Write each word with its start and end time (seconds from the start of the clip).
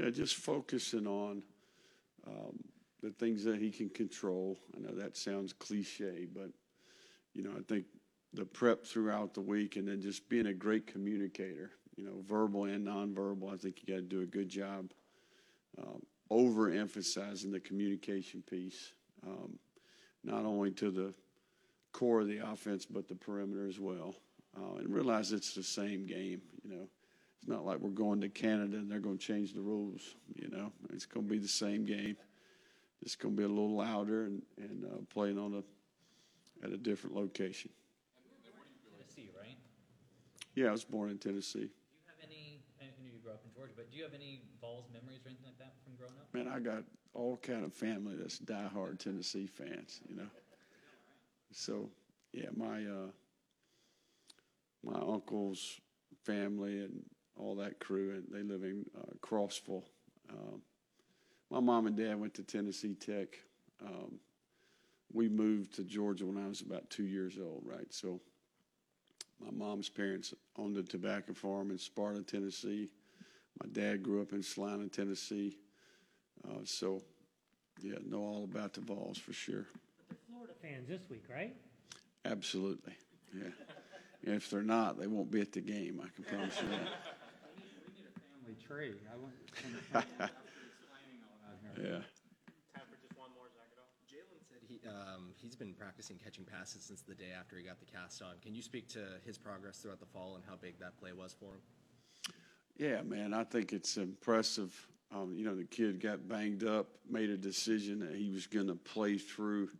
Yeah, 0.00 0.08
just 0.08 0.36
focusing 0.36 1.06
on 1.06 1.42
um, 2.26 2.58
the 3.02 3.10
things 3.10 3.44
that 3.44 3.58
he 3.58 3.70
can 3.70 3.90
control. 3.90 4.56
I 4.74 4.80
know 4.80 4.94
that 4.94 5.16
sounds 5.16 5.52
cliche, 5.52 6.26
but 6.32 6.50
you 7.34 7.42
know, 7.42 7.50
I 7.56 7.60
think 7.68 7.84
the 8.32 8.46
prep 8.46 8.84
throughout 8.84 9.34
the 9.34 9.42
week 9.42 9.76
and 9.76 9.86
then 9.86 10.00
just 10.00 10.26
being 10.28 10.46
a 10.46 10.54
great 10.54 10.86
communicator, 10.86 11.72
you 11.96 12.04
know, 12.04 12.22
verbal 12.26 12.64
and 12.64 12.86
nonverbal. 12.86 13.52
I 13.52 13.56
think 13.56 13.80
you 13.82 13.94
got 13.94 14.00
to 14.00 14.02
do 14.02 14.22
a 14.22 14.26
good 14.26 14.48
job 14.48 14.90
um, 15.78 16.02
overemphasizing 16.30 17.52
the 17.52 17.60
communication 17.60 18.42
piece, 18.48 18.94
um, 19.26 19.58
not 20.24 20.46
only 20.46 20.70
to 20.72 20.90
the 20.90 21.12
core 21.92 22.20
of 22.20 22.28
the 22.28 22.38
offense, 22.38 22.86
but 22.86 23.06
the 23.06 23.14
perimeter 23.14 23.66
as 23.66 23.78
well. 23.78 24.14
Uh, 24.56 24.78
and 24.78 24.94
realize 24.94 25.32
it's 25.32 25.54
the 25.54 25.62
same 25.62 26.06
game, 26.06 26.40
you 26.64 26.70
know. 26.70 26.88
It's 27.40 27.48
not 27.48 27.64
like 27.64 27.78
we're 27.78 27.90
going 27.90 28.20
to 28.20 28.28
Canada 28.28 28.76
and 28.76 28.90
they're 28.90 29.00
going 29.00 29.16
to 29.16 29.24
change 29.24 29.54
the 29.54 29.62
rules, 29.62 30.16
you 30.34 30.48
know. 30.48 30.72
It's 30.92 31.06
going 31.06 31.26
to 31.26 31.32
be 31.32 31.38
the 31.38 31.48
same 31.48 31.86
game. 31.86 32.16
It's 33.00 33.16
going 33.16 33.34
to 33.34 33.38
be 33.38 33.44
a 33.44 33.48
little 33.48 33.76
louder 33.76 34.24
and, 34.24 34.42
and 34.58 34.84
uh, 34.84 34.98
playing 35.08 35.38
on 35.38 35.54
a 35.54 35.62
at 36.64 36.70
a 36.70 36.76
different 36.76 37.16
location. 37.16 37.70
Tennessee, 38.98 39.30
right? 39.38 39.56
Yeah, 40.54 40.68
I 40.68 40.72
was 40.72 40.84
born 40.84 41.08
in 41.08 41.16
Tennessee. 41.16 41.60
Do 41.60 41.64
you 41.64 42.00
have 42.06 42.30
any? 42.30 42.60
I 42.78 42.84
know 42.84 42.90
you 43.10 43.18
grew 43.22 43.32
up 43.32 43.40
in 43.46 43.54
Georgia, 43.54 43.72
but 43.74 43.90
do 43.90 43.96
you 43.96 44.02
have 44.02 44.12
any 44.12 44.42
Vols 44.60 44.84
memories 44.92 45.20
or 45.24 45.28
anything 45.28 45.46
like 45.46 45.58
that 45.58 45.72
from 45.82 45.96
growing 45.96 46.12
up? 46.20 46.28
Man, 46.34 46.46
I 46.46 46.60
got 46.60 46.84
all 47.14 47.38
kind 47.38 47.64
of 47.64 47.72
family 47.72 48.16
that's 48.16 48.38
diehard 48.38 48.98
Tennessee 48.98 49.46
fans, 49.46 50.02
you 50.06 50.16
know. 50.16 50.28
So, 51.52 51.88
yeah, 52.32 52.50
my 52.54 52.84
uh, 52.84 53.10
my 54.84 55.00
uncle's 55.00 55.80
family 56.22 56.80
and 56.80 57.02
all 57.40 57.54
that 57.56 57.80
crew, 57.80 58.10
and 58.10 58.24
they 58.30 58.42
live 58.42 58.62
in 58.62 58.84
uh, 58.96 59.12
Crossville. 59.20 59.84
Um, 60.30 60.62
my 61.50 61.60
mom 61.60 61.86
and 61.86 61.96
dad 61.96 62.20
went 62.20 62.34
to 62.34 62.42
Tennessee 62.42 62.94
Tech. 62.94 63.38
Um, 63.84 64.20
we 65.12 65.28
moved 65.28 65.74
to 65.74 65.84
Georgia 65.84 66.26
when 66.26 66.42
I 66.42 66.46
was 66.46 66.60
about 66.60 66.88
two 66.90 67.04
years 67.04 67.38
old, 67.40 67.62
right? 67.64 67.92
So, 67.92 68.20
my 69.42 69.50
mom's 69.50 69.88
parents 69.88 70.34
owned 70.56 70.76
a 70.76 70.82
tobacco 70.82 71.32
farm 71.32 71.70
in 71.70 71.78
Sparta, 71.78 72.22
Tennessee. 72.22 72.90
My 73.62 73.68
dad 73.72 74.02
grew 74.02 74.20
up 74.20 74.32
in 74.32 74.42
Celina, 74.42 74.86
Tennessee. 74.88 75.56
Uh, 76.46 76.60
so, 76.64 77.02
yeah, 77.80 77.94
know 78.06 78.20
all 78.20 78.44
about 78.44 78.74
the 78.74 78.82
Vols 78.82 79.18
for 79.18 79.32
sure. 79.32 79.66
They're 80.08 80.18
Florida 80.28 80.52
fans 80.60 80.88
this 80.88 81.08
week, 81.08 81.24
right? 81.30 81.56
Absolutely. 82.24 82.94
Yeah. 83.34 83.48
If 84.22 84.50
they're 84.50 84.62
not, 84.62 84.98
they 84.98 85.06
won't 85.06 85.30
be 85.30 85.40
at 85.40 85.50
the 85.52 85.62
game. 85.62 85.98
I 86.04 86.08
can 86.14 86.24
promise 86.24 86.60
you 86.60 86.68
that. 86.68 86.80
We 88.70 88.76
need 88.76 88.94
a 88.94 88.94
family 88.94 88.94
tree. 88.94 88.94
I 89.10 89.16
want. 89.16 90.30
Yeah. 91.78 92.02
Time 92.74 92.84
for 92.90 92.98
just 93.00 93.16
one 93.16 93.30
more, 93.34 93.46
Zach. 93.54 93.70
Jalen 94.06 94.42
said 94.50 94.58
he, 94.68 94.80
um, 94.86 95.30
he's 95.40 95.56
been 95.56 95.72
practicing 95.72 96.18
catching 96.22 96.44
passes 96.44 96.82
since 96.82 97.00
the 97.00 97.14
day 97.14 97.30
after 97.38 97.56
he 97.56 97.62
got 97.62 97.78
the 97.78 97.86
cast 97.86 98.20
on. 98.20 98.34
Can 98.42 98.54
you 98.54 98.60
speak 98.60 98.88
to 98.88 98.98
his 99.24 99.38
progress 99.38 99.78
throughout 99.78 100.00
the 100.00 100.06
fall 100.06 100.34
and 100.34 100.44
how 100.46 100.56
big 100.56 100.78
that 100.80 100.98
play 100.98 101.12
was 101.12 101.32
for 101.32 101.46
him? 101.46 101.60
Yeah, 102.76 103.02
man. 103.02 103.32
I 103.32 103.44
think 103.44 103.72
it's 103.72 103.96
impressive. 103.96 104.74
Um, 105.14 105.32
you 105.34 105.44
know, 105.44 105.54
the 105.54 105.64
kid 105.64 106.00
got 106.00 106.28
banged 106.28 106.64
up, 106.64 106.88
made 107.08 107.30
a 107.30 107.36
decision 107.36 108.00
that 108.00 108.14
he 108.14 108.30
was 108.30 108.46
going 108.46 108.66
to 108.66 108.74
play 108.74 109.16
through. 109.16 109.70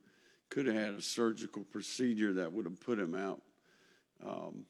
Could 0.49 0.67
have 0.67 0.77
had 0.77 0.95
a 0.95 1.03
surgical 1.03 1.65
procedure 1.65 2.33
that 2.35 2.53
would 2.53 2.65
have 2.65 2.81
put 2.81 2.99
him 2.99 3.15
out. 3.15 3.43
Um, 4.27 4.65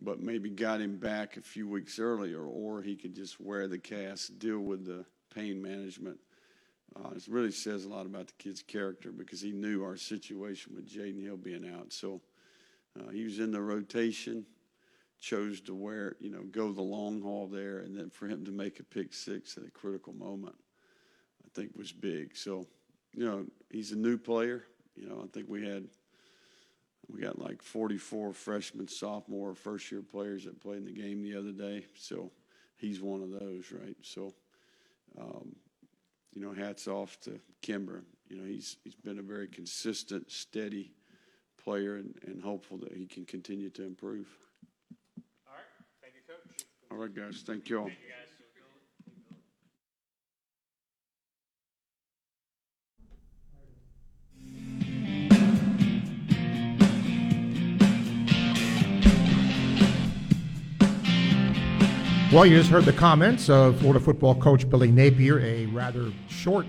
but 0.00 0.20
maybe 0.20 0.50
got 0.50 0.80
him 0.80 0.96
back 0.96 1.36
a 1.36 1.42
few 1.42 1.68
weeks 1.68 1.98
earlier, 1.98 2.42
or 2.44 2.82
he 2.82 2.96
could 2.96 3.14
just 3.14 3.40
wear 3.40 3.68
the 3.68 3.78
cast, 3.78 4.38
deal 4.38 4.60
with 4.60 4.84
the 4.84 5.04
pain 5.34 5.60
management. 5.62 6.18
Uh, 6.96 7.10
it 7.14 7.26
really 7.28 7.50
says 7.50 7.84
a 7.84 7.88
lot 7.88 8.06
about 8.06 8.26
the 8.26 8.32
kid's 8.38 8.62
character 8.62 9.12
because 9.12 9.40
he 9.40 9.52
knew 9.52 9.82
our 9.82 9.96
situation 9.96 10.74
with 10.74 10.88
Jaydon 10.88 11.22
Hill 11.22 11.36
being 11.36 11.68
out. 11.68 11.92
So 11.92 12.20
uh, 12.98 13.10
he 13.10 13.24
was 13.24 13.38
in 13.38 13.50
the 13.50 13.60
rotation, 13.60 14.44
chose 15.20 15.60
to 15.62 15.74
wear, 15.74 16.16
you 16.20 16.30
know, 16.30 16.42
go 16.50 16.72
the 16.72 16.82
long 16.82 17.22
haul 17.22 17.46
there, 17.46 17.78
and 17.78 17.96
then 17.96 18.10
for 18.10 18.26
him 18.26 18.44
to 18.44 18.50
make 18.50 18.80
a 18.80 18.84
pick 18.84 19.14
six 19.14 19.56
at 19.56 19.64
a 19.64 19.70
critical 19.70 20.12
moment, 20.12 20.56
I 21.44 21.48
think 21.54 21.72
was 21.76 21.92
big. 21.92 22.36
So, 22.36 22.66
you 23.14 23.24
know, 23.24 23.46
he's 23.70 23.92
a 23.92 23.96
new 23.96 24.18
player. 24.18 24.64
You 24.94 25.08
know, 25.08 25.22
I 25.24 25.28
think 25.32 25.48
we 25.48 25.66
had 25.66 25.88
we 27.08 27.20
got 27.20 27.38
like 27.38 27.62
44 27.62 28.32
freshman, 28.32 28.88
sophomore, 28.88 29.54
first 29.54 29.90
year 29.90 30.02
players 30.02 30.44
that 30.44 30.60
played 30.60 30.78
in 30.78 30.84
the 30.84 30.92
game 30.92 31.22
the 31.22 31.36
other 31.36 31.52
day. 31.52 31.86
So 31.94 32.30
he's 32.76 33.00
one 33.00 33.22
of 33.22 33.30
those, 33.30 33.72
right? 33.72 33.96
So, 34.02 34.32
um, 35.18 35.54
you 36.32 36.42
know, 36.42 36.52
hats 36.52 36.88
off 36.88 37.18
to 37.20 37.38
Kimber. 37.60 38.04
You 38.28 38.38
know, 38.38 38.44
he's 38.44 38.76
he's 38.84 38.94
been 38.94 39.18
a 39.18 39.22
very 39.22 39.48
consistent, 39.48 40.30
steady 40.30 40.92
player, 41.62 41.96
and, 41.96 42.14
and 42.26 42.42
hopeful 42.42 42.78
that 42.78 42.92
he 42.92 43.06
can 43.06 43.24
continue 43.24 43.70
to 43.70 43.84
improve. 43.84 44.28
All 45.46 45.54
right. 45.54 45.62
Thank 46.00 46.14
you, 46.14 46.22
Coach. 46.26 46.64
All 46.90 46.96
right, 46.98 47.14
guys. 47.14 47.42
Thank 47.46 47.68
you 47.68 47.78
all. 47.78 47.86
Thank 47.86 47.98
you, 48.00 48.08
Well, 62.32 62.46
you 62.46 62.56
just 62.56 62.70
heard 62.70 62.86
the 62.86 62.94
comments 62.94 63.50
of 63.50 63.78
Florida 63.80 64.00
football 64.00 64.34
coach 64.34 64.66
Billy 64.66 64.90
Napier, 64.90 65.38
a 65.40 65.66
rather 65.66 66.10
short 66.30 66.66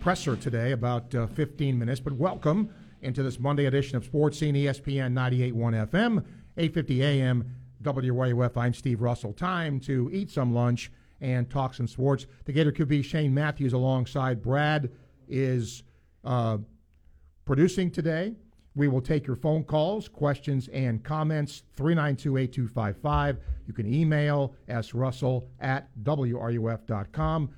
presser 0.00 0.34
today, 0.34 0.72
about 0.72 1.14
uh, 1.14 1.28
15 1.28 1.78
minutes. 1.78 2.00
But 2.00 2.14
welcome 2.14 2.68
into 3.00 3.22
this 3.22 3.38
Monday 3.38 3.66
edition 3.66 3.96
of 3.96 4.04
Sports 4.04 4.40
Scene, 4.40 4.56
ESPN 4.56 5.12
98.1 5.12 5.88
FM, 5.88 6.24
8:50 6.56 6.98
a.m. 6.98 7.54
WRUF. 7.84 8.56
I'm 8.56 8.74
Steve 8.74 9.02
Russell. 9.02 9.32
Time 9.32 9.78
to 9.80 10.10
eat 10.12 10.32
some 10.32 10.52
lunch 10.52 10.90
and 11.20 11.48
talk 11.48 11.74
some 11.74 11.86
sports. 11.86 12.26
The 12.46 12.52
Gator 12.52 12.72
QB 12.72 13.04
Shane 13.04 13.32
Matthews 13.32 13.74
alongside 13.74 14.42
Brad 14.42 14.90
is 15.28 15.84
uh, 16.24 16.58
producing 17.44 17.92
today. 17.92 18.34
We 18.74 18.88
will 18.88 19.02
take 19.02 19.26
your 19.26 19.36
phone 19.36 19.64
calls, 19.64 20.08
questions, 20.08 20.68
and 20.68 21.02
comments. 21.04 21.62
392 21.76 22.38
8255. 22.38 23.38
You 23.66 23.74
can 23.74 23.92
email 23.92 24.54
srussell 24.68 25.44
at 25.60 25.88
wruf.com. 26.02 27.50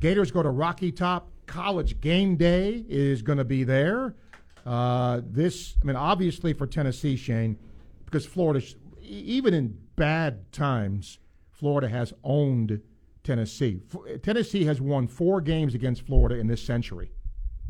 Gators 0.00 0.30
go 0.30 0.42
to 0.42 0.50
Rocky 0.50 0.92
Top. 0.92 1.30
College 1.46 2.00
game 2.00 2.36
day 2.36 2.84
is 2.88 3.22
going 3.22 3.38
to 3.38 3.44
be 3.44 3.64
there. 3.64 4.16
Uh, 4.64 5.20
this, 5.24 5.76
I 5.80 5.86
mean, 5.86 5.96
obviously 5.96 6.52
for 6.52 6.66
Tennessee, 6.66 7.16
Shane, 7.16 7.56
because 8.04 8.26
Florida, 8.26 8.66
even 9.00 9.54
in 9.54 9.78
bad 9.94 10.50
times, 10.52 11.18
Florida 11.50 11.88
has 11.88 12.12
owned 12.24 12.80
Tennessee. 13.22 13.80
F- 13.94 14.22
Tennessee 14.22 14.64
has 14.64 14.80
won 14.80 15.06
four 15.06 15.40
games 15.40 15.74
against 15.74 16.02
Florida 16.02 16.36
in 16.36 16.48
this 16.48 16.62
century. 16.62 17.12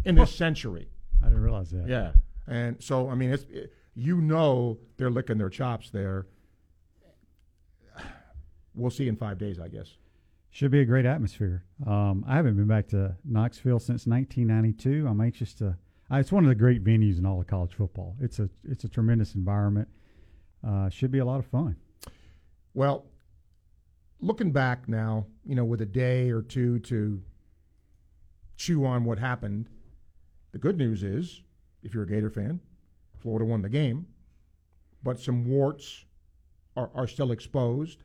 In 0.05 0.15
this 0.15 0.35
century. 0.35 0.89
I 1.23 1.27
didn't 1.27 1.43
realize 1.43 1.71
that. 1.71 1.87
Yeah, 1.87 2.13
and 2.47 2.83
so 2.83 3.09
I 3.11 3.15
mean, 3.15 3.31
it's 3.31 3.45
it, 3.45 3.73
you 3.95 4.21
know 4.21 4.79
they're 4.97 5.11
licking 5.11 5.39
their 5.39 5.51
chops 5.51 5.91
there. 5.91 6.27
We'll 8.75 8.91
see 8.91 9.09
in 9.09 9.17
five 9.17 9.39
days, 9.39 9.59
I 9.59 9.69
guess. 9.69 9.97
Should 10.51 10.71
be 10.71 10.81
a 10.81 10.85
great 10.85 11.07
atmosphere. 11.07 11.65
Um, 11.87 12.25
I 12.29 12.37
haven't 12.37 12.57
been 12.57 12.67
back 12.67 12.89
to 12.89 13.17
Knoxville 13.25 13.79
since 13.79 14.07
1992. 14.07 15.07
I'm 15.09 15.21
anxious 15.21 15.55
to. 15.55 15.77
Uh, 16.11 16.17
it's 16.17 16.31
one 16.31 16.45
of 16.45 16.49
the 16.49 16.55
great 16.55 16.85
venues 16.85 17.19
in 17.19 17.27
all 17.27 17.41
of 17.41 17.47
college 17.47 17.75
football. 17.75 18.17
It's 18.21 18.39
a 18.39 18.51
it's 18.65 18.85
a 18.85 18.89
tremendous 18.89 19.35
environment. 19.35 19.89
Uh, 20.67 20.89
should 20.91 21.11
be 21.11 21.19
a 21.19 21.25
lot 21.25 21.39
of 21.39 21.47
fun. 21.47 21.77
Well, 22.75 23.07
looking 24.21 24.53
back 24.53 24.89
now, 24.89 25.27
you 25.45 25.55
know, 25.55 25.65
with 25.65 25.81
a 25.81 25.87
day 25.87 26.31
or 26.31 26.43
two 26.43 26.79
to 26.81 27.23
chew 28.57 28.85
on 28.85 29.05
what 29.05 29.19
happened, 29.19 29.69
the 30.53 30.59
good 30.59 30.79
news 30.79 31.03
is, 31.03 31.43
if 31.87 31.95
you're 31.95 32.03
a 32.03 32.09
Gator 32.09 32.31
fan, 32.31 32.61
Florida 33.19 33.45
won 33.45 33.63
the 33.63 33.69
game, 33.69 34.07
but 35.03 35.21
some 35.21 35.47
warts 35.47 36.05
are, 36.77 36.91
are 36.95 37.07
still 37.07 37.31
exposed. 37.33 38.03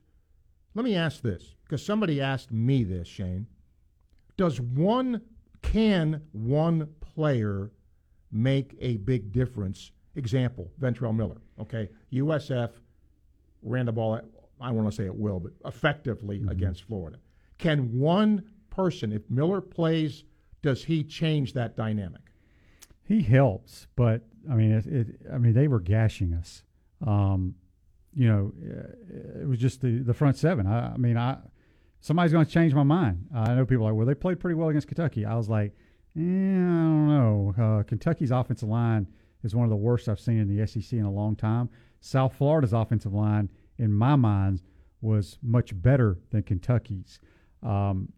Let 0.75 0.85
me 0.85 0.95
ask 0.95 1.21
this, 1.21 1.55
because 1.63 1.85
somebody 1.85 2.21
asked 2.21 2.51
me 2.51 2.83
this, 2.83 3.07
Shane. 3.07 3.47
Does 4.37 4.61
one, 4.61 5.21
can 5.61 6.21
one 6.31 6.87
player 7.01 7.71
make 8.31 8.75
a 8.79 8.97
big 8.97 9.31
difference? 9.33 9.91
Example, 10.15 10.71
Ventrell 10.79 11.15
Miller, 11.15 11.41
okay? 11.59 11.89
USF 12.13 12.71
ran 13.63 13.87
the 13.87 13.91
ball, 13.91 14.15
at, 14.15 14.25
I 14.59 14.71
want 14.71 14.89
to 14.89 14.95
say 14.95 15.05
it 15.05 15.15
will, 15.15 15.39
but 15.39 15.53
effectively 15.65 16.39
mm-hmm. 16.39 16.49
against 16.49 16.83
Florida. 16.83 17.17
Can 17.57 17.99
one 17.99 18.43
person, 18.69 19.11
if 19.11 19.29
Miller 19.29 19.59
plays, 19.59 20.23
does 20.61 20.83
he 20.83 21.03
change 21.03 21.53
that 21.53 21.75
dynamic? 21.75 22.30
He 23.03 23.21
helps, 23.21 23.87
but 23.95 24.21
I 24.49 24.55
mean, 24.55 24.71
it, 24.71 24.85
it 24.87 25.07
I 25.33 25.37
mean, 25.37 25.53
they 25.53 25.67
were 25.67 25.79
gashing 25.79 26.33
us. 26.33 26.63
Um, 27.05 27.55
you 28.13 28.27
know, 28.27 28.53
it 29.41 29.47
was 29.47 29.59
just 29.59 29.81
the 29.81 29.99
the 29.99 30.13
front 30.13 30.37
seven. 30.37 30.67
I, 30.67 30.93
I 30.93 30.97
mean, 30.97 31.17
I 31.17 31.37
somebody's 32.01 32.31
going 32.31 32.45
to 32.45 32.51
change 32.51 32.73
my 32.73 32.83
mind. 32.83 33.27
I 33.33 33.53
know 33.55 33.65
people 33.65 33.85
are 33.85 33.91
like, 33.91 33.97
well, 33.97 34.05
they 34.05 34.15
played 34.15 34.39
pretty 34.39 34.55
well 34.55 34.69
against 34.69 34.87
Kentucky. 34.87 35.25
I 35.25 35.35
was 35.35 35.47
like, 35.47 35.73
eh, 36.17 36.19
I 36.19 36.23
don't 36.23 37.07
know. 37.07 37.53
Uh, 37.57 37.83
Kentucky's 37.83 38.31
offensive 38.31 38.67
line 38.67 39.07
is 39.43 39.55
one 39.55 39.63
of 39.63 39.69
the 39.69 39.75
worst 39.75 40.09
I've 40.09 40.19
seen 40.19 40.39
in 40.39 40.55
the 40.55 40.67
SEC 40.67 40.93
in 40.93 41.05
a 41.05 41.11
long 41.11 41.35
time. 41.35 41.69
South 42.01 42.33
Florida's 42.33 42.73
offensive 42.73 43.13
line, 43.13 43.49
in 43.77 43.93
my 43.93 44.15
mind, 44.15 44.61
was 45.01 45.37
much 45.41 45.79
better 45.79 46.17
than 46.31 46.43
Kentucky's. 46.43 47.19
Um, 47.63 48.11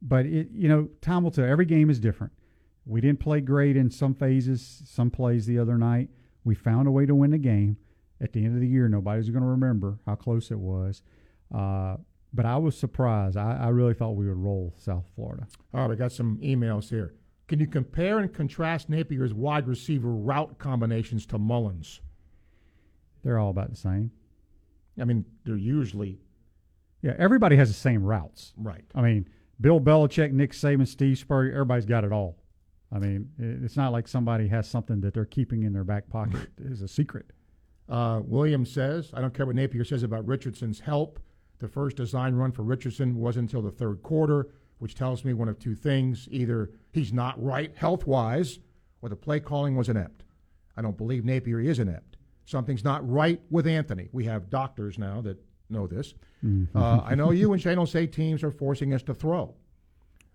but 0.00 0.26
it, 0.26 0.48
you 0.52 0.68
know, 0.68 0.88
time 1.00 1.24
will 1.24 1.30
tell. 1.30 1.44
Every 1.44 1.66
game 1.66 1.90
is 1.90 2.00
different. 2.00 2.32
We 2.86 3.00
didn't 3.00 3.20
play 3.20 3.40
great 3.40 3.76
in 3.76 3.90
some 3.90 4.14
phases, 4.14 4.82
some 4.86 5.10
plays 5.10 5.46
the 5.46 5.58
other 5.58 5.76
night. 5.78 6.08
We 6.44 6.54
found 6.54 6.88
a 6.88 6.90
way 6.90 7.06
to 7.06 7.14
win 7.14 7.30
the 7.30 7.38
game. 7.38 7.76
At 8.22 8.32
the 8.32 8.44
end 8.44 8.54
of 8.54 8.60
the 8.60 8.66
year, 8.68 8.88
nobody's 8.88 9.30
going 9.30 9.42
to 9.42 9.48
remember 9.48 9.98
how 10.06 10.14
close 10.14 10.50
it 10.50 10.58
was. 10.58 11.02
Uh, 11.54 11.96
but 12.34 12.44
I 12.46 12.56
was 12.58 12.76
surprised. 12.76 13.36
I, 13.36 13.56
I 13.56 13.68
really 13.68 13.94
thought 13.94 14.10
we 14.12 14.28
would 14.28 14.36
roll 14.36 14.74
South 14.76 15.06
Florida. 15.14 15.46
All 15.72 15.82
right, 15.88 15.92
I 15.92 15.94
got 15.96 16.12
some 16.12 16.38
emails 16.42 16.90
here. 16.90 17.14
Can 17.48 17.58
you 17.60 17.66
compare 17.66 18.18
and 18.18 18.32
contrast 18.32 18.88
Napier's 18.90 19.32
wide 19.34 19.66
receiver 19.66 20.10
route 20.10 20.58
combinations 20.58 21.24
to 21.26 21.38
Mullen's? 21.38 22.00
They're 23.24 23.38
all 23.38 23.50
about 23.50 23.70
the 23.70 23.76
same. 23.76 24.10
I 25.00 25.04
mean, 25.04 25.24
they're 25.44 25.56
usually 25.56 26.18
Yeah, 27.02 27.14
everybody 27.18 27.56
has 27.56 27.68
the 27.68 27.74
same 27.74 28.02
routes. 28.02 28.52
right. 28.56 28.84
I 28.94 29.00
mean, 29.02 29.28
Bill 29.60 29.80
Belichick, 29.80 30.32
Nick 30.32 30.52
Saban, 30.52 30.86
Steve 30.86 31.18
Spurrier, 31.18 31.52
everybody's 31.52 31.86
got 31.86 32.04
it 32.04 32.12
all. 32.12 32.36
I 32.92 32.98
mean, 32.98 33.30
it's 33.38 33.76
not 33.76 33.92
like 33.92 34.08
somebody 34.08 34.48
has 34.48 34.68
something 34.68 35.00
that 35.02 35.14
they're 35.14 35.24
keeping 35.24 35.62
in 35.62 35.72
their 35.72 35.84
back 35.84 36.08
pocket 36.08 36.48
as 36.70 36.82
a 36.82 36.88
secret. 36.88 37.26
Uh, 37.88 38.20
Williams 38.24 38.70
says, 38.70 39.10
I 39.14 39.20
don't 39.20 39.32
care 39.34 39.46
what 39.46 39.54
Napier 39.56 39.84
says 39.84 40.02
about 40.02 40.26
Richardson's 40.26 40.80
help. 40.80 41.20
The 41.58 41.68
first 41.68 41.96
design 41.96 42.34
run 42.34 42.52
for 42.52 42.62
Richardson 42.62 43.16
wasn't 43.16 43.48
until 43.50 43.62
the 43.62 43.70
third 43.70 44.02
quarter, 44.02 44.48
which 44.78 44.94
tells 44.94 45.24
me 45.24 45.34
one 45.34 45.48
of 45.48 45.58
two 45.58 45.74
things. 45.74 46.26
Either 46.30 46.70
he's 46.92 47.12
not 47.12 47.40
right 47.42 47.76
health 47.76 48.06
wise, 48.06 48.58
or 49.02 49.08
the 49.08 49.16
play 49.16 49.40
calling 49.40 49.76
was 49.76 49.88
inept. 49.88 50.24
I 50.76 50.82
don't 50.82 50.96
believe 50.96 51.24
Napier 51.24 51.60
is 51.60 51.78
inept. 51.78 52.16
Something's 52.44 52.82
not 52.84 53.08
right 53.08 53.40
with 53.50 53.66
Anthony. 53.66 54.08
We 54.12 54.24
have 54.24 54.50
doctors 54.50 54.98
now 54.98 55.20
that 55.22 55.38
know 55.68 55.86
this. 55.86 56.14
Uh, 56.74 57.00
I 57.04 57.14
know 57.14 57.30
you 57.30 57.52
and 57.52 57.60
Shane 57.62 57.78
will 57.78 57.86
say 57.86 58.06
teams 58.06 58.42
are 58.42 58.50
forcing 58.50 58.94
us 58.94 59.02
to 59.04 59.14
throw. 59.14 59.54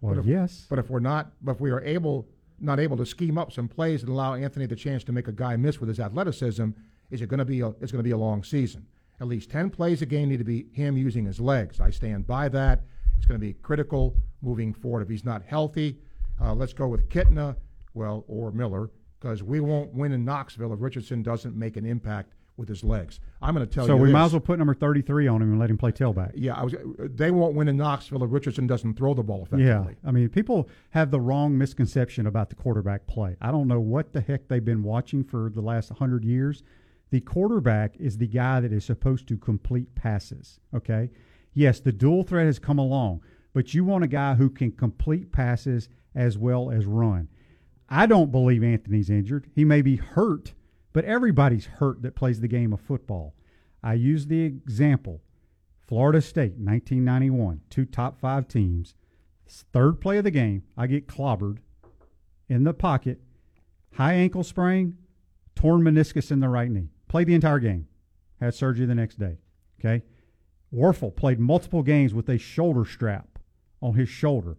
Well, 0.01 0.13
But 0.13 0.19
if- 0.19 0.25
yes. 0.25 0.67
But 0.69 0.79
if 0.79 0.89
we're 0.89 0.99
not, 0.99 1.31
but 1.41 1.53
if 1.53 1.61
we 1.61 1.71
are 1.71 1.81
able, 1.81 2.27
not 2.59 2.79
able 2.79 2.97
to 2.97 3.05
scheme 3.05 3.37
up 3.37 3.51
some 3.51 3.67
plays 3.67 4.01
and 4.01 4.09
allow 4.11 4.33
Anthony 4.33 4.65
the 4.65 4.75
chance 4.75 5.03
to 5.05 5.11
make 5.11 5.27
a 5.27 5.31
guy 5.31 5.55
miss 5.55 5.79
with 5.79 5.89
his 5.89 5.99
athleticism, 5.99 6.69
is 7.11 7.21
it 7.21 7.29
going 7.29 7.39
to 7.39 7.45
be? 7.45 7.61
A, 7.61 7.69
it's 7.81 7.91
going 7.91 8.03
to 8.03 8.03
be 8.03 8.11
a 8.11 8.17
long 8.17 8.43
season. 8.43 8.85
At 9.19 9.27
least 9.27 9.49
ten 9.49 9.69
plays 9.69 10.01
a 10.01 10.05
game 10.05 10.29
need 10.29 10.39
to 10.39 10.43
be 10.43 10.67
him 10.73 10.97
using 10.97 11.25
his 11.25 11.39
legs. 11.39 11.79
I 11.79 11.89
stand 11.89 12.27
by 12.27 12.49
that. 12.49 12.83
It's 13.17 13.25
going 13.25 13.39
to 13.39 13.45
be 13.45 13.53
critical 13.53 14.15
moving 14.41 14.73
forward. 14.73 15.01
If 15.01 15.09
he's 15.09 15.25
not 15.25 15.41
healthy, 15.43 15.99
uh, 16.41 16.53
let's 16.53 16.73
go 16.73 16.87
with 16.87 17.09
Kitna, 17.09 17.55
well, 17.93 18.25
or 18.27 18.51
Miller, 18.51 18.91
because 19.19 19.41
we 19.41 19.59
won't 19.59 19.93
win 19.93 20.11
in 20.11 20.25
Knoxville 20.25 20.73
if 20.73 20.81
Richardson 20.81 21.23
doesn't 21.23 21.55
make 21.55 21.77
an 21.77 21.85
impact 21.85 22.33
with 22.57 22.69
his 22.69 22.83
legs. 22.83 23.19
I'm 23.41 23.53
going 23.53 23.67
to 23.67 23.73
tell 23.73 23.85
So 23.85 23.93
you. 23.93 23.97
So 23.99 24.01
we 24.01 24.07
this. 24.09 24.13
might 24.13 24.25
as 24.25 24.31
well 24.33 24.39
put 24.39 24.57
number 24.59 24.73
33 24.73 25.27
on 25.27 25.41
him 25.41 25.51
and 25.51 25.59
let 25.59 25.69
him 25.69 25.77
play 25.77 25.91
tailback. 25.91 26.31
Yeah, 26.35 26.53
I 26.53 26.63
was. 26.63 26.75
They 26.99 27.31
won't 27.31 27.53
win 27.55 27.67
in 27.67 27.77
Knoxville 27.77 28.23
if 28.23 28.31
Richardson 28.31 28.65
doesn't 28.67 28.95
throw 28.95 29.13
the 29.13 29.23
ball 29.23 29.43
effectively. 29.43 29.65
Yeah. 30.01 30.07
I 30.09 30.11
mean, 30.11 30.29
people 30.29 30.69
have 30.91 31.11
the 31.11 31.19
wrong 31.19 31.57
misconception 31.57 32.27
about 32.27 32.49
the 32.49 32.55
quarterback 32.55 33.07
play. 33.07 33.35
I 33.41 33.51
don't 33.51 33.67
know 33.67 33.79
what 33.79 34.13
the 34.13 34.21
heck 34.21 34.47
they've 34.47 34.63
been 34.63 34.83
watching 34.83 35.23
for 35.23 35.49
the 35.49 35.61
last 35.61 35.89
100 35.89 36.23
years. 36.23 36.63
The 37.11 37.21
quarterback 37.21 37.95
is 37.97 38.17
the 38.17 38.27
guy 38.27 38.59
that 38.61 38.73
is 38.73 38.83
supposed 38.85 39.27
to 39.27 39.37
complete 39.37 39.93
passes, 39.95 40.59
okay? 40.73 41.11
Yes, 41.53 41.79
the 41.79 41.91
dual 41.91 42.23
threat 42.23 42.47
has 42.47 42.57
come 42.59 42.79
along, 42.79 43.21
but 43.53 43.73
you 43.73 43.85
want 43.85 44.03
a 44.03 44.07
guy 44.07 44.33
who 44.35 44.49
can 44.49 44.71
complete 44.71 45.31
passes 45.31 45.87
as 46.15 46.37
well 46.37 46.71
as 46.71 46.85
run. 46.85 47.29
I 47.87 48.07
don't 48.07 48.31
believe 48.31 48.63
Anthony's 48.63 49.09
injured. 49.11 49.47
He 49.53 49.63
may 49.63 49.81
be 49.83 49.97
hurt, 49.97 50.53
but 50.95 51.03
everybody's 51.03 51.65
hurt 51.65 52.01
that 52.03 52.15
plays 52.15 52.39
the 52.39 52.47
game 52.47 52.71
of 52.71 52.79
football. 52.79 53.35
I 53.83 53.95
use 53.95 54.27
the 54.27 54.45
example 54.45 55.21
Florida 55.85 56.21
State, 56.21 56.53
1991, 56.53 57.59
two 57.69 57.83
top 57.83 58.17
five 58.17 58.47
teams. 58.47 58.95
Third 59.45 59.99
play 59.99 60.19
of 60.19 60.23
the 60.23 60.31
game, 60.31 60.63
I 60.77 60.87
get 60.87 61.05
clobbered 61.05 61.57
in 62.47 62.63
the 62.63 62.73
pocket, 62.73 63.19
high 63.95 64.13
ankle 64.13 64.45
sprain, 64.45 64.97
torn 65.53 65.81
meniscus 65.81 66.31
in 66.31 66.39
the 66.39 66.47
right 66.47 66.71
knee. 66.71 66.87
Played 67.09 67.27
the 67.27 67.35
entire 67.35 67.59
game, 67.59 67.89
had 68.39 68.55
surgery 68.55 68.85
the 68.85 68.95
next 68.95 69.19
day. 69.19 69.39
Okay. 69.81 70.01
Wuerffel 70.73 71.13
played 71.13 71.41
multiple 71.41 71.83
games 71.83 72.13
with 72.13 72.29
a 72.29 72.37
shoulder 72.37 72.85
strap 72.85 73.37
on 73.81 73.95
his 73.95 74.07
shoulder. 74.07 74.55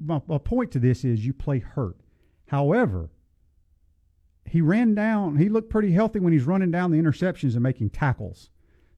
My 0.00 0.18
point 0.18 0.72
to 0.72 0.80
this 0.80 1.04
is 1.04 1.24
you 1.24 1.32
play 1.32 1.60
hurt. 1.60 1.98
However, 2.48 3.10
he 4.48 4.60
ran 4.60 4.94
down, 4.94 5.36
he 5.36 5.48
looked 5.48 5.70
pretty 5.70 5.92
healthy 5.92 6.18
when 6.18 6.32
he's 6.32 6.44
running 6.44 6.70
down 6.70 6.90
the 6.90 6.98
interceptions 6.98 7.54
and 7.54 7.62
making 7.62 7.90
tackles. 7.90 8.50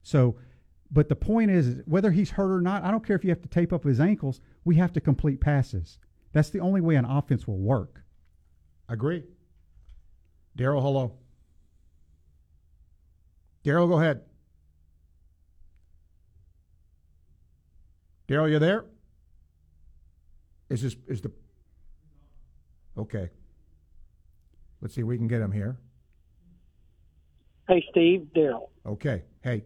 So, 0.03 0.35
but 0.91 1.09
the 1.09 1.15
point 1.15 1.51
is, 1.51 1.81
whether 1.85 2.11
he's 2.11 2.31
hurt 2.31 2.51
or 2.51 2.61
not, 2.61 2.83
I 2.83 2.91
don't 2.91 3.05
care 3.05 3.15
if 3.15 3.23
you 3.23 3.29
have 3.29 3.41
to 3.41 3.49
tape 3.49 3.71
up 3.71 3.83
his 3.83 3.99
ankles, 3.99 4.41
we 4.65 4.75
have 4.75 4.93
to 4.93 5.01
complete 5.01 5.39
passes. 5.39 5.99
That's 6.31 6.49
the 6.49 6.59
only 6.59 6.81
way 6.81 6.95
an 6.95 7.05
offense 7.05 7.47
will 7.47 7.57
work. 7.57 8.03
Agree. 8.87 9.23
Daryl, 10.57 10.81
hello. 10.81 11.13
Daryl, 13.63 13.87
go 13.87 13.99
ahead. 13.99 14.21
Daryl, 18.27 18.49
you 18.49 18.59
there? 18.59 18.85
Is 20.69 20.83
this 20.83 20.95
is 21.07 21.21
the 21.21 21.31
okay? 22.97 23.29
Let's 24.81 24.95
see 24.95 25.01
if 25.01 25.07
we 25.07 25.17
can 25.17 25.27
get 25.27 25.41
him 25.41 25.51
here. 25.51 25.77
Hey, 27.67 27.83
Steve, 27.91 28.27
Daryl. 28.35 28.69
Okay. 28.85 29.23
Hey, 29.43 29.63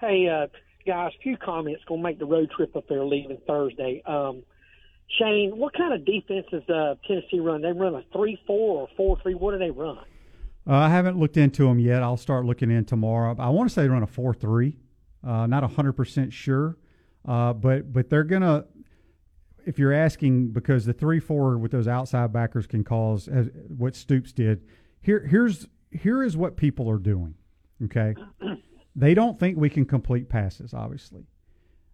Hey, 0.00 0.26
uh, 0.28 0.46
guys, 0.86 1.12
few 1.22 1.36
comments. 1.36 1.82
Going 1.86 2.00
to 2.00 2.02
make 2.02 2.18
the 2.18 2.24
road 2.24 2.50
trip 2.56 2.74
up 2.74 2.88
there 2.88 3.04
leaving 3.04 3.36
Thursday. 3.46 4.02
Um, 4.06 4.42
Shane, 5.18 5.58
what 5.58 5.74
kind 5.74 5.92
of 5.92 6.06
defense 6.06 6.46
does 6.50 6.66
uh, 6.70 6.94
Tennessee 7.06 7.40
run? 7.40 7.60
They 7.60 7.72
run 7.72 7.94
a 7.94 8.02
three-four 8.12 8.80
or 8.82 8.88
four-three. 8.96 9.34
What 9.34 9.52
do 9.52 9.58
they 9.58 9.70
run? 9.70 9.98
Uh, 10.66 10.74
I 10.74 10.88
haven't 10.88 11.18
looked 11.18 11.36
into 11.36 11.64
them 11.64 11.78
yet. 11.78 12.02
I'll 12.02 12.16
start 12.16 12.46
looking 12.46 12.70
in 12.70 12.86
tomorrow. 12.86 13.36
I 13.38 13.50
want 13.50 13.68
to 13.68 13.74
say 13.74 13.82
they 13.82 13.88
run 13.88 14.02
a 14.02 14.06
four 14.06 14.32
three. 14.32 14.78
Uh, 15.26 15.46
not 15.46 15.68
hundred 15.72 15.94
percent 15.94 16.32
sure, 16.32 16.76
uh, 17.26 17.52
but 17.52 17.92
but 17.92 18.08
they're 18.08 18.24
gonna. 18.24 18.64
If 19.66 19.78
you're 19.78 19.92
asking, 19.92 20.48
because 20.48 20.84
the 20.84 20.92
three 20.92 21.20
four 21.20 21.58
with 21.58 21.72
those 21.72 21.88
outside 21.88 22.32
backers 22.32 22.66
can 22.66 22.84
cause 22.84 23.28
as, 23.28 23.48
what 23.68 23.94
Stoops 23.94 24.32
did. 24.32 24.62
Here 25.00 25.26
here's 25.26 25.66
here 25.90 26.22
is 26.22 26.36
what 26.36 26.56
people 26.56 26.90
are 26.90 26.98
doing. 26.98 27.34
Okay, 27.84 28.14
they 28.96 29.14
don't 29.14 29.38
think 29.38 29.56
we 29.56 29.70
can 29.70 29.84
complete 29.84 30.28
passes. 30.28 30.74
Obviously, 30.74 31.26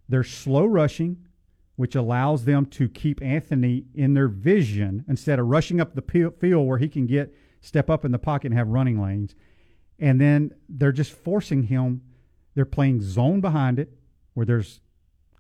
they're 0.09 0.25
slow 0.25 0.67
rushing, 0.67 1.27
which 1.77 1.95
allows 1.95 2.45
them 2.45 2.67
to 2.67 2.89
keep 2.89 3.23
Anthony 3.23 3.85
in 3.95 4.15
their 4.15 4.29
vision 4.29 5.05
instead 5.09 5.39
of 5.39 5.47
rushing 5.47 5.81
up 5.81 5.95
the 5.95 6.33
field 6.41 6.67
where 6.67 6.79
he 6.79 6.89
can 6.89 7.07
get 7.07 7.35
step 7.61 7.91
up 7.91 8.05
in 8.05 8.13
the 8.13 8.19
pocket 8.19 8.49
and 8.49 8.59
have 8.59 8.69
running 8.69 9.01
lanes. 9.01 9.35
And 9.99 10.21
then 10.21 10.53
they're 10.69 10.93
just 10.93 11.13
forcing 11.13 11.65
him. 11.65 12.03
They're 12.55 12.65
playing 12.65 13.03
zone 13.03 13.41
behind 13.41 13.79
it 13.79 13.91
where 14.35 14.47
there's 14.47 14.81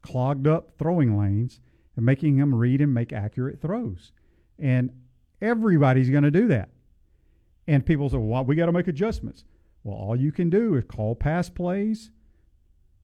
clogged 0.02 0.47
up 0.47 0.73
throwing 0.78 1.18
lanes 1.18 1.61
and 1.96 2.04
making 2.04 2.36
him 2.36 2.54
read 2.54 2.80
and 2.80 2.92
make 2.92 3.12
accurate 3.12 3.60
throws. 3.60 4.12
And 4.58 4.90
everybody's 5.40 6.10
going 6.10 6.24
to 6.24 6.30
do 6.30 6.46
that. 6.48 6.68
And 7.66 7.84
people 7.84 8.08
say, 8.08 8.18
well, 8.18 8.44
we 8.44 8.54
got 8.54 8.66
to 8.66 8.72
make 8.72 8.88
adjustments. 8.88 9.44
Well, 9.82 9.96
all 9.96 10.16
you 10.16 10.32
can 10.32 10.50
do 10.50 10.74
is 10.74 10.84
call 10.84 11.14
pass 11.14 11.48
plays 11.48 12.10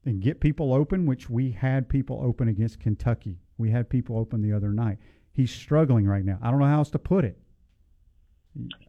and 0.05 0.21
get 0.21 0.41
people 0.41 0.73
open, 0.73 1.07
which 1.07 1.31
we 1.31 1.53
had 1.53 1.89
people 1.89 2.21
open 2.23 2.49
against 2.49 2.81
Kentucky. 2.81 3.39
We 3.59 3.71
had 3.71 3.89
people 3.89 4.19
open 4.19 4.43
the 4.43 4.53
other 4.53 4.73
night. 4.73 4.99
He's 5.33 5.51
struggling 5.51 6.07
right 6.07 6.25
now. 6.25 6.39
I 6.43 6.51
don't 6.51 6.61
know 6.61 6.67
how 6.67 6.79
else 6.79 6.91
to 6.91 6.99
put 6.99 7.25
it. 7.25 7.39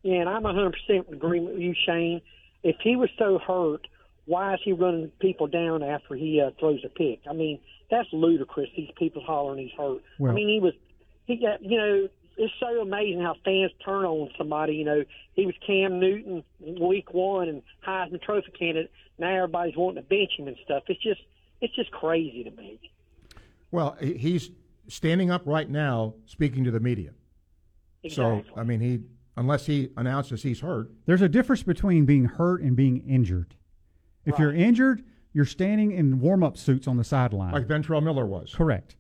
Yeah, 0.02 0.22
and 0.22 0.30
I'm 0.30 0.44
100% 0.44 0.74
in 0.90 1.14
agreement 1.14 1.54
with 1.54 1.62
you, 1.62 1.74
Shane. 1.86 2.22
If 2.64 2.76
he 2.82 2.96
was 2.96 3.10
so 3.18 3.40
hurt, 3.40 3.88
why 4.26 4.54
is 4.54 4.60
he 4.64 4.72
running 4.74 5.12
people 5.20 5.48
down 5.48 5.84
after 5.84 6.16
he 6.16 6.42
uh, 6.42 6.52
throws 6.60 6.80
a 6.86 6.90
pick? 6.90 7.22
I 7.30 7.34
mean, 7.34 7.60
that's 7.92 8.08
ludicrous. 8.14 8.70
These 8.76 8.92
people 8.98 9.22
hollering 9.24 9.60
he's 9.68 9.78
hurt. 9.78 10.02
Well- 10.20 10.32
I 10.32 10.36
mean, 10.36 10.48
he 10.50 10.60
was, 10.60 10.74
he 11.26 11.36
got, 11.38 11.62
you 11.64 11.78
know, 11.78 12.08
it's 12.36 12.54
so 12.60 12.82
amazing 12.82 13.22
how 13.22 13.36
fans 13.46 13.72
turn 13.86 14.06
on 14.06 14.30
somebody. 14.38 14.74
You 14.76 14.86
know, 14.86 15.04
he 15.34 15.46
was 15.46 15.54
Cam 15.68 16.00
Newton 16.00 16.44
week 16.80 17.14
one 17.14 17.48
and 17.48 17.62
Heisman 17.88 18.22
Trophy 18.22 18.52
candidate. 18.58 18.92
Now 19.20 19.36
everybody's 19.36 19.76
wanting 19.78 20.02
to 20.02 20.10
bench 20.10 20.32
him 20.38 20.48
and 20.48 20.58
stuff. 20.66 20.84
It's 20.88 21.02
just, 21.04 21.22
it's 21.62 21.76
just 21.76 21.92
crazy 21.92 22.44
to 22.44 22.52
me. 22.52 22.80
well, 23.72 23.96
he's 24.02 24.50
standing 24.88 25.30
up 25.32 25.44
right 25.46 25.70
now, 25.70 26.16
speaking 26.26 26.64
to 26.64 26.72
the 26.72 26.80
media. 26.80 27.12
Exactly. 28.04 28.46
So 28.54 28.60
I 28.60 28.64
mean, 28.64 28.80
he 28.80 29.02
unless 29.38 29.66
he 29.66 29.90
announces 29.96 30.44
he's 30.44 30.60
hurt, 30.62 30.90
There's 31.06 31.22
a 31.22 31.30
difference 31.30 31.64
between 31.64 32.06
being 32.06 32.26
hurt 32.26 32.62
and 32.62 32.76
being 32.76 32.98
injured. 33.08 33.56
If 34.26 34.40
you're 34.40 34.54
injured, 34.54 35.04
you're 35.34 35.46
standing 35.46 35.92
in 35.92 36.20
warm 36.20 36.44
up 36.44 36.58
suits 36.58 36.88
on 36.88 36.98
the 36.98 37.04
sideline. 37.04 37.54
Like 37.54 37.68
Ventrell 37.68 38.02
Miller 38.04 38.26
was. 38.26 38.54
Correct. 38.56 38.96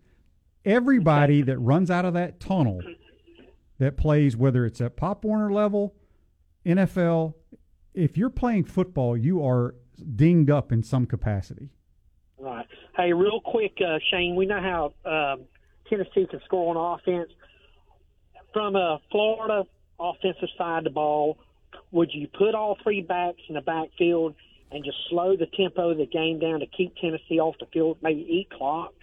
Everybody 0.65 1.41
that 1.43 1.57
runs 1.59 1.91
out 1.91 2.05
of 2.05 2.13
that 2.13 2.39
tunnel 2.39 2.81
that 3.79 3.97
plays, 3.97 4.35
whether 4.35 4.65
it's 4.65 4.81
at 4.81 4.95
Pop 4.95 5.23
Warner 5.25 5.51
level, 5.51 5.95
NFL, 6.65 7.33
if 7.93 8.17
you're 8.17 8.29
playing 8.29 8.65
football, 8.65 9.17
you 9.17 9.45
are 9.45 9.75
dinged 10.15 10.49
up 10.49 10.71
in 10.71 10.83
some 10.83 11.05
capacity. 11.05 11.69
Right. 12.37 12.65
Hey, 12.95 13.13
real 13.13 13.39
quick, 13.41 13.77
uh, 13.81 13.99
Shane, 14.11 14.35
we 14.35 14.45
know 14.45 14.59
how 14.59 14.93
um, 15.09 15.45
Tennessee 15.89 16.27
can 16.29 16.41
score 16.45 16.75
on 16.75 16.99
offense. 16.99 17.29
From 18.53 18.75
a 18.75 18.99
Florida 19.11 19.63
offensive 19.99 20.49
side 20.57 20.79
of 20.79 20.83
the 20.85 20.89
ball, 20.89 21.37
would 21.91 22.09
you 22.13 22.27
put 22.27 22.53
all 22.55 22.77
three 22.83 23.01
backs 23.01 23.39
in 23.47 23.55
the 23.55 23.61
backfield 23.61 24.35
and 24.73 24.83
just 24.83 24.97
slow 25.09 25.35
the 25.35 25.45
tempo 25.45 25.91
of 25.91 25.97
the 25.97 26.05
game 26.05 26.39
down 26.39 26.59
to 26.59 26.65
keep 26.65 26.95
Tennessee 26.95 27.39
off 27.39 27.55
the 27.59 27.67
field, 27.67 27.97
maybe 28.01 28.21
eat 28.21 28.49
clock? 28.49 28.93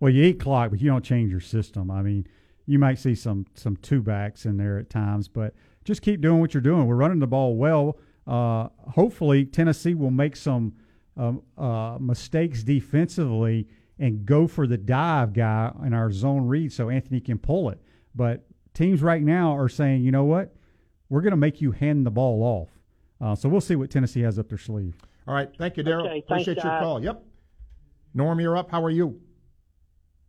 Well, 0.00 0.12
you 0.12 0.24
eat 0.24 0.40
clock, 0.40 0.70
but 0.70 0.80
you 0.80 0.90
don't 0.90 1.04
change 1.04 1.30
your 1.30 1.40
system. 1.40 1.90
I 1.90 2.02
mean, 2.02 2.26
you 2.66 2.78
might 2.78 2.98
see 2.98 3.14
some 3.14 3.46
some 3.54 3.76
two 3.76 4.02
backs 4.02 4.44
in 4.44 4.56
there 4.56 4.78
at 4.78 4.90
times, 4.90 5.28
but 5.28 5.54
just 5.84 6.02
keep 6.02 6.20
doing 6.20 6.40
what 6.40 6.54
you're 6.54 6.60
doing. 6.60 6.86
We're 6.86 6.96
running 6.96 7.20
the 7.20 7.26
ball 7.26 7.56
well. 7.56 7.98
Uh, 8.26 8.68
hopefully, 8.90 9.44
Tennessee 9.44 9.94
will 9.94 10.10
make 10.10 10.36
some 10.36 10.74
um, 11.16 11.42
uh, 11.56 11.98
mistakes 12.00 12.62
defensively 12.62 13.68
and 13.98 14.26
go 14.26 14.46
for 14.46 14.66
the 14.66 14.76
dive 14.76 15.32
guy 15.32 15.72
in 15.84 15.92
our 15.92 16.10
zone 16.10 16.46
read 16.46 16.72
so 16.72 16.90
Anthony 16.90 17.20
can 17.20 17.38
pull 17.38 17.70
it. 17.70 17.80
But 18.14 18.44
teams 18.72 19.02
right 19.02 19.22
now 19.22 19.56
are 19.56 19.68
saying, 19.68 20.02
you 20.02 20.10
know 20.10 20.24
what, 20.24 20.54
we're 21.08 21.20
going 21.20 21.32
to 21.32 21.36
make 21.36 21.60
you 21.60 21.70
hand 21.70 22.04
the 22.04 22.10
ball 22.10 22.42
off. 22.42 22.68
Uh, 23.20 23.34
so 23.34 23.48
we'll 23.48 23.60
see 23.60 23.76
what 23.76 23.90
Tennessee 23.90 24.22
has 24.22 24.38
up 24.38 24.48
their 24.48 24.58
sleeve. 24.58 24.96
All 25.26 25.34
right. 25.34 25.48
Thank 25.58 25.76
you, 25.76 25.84
Daryl. 25.84 26.06
Okay, 26.06 26.24
thanks, 26.28 26.42
Appreciate 26.42 26.56
your 26.64 26.72
guys. 26.72 26.82
call. 26.82 27.02
Yep. 27.02 27.22
Norm, 28.14 28.40
you're 28.40 28.56
up. 28.56 28.70
How 28.70 28.82
are 28.84 28.90
you? 28.90 29.20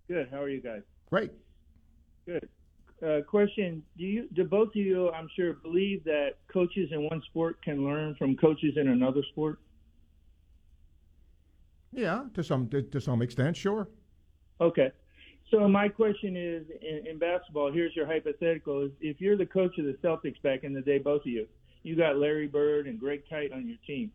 Good. 0.08 0.30
How 0.32 0.42
are 0.42 0.50
you 0.50 0.62
guys? 0.62 0.82
Great. 1.10 1.32
Good. 2.26 2.48
Uh, 3.06 3.22
question: 3.22 3.84
Do 3.98 4.06
you, 4.06 4.28
do 4.34 4.46
both 4.46 4.70
of 4.70 4.76
you, 4.76 5.12
I'm 5.12 5.28
sure, 5.36 5.54
believe 5.54 6.04
that 6.06 6.36
coaches 6.52 6.90
in 6.92 7.04
one 7.04 7.22
sport 7.26 7.62
can 7.62 7.84
learn 7.84 8.16
from 8.16 8.36
coaches 8.38 8.76
in 8.78 8.88
another 8.88 9.22
sport? 9.32 9.60
Yeah, 11.92 12.24
to 12.34 12.44
some 12.44 12.70
to, 12.70 12.82
to 12.82 13.02
some 13.02 13.22
extent, 13.22 13.58
sure. 13.58 13.90
Okay. 14.62 14.92
So 15.52 15.68
my 15.68 15.88
question 15.90 16.36
is, 16.36 16.64
in, 16.82 17.06
in 17.08 17.20
basketball, 17.20 17.72
here's 17.72 17.96
your 17.96 18.08
hypothetical: 18.08 18.86
is 18.86 18.92
if 19.02 19.20
you're 19.20 19.38
the 19.38 19.46
coach 19.46 19.78
of 19.78 19.86
the 19.86 19.98
Celtics 20.04 20.42
back 20.42 20.64
in 20.64 20.74
the 20.74 20.82
day, 20.82 20.98
both 20.98 21.22
of 21.22 21.28
you, 21.28 21.48
you 21.84 21.96
got 21.96 22.18
Larry 22.18 22.48
Bird 22.48 22.88
and 22.88 23.00
Greg 23.00 23.24
Kite 23.30 23.52
on 23.52 23.68
your 23.68 23.78
team. 23.86 24.12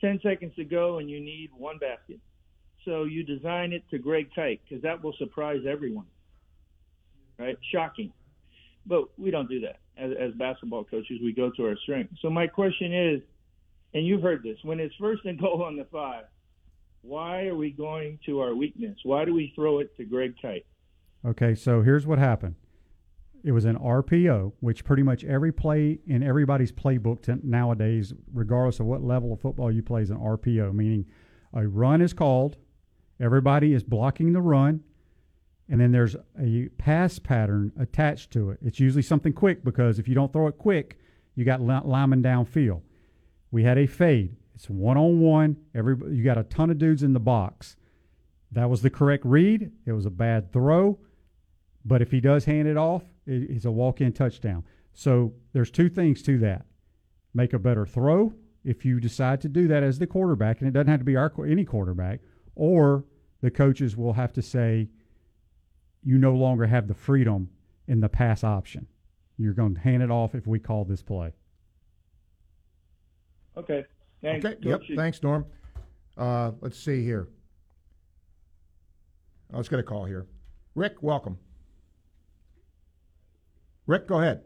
Ten 0.00 0.20
seconds 0.22 0.54
to 0.56 0.64
go, 0.64 0.98
and 0.98 1.10
you 1.10 1.20
need 1.20 1.50
one 1.56 1.78
basket. 1.78 2.20
So 2.84 3.04
you 3.04 3.24
design 3.24 3.72
it 3.72 3.82
to 3.90 3.98
Greg 3.98 4.28
Kite 4.34 4.60
because 4.68 4.82
that 4.82 5.02
will 5.02 5.14
surprise 5.18 5.62
everyone. 5.68 6.06
Right? 7.38 7.58
Shocking. 7.72 8.12
But 8.86 9.08
we 9.18 9.30
don't 9.30 9.48
do 9.48 9.60
that 9.60 9.80
as, 9.96 10.12
as 10.18 10.32
basketball 10.34 10.84
coaches. 10.84 11.18
We 11.22 11.32
go 11.32 11.50
to 11.50 11.66
our 11.66 11.76
strength. 11.82 12.14
So 12.22 12.30
my 12.30 12.46
question 12.46 12.92
is, 12.92 13.20
and 13.92 14.06
you've 14.06 14.22
heard 14.22 14.42
this: 14.42 14.56
when 14.62 14.80
it's 14.80 14.94
first 14.96 15.24
and 15.24 15.38
goal 15.38 15.62
on 15.62 15.76
the 15.76 15.84
five, 15.92 16.24
why 17.02 17.46
are 17.46 17.56
we 17.56 17.70
going 17.70 18.18
to 18.26 18.40
our 18.40 18.54
weakness? 18.54 18.96
Why 19.02 19.24
do 19.24 19.34
we 19.34 19.52
throw 19.54 19.80
it 19.80 19.96
to 19.96 20.04
Greg 20.04 20.34
Kite? 20.40 20.66
Okay, 21.26 21.54
so 21.54 21.82
here's 21.82 22.06
what 22.06 22.18
happened. 22.18 22.54
It 23.44 23.52
was 23.52 23.64
an 23.64 23.76
RPO, 23.76 24.52
which 24.60 24.84
pretty 24.84 25.02
much 25.02 25.24
every 25.24 25.52
play 25.52 25.98
in 26.06 26.22
everybody's 26.22 26.72
playbook 26.72 27.22
t- 27.22 27.32
nowadays, 27.42 28.12
regardless 28.32 28.80
of 28.80 28.86
what 28.86 29.02
level 29.02 29.32
of 29.32 29.40
football 29.40 29.70
you 29.70 29.82
play, 29.82 30.02
is 30.02 30.10
an 30.10 30.18
RPO, 30.18 30.74
meaning 30.74 31.06
a 31.52 31.66
run 31.66 32.02
is 32.02 32.12
called, 32.12 32.56
everybody 33.20 33.72
is 33.74 33.82
blocking 33.82 34.32
the 34.32 34.40
run, 34.40 34.82
and 35.68 35.80
then 35.80 35.92
there's 35.92 36.16
a 36.40 36.68
pass 36.78 37.18
pattern 37.18 37.72
attached 37.78 38.30
to 38.32 38.50
it. 38.50 38.58
It's 38.62 38.80
usually 38.80 39.02
something 39.02 39.32
quick 39.32 39.64
because 39.64 39.98
if 39.98 40.08
you 40.08 40.14
don't 40.14 40.32
throw 40.32 40.46
it 40.48 40.58
quick, 40.58 40.98
you 41.34 41.44
got 41.44 41.60
li- 41.60 41.80
linemen 41.84 42.22
downfield. 42.22 42.82
We 43.50 43.64
had 43.64 43.78
a 43.78 43.86
fade. 43.86 44.36
It's 44.54 44.68
one 44.68 44.96
on 44.96 45.20
one. 45.20 45.56
Every 45.74 45.96
you 46.14 46.24
got 46.24 46.38
a 46.38 46.42
ton 46.42 46.70
of 46.70 46.78
dudes 46.78 47.02
in 47.02 47.12
the 47.12 47.20
box. 47.20 47.76
That 48.50 48.70
was 48.70 48.82
the 48.82 48.90
correct 48.90 49.24
read. 49.24 49.70
It 49.86 49.92
was 49.92 50.06
a 50.06 50.10
bad 50.10 50.52
throw, 50.52 50.98
but 51.84 52.02
if 52.02 52.10
he 52.10 52.20
does 52.20 52.46
hand 52.46 52.66
it 52.66 52.76
off, 52.76 53.04
it, 53.28 53.50
it's 53.50 53.64
a 53.64 53.70
walk-in 53.70 54.12
touchdown. 54.12 54.64
So 54.92 55.34
there's 55.52 55.70
two 55.70 55.88
things 55.88 56.22
to 56.22 56.38
that: 56.38 56.66
make 57.34 57.52
a 57.52 57.58
better 57.58 57.86
throw 57.86 58.34
if 58.64 58.84
you 58.84 58.98
decide 59.00 59.40
to 59.42 59.48
do 59.48 59.68
that 59.68 59.82
as 59.82 59.98
the 59.98 60.06
quarterback, 60.06 60.60
and 60.60 60.68
it 60.68 60.72
doesn't 60.72 60.88
have 60.88 61.00
to 61.00 61.04
be 61.04 61.16
our 61.16 61.32
any 61.46 61.64
quarterback, 61.64 62.20
or 62.54 63.04
the 63.40 63.50
coaches 63.50 63.96
will 63.96 64.14
have 64.14 64.32
to 64.32 64.42
say 64.42 64.88
you 66.02 66.18
no 66.18 66.34
longer 66.34 66.66
have 66.66 66.88
the 66.88 66.94
freedom 66.94 67.50
in 67.86 68.00
the 68.00 68.08
pass 68.08 68.42
option. 68.42 68.86
You're 69.36 69.54
going 69.54 69.74
to 69.74 69.80
hand 69.80 70.02
it 70.02 70.10
off 70.10 70.34
if 70.34 70.46
we 70.46 70.58
call 70.58 70.84
this 70.84 71.02
play. 71.02 71.32
Okay. 73.56 73.84
Thanks. 74.20 74.44
Okay. 74.44 74.56
Yep. 74.60 74.80
Thanks, 74.96 75.22
Norm. 75.22 75.46
Uh, 76.16 76.52
let's 76.60 76.78
see 76.78 77.04
here. 77.04 77.28
Oh, 79.52 79.56
let's 79.56 79.68
get 79.68 79.78
a 79.78 79.82
call 79.84 80.04
here. 80.04 80.26
Rick, 80.74 80.96
welcome. 81.00 81.38
Rick, 83.88 84.06
go 84.06 84.20
ahead. 84.20 84.42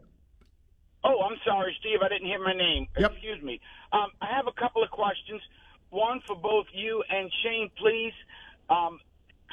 Oh, 1.03 1.19
I'm 1.19 1.37
sorry, 1.45 1.75
Steve. 1.81 1.99
I 2.01 2.07
didn't 2.07 2.25
hear 2.25 2.41
my 2.41 2.53
name. 2.53 2.87
Yep. 2.97 3.11
Excuse 3.11 3.43
me. 3.43 3.59
Um, 3.91 4.07
I 4.21 4.27
have 4.33 4.47
a 4.47 4.55
couple 4.57 4.81
of 4.81 4.89
questions. 4.89 5.41
One 5.89 6.21
for 6.25 6.35
both 6.35 6.65
you 6.73 7.03
and 7.09 7.29
Shane, 7.43 7.69
please. 7.77 8.13
Um, 8.69 8.99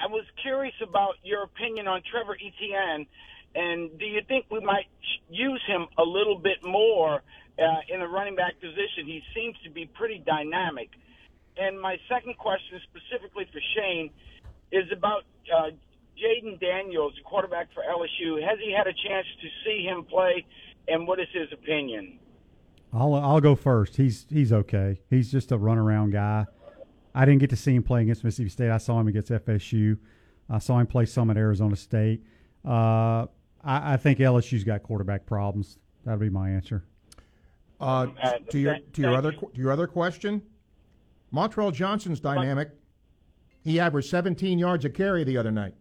I 0.00 0.06
was 0.06 0.24
curious 0.40 0.74
about 0.80 1.14
your 1.24 1.42
opinion 1.42 1.88
on 1.88 2.02
Trevor 2.08 2.38
Etienne, 2.38 3.04
and 3.56 3.90
do 3.98 4.06
you 4.06 4.22
think 4.28 4.46
we 4.48 4.60
might 4.60 4.86
use 5.28 5.60
him 5.66 5.86
a 5.98 6.04
little 6.04 6.38
bit 6.38 6.62
more 6.64 7.20
uh, 7.58 7.92
in 7.92 7.98
the 7.98 8.06
running 8.06 8.36
back 8.36 8.54
position? 8.60 9.04
He 9.04 9.20
seems 9.34 9.56
to 9.64 9.70
be 9.70 9.86
pretty 9.86 10.22
dynamic. 10.24 10.88
And 11.58 11.78
my 11.78 11.96
second 12.08 12.38
question, 12.38 12.80
specifically 12.88 13.44
for 13.52 13.60
Shane, 13.74 14.10
is 14.70 14.86
about 14.96 15.24
uh, 15.52 15.70
Jayden 16.22 16.60
Daniels, 16.60 17.12
the 17.16 17.22
quarterback 17.22 17.68
for 17.72 17.82
LSU. 17.82 18.42
Has 18.46 18.58
he 18.62 18.72
had 18.72 18.86
a 18.86 18.92
chance 18.92 19.26
to 19.40 19.48
see 19.64 19.82
him 19.84 20.04
play, 20.04 20.44
and 20.88 21.06
what 21.06 21.18
is 21.20 21.28
his 21.32 21.48
opinion? 21.52 22.18
I'll 22.92 23.14
I'll 23.14 23.40
go 23.40 23.54
first. 23.54 23.96
He's 23.96 24.26
he's 24.30 24.52
okay. 24.52 25.00
He's 25.08 25.30
just 25.30 25.52
a 25.52 25.58
runaround 25.58 26.12
guy. 26.12 26.46
I 27.14 27.24
didn't 27.24 27.40
get 27.40 27.50
to 27.50 27.56
see 27.56 27.74
him 27.74 27.82
play 27.82 28.02
against 28.02 28.22
Mississippi 28.24 28.50
State. 28.50 28.70
I 28.70 28.78
saw 28.78 29.00
him 29.00 29.08
against 29.08 29.30
FSU. 29.30 29.98
I 30.48 30.58
saw 30.58 30.78
him 30.78 30.86
play 30.86 31.06
some 31.06 31.30
at 31.30 31.36
Arizona 31.36 31.76
State. 31.76 32.24
Uh, 32.64 33.26
I, 33.64 33.94
I 33.94 33.96
think 33.96 34.18
LSU's 34.18 34.64
got 34.64 34.82
quarterback 34.82 35.26
problems. 35.26 35.78
That'd 36.04 36.20
be 36.20 36.28
my 36.30 36.50
answer. 36.50 36.84
Uh, 37.80 38.08
Uh, 38.22 38.32
to 38.50 38.58
your 38.58 38.78
to 38.92 39.02
your 39.02 39.14
other 39.16 39.32
to 39.32 39.48
your 39.54 39.72
other 39.72 39.86
question, 39.86 40.42
Montrell 41.32 41.72
Johnson's 41.72 42.20
dynamic. 42.20 42.70
He 43.62 43.78
averaged 43.78 44.08
17 44.08 44.58
yards 44.58 44.84
a 44.84 44.90
carry 44.90 45.22
the 45.22 45.36
other 45.36 45.50
night. 45.50 45.74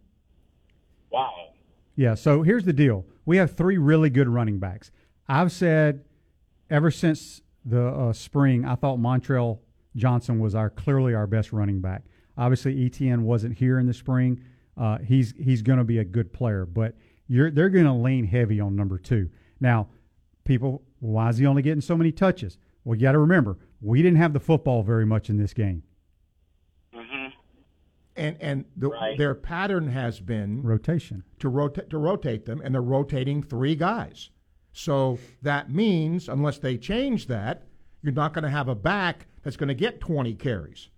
Yeah. 2.00 2.14
So 2.14 2.40
here's 2.42 2.64
the 2.64 2.72
deal. 2.72 3.04
We 3.26 3.36
have 3.36 3.58
three 3.58 3.76
really 3.76 4.08
good 4.08 4.26
running 4.26 4.58
backs. 4.58 4.90
I've 5.28 5.52
said 5.52 6.02
ever 6.70 6.90
since 6.90 7.42
the 7.62 7.88
uh, 7.88 8.14
spring, 8.14 8.64
I 8.64 8.74
thought 8.74 8.98
Montrell 8.98 9.58
Johnson 9.94 10.38
was 10.38 10.54
our 10.54 10.70
clearly 10.70 11.14
our 11.14 11.26
best 11.26 11.52
running 11.52 11.82
back. 11.82 12.04
Obviously, 12.38 12.86
Etienne 12.86 13.24
wasn't 13.24 13.58
here 13.58 13.78
in 13.78 13.86
the 13.86 13.92
spring. 13.92 14.42
Uh, 14.78 14.96
he's 14.96 15.34
he's 15.38 15.60
going 15.60 15.78
to 15.78 15.84
be 15.84 15.98
a 15.98 16.04
good 16.04 16.32
player, 16.32 16.64
but 16.64 16.94
they're 17.28 17.68
going 17.68 17.84
to 17.84 17.92
lean 17.92 18.24
heavy 18.24 18.60
on 18.60 18.74
number 18.74 18.96
two. 18.96 19.28
Now, 19.60 19.88
people, 20.44 20.82
why 21.00 21.28
is 21.28 21.36
he 21.36 21.44
only 21.44 21.60
getting 21.60 21.82
so 21.82 21.98
many 21.98 22.12
touches? 22.12 22.56
Well, 22.82 22.96
you 22.96 23.02
got 23.02 23.12
to 23.12 23.18
remember, 23.18 23.58
we 23.82 24.00
didn't 24.00 24.16
have 24.16 24.32
the 24.32 24.40
football 24.40 24.82
very 24.82 25.04
much 25.04 25.28
in 25.28 25.36
this 25.36 25.52
game. 25.52 25.82
And 28.16 28.36
and 28.40 28.64
the, 28.76 28.88
Right. 28.88 29.16
their 29.16 29.34
pattern 29.34 29.88
has 29.88 30.20
been 30.20 30.62
Rotation. 30.62 31.22
to 31.38 31.48
rotate 31.48 31.90
to 31.90 31.98
rotate 31.98 32.44
them, 32.44 32.60
and 32.62 32.74
they're 32.74 32.82
rotating 32.82 33.42
three 33.42 33.74
guys. 33.76 34.30
So 34.72 35.18
that 35.42 35.70
means 35.70 36.28
unless 36.28 36.58
they 36.58 36.76
change 36.76 37.26
that, 37.28 37.64
you're 38.02 38.12
not 38.12 38.32
going 38.34 38.44
to 38.44 38.50
have 38.50 38.68
a 38.68 38.74
back 38.74 39.26
that's 39.42 39.56
going 39.56 39.68
to 39.68 39.74
get 39.74 40.00
20 40.00 40.34
carries. 40.34 40.88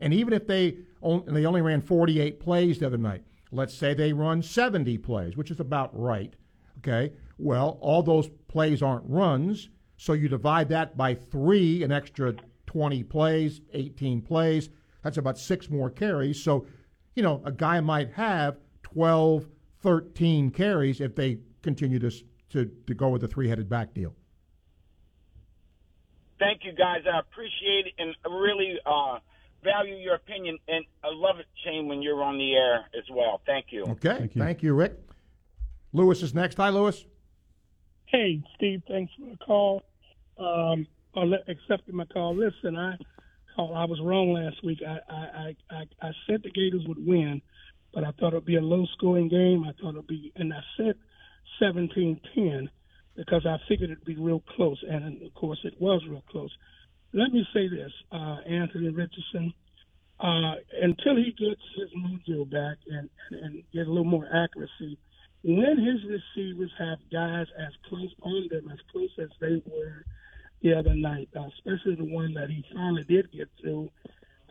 And 0.00 0.14
even 0.14 0.32
if 0.32 0.46
they 0.46 0.76
only, 1.02 1.32
they 1.32 1.46
only 1.46 1.60
ran 1.62 1.80
48 1.80 2.38
plays 2.40 2.78
the 2.78 2.86
other 2.86 2.96
night, 2.98 3.22
let's 3.50 3.74
say 3.74 3.92
they 3.94 4.12
run 4.12 4.42
70 4.42 4.98
plays, 4.98 5.36
which 5.36 5.50
is 5.50 5.60
about 5.60 5.90
right. 5.98 6.34
Okay. 6.78 7.12
Well, 7.38 7.78
all 7.80 8.02
those 8.02 8.28
plays 8.48 8.82
aren't 8.82 9.08
runs, 9.08 9.68
so 9.96 10.12
you 10.12 10.28
divide 10.28 10.68
that 10.70 10.96
by 10.96 11.14
three, 11.14 11.82
an 11.82 11.92
extra 11.92 12.34
20 12.66 13.02
plays, 13.04 13.60
18 13.72 14.22
plays. 14.22 14.68
That's 15.02 15.18
about 15.18 15.38
six 15.38 15.70
more 15.70 15.90
carries. 15.90 16.42
So, 16.42 16.66
you 17.14 17.22
know, 17.22 17.42
a 17.44 17.52
guy 17.52 17.80
might 17.80 18.12
have 18.12 18.58
12, 18.82 19.46
13 19.82 20.50
carries 20.50 21.00
if 21.00 21.14
they 21.14 21.38
continue 21.62 21.98
to 21.98 22.10
to, 22.50 22.70
to 22.86 22.94
go 22.94 23.10
with 23.10 23.20
the 23.20 23.28
three-headed 23.28 23.68
back 23.68 23.92
deal. 23.92 24.14
Thank 26.38 26.64
you, 26.64 26.72
guys. 26.72 27.02
I 27.12 27.18
appreciate 27.18 27.88
it 27.88 27.92
and 27.98 28.14
really 28.24 28.78
uh, 28.86 29.18
value 29.62 29.96
your 29.96 30.14
opinion, 30.14 30.56
and 30.66 30.84
I 31.04 31.08
love 31.10 31.38
it, 31.40 31.46
Shane, 31.64 31.88
when 31.88 32.00
you're 32.00 32.22
on 32.22 32.38
the 32.38 32.54
air 32.54 32.86
as 32.96 33.04
well. 33.10 33.42
Thank 33.44 33.66
you. 33.70 33.84
Okay. 33.84 34.30
Thank 34.34 34.62
you. 34.62 34.72
Rick. 34.72 34.98
Lewis 35.92 36.22
is 36.22 36.34
next. 36.34 36.56
Hi, 36.56 36.68
Lewis. 36.68 37.04
Hey, 38.06 38.42
Steve, 38.56 38.82
thanks 38.88 39.12
for 39.18 39.30
the 39.30 39.36
call. 39.36 39.82
Um, 40.38 40.86
I 41.14 41.24
accepted 41.48 41.94
my 41.94 42.06
call. 42.06 42.34
Listen, 42.34 42.76
I 42.76 42.96
oh, 43.58 43.72
I 43.74 43.84
was 43.84 44.00
wrong 44.02 44.32
last 44.32 44.64
week. 44.64 44.78
I, 44.86 44.98
I, 45.12 45.56
I, 45.70 45.84
I, 46.00 46.10
said 46.26 46.42
the 46.42 46.50
Gators 46.50 46.84
would 46.86 47.04
win, 47.04 47.42
but 47.92 48.04
I 48.04 48.12
thought 48.12 48.32
it 48.32 48.36
would 48.36 48.44
be 48.44 48.56
a 48.56 48.62
low 48.62 48.86
scoring 48.96 49.28
game. 49.28 49.64
I 49.68 49.72
thought 49.80 49.90
it 49.90 49.96
would 49.96 50.06
be, 50.06 50.32
and 50.36 50.52
I 50.52 50.60
said 50.76 50.94
17 51.58 52.20
10 52.34 52.70
because 53.16 53.44
I 53.46 53.56
figured 53.68 53.90
it'd 53.90 54.04
be 54.04 54.16
real 54.16 54.42
close. 54.56 54.82
And 54.88 55.22
of 55.22 55.34
course, 55.34 55.58
it 55.64 55.74
was 55.80 56.02
real 56.08 56.22
close. 56.30 56.50
Let 57.12 57.32
me 57.32 57.44
say 57.52 57.68
this 57.68 57.92
uh, 58.12 58.38
Anthony 58.48 58.90
Richardson, 58.90 59.52
uh, 60.20 60.54
until 60.80 61.16
he 61.16 61.32
gets 61.32 61.60
his 61.76 61.90
mojo 61.98 62.48
back 62.48 62.76
and, 62.86 63.10
and 63.30 63.62
get 63.72 63.86
a 63.86 63.90
little 63.90 64.04
more 64.04 64.26
accuracy, 64.26 64.98
when 65.42 65.78
his 65.78 66.04
receivers 66.04 66.70
have 66.78 66.98
guys 67.10 67.46
as 67.58 67.72
close 67.88 68.14
on 68.22 68.48
them 68.50 68.70
as 68.72 68.78
close 68.92 69.10
as 69.20 69.30
they 69.40 69.62
were 69.66 70.04
the 70.62 70.74
other 70.74 70.94
night, 70.94 71.28
uh, 71.36 71.46
especially 71.58 71.94
the 71.94 72.04
one 72.04 72.34
that 72.34 72.50
he 72.50 72.64
finally 72.74 73.04
did 73.04 73.30
get 73.32 73.48
through. 73.60 73.90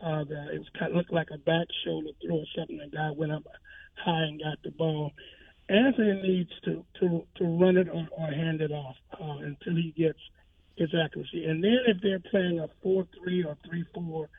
Uh, 0.02 0.24
the, 0.24 0.54
it 0.54 0.58
was 0.58 0.68
kind 0.78 0.92
of 0.92 0.96
looked 0.96 1.12
like 1.12 1.28
a 1.32 1.38
back 1.38 1.66
shoulder 1.84 2.10
throw 2.24 2.36
or 2.36 2.44
something. 2.56 2.78
The 2.78 2.96
guy 2.96 3.10
went 3.10 3.32
up 3.32 3.44
high 3.96 4.22
and 4.22 4.40
got 4.40 4.62
the 4.62 4.70
ball. 4.70 5.12
Anthony 5.68 6.22
needs 6.22 6.50
to 6.64 6.84
to 7.00 7.24
to 7.36 7.44
run 7.44 7.76
it 7.76 7.88
or, 7.88 8.06
or 8.16 8.26
hand 8.28 8.60
it 8.60 8.70
off 8.70 8.96
uh, 9.20 9.38
until 9.44 9.74
he 9.74 9.92
gets 9.96 10.18
his 10.76 10.90
accuracy. 10.94 11.44
And 11.44 11.62
then 11.62 11.78
if 11.86 11.98
they're 12.02 12.22
playing 12.30 12.60
a 12.60 12.68
four 12.82 13.06
three 13.18 13.44
or 13.44 13.56
three 13.68 13.84
four, 13.92 14.30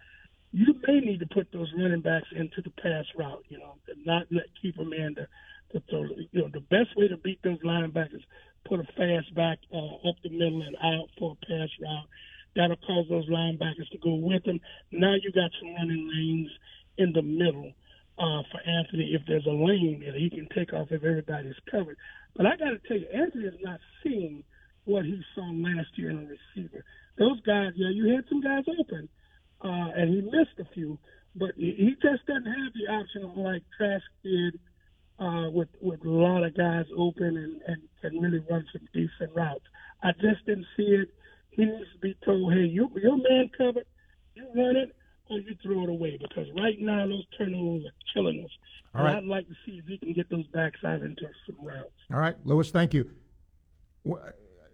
you 0.52 0.74
may 0.88 1.02
need 1.02 1.20
to 1.20 1.28
put 1.28 1.52
those 1.52 1.72
running 1.78 2.02
backs 2.02 2.30
into 2.36 2.62
the 2.64 2.72
pass 2.82 3.06
route. 3.18 3.44
You 3.50 3.60
know, 3.60 3.76
not 4.06 4.26
let 4.32 4.46
keep 4.60 4.76
them 4.78 4.94
in 4.94 5.16
to 5.16 5.28
to 5.74 5.84
throw. 5.90 6.04
You 6.32 6.42
know, 6.42 6.50
the 6.52 6.62
best 6.62 6.96
way 6.96 7.10
to 7.10 7.18
beat 7.18 7.44
those 7.44 7.60
linebackers 7.60 8.24
put 8.66 8.80
a 8.80 8.84
fast 8.98 9.34
back 9.36 9.60
uh, 9.74 10.08
up 10.10 10.16
the 10.24 10.30
middle 10.30 10.62
and 10.62 10.76
out 10.78 11.10
for 11.18 11.38
a 11.42 11.46
pass 11.46 11.70
route. 11.82 12.08
That'll 12.56 12.78
cause 12.78 13.06
those 13.10 13.30
linebackers 13.30 13.90
to 13.92 13.98
go 14.00 14.16
with 14.16 14.46
him. 14.46 14.60
Now 14.92 15.14
you 15.14 15.32
got 15.32 15.52
some 15.60 15.74
running 15.76 16.10
lanes 16.14 16.52
in 16.98 17.14
the 17.14 17.22
middle 17.22 17.74
uh, 18.18 18.44
for 18.52 18.60
Anthony 18.66 19.14
if 19.14 19.22
there's 19.28 19.46
a 19.46 19.50
lane 19.52 20.04
that 20.06 20.16
he 20.16 20.30
can 20.30 20.48
take 20.54 20.74
off 20.74 20.92
if 20.92 21.04
everybody's 21.04 21.56
covered. 21.70 21.98
But 22.36 22.46
I 22.46 22.58
got 22.58 22.72
to 22.72 22.80
tell 22.88 22.98
you, 22.98 23.08
Anthony 23.14 23.46
is 23.46 23.60
not 23.62 23.80
seeing 24.04 24.44
what 24.86 25.06
he 25.06 25.22
saw 25.36 25.42
last 25.42 25.90
year 25.96 26.10
in 26.10 26.18
a 26.18 26.28
receiver. 26.28 26.84
Those 27.18 27.40
guys, 27.42 27.74
yeah, 27.76 27.90
you 27.90 28.16
had 28.16 28.26
some 28.28 28.42
guys 28.42 28.64
open, 28.80 29.08
uh, 29.62 29.92
and 29.96 30.10
he 30.10 30.22
missed 30.22 30.60
a 30.60 30.74
few, 30.74 30.98
but 31.36 31.52
he 31.56 31.96
just 32.02 32.26
doesn't 32.26 32.46
have 32.46 32.74
the 32.74 32.92
option 32.92 33.24
of 33.24 33.38
like 33.38 33.64
Trask 33.78 34.04
did 34.24 34.60
uh, 35.20 35.50
with 35.52 35.70
with 35.82 36.04
a 36.06 36.10
lot 36.10 36.44
of 36.44 36.56
guys 36.56 36.86
open 36.98 37.38
and, 37.38 37.62
and 37.68 37.82
can 38.02 38.20
really 38.22 38.44
run 38.50 38.66
some 38.72 38.88
decent 38.94 39.36
routes. 39.36 39.66
I 40.02 40.12
just 40.14 40.46
didn't 40.46 40.66
see 40.78 40.84
it. 40.84 41.10
He 41.52 41.66
needs 41.66 41.92
to 41.94 42.00
be 42.00 42.16
told, 42.24 42.54
hey, 42.54 42.66
you, 42.66 42.90
your 42.96 43.18
man 43.18 43.50
covered, 43.58 43.86
you 44.34 44.48
run 44.56 44.78
it, 44.78 44.96
or 45.30 45.40
you 45.40 45.56
throw 45.62 45.84
it 45.84 45.90
away 45.90 46.18
because 46.22 46.48
right 46.56 46.80
now 46.80 47.06
those 47.08 47.26
turnovers 47.38 47.84
are 47.86 48.14
killing 48.14 48.44
us. 48.46 48.52
All 48.96 49.04
right. 49.04 49.18
I'd 49.18 49.26
like 49.26 49.48
to 49.48 49.56
see 49.66 49.78
if 49.78 49.86
he 49.86 49.98
can 49.98 50.14
get 50.14 50.30
those 50.30 50.48
backside 50.48 51.02
into 51.02 51.28
some 51.46 51.66
routes. 51.66 51.90
All 52.12 52.20
right, 52.20 52.36
Lewis, 52.46 52.72
thank 52.72 52.94
you. 52.94 53.12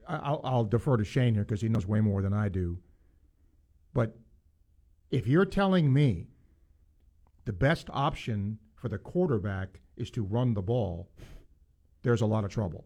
I'll, 0.07 0.41
I'll 0.43 0.63
defer 0.63 0.97
to 0.97 1.03
Shane 1.03 1.33
here 1.33 1.43
because 1.43 1.61
he 1.61 1.69
knows 1.69 1.87
way 1.87 1.99
more 2.01 2.21
than 2.21 2.33
I 2.33 2.49
do. 2.49 2.77
But 3.93 4.15
if 5.09 5.25
you're 5.25 5.45
telling 5.45 5.91
me 5.91 6.27
the 7.45 7.53
best 7.53 7.89
option 7.91 8.59
for 8.75 8.89
the 8.89 8.97
quarterback 8.97 9.79
is 9.97 10.09
to 10.11 10.23
run 10.23 10.53
the 10.53 10.61
ball, 10.61 11.09
there's 12.03 12.21
a 12.21 12.25
lot 12.25 12.43
of 12.43 12.51
trouble. 12.51 12.85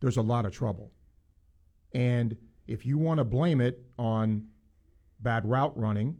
There's 0.00 0.16
a 0.16 0.22
lot 0.22 0.46
of 0.46 0.52
trouble. 0.52 0.92
And 1.92 2.36
if 2.66 2.86
you 2.86 2.98
want 2.98 3.18
to 3.18 3.24
blame 3.24 3.60
it 3.60 3.82
on 3.98 4.46
bad 5.20 5.44
route 5.44 5.76
running, 5.78 6.16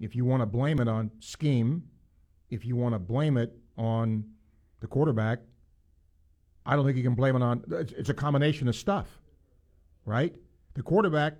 if 0.00 0.14
you 0.14 0.24
want 0.24 0.42
to 0.42 0.46
blame 0.46 0.80
it 0.80 0.88
on 0.88 1.10
scheme, 1.20 1.84
if 2.50 2.64
you 2.64 2.76
want 2.76 2.94
to 2.94 2.98
blame 2.98 3.36
it 3.36 3.52
on 3.76 4.24
the 4.80 4.86
quarterback, 4.86 5.40
I 6.64 6.76
don't 6.76 6.84
think 6.84 6.96
you 6.96 7.02
can 7.02 7.14
blame 7.14 7.36
it 7.36 7.42
on. 7.42 7.64
It's, 7.70 8.08
a 8.08 8.14
combination 8.14 8.68
of 8.68 8.76
stuff, 8.76 9.20
right? 10.04 10.34
The 10.74 10.82
quarterback, 10.82 11.34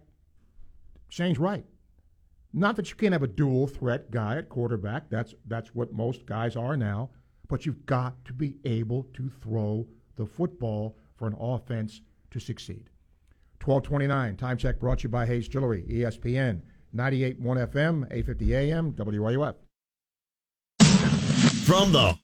Shane's 1.08 1.38
right. 1.38 1.64
Not 2.52 2.76
that 2.76 2.90
you 2.90 2.96
can't 2.96 3.12
have 3.12 3.22
a 3.22 3.28
dual 3.28 3.66
threat 3.66 4.10
guy 4.10 4.36
at 4.36 4.48
quarterback. 4.48 5.08
That's 5.10 5.34
that's 5.46 5.74
what 5.74 5.92
most 5.92 6.26
guys 6.26 6.56
are 6.56 6.76
now. 6.76 7.10
But 7.48 7.66
you've 7.66 7.86
got 7.86 8.24
to 8.24 8.32
be 8.32 8.56
able 8.64 9.04
to 9.14 9.28
throw 9.42 9.86
the 10.16 10.26
football 10.26 10.96
for 11.16 11.26
an 11.26 11.36
offense 11.38 12.00
to 12.30 12.40
succeed. 12.40 12.90
1229, 13.64 14.36
time 14.36 14.56
check 14.56 14.80
brought 14.80 14.98
to 15.00 15.04
you 15.04 15.08
by 15.08 15.26
Hayes 15.26 15.46
Jewelry, 15.46 15.84
ESPN, 15.88 16.62
98.1 16.94 17.38
FM, 17.40 18.04
850 18.10 18.54
AM, 18.54 18.92
WRUF. 18.92 19.54
From 21.64 21.92
the 21.92 22.18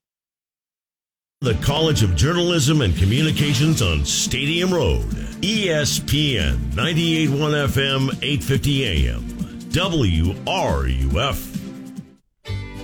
the 1.41 1.55
College 1.63 2.03
of 2.03 2.17
Journalism 2.17 2.81
and 2.81 2.97
Communications 2.97 3.81
on 3.81 4.05
Stadium 4.05 4.75
Road, 4.75 5.05
ESPN 5.41 6.57
98.1 6.73 7.29
FM, 7.69 8.09
850 8.21 8.85
AM, 8.85 9.23
WRUF. 9.71 11.55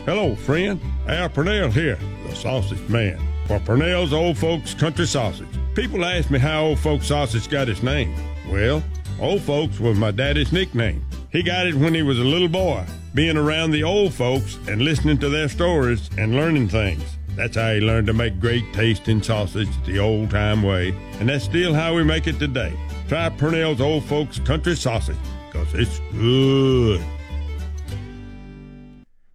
Hello, 0.06 0.36
friend. 0.36 0.80
Al 1.08 1.28
Purnell 1.30 1.72
here, 1.72 1.98
sausage 2.34 2.88
man. 2.88 3.18
For 3.46 3.60
Purnell's 3.60 4.12
Old 4.12 4.38
Folks 4.38 4.74
Country 4.74 5.06
Sausage. 5.06 5.48
People 5.74 6.04
ask 6.04 6.30
me 6.30 6.38
how 6.38 6.64
Old 6.64 6.78
Folks 6.78 7.06
Sausage 7.06 7.48
got 7.48 7.68
its 7.68 7.82
name. 7.82 8.14
Well, 8.48 8.82
Old 9.20 9.42
Folks 9.42 9.78
was 9.78 9.98
my 9.98 10.10
daddy's 10.10 10.52
nickname. 10.52 11.04
He 11.30 11.42
got 11.42 11.66
it 11.66 11.74
when 11.74 11.94
he 11.94 12.02
was 12.02 12.18
a 12.18 12.24
little 12.24 12.48
boy, 12.48 12.84
being 13.12 13.36
around 13.36 13.72
the 13.72 13.82
old 13.82 14.14
folks 14.14 14.56
and 14.68 14.82
listening 14.82 15.18
to 15.18 15.28
their 15.28 15.48
stories 15.48 16.08
and 16.16 16.36
learning 16.36 16.68
things. 16.68 17.02
That's 17.36 17.56
how 17.56 17.74
he 17.74 17.80
learned 17.80 18.06
to 18.06 18.12
make 18.12 18.38
great 18.38 18.64
tasting 18.72 19.20
sausage 19.20 19.68
the 19.84 19.98
old 19.98 20.30
time 20.30 20.62
way, 20.62 20.94
and 21.18 21.28
that's 21.28 21.44
still 21.44 21.74
how 21.74 21.94
we 21.94 22.04
make 22.04 22.28
it 22.28 22.38
today. 22.38 22.72
Try 23.08 23.28
Purnell's 23.30 23.80
Old 23.80 24.04
Folks 24.04 24.38
Country 24.38 24.76
Sausage, 24.76 25.16
because 25.50 25.74
it's 25.74 25.98
good. 26.12 27.04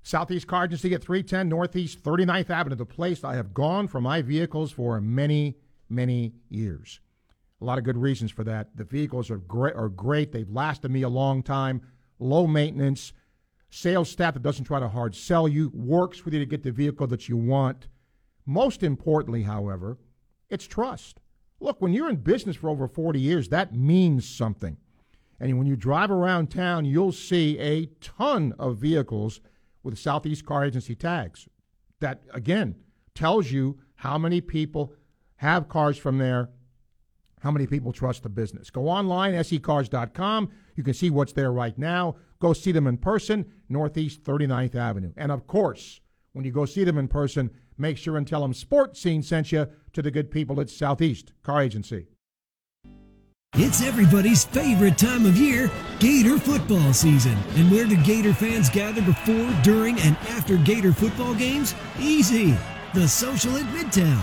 Southeast 0.10 0.48
Car 0.48 0.66
Agency 0.66 0.96
at 0.96 1.04
310 1.04 1.48
Northeast 1.48 2.02
39th 2.02 2.50
Avenue, 2.50 2.76
the 2.76 2.84
place 2.84 3.24
I 3.24 3.36
have 3.36 3.54
gone 3.54 3.88
for 3.88 4.02
my 4.02 4.24
vehicles 4.24 4.72
for 4.72 5.00
many, 5.00 5.56
many 5.88 6.34
years. 6.50 7.00
A 7.62 7.66
lot 7.66 7.78
of 7.78 7.84
good 7.84 7.96
reasons 7.96 8.32
for 8.32 8.44
that. 8.46 8.76
The 8.76 8.86
vehicles 8.86 9.30
are 9.30 9.38
great. 9.38 9.76
Are 9.76 9.88
great. 9.88 10.32
They've 10.32 10.50
lasted 10.50 10.90
me 10.90 11.04
a 11.04 11.10
long 11.10 11.44
time. 11.44 11.84
Low 12.18 12.48
maintenance. 12.48 13.14
Sales 13.70 14.10
staff 14.10 14.34
that 14.34 14.42
doesn't 14.42 14.66
try 14.66 14.80
to 14.80 14.90
hard 14.90 15.14
sell 15.14 15.48
you. 15.48 15.70
Works 15.76 16.26
with 16.26 16.34
you 16.34 16.40
to 16.40 16.46
get 16.48 16.64
the 16.64 16.72
vehicle 16.72 17.06
that 17.06 17.30
you 17.30 17.38
want. 17.38 17.88
Most 18.48 18.82
importantly, 18.82 19.44
however, 19.44 20.00
it's 20.50 20.66
trust. 20.66 21.20
Look, 21.60 21.84
when 21.84 21.94
you're 21.94 22.10
in 22.10 22.16
business 22.16 22.56
for 22.56 22.72
over 22.72 22.88
40 22.88 23.22
years, 23.22 23.50
that 23.50 23.76
means 23.76 24.28
something. 24.28 24.78
And 25.40 25.56
when 25.60 25.68
you 25.68 25.76
drive 25.76 26.10
around 26.10 26.50
town, 26.50 26.86
you'll 26.86 27.12
see 27.12 27.60
a 27.60 27.86
ton 28.02 28.56
of 28.58 28.78
vehicles 28.78 29.40
with 29.84 29.98
Southeast 29.98 30.46
Car 30.46 30.66
Agency 30.66 30.96
tags. 30.96 31.48
That, 32.00 32.22
again, 32.34 32.76
tells 33.16 33.52
you 33.52 33.80
how 33.96 34.18
many 34.18 34.42
people 34.42 34.94
have 35.38 35.70
cars 35.70 35.98
from 35.98 36.18
there, 36.18 36.50
how 37.42 37.52
many 37.52 37.68
people 37.68 37.92
trust 37.92 38.24
the 38.24 38.30
business. 38.30 38.70
Go 38.70 38.88
online, 38.88 39.34
secars.com. 39.44 40.50
You 40.76 40.84
can 40.84 40.94
see 40.94 41.10
what's 41.10 41.34
there 41.34 41.52
right 41.52 41.78
now. 41.78 42.16
Go 42.40 42.54
see 42.54 42.72
them 42.72 42.88
in 42.88 42.98
person, 42.98 43.46
Northeast 43.68 44.24
39th 44.24 44.76
Avenue. 44.76 45.14
And 45.18 45.32
of 45.32 45.48
course, 45.48 46.02
when 46.34 46.46
you 46.46 46.52
go 46.52 46.66
see 46.66 46.84
them 46.84 46.98
in 46.98 47.08
person, 47.08 47.50
make 47.78 47.98
sure 47.98 48.18
and 48.18 48.28
tell 48.28 48.42
them 48.42 48.54
Sports 48.54 49.02
Scene 49.02 49.24
sent 49.24 49.52
you 49.52 49.68
to 49.94 50.02
the 50.02 50.12
good 50.12 50.32
people 50.32 50.60
at 50.62 50.70
Southeast 50.70 51.34
Car 51.44 51.62
Agency. 51.62 52.08
It's 53.56 53.82
everybody's 53.84 54.46
favorite 54.46 54.98
time 54.98 55.26
of 55.26 55.36
year, 55.36 55.70
Gator 56.00 56.38
football 56.38 56.94
season. 56.94 57.38
And 57.56 57.70
where 57.70 57.86
do 57.86 58.02
Gator 58.04 58.34
fans 58.34 58.70
gather 58.70 59.02
before, 59.02 59.54
during, 59.64 60.00
and 60.00 60.16
after 60.30 60.56
Gator 60.56 60.94
football 60.94 61.34
games? 61.34 61.76
Easy. 62.00 62.56
The 62.94 63.08
Social 63.08 63.58
at 63.58 63.66
Midtown. 63.66 64.22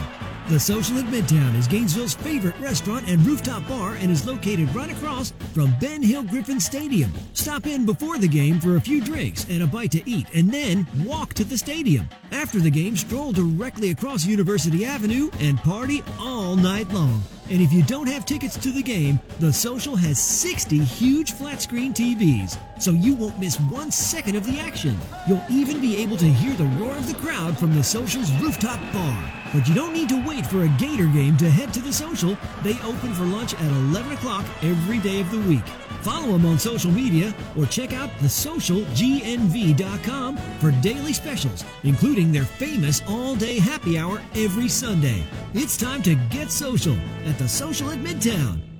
The 0.48 0.58
Social 0.58 0.98
at 0.98 1.04
Midtown 1.04 1.54
is 1.54 1.66
Gainesville's 1.66 2.14
favorite 2.14 2.58
restaurant 2.58 3.08
and 3.08 3.24
rooftop 3.26 3.68
bar 3.68 3.96
and 3.96 4.10
is 4.10 4.26
located 4.26 4.74
right 4.74 4.90
across 4.90 5.32
from 5.52 5.74
Ben 5.80 6.02
Hill 6.02 6.22
Griffin 6.22 6.58
Stadium. 6.58 7.12
Stop 7.34 7.66
in 7.66 7.84
before 7.84 8.16
the 8.16 8.28
game 8.28 8.58
for 8.58 8.76
a 8.76 8.80
few 8.80 9.02
drinks 9.02 9.44
and 9.50 9.62
a 9.62 9.66
bite 9.66 9.90
to 9.90 10.08
eat 10.08 10.28
and 10.34 10.50
then 10.50 10.86
walk 11.04 11.34
to 11.34 11.44
the 11.44 11.58
stadium. 11.58 12.08
After 12.32 12.58
the 12.58 12.70
game, 12.70 12.96
stroll 12.96 13.32
directly 13.32 13.90
across 13.90 14.24
University 14.24 14.86
Avenue 14.86 15.30
and 15.40 15.58
party 15.58 16.02
all 16.18 16.56
night 16.56 16.88
long. 16.90 17.22
And 17.48 17.62
if 17.62 17.72
you 17.72 17.84
don't 17.84 18.08
have 18.08 18.26
tickets 18.26 18.56
to 18.58 18.72
the 18.72 18.82
game, 18.82 19.20
The 19.38 19.52
Social 19.52 19.94
has 19.94 20.18
60 20.18 20.78
huge 20.78 21.32
flat 21.32 21.62
screen 21.62 21.94
TVs, 21.94 22.58
so 22.80 22.90
you 22.90 23.14
won't 23.14 23.38
miss 23.38 23.60
one 23.60 23.92
second 23.92 24.34
of 24.34 24.44
the 24.44 24.58
action. 24.58 24.98
You'll 25.28 25.44
even 25.48 25.80
be 25.80 25.96
able 25.98 26.16
to 26.16 26.24
hear 26.24 26.54
the 26.54 26.64
roar 26.76 26.96
of 26.96 27.06
the 27.06 27.14
crowd 27.14 27.56
from 27.56 27.72
The 27.72 27.84
Social's 27.84 28.32
rooftop 28.40 28.80
bar. 28.92 29.32
But 29.54 29.68
you 29.68 29.76
don't 29.76 29.92
need 29.92 30.08
to 30.08 30.26
wait 30.26 30.44
for 30.44 30.64
a 30.64 30.68
Gator 30.70 31.06
game 31.06 31.36
to 31.36 31.48
head 31.48 31.72
to 31.74 31.80
The 31.80 31.92
Social. 31.92 32.36
They 32.64 32.74
open 32.80 33.14
for 33.14 33.24
lunch 33.24 33.54
at 33.54 33.70
11 33.92 34.10
o'clock 34.12 34.44
every 34.62 34.98
day 34.98 35.20
of 35.20 35.30
the 35.30 35.40
week. 35.42 35.64
Follow 36.06 36.32
them 36.34 36.46
on 36.46 36.56
social 36.56 36.92
media 36.92 37.34
or 37.58 37.66
check 37.66 37.92
out 37.92 38.08
thesocialgnv.com 38.20 40.36
for 40.60 40.70
daily 40.80 41.12
specials, 41.12 41.64
including 41.82 42.30
their 42.30 42.44
famous 42.44 43.02
all 43.08 43.34
day 43.34 43.58
happy 43.58 43.98
hour 43.98 44.22
every 44.36 44.68
Sunday. 44.68 45.24
It's 45.52 45.76
time 45.76 46.04
to 46.04 46.14
get 46.30 46.52
social 46.52 46.96
at 47.24 47.36
the 47.38 47.48
Social 47.48 47.90
at 47.90 47.98
Midtown. 47.98 48.75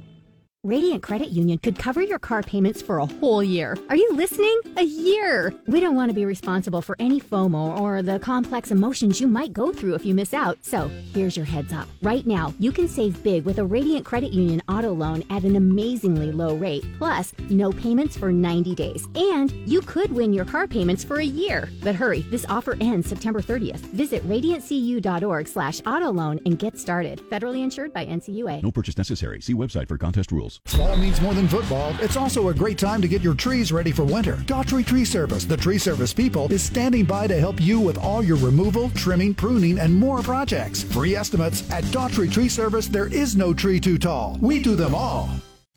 Radiant 0.66 1.00
Credit 1.00 1.28
Union 1.28 1.58
could 1.58 1.78
cover 1.78 2.02
your 2.02 2.18
car 2.18 2.42
payments 2.42 2.82
for 2.82 2.98
a 2.98 3.06
whole 3.06 3.40
year. 3.40 3.78
Are 3.88 3.94
you 3.94 4.10
listening? 4.14 4.60
A 4.76 4.82
year! 4.82 5.54
We 5.68 5.78
don't 5.78 5.94
want 5.94 6.10
to 6.10 6.12
be 6.12 6.24
responsible 6.24 6.82
for 6.82 6.96
any 6.98 7.20
FOMO 7.20 7.80
or 7.80 8.02
the 8.02 8.18
complex 8.18 8.72
emotions 8.72 9.20
you 9.20 9.28
might 9.28 9.52
go 9.52 9.70
through 9.70 9.94
if 9.94 10.04
you 10.04 10.12
miss 10.12 10.34
out. 10.34 10.58
So 10.62 10.90
here's 11.14 11.36
your 11.36 11.46
heads 11.46 11.72
up. 11.72 11.86
Right 12.02 12.26
now, 12.26 12.52
you 12.58 12.72
can 12.72 12.88
save 12.88 13.22
big 13.22 13.44
with 13.44 13.60
a 13.60 13.64
Radiant 13.64 14.04
Credit 14.04 14.32
Union 14.32 14.60
auto 14.68 14.92
loan 14.92 15.22
at 15.30 15.44
an 15.44 15.54
amazingly 15.54 16.32
low 16.32 16.56
rate. 16.56 16.84
Plus, 16.98 17.32
no 17.48 17.70
payments 17.70 18.16
for 18.16 18.32
90 18.32 18.74
days. 18.74 19.06
And 19.14 19.52
you 19.68 19.82
could 19.82 20.10
win 20.10 20.32
your 20.32 20.44
car 20.44 20.66
payments 20.66 21.04
for 21.04 21.20
a 21.20 21.24
year. 21.24 21.68
But 21.84 21.94
hurry, 21.94 22.22
this 22.22 22.44
offer 22.48 22.76
ends 22.80 23.08
September 23.08 23.40
30th. 23.40 23.86
Visit 23.94 24.28
radiantcu.org 24.28 25.46
slash 25.46 25.80
auto 25.86 26.10
loan 26.10 26.40
and 26.44 26.58
get 26.58 26.76
started. 26.76 27.22
Federally 27.30 27.62
insured 27.62 27.92
by 27.92 28.04
NCUA. 28.04 28.64
No 28.64 28.72
purchase 28.72 28.98
necessary. 28.98 29.40
See 29.40 29.54
website 29.54 29.86
for 29.86 29.96
contest 29.96 30.32
rules. 30.32 30.55
Fall 30.66 30.96
means 30.96 31.20
more 31.20 31.34
than 31.34 31.48
football. 31.48 31.94
It's 32.00 32.16
also 32.16 32.48
a 32.48 32.54
great 32.54 32.78
time 32.78 33.02
to 33.02 33.08
get 33.08 33.22
your 33.22 33.34
trees 33.34 33.72
ready 33.72 33.92
for 33.92 34.04
winter. 34.04 34.36
Daughtry 34.46 34.84
Tree 34.84 35.04
Service, 35.04 35.44
the 35.44 35.56
tree 35.56 35.78
service 35.78 36.12
people, 36.12 36.50
is 36.52 36.62
standing 36.62 37.04
by 37.04 37.26
to 37.26 37.38
help 37.38 37.60
you 37.60 37.80
with 37.80 37.98
all 37.98 38.22
your 38.22 38.36
removal, 38.38 38.90
trimming, 38.90 39.34
pruning, 39.34 39.78
and 39.78 39.94
more 39.94 40.22
projects. 40.22 40.82
Free 40.82 41.14
estimates 41.14 41.70
at 41.70 41.84
Daughtry 41.84 42.30
Tree 42.30 42.48
Service. 42.48 42.88
There 42.88 43.06
is 43.06 43.36
no 43.36 43.54
tree 43.54 43.80
too 43.80 43.98
tall. 43.98 44.38
We 44.40 44.62
do 44.62 44.74
them 44.74 44.94
all. 44.94 45.28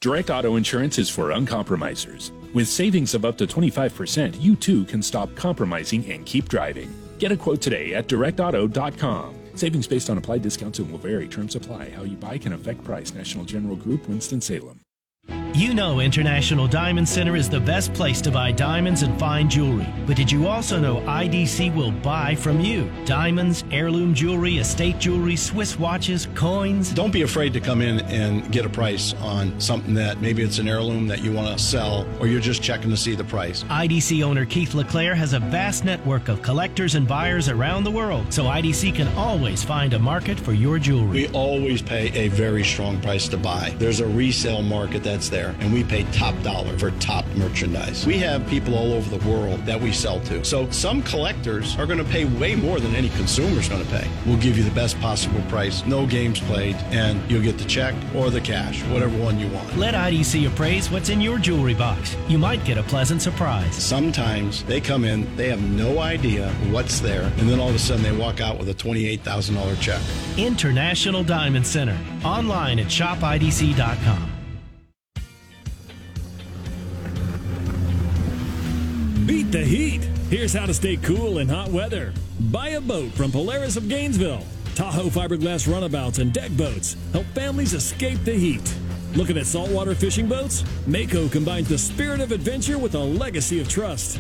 Direct 0.02 0.30
auto 0.30 0.56
insurance 0.56 0.98
is 0.98 1.10
for 1.10 1.32
uncompromisers. 1.32 2.32
With 2.54 2.70
savings 2.70 3.14
of 3.14 3.26
up 3.26 3.38
to 3.38 3.46
25%, 3.46 4.42
you 4.42 4.56
too 4.56 4.86
can 4.86 5.04
stop 5.04 5.36
compromising 5.36 6.10
and 6.10 6.26
keep 6.26 6.48
driving. 6.48 6.94
Get 7.20 7.34
a 7.34 7.38
quote 7.38 7.62
today 7.62 7.94
at 7.94 8.08
directauto.com. 8.08 9.36
Savings 9.60 9.88
based 9.88 10.10
on 10.10 10.18
applied 10.18 10.42
discounts 10.42 10.80
and 10.80 10.90
will 10.90 11.00
vary. 11.00 11.28
Terms 11.28 11.54
apply. 11.54 11.90
How 11.90 12.04
you 12.04 12.16
buy 12.16 12.38
can 12.38 12.54
affect 12.54 12.82
price. 12.86 13.14
National 13.14 13.44
General 13.44 13.76
Group, 13.76 14.08
Winston-Salem. 14.08 14.80
You 15.60 15.74
know 15.74 16.00
International 16.00 16.68
Diamond 16.68 17.10
Center 17.10 17.36
is 17.36 17.50
the 17.50 17.60
best 17.60 17.94
place 17.94 18.22
to 18.22 18.32
buy 18.32 18.52
diamonds 18.52 19.02
and 19.02 19.20
fine 19.20 19.50
jewelry. 19.50 19.88
But 20.08 20.16
did 20.16 20.32
you 20.32 20.48
also 20.48 20.80
know 20.80 21.02
IDC 21.02 21.76
will 21.76 21.92
buy 21.92 22.36
from 22.36 22.62
you? 22.62 22.90
Diamonds, 23.04 23.66
heirloom 23.72 24.14
jewelry, 24.14 24.60
estate 24.60 25.00
jewelry, 25.00 25.36
Swiss 25.36 25.78
watches, 25.78 26.30
coins. 26.34 26.94
Don't 26.94 27.12
be 27.12 27.24
afraid 27.24 27.52
to 27.54 27.60
come 27.60 27.82
in 27.82 28.00
and 28.06 28.50
get 28.52 28.66
a 28.66 28.70
price 28.70 29.14
on 29.16 29.60
something 29.60 29.94
that 29.96 30.22
maybe 30.22 30.44
it's 30.44 30.60
an 30.60 30.70
heirloom 30.70 31.08
that 31.08 31.24
you 31.24 31.34
want 31.34 31.58
to 31.58 31.62
sell 31.62 32.08
or 32.22 32.28
you're 32.28 32.40
just 32.40 32.62
checking 32.62 32.90
to 32.92 32.98
see 32.98 33.16
the 33.16 33.24
price. 33.26 33.64
IDC 33.66 34.24
owner 34.24 34.46
Keith 34.46 34.74
LeClaire 34.74 35.16
has 35.16 35.34
a 35.34 35.40
vast 35.40 35.84
network 35.84 36.30
of 36.30 36.42
collectors 36.42 36.96
and 36.96 37.06
buyers 37.08 37.50
around 37.50 37.84
the 37.84 37.92
world, 37.92 38.32
so 38.32 38.44
IDC 38.44 38.96
can 38.96 39.08
always 39.18 39.62
find 39.62 39.94
a 39.94 40.00
market 40.00 40.40
for 40.40 40.54
your 40.54 40.80
jewelry. 40.80 41.10
We 41.10 41.28
always 41.30 41.82
pay 41.82 42.12
a 42.14 42.30
very 42.30 42.64
strong 42.64 43.02
price 43.02 43.28
to 43.28 43.38
buy. 43.38 43.76
There's 43.78 44.00
a 44.00 44.08
resale 44.08 44.62
market 44.62 45.04
that's 45.20 45.28
there, 45.28 45.54
and 45.60 45.74
we 45.74 45.84
pay 45.84 46.04
top 46.14 46.34
dollar 46.44 46.78
for 46.78 46.92
top 46.92 47.26
merchandise. 47.36 48.06
We 48.06 48.20
have 48.20 48.48
people 48.48 48.74
all 48.74 48.94
over 48.94 49.18
the 49.18 49.30
world 49.30 49.66
that 49.66 49.80
we 49.80 49.92
sell 49.92 50.22
to. 50.22 50.46
So 50.46 50.70
some 50.72 51.04
collectors 51.04 51.78
are 51.78 51.86
going 51.86 51.98
to 51.98 52.06
pay 52.06 52.24
way 52.24 52.56
more 52.56 52.80
than 52.80 52.96
any 52.96 53.10
consumer's 53.10 53.68
going 53.68 53.84
to 53.84 53.92
pay. 53.92 54.08
We'll 54.26 54.38
give 54.38 54.58
you 54.58 54.64
the 54.64 54.72
best 54.72 54.98
possible 55.02 55.42
price, 55.50 55.86
no 55.86 56.08
games 56.08 56.40
played, 56.40 56.78
and 56.92 57.20
you'll 57.30 57.44
get 57.44 57.58
the 57.58 57.66
check 57.66 57.96
or 58.16 58.30
the 58.30 58.40
cash, 58.40 58.82
whatever 58.84 59.18
one 59.18 59.38
you 59.38 59.50
want. 59.50 59.76
Let 59.76 59.94
IDC 59.94 60.48
appraise 60.48 60.90
what's 60.90 61.10
in 61.10 61.20
your 61.20 61.38
jewelry 61.38 61.74
box. 61.74 62.16
You 62.30 62.38
might 62.38 62.64
get 62.64 62.78
a 62.78 62.84
pleasant 62.84 63.22
surprise. 63.22 63.76
Sometimes 63.76 64.64
they 64.64 64.80
come 64.80 65.04
in, 65.04 65.36
they 65.36 65.50
have 65.50 65.62
no 65.62 66.00
idea 66.00 66.50
what's 66.72 67.02
there, 67.02 67.24
and 67.24 67.50
then 67.50 67.60
all 67.60 67.68
of 67.68 67.76
a 67.76 67.80
sudden 67.80 68.04
they 68.04 68.16
walk 68.16 68.40
out 68.40 68.58
with 68.58 68.70
a 68.70 68.74
$28,000 68.74 69.82
check. 69.82 70.02
International 70.38 71.26
Diamond 71.26 71.68
Center. 71.68 71.98
Online 72.24 72.80
at 72.80 72.88
shopidc.com. 72.88 74.39
Beat 79.30 79.52
the 79.52 79.64
heat. 79.64 80.02
Here's 80.32 80.54
how 80.54 80.66
to 80.66 80.74
stay 80.74 80.98
cool 80.98 81.38
in 81.38 81.48
hot 81.48 81.70
weather. 81.70 82.16
Buy 82.50 82.70
a 82.70 82.82
boat 82.82 83.12
from 83.12 83.32
Polaris 83.32 83.78
of 83.78 83.88
Gainesville. 83.88 84.44
Tahoe 84.74 85.12
fiberglass 85.12 85.72
runabouts 85.72 86.18
and 86.18 86.34
deck 86.34 86.50
boats 86.58 86.98
help 87.14 87.28
families 87.36 87.76
escape 87.76 88.18
the 88.24 88.34
heat. 88.34 88.76
Looking 89.14 89.38
at 89.38 89.46
saltwater 89.46 89.94
fishing 89.94 90.28
boats? 90.28 90.64
Mako 90.88 91.30
combines 91.30 91.70
the 91.70 91.78
spirit 91.78 92.22
of 92.22 92.32
adventure 92.32 92.80
with 92.80 92.96
a 92.96 93.00
legacy 93.00 93.62
of 93.62 93.70
trust. 93.70 94.20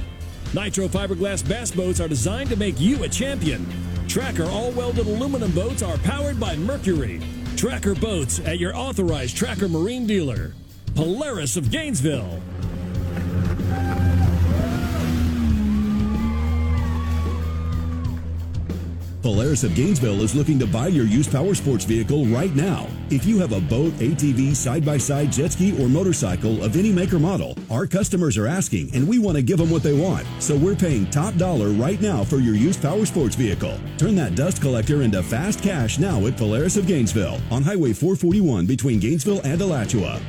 Nitro 0.54 0.88
fiberglass 0.88 1.42
bass 1.42 1.72
boats 1.72 2.00
are 2.00 2.08
designed 2.08 2.52
to 2.52 2.56
make 2.56 2.80
you 2.80 3.04
a 3.04 3.10
champion. 3.10 3.66
Tracker 4.08 4.46
all 4.46 4.70
welded 4.74 5.08
aluminum 5.08 5.52
boats 5.54 5.82
are 5.82 5.98
powered 5.98 6.40
by 6.40 6.56
Mercury. 6.56 7.20
Tracker 7.58 7.96
boats 7.96 8.42
at 8.42 8.60
your 8.60 8.76
authorized 8.76 9.36
Tracker 9.36 9.70
Marine 9.70 10.06
dealer. 10.06 10.54
Polaris 10.94 11.58
of 11.58 11.72
Gainesville. 11.72 12.40
Polaris 19.22 19.66
of 19.66 19.76
Gainesville 19.76 20.22
is 20.22 20.34
looking 20.34 20.58
to 20.60 20.66
buy 20.66 20.88
your 20.88 21.06
used 21.06 21.32
power 21.32 21.54
sports 21.54 21.84
vehicle 21.84 22.26
right 22.28 22.56
now. 22.56 22.88
If 23.10 23.26
you 23.26 23.38
have 23.40 23.52
a 23.52 23.60
boat, 23.60 23.92
ATV, 23.94 24.56
side 24.56 24.86
by 24.86 24.98
side, 24.98 25.32
jet 25.32 25.52
ski, 25.52 25.78
or 25.82 25.90
motorcycle 25.90 26.64
of 26.64 26.78
any 26.78 26.92
make 26.94 27.14
or 27.14 27.20
model, 27.20 27.58
our 27.70 27.86
customers 27.86 28.38
are 28.38 28.48
asking 28.48 28.96
and 28.96 29.06
we 29.06 29.20
want 29.20 29.36
to 29.36 29.42
give 29.42 29.58
them 29.58 29.70
what 29.70 29.84
they 29.84 29.94
want. 29.94 30.26
So 30.40 30.56
we're 30.56 30.76
paying 30.76 31.10
top 31.10 31.36
dollar 31.36 31.70
right 31.70 32.00
now 32.02 32.24
for 32.24 32.38
your 32.38 32.56
used 32.56 32.82
power 32.82 33.06
sports 33.06 33.36
vehicle. 33.36 33.78
Turn 33.98 34.16
that 34.16 34.36
dust 34.36 34.62
collector 34.62 35.02
into 35.02 35.22
fast 35.22 35.62
cash 35.62 36.00
now 36.00 36.26
at 36.26 36.38
Polaris 36.38 36.78
of 36.78 36.88
Gainesville 36.88 37.42
on 37.52 37.62
Highway 37.62 37.92
441 37.92 38.66
between 38.66 39.00
Gainesville 39.00 39.42
and 39.44 39.62
Alachua. 39.62 40.22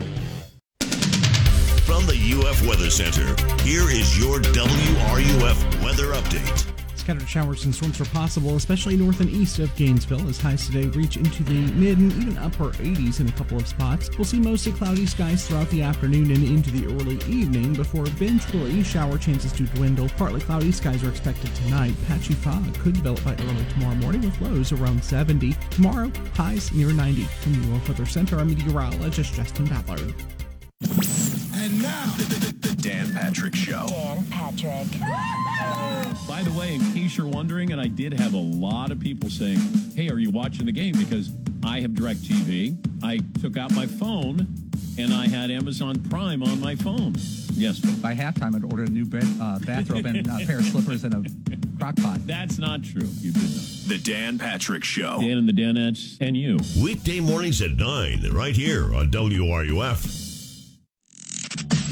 From 1.86 2.06
the 2.06 2.42
UF 2.44 2.66
Weather 2.66 2.90
Center, 2.90 3.26
here 3.62 3.88
is 3.90 4.18
your 4.18 4.40
WRUF 4.40 5.84
weather 5.84 6.06
update. 6.14 6.79
Scattered 7.10 7.28
showers 7.28 7.64
and 7.64 7.74
storms 7.74 8.00
are 8.00 8.04
possible, 8.04 8.54
especially 8.54 8.96
north 8.96 9.18
and 9.18 9.28
east 9.30 9.58
of 9.58 9.74
Gainesville, 9.74 10.28
as 10.28 10.40
highs 10.40 10.66
today 10.66 10.86
reach 10.96 11.16
into 11.16 11.42
the 11.42 11.60
mid 11.72 11.98
and 11.98 12.12
even 12.12 12.38
upper 12.38 12.70
80s 12.70 13.18
in 13.18 13.28
a 13.28 13.32
couple 13.32 13.56
of 13.56 13.66
spots. 13.66 14.16
We'll 14.16 14.24
see 14.24 14.38
mostly 14.38 14.70
cloudy 14.70 15.06
skies 15.06 15.44
throughout 15.44 15.68
the 15.70 15.82
afternoon 15.82 16.30
and 16.30 16.44
into 16.44 16.70
the 16.70 16.86
early 16.86 17.16
evening 17.28 17.72
before 17.72 18.06
eventually 18.06 18.84
shower 18.84 19.18
chances 19.18 19.50
to 19.54 19.64
dwindle. 19.64 20.08
Partly 20.10 20.40
cloudy 20.40 20.70
skies 20.70 21.02
are 21.02 21.08
expected 21.08 21.52
tonight. 21.56 21.96
Patchy 22.06 22.34
fog 22.34 22.72
could 22.78 22.94
develop 22.94 23.24
by 23.24 23.32
early 23.32 23.66
tomorrow 23.70 23.96
morning 23.96 24.20
with 24.20 24.40
lows 24.40 24.70
around 24.70 25.02
70. 25.02 25.56
Tomorrow, 25.70 26.12
highs 26.34 26.72
near 26.72 26.92
90. 26.92 27.24
From 27.24 27.54
the 27.54 27.74
UF 27.74 27.88
Weather 27.88 28.06
Center, 28.06 28.38
I'm 28.38 28.50
meteorologist 28.50 29.34
Justin 29.34 29.66
Ballard. 29.66 30.14
And 31.56 31.82
now, 31.82 32.14
the, 32.16 32.22
the, 32.36 32.68
the 32.68 32.76
Dan 32.80 33.12
Patrick 33.12 33.56
Show. 33.56 33.88
Dan 33.88 34.24
Patrick. 34.26 34.86
By 36.28 36.42
the 36.42 36.52
way, 36.58 36.74
in 36.74 36.92
case 36.92 37.16
you're 37.16 37.26
wondering, 37.26 37.72
and 37.72 37.80
I 37.80 37.86
did 37.86 38.12
have 38.14 38.34
a 38.34 38.38
lot 38.38 38.90
of 38.90 39.00
people 39.00 39.28
saying, 39.28 39.58
hey, 39.94 40.08
are 40.08 40.18
you 40.18 40.30
watching 40.30 40.66
the 40.66 40.72
game? 40.72 40.94
Because 40.96 41.30
I 41.64 41.80
have 41.80 41.90
DirecTV. 41.92 42.76
I 43.02 43.20
took 43.40 43.56
out 43.56 43.72
my 43.72 43.86
phone 43.86 44.46
and 44.98 45.12
I 45.12 45.28
had 45.28 45.50
Amazon 45.50 46.00
Prime 46.08 46.42
on 46.42 46.60
my 46.60 46.74
phone. 46.74 47.14
Yes. 47.54 47.78
By 47.80 48.14
halftime, 48.14 48.54
I'd 48.54 48.64
ordered 48.64 48.88
a 48.88 48.92
new 48.92 49.04
bed, 49.04 49.24
uh, 49.40 49.58
bathrobe 49.60 50.06
and 50.06 50.26
a 50.26 50.46
pair 50.46 50.58
of 50.58 50.64
slippers 50.64 51.04
and 51.04 51.14
a 51.14 51.78
crock 51.78 51.96
pot. 51.96 52.26
That's 52.26 52.58
not 52.58 52.82
true. 52.82 53.08
You 53.20 53.32
did 53.32 53.42
not. 53.42 53.64
The 53.88 53.98
Dan 54.02 54.38
Patrick 54.38 54.84
Show. 54.84 55.20
Dan 55.20 55.38
and 55.38 55.48
the 55.48 55.52
Danettes 55.52 56.16
and 56.20 56.36
you. 56.36 56.58
Weekday 56.82 57.20
mornings 57.20 57.60
at 57.60 57.72
9, 57.72 58.30
right 58.32 58.54
here 58.54 58.94
on 58.94 59.10
WRUF. 59.10 60.19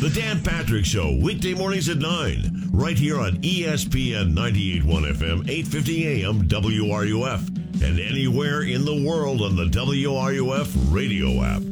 The 0.00 0.10
Dan 0.10 0.40
Patrick 0.44 0.84
Show, 0.84 1.18
weekday 1.20 1.54
mornings 1.54 1.88
at 1.88 1.96
9, 1.96 2.70
right 2.70 2.96
here 2.96 3.18
on 3.18 3.32
ESPN 3.38 4.32
98.1 4.32 4.84
FM, 4.84 5.48
850 5.48 6.22
AM, 6.22 6.42
WRUF, 6.48 7.48
and 7.82 7.98
anywhere 7.98 8.62
in 8.62 8.84
the 8.84 9.04
world 9.04 9.42
on 9.42 9.56
the 9.56 9.64
WRUF 9.64 10.94
radio 10.94 11.42
app. 11.42 11.62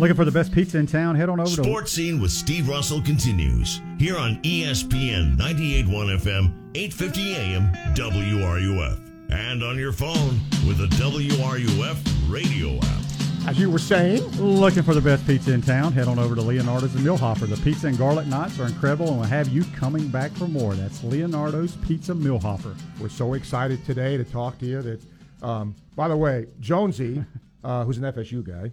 Looking 0.00 0.16
for 0.16 0.24
the 0.24 0.32
best 0.32 0.50
pizza 0.50 0.78
in 0.78 0.86
town? 0.86 1.14
Head 1.14 1.28
on 1.28 1.40
over 1.40 1.54
to 1.54 1.62
Sports 1.62 1.92
Scene 1.92 2.22
with 2.22 2.30
Steve 2.30 2.70
Russell 2.70 3.02
continues 3.02 3.82
here 3.98 4.16
on 4.16 4.36
ESPN 4.42 5.36
98.1 5.36 6.20
FM, 6.20 6.72
8:50 6.72 7.34
AM, 7.34 7.70
WRUF, 7.94 8.98
and 9.30 9.62
on 9.62 9.78
your 9.78 9.92
phone 9.92 10.40
with 10.66 10.78
the 10.78 10.86
WRUF 10.96 11.98
radio 12.30 12.78
app. 12.78 13.03
As 13.46 13.58
you 13.58 13.70
were 13.70 13.78
saying, 13.78 14.22
Looking 14.38 14.82
for 14.82 14.94
the 14.94 15.02
best 15.02 15.26
pizza 15.26 15.52
in 15.52 15.60
town? 15.60 15.92
Head 15.92 16.08
on 16.08 16.18
over 16.18 16.34
to 16.34 16.40
Leonardo's 16.40 16.94
and 16.94 17.04
Millhopper. 17.04 17.44
The 17.44 17.58
pizza 17.58 17.88
and 17.88 17.98
garlic 17.98 18.26
knots 18.26 18.58
are 18.58 18.64
incredible 18.64 19.08
and 19.08 19.18
we'll 19.18 19.28
have 19.28 19.48
you 19.48 19.64
coming 19.76 20.08
back 20.08 20.30
for 20.32 20.48
more. 20.48 20.74
That's 20.74 21.04
Leonardo's 21.04 21.76
Pizza 21.76 22.14
Millhopper. 22.14 22.74
We're 22.98 23.10
so 23.10 23.34
excited 23.34 23.84
today 23.84 24.16
to 24.16 24.24
talk 24.24 24.58
to 24.60 24.66
you. 24.66 24.80
That, 24.80 25.00
um, 25.42 25.74
by 25.94 26.08
the 26.08 26.16
way, 26.16 26.46
Jonesy, 26.58 27.22
uh, 27.64 27.84
who's 27.84 27.98
an 27.98 28.04
FSU 28.04 28.42
guy, 28.42 28.72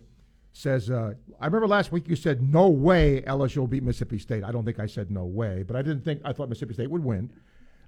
says, 0.54 0.90
uh, 0.90 1.16
"I 1.40 1.46
remember 1.48 1.68
last 1.68 1.92
week 1.92 2.08
you 2.08 2.16
said 2.16 2.42
no 2.42 2.70
way 2.70 3.24
LSU 3.28 3.58
will 3.58 3.68
beat 3.68 3.84
Mississippi 3.84 4.20
State. 4.20 4.46
I 4.46 4.54
don't 4.54 4.64
think 4.64 4.80
I 4.80 4.86
said 4.86 5.12
no 5.12 5.26
way, 5.26 5.64
but 5.68 5.76
I 5.76 5.82
didn't 5.82 6.06
think 6.06 6.22
I 6.24 6.32
thought 6.32 6.48
Mississippi 6.48 6.76
State 6.76 6.90
would 6.90 7.04
win. 7.04 7.30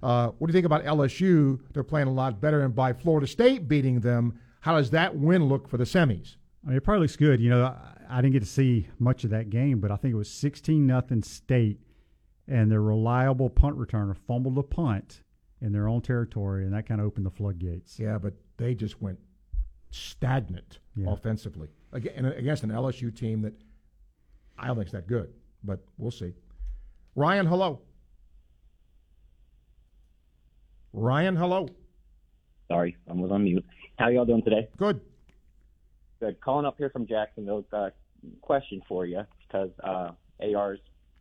Uh, 0.02 0.28
what 0.36 0.48
do 0.48 0.52
you 0.52 0.54
think 0.54 0.66
about 0.66 0.84
LSU? 0.84 1.60
They're 1.72 1.82
playing 1.82 2.08
a 2.08 2.12
lot 2.12 2.42
better, 2.42 2.60
and 2.60 2.74
by 2.74 2.92
Florida 2.92 3.26
State 3.26 3.68
beating 3.68 4.00
them, 4.00 4.38
how 4.60 4.76
does 4.76 4.90
that 4.90 5.16
win 5.16 5.44
look 5.44 5.66
for 5.66 5.78
the 5.78 5.84
semis? 5.84 6.36
I 6.64 6.68
mean, 6.68 6.76
it 6.76 6.80
probably 6.84 7.02
looks 7.02 7.16
good. 7.16 7.40
You 7.40 7.50
know, 7.50 7.64
I, 7.64 8.18
I 8.18 8.20
didn't 8.22 8.32
get 8.32 8.40
to 8.40 8.48
see 8.48 8.88
much 8.98 9.24
of 9.24 9.30
that 9.30 9.50
game, 9.50 9.80
but 9.80 9.90
I 9.90 9.96
think 9.96 10.12
it 10.14 10.16
was 10.16 10.30
16 10.30 10.86
nothing 10.86 11.22
State, 11.22 11.78
and 12.48 12.70
their 12.70 12.80
reliable 12.82 13.50
punt 13.50 13.76
returner 13.78 14.16
fumbled 14.26 14.56
a 14.58 14.62
punt 14.62 15.22
in 15.60 15.72
their 15.72 15.88
own 15.88 16.00
territory, 16.00 16.64
and 16.64 16.72
that 16.74 16.86
kind 16.86 17.00
of 17.00 17.06
opened 17.06 17.26
the 17.26 17.30
floodgates. 17.30 17.98
Yeah, 17.98 18.18
but 18.18 18.34
they 18.56 18.74
just 18.74 19.00
went 19.02 19.18
stagnant 19.90 20.78
Yeah. 20.96 21.12
offensively 21.12 21.68
Aga- 21.92 22.36
against 22.36 22.64
an 22.64 22.70
LSU 22.70 23.10
team 23.14 23.42
that 23.42 23.54
I 24.58 24.66
don't 24.66 24.76
think 24.76 24.86
is 24.86 24.92
that 24.92 25.06
good, 25.06 25.32
but 25.62 25.80
we'll 25.98 26.10
see. 26.10 26.32
Ryan, 27.14 27.46
hello. 27.46 27.80
Ryan, 30.92 31.36
hello. 31.36 31.68
Sorry, 32.68 32.96
I 33.08 33.12
was 33.12 33.30
on 33.30 33.44
mute. 33.44 33.64
How 33.98 34.08
y'all 34.08 34.24
doing 34.24 34.42
today? 34.42 34.68
Good. 34.76 35.00
Good. 36.24 36.40
Calling 36.40 36.64
up 36.64 36.78
here 36.78 36.88
from 36.88 37.06
Jacksonville. 37.06 37.66
Uh, 37.70 37.90
question 38.40 38.80
for 38.88 39.04
you 39.04 39.20
because 39.46 39.68
uh, 39.82 40.12
AR's 40.40 40.78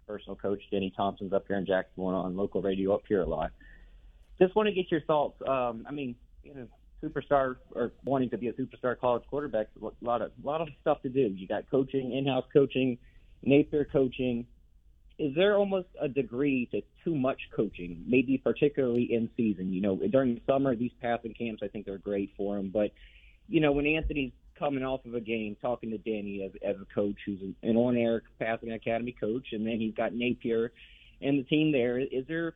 personal 0.07 0.37
coach 0.37 0.61
Denny 0.71 0.93
Thompson's 0.95 1.33
up 1.33 1.43
here 1.45 1.57
in 1.57 1.65
Jacksonville 1.65 2.15
on 2.15 2.37
local 2.37 2.61
radio 2.61 2.93
up 2.95 3.01
here 3.09 3.21
a 3.21 3.25
lot. 3.25 3.51
Just 4.39 4.55
want 4.55 4.67
to 4.67 4.73
get 4.73 4.89
your 4.89 5.01
thoughts. 5.01 5.35
Um, 5.45 5.85
I 5.89 5.91
mean, 5.91 6.15
you 6.41 6.55
know, 6.55 6.67
superstar 7.03 7.57
or 7.71 7.91
wanting 8.05 8.29
to 8.29 8.37
be 8.37 8.47
a 8.47 8.53
superstar 8.53 8.97
college 8.97 9.23
quarterback, 9.29 9.67
a 9.81 10.05
lot 10.05 10.21
of 10.21 10.31
lot 10.41 10.61
of 10.61 10.69
stuff 10.79 11.01
to 11.01 11.09
do. 11.09 11.19
You 11.19 11.49
got 11.49 11.69
coaching, 11.69 12.13
in-house 12.13 12.45
coaching, 12.53 12.97
Napier 13.41 13.83
coaching. 13.83 14.47
Is 15.19 15.35
there 15.35 15.57
almost 15.57 15.89
a 16.01 16.07
degree 16.07 16.69
to 16.71 16.81
too 17.03 17.13
much 17.13 17.41
coaching, 17.53 18.05
maybe 18.07 18.37
particularly 18.37 19.09
in 19.11 19.29
season? 19.35 19.73
You 19.73 19.81
know, 19.81 19.99
during 20.09 20.35
the 20.35 20.41
summer, 20.47 20.77
these 20.77 20.93
passing 21.01 21.33
camps, 21.33 21.61
I 21.61 21.67
think 21.67 21.85
they're 21.85 21.97
great 21.97 22.31
for 22.37 22.57
him. 22.57 22.69
But, 22.73 22.91
you 23.49 23.59
know, 23.59 23.73
when 23.73 23.85
Anthony's 23.85 24.31
coming 24.57 24.83
off 24.83 25.05
of 25.05 25.13
a 25.15 25.21
game, 25.21 25.55
talking 25.61 25.91
to 25.91 25.97
Danny 25.97 26.43
as, 26.43 26.51
as 26.67 26.81
a 26.81 26.93
coach 26.93 27.15
who's 27.25 27.39
an 27.63 27.75
on-air 27.75 28.21
passing 28.39 28.71
academy 28.71 29.15
coach, 29.19 29.47
and 29.51 29.65
then 29.65 29.79
he's 29.79 29.93
got 29.93 30.13
Napier 30.13 30.71
and 31.21 31.39
the 31.39 31.43
team 31.43 31.71
there, 31.71 31.99
is 31.99 32.25
there 32.27 32.53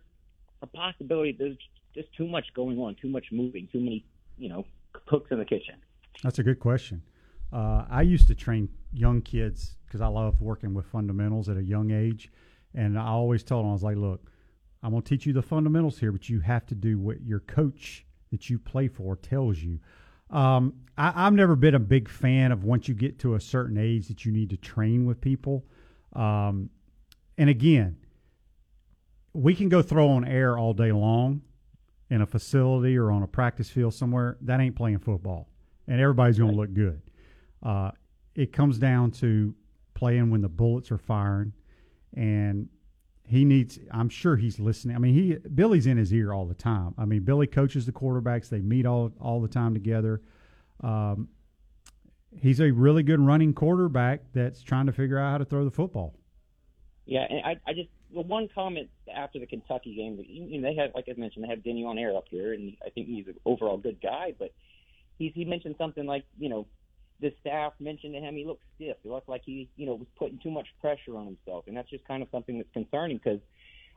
a 0.62 0.68
possibility 0.68 1.36
there's 1.38 1.58
just 1.94 2.14
too 2.16 2.28
much 2.28 2.46
going 2.54 2.78
on, 2.78 2.96
too 3.02 3.10
much 3.10 3.26
moving, 3.32 3.68
too 3.72 3.80
many, 3.80 4.06
you 4.38 4.50
know, 4.50 4.66
cooks 5.08 5.32
in 5.32 5.40
the 5.40 5.46
kitchen? 5.46 5.76
That's 6.24 6.40
a 6.40 6.44
good 6.44 6.60
question. 6.60 7.02
Uh, 7.52 7.86
I 7.90 8.02
used 8.02 8.28
to 8.28 8.36
train 8.36 8.70
young 8.94 9.22
kids 9.22 9.78
because 9.86 10.02
I 10.02 10.08
love 10.08 10.42
working 10.42 10.74
with 10.74 10.86
fundamentals 10.86 11.48
at 11.48 11.58
a 11.58 11.64
young 11.64 11.92
age, 11.92 12.30
and 12.74 13.00
I 13.00 13.08
always 13.08 13.44
told 13.44 13.64
them 13.64 13.70
I 13.70 13.74
was 13.74 13.84
like, 13.84 13.96
"Look, 13.96 14.30
I'm 14.84 14.92
going 14.92 15.02
to 15.02 15.10
teach 15.10 15.26
you 15.26 15.34
the 15.34 15.42
fundamentals 15.42 16.00
here, 16.00 16.12
but 16.12 16.28
you 16.28 16.42
have 16.42 16.66
to 16.68 16.76
do 16.76 17.00
what 17.00 17.22
your 17.22 17.40
coach 17.40 18.06
that 18.32 18.50
you 18.50 18.60
play 18.60 18.90
for 18.90 19.16
tells 19.16 19.60
you." 19.60 19.80
Um, 20.30 20.74
I, 20.98 21.28
I've 21.28 21.34
never 21.34 21.56
been 21.56 21.76
a 21.76 21.80
big 21.80 22.10
fan 22.10 22.52
of 22.52 22.64
once 22.64 22.88
you 22.88 22.94
get 22.94 23.20
to 23.20 23.36
a 23.36 23.40
certain 23.40 23.78
age 23.78 24.08
that 24.08 24.26
you 24.26 24.32
need 24.32 24.50
to 24.50 24.58
train 24.58 25.06
with 25.06 25.22
people. 25.22 25.66
Um, 26.14 26.70
and 27.38 27.50
again, 27.50 27.98
we 29.34 29.54
can 29.54 29.70
go 29.70 29.82
throw 29.82 30.10
on 30.10 30.26
air 30.26 30.58
all 30.58 30.74
day 30.74 30.92
long 30.92 31.42
in 32.10 32.22
a 32.22 32.26
facility 32.26 32.98
or 32.98 33.12
on 33.12 33.22
a 33.24 33.28
practice 33.28 33.70
field 33.70 33.94
somewhere. 33.94 34.38
That 34.42 34.60
ain't 34.60 34.76
playing 34.76 35.00
football, 35.00 35.50
and 35.88 36.02
everybody's 36.02 36.38
going 36.40 36.52
to 36.52 36.58
look 36.58 36.74
good. 36.74 37.02
Uh, 37.62 37.92
it 38.36 38.52
comes 38.52 38.80
down 38.80 39.12
to 39.12 39.54
playing 39.94 40.30
when 40.32 40.42
the 40.42 40.50
bullets 40.50 40.92
are 40.92 40.98
firing, 40.98 41.54
and 42.16 42.70
he 43.28 43.44
needs. 43.44 43.78
I'm 43.92 44.10
sure 44.10 44.38
he's 44.38 44.60
listening. 44.60 44.96
I 44.96 45.00
mean, 45.00 45.14
he 45.14 45.36
Billy's 45.50 45.86
in 45.86 45.98
his 45.98 46.14
ear 46.14 46.34
all 46.34 46.46
the 46.46 46.54
time. 46.54 46.96
I 46.98 47.06
mean, 47.06 47.24
Billy 47.24 47.48
coaches 47.48 47.86
the 47.86 47.92
quarterbacks. 47.92 48.50
They 48.50 48.62
meet 48.62 48.86
all 48.86 49.12
all 49.20 49.42
the 49.42 49.48
time 49.48 49.74
together. 49.74 50.22
Um, 50.82 51.28
he's 52.42 52.60
a 52.60 52.72
really 52.72 53.04
good 53.04 53.20
running 53.20 53.54
quarterback 53.54 54.22
that's 54.34 54.62
trying 54.64 54.86
to 54.86 54.94
figure 54.94 55.20
out 55.20 55.32
how 55.32 55.38
to 55.40 55.46
throw 55.46 55.66
the 55.66 55.72
football. 55.72 56.16
Yeah, 57.06 57.26
and 57.30 57.46
I, 57.46 57.58
I 57.66 57.74
just 57.74 57.90
well, 58.12 58.24
one 58.24 58.48
comment 58.54 58.90
after 59.14 59.40
the 59.40 59.46
Kentucky 59.46 59.96
game. 59.96 60.24
You 60.28 60.62
know, 60.62 60.70
they 60.70 60.76
had 60.76 60.92
like 60.96 61.06
I 61.10 61.20
mentioned, 61.20 61.44
they 61.44 61.50
have 61.50 61.64
Denny 61.64 61.84
on 61.84 61.98
air 61.98 62.16
up 62.16 62.26
here, 62.30 62.54
and 62.54 62.76
I 62.86 62.90
think 62.90 63.08
he's 63.08 63.28
an 63.28 63.36
overall 63.46 63.78
good 63.78 64.02
guy. 64.02 64.34
But 64.38 64.54
he's 65.18 65.34
he 65.34 65.44
mentioned 65.46 65.76
something 65.78 66.06
like, 66.06 66.24
you 66.40 66.50
know, 66.50 66.68
the 67.20 67.34
staff 67.42 67.74
mentioned 67.80 68.14
to 68.14 68.20
him 68.20 68.36
he 68.36 68.46
looked 68.46 68.64
stiff. 68.76 68.98
He 69.02 69.10
looked 69.10 69.30
like 69.30 69.42
he, 69.46 69.70
you 69.76 69.86
know, 69.86 69.96
was 69.96 70.08
putting 70.18 70.40
too 70.40 70.52
much 70.52 70.68
pressure 70.80 71.16
on 71.16 71.26
himself, 71.26 71.66
and 71.68 71.76
that's 71.76 71.90
just 71.90 72.08
kind 72.08 72.22
of 72.22 72.30
something 72.32 72.58
that's 72.58 72.72
concerning 72.74 73.18
because 73.18 73.40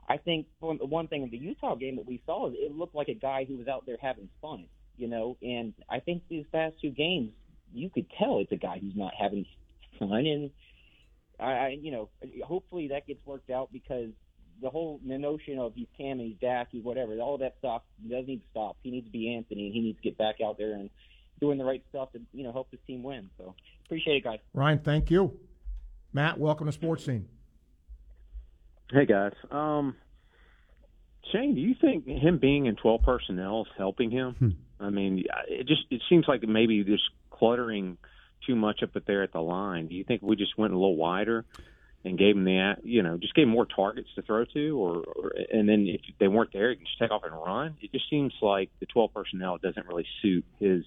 I 0.09 0.17
think 0.17 0.47
one 0.61 1.09
thing 1.09 1.23
in 1.23 1.31
the 1.31 1.37
Utah 1.37 1.75
game 1.75 1.97
that 1.97 2.07
we 2.07 2.23
saw 2.27 2.49
is 2.49 2.55
it 2.57 2.75
looked 2.75 2.95
like 2.95 3.09
a 3.09 3.15
guy 3.15 3.45
who 3.45 3.57
was 3.57 3.69
out 3.69 3.85
there 3.87 3.99
having 4.01 4.29
fun, 4.41 4.67
you 4.97 5.09
know. 5.09 5.37
And 5.43 5.75
I 5.89 6.01
think 6.01 6.23
these 6.29 6.47
past 6.51 6.77
two 6.81 6.91
games, 6.91 7.33
you 7.73 7.91
could 7.91 8.07
tell 8.19 8.39
it's 8.39 8.53
a 8.53 8.57
guy 8.57 8.79
who's 8.81 8.97
not 8.97 9.13
having 9.19 9.45
fun, 9.99 10.27
and 10.27 10.51
I, 11.39 11.53
I 11.53 11.79
you 11.81 11.93
know, 11.93 12.09
hopefully 12.45 12.89
that 12.89 13.07
gets 13.07 13.25
worked 13.27 13.51
out 13.51 13.71
because 13.73 14.11
the 14.63 14.71
whole 14.71 15.01
the 15.07 15.19
notion 15.19 15.59
of 15.59 15.75
he's 15.75 15.89
Cam 15.97 16.21
and 16.21 16.29
he's 16.29 16.39
Dak, 16.41 16.69
he's 16.71 16.85
whatever, 16.85 17.19
all 17.21 17.39
that 17.39 17.57
stuff 17.59 17.83
does 18.09 18.27
need 18.27 18.39
to 18.39 18.51
stop. 18.51 18.77
He 18.83 18.91
needs 18.91 19.07
to 19.07 19.13
be 19.13 19.35
Anthony, 19.35 19.67
and 19.67 19.75
he 19.75 19.81
needs 19.81 19.99
to 19.99 20.03
get 20.03 20.19
back 20.19 20.37
out 20.45 20.59
there 20.59 20.73
and 20.73 20.91
doing 21.41 21.59
the 21.59 21.65
right 21.65 21.83
stuff 21.89 22.13
to 22.13 22.21
you 22.33 22.45
know 22.45 22.53
help 22.53 22.71
his 22.71 22.81
team 22.87 23.03
win. 23.03 23.31
So 23.39 23.55
appreciate 23.87 24.17
it, 24.17 24.25
guys. 24.25 24.39
Ryan, 24.55 24.81
thank 24.81 25.11
you. 25.11 25.39
Matt, 26.13 26.39
welcome 26.39 26.67
to 26.67 26.73
Sports 26.73 27.05
Scene. 27.05 27.29
Hey 28.93 29.07
guys, 29.07 29.33
um, 29.53 29.95
Shane, 31.33 31.55
do 31.55 31.61
you 31.61 31.75
think 31.81 32.07
him 32.07 32.39
being 32.39 32.67
in 32.67 32.77
twelve 32.77 33.03
personnel 33.03 33.63
is 33.63 33.73
helping 33.79 34.11
him? 34.11 34.57
I 34.81 34.91
mean, 34.91 35.25
it 35.49 35.67
just 35.67 35.83
it 35.91 36.03
seems 36.09 36.25
like 36.27 36.43
maybe 36.43 36.83
just 36.85 37.05
cluttering 37.31 37.99
too 38.47 38.57
much 38.57 38.83
up 38.83 38.91
there 39.07 39.23
at 39.23 39.33
the 39.33 39.41
line. 39.41 39.87
Do 39.87 39.95
you 39.95 40.05
think 40.05 40.23
we 40.23 40.37
just 40.37 40.59
went 40.59 40.73
a 40.73 40.77
little 40.77 40.97
wider 40.97 41.45
and 42.05 42.19
gave 42.19 42.35
him 42.35 42.45
the 42.45 42.75
you 42.83 43.03
know 43.03 43.17
just 43.19 43.35
gave 43.35 43.45
him 43.45 43.51
more 43.51 43.67
targets 43.67 44.09
to 44.17 44.23
throw 44.23 44.45
to, 44.45 44.71
or, 44.79 45.05
or 45.05 45.33
and 45.53 45.69
then 45.69 45.87
if 45.87 46.01
they 46.19 46.29
weren't 46.29 46.53
there, 46.53 46.71
you 46.71 46.77
can 46.77 46.87
just 46.87 46.99
take 46.99 47.11
off 47.11 47.23
and 47.25 47.35
run? 47.35 47.77
It 47.81 47.93
just 47.93 48.09
seems 48.11 48.33
like 48.43 48.71
the 48.81 48.87
twelve 48.87 49.15
personnel 49.15 49.59
doesn't 49.59 49.87
really 49.87 50.07
suit 50.23 50.45
his 50.59 50.83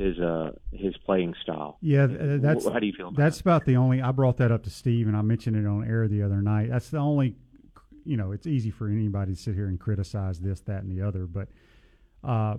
his 0.00 0.18
uh 0.18 0.52
his 0.72 0.96
playing 1.04 1.34
style. 1.42 1.76
Yeah, 1.82 2.06
that's 2.08 2.66
how 2.66 2.78
do 2.78 2.86
you 2.86 2.92
feel 2.92 3.08
about 3.08 3.18
that's 3.18 3.40
about 3.40 3.64
the 3.66 3.76
only. 3.76 4.00
I 4.00 4.12
brought 4.12 4.38
that 4.38 4.50
up 4.50 4.62
to 4.64 4.70
Steve, 4.70 5.06
and 5.06 5.16
I 5.16 5.22
mentioned 5.22 5.56
it 5.56 5.66
on 5.66 5.86
air 5.86 6.08
the 6.08 6.22
other 6.22 6.40
night. 6.40 6.70
That's 6.70 6.88
the 6.88 6.98
only. 6.98 7.36
You 8.04 8.16
know, 8.16 8.32
it's 8.32 8.46
easy 8.46 8.70
for 8.70 8.88
anybody 8.88 9.34
to 9.34 9.38
sit 9.38 9.54
here 9.54 9.66
and 9.66 9.78
criticize 9.78 10.40
this, 10.40 10.60
that, 10.62 10.82
and 10.82 10.90
the 10.90 11.06
other, 11.06 11.26
but 11.26 11.48
uh, 12.24 12.56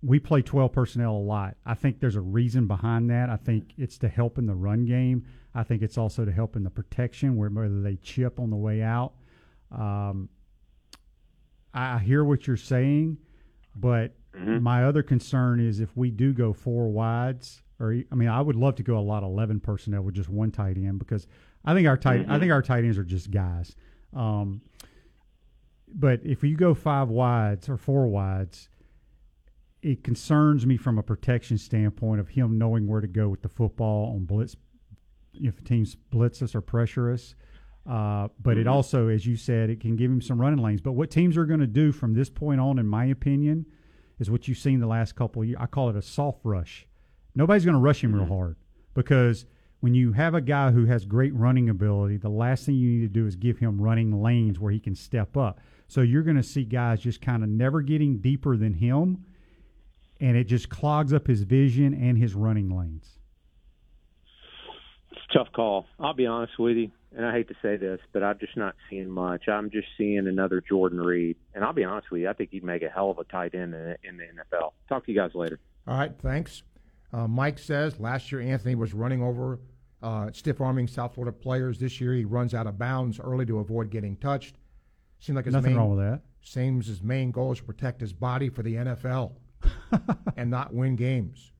we 0.00 0.20
play 0.20 0.42
twelve 0.42 0.72
personnel 0.72 1.12
a 1.16 1.18
lot. 1.18 1.56
I 1.66 1.74
think 1.74 1.98
there's 1.98 2.14
a 2.14 2.20
reason 2.20 2.68
behind 2.68 3.10
that. 3.10 3.28
I 3.28 3.36
think 3.36 3.72
it's 3.76 3.98
to 3.98 4.08
help 4.08 4.38
in 4.38 4.46
the 4.46 4.54
run 4.54 4.84
game. 4.84 5.26
I 5.54 5.64
think 5.64 5.82
it's 5.82 5.98
also 5.98 6.24
to 6.24 6.30
help 6.30 6.54
in 6.54 6.62
the 6.62 6.70
protection, 6.70 7.36
where 7.36 7.50
whether 7.50 7.82
they 7.82 7.96
chip 7.96 8.38
on 8.38 8.50
the 8.50 8.56
way 8.56 8.80
out. 8.80 9.14
Um, 9.76 10.28
I 11.74 11.98
hear 11.98 12.22
what 12.22 12.46
you're 12.46 12.56
saying, 12.56 13.18
but 13.74 14.14
my 14.38 14.84
other 14.84 15.02
concern 15.02 15.60
is 15.60 15.80
if 15.80 15.96
we 15.96 16.10
do 16.10 16.32
go 16.32 16.52
four 16.52 16.88
wides, 16.88 17.62
or 17.80 17.94
I 18.10 18.14
mean, 18.14 18.28
I 18.28 18.40
would 18.40 18.56
love 18.56 18.76
to 18.76 18.82
go 18.82 18.98
a 18.98 19.00
lot 19.00 19.22
of 19.22 19.30
eleven 19.30 19.60
personnel 19.60 20.02
with 20.02 20.14
just 20.14 20.28
one 20.28 20.50
tight 20.50 20.76
end 20.76 20.98
because 20.98 21.26
I 21.64 21.74
think 21.74 21.86
our 21.88 21.96
tight 21.96 22.26
I 22.28 22.36
Mhm. 22.36 22.40
think 22.40 22.52
our 22.52 22.62
tight 22.62 22.84
ends 22.84 22.98
are 22.98 23.04
just 23.04 23.30
guys. 23.30 23.74
Um, 24.12 24.62
but 25.92 26.20
if 26.24 26.42
you 26.42 26.56
go 26.56 26.74
five 26.74 27.08
wides 27.08 27.68
or 27.68 27.76
four 27.76 28.08
wides, 28.08 28.68
it 29.82 30.02
concerns 30.02 30.66
me 30.66 30.76
from 30.76 30.98
a 30.98 31.02
protection 31.02 31.58
standpoint 31.58 32.20
of 32.20 32.28
him 32.30 32.58
knowing 32.58 32.86
where 32.86 33.00
to 33.00 33.06
go 33.06 33.28
with 33.28 33.42
the 33.42 33.48
football 33.48 34.14
on 34.14 34.24
blitz 34.24 34.56
if 35.34 35.62
teams 35.64 35.94
blitz 35.94 36.42
us 36.42 36.54
or 36.54 36.60
pressure 36.60 37.10
us. 37.12 37.34
Uh, 37.84 38.28
but 38.42 38.56
it 38.58 38.66
Mhm. 38.66 38.70
also, 38.70 39.06
as 39.08 39.26
you 39.26 39.36
said, 39.36 39.70
it 39.70 39.78
can 39.80 39.94
give 39.94 40.10
him 40.10 40.20
some 40.20 40.40
running 40.40 40.58
lanes. 40.58 40.80
But 40.80 40.92
what 40.92 41.10
teams 41.10 41.36
are 41.36 41.46
going 41.46 41.60
to 41.60 41.66
do 41.68 41.92
from 41.92 42.14
this 42.14 42.28
point 42.28 42.60
on, 42.60 42.78
in 42.80 42.86
my 42.86 43.04
opinion, 43.04 43.66
is 44.18 44.30
what 44.30 44.48
you've 44.48 44.58
seen 44.58 44.80
the 44.80 44.86
last 44.86 45.14
couple 45.14 45.42
of 45.42 45.48
years. 45.48 45.58
I 45.60 45.66
call 45.66 45.90
it 45.90 45.96
a 45.96 46.02
soft 46.02 46.40
rush. 46.44 46.86
Nobody's 47.34 47.64
going 47.64 47.74
to 47.74 47.80
rush 47.80 48.02
him 48.02 48.14
real 48.14 48.24
mm-hmm. 48.24 48.34
hard 48.34 48.56
because 48.94 49.44
when 49.80 49.94
you 49.94 50.12
have 50.12 50.34
a 50.34 50.40
guy 50.40 50.70
who 50.70 50.86
has 50.86 51.04
great 51.04 51.34
running 51.34 51.68
ability, 51.68 52.16
the 52.16 52.30
last 52.30 52.64
thing 52.64 52.76
you 52.76 52.88
need 52.90 53.02
to 53.02 53.08
do 53.08 53.26
is 53.26 53.36
give 53.36 53.58
him 53.58 53.80
running 53.80 54.22
lanes 54.22 54.58
where 54.58 54.72
he 54.72 54.80
can 54.80 54.94
step 54.94 55.36
up. 55.36 55.60
So 55.86 56.00
you're 56.00 56.22
going 56.22 56.36
to 56.36 56.42
see 56.42 56.64
guys 56.64 57.00
just 57.00 57.20
kind 57.20 57.42
of 57.42 57.48
never 57.48 57.82
getting 57.82 58.18
deeper 58.18 58.56
than 58.56 58.74
him, 58.74 59.24
and 60.18 60.36
it 60.36 60.44
just 60.44 60.68
clogs 60.70 61.12
up 61.12 61.26
his 61.26 61.42
vision 61.42 61.94
and 61.94 62.18
his 62.18 62.34
running 62.34 62.76
lanes. 62.76 63.18
It's 65.12 65.20
a 65.30 65.38
tough 65.38 65.52
call. 65.52 65.86
I'll 66.00 66.14
be 66.14 66.26
honest 66.26 66.58
with 66.58 66.76
you, 66.76 66.90
and 67.16 67.24
I 67.24 67.32
hate 67.32 67.48
to 67.48 67.54
say 67.62 67.76
this, 67.76 67.98
but 68.12 68.22
I'm 68.22 68.38
just 68.38 68.58
not 68.58 68.74
seeing 68.90 69.08
much. 69.08 69.48
I'm 69.48 69.70
just 69.70 69.88
seeing 69.96 70.28
another 70.28 70.60
Jordan 70.60 71.00
Reed, 71.00 71.36
and 71.54 71.64
I'll 71.64 71.72
be 71.72 71.82
honest 71.82 72.10
with 72.10 72.20
you, 72.20 72.28
I 72.28 72.34
think 72.34 72.50
he'd 72.50 72.62
make 72.62 72.82
a 72.82 72.90
hell 72.90 73.10
of 73.10 73.18
a 73.18 73.24
tight 73.24 73.54
end 73.54 73.74
in 74.04 74.18
the, 74.18 74.24
NFL. 74.24 74.72
Talk 74.86 75.06
to 75.06 75.12
you 75.12 75.18
guys 75.18 75.30
later. 75.34 75.58
All 75.88 75.96
right, 75.96 76.12
thanks. 76.20 76.62
Uh, 77.14 77.26
Mike 77.26 77.58
says 77.58 77.98
last 77.98 78.30
year 78.30 78.42
Anthony 78.42 78.74
was 78.74 78.92
running 78.92 79.22
over 79.22 79.58
uh, 80.02 80.30
stiff 80.32 80.60
arming 80.60 80.86
South 80.86 81.14
Florida 81.14 81.32
players. 81.32 81.78
This 81.78 82.02
year 82.02 82.12
he 82.12 82.26
runs 82.26 82.52
out 82.52 82.66
of 82.66 82.78
bounds 82.78 83.18
early 83.18 83.46
to 83.46 83.60
avoid 83.60 83.90
getting 83.90 84.16
touched. 84.16 84.56
Seems 85.18 85.36
like 85.36 85.46
his 85.46 85.54
Nothing 85.54 85.72
main, 85.72 85.78
wrong 85.78 85.96
with 85.96 86.04
that. 86.04 86.20
Seems 86.42 86.86
his 86.86 87.02
main 87.02 87.30
goal 87.30 87.52
is 87.52 87.58
to 87.58 87.64
protect 87.64 87.98
his 87.98 88.12
body 88.12 88.50
for 88.50 88.62
the 88.62 88.74
NFL 88.74 89.32
and 90.36 90.50
not 90.50 90.74
win 90.74 90.96
games. 90.96 91.52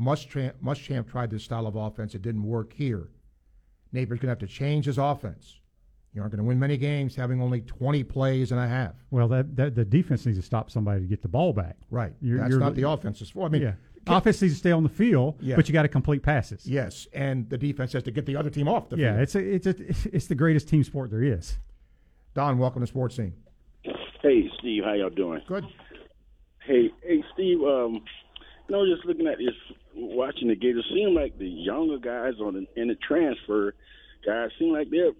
Muschamp, 0.00 0.54
Muschamp 0.64 1.06
tried 1.06 1.30
this 1.30 1.44
style 1.44 1.66
of 1.66 1.76
offense. 1.76 2.14
It 2.14 2.22
didn't 2.22 2.44
work 2.44 2.72
here. 2.72 3.10
Napier's 3.94 4.18
going 4.20 4.26
to 4.26 4.28
have 4.28 4.38
to 4.40 4.46
change 4.46 4.86
his 4.86 4.98
offense. 4.98 5.60
You 6.12 6.20
aren't 6.20 6.32
going 6.32 6.42
to 6.44 6.46
win 6.46 6.58
many 6.58 6.76
games 6.76 7.16
having 7.16 7.40
only 7.40 7.60
20 7.62 8.04
plays 8.04 8.52
and 8.52 8.60
a 8.60 8.68
half. 8.68 8.94
Well, 9.10 9.26
that, 9.28 9.56
that 9.56 9.74
the 9.74 9.84
defense 9.84 10.26
needs 10.26 10.38
to 10.38 10.42
stop 10.44 10.70
somebody 10.70 11.00
to 11.00 11.06
get 11.06 11.22
the 11.22 11.28
ball 11.28 11.52
back. 11.52 11.76
Right. 11.90 12.12
You're- 12.20 12.38
That's 12.40 12.50
you're- 12.50 12.62
not 12.62 12.74
the 12.74 12.88
offense's 12.88 13.30
fault. 13.30 13.46
I 13.46 13.48
mean, 13.48 13.62
yeah. 13.62 13.72
offense 14.06 14.40
needs 14.42 14.54
to 14.54 14.58
stay 14.58 14.70
on 14.72 14.82
the 14.82 14.88
field, 14.88 15.36
Yeah. 15.40 15.56
but 15.56 15.68
you 15.68 15.72
got 15.72 15.82
to 15.82 15.88
complete 15.88 16.22
passes. 16.22 16.66
Yes, 16.66 17.08
and 17.12 17.48
the 17.50 17.58
defense 17.58 17.92
has 17.94 18.02
to 18.04 18.10
get 18.12 18.26
the 18.26 18.36
other 18.36 18.50
team 18.50 18.68
off 18.68 18.90
the 18.90 18.96
yeah, 18.96 19.06
field. 19.06 19.16
Yeah, 19.16 19.22
it's 19.22 19.34
a, 19.66 19.70
it's 19.70 20.06
a, 20.06 20.08
it's 20.16 20.26
the 20.26 20.34
greatest 20.36 20.68
team 20.68 20.84
sport 20.84 21.10
there 21.10 21.22
is. 21.22 21.58
Don, 22.34 22.58
welcome 22.58 22.80
to 22.82 22.86
Sports 22.86 23.16
Scene. 23.16 23.32
Hey, 24.22 24.50
Steve, 24.58 24.84
how 24.84 24.92
y'all 24.94 25.10
doing? 25.10 25.40
Good. 25.48 25.64
Hey, 26.66 26.90
hey, 27.02 27.22
Steve. 27.34 27.60
Um, 27.62 28.02
know, 28.68 28.86
just 28.86 29.06
looking 29.06 29.26
at 29.26 29.38
this, 29.38 29.54
watching 29.94 30.48
the 30.48 30.56
Gators, 30.56 30.86
seem 30.92 31.14
like 31.14 31.38
the 31.38 31.48
younger 31.48 31.98
guys 31.98 32.34
on 32.40 32.54
the, 32.54 32.80
in 32.80 32.88
the 32.88 32.96
transfer 32.96 33.74
guys 34.24 34.50
seem 34.58 34.72
like 34.72 34.88
they're 34.90 35.12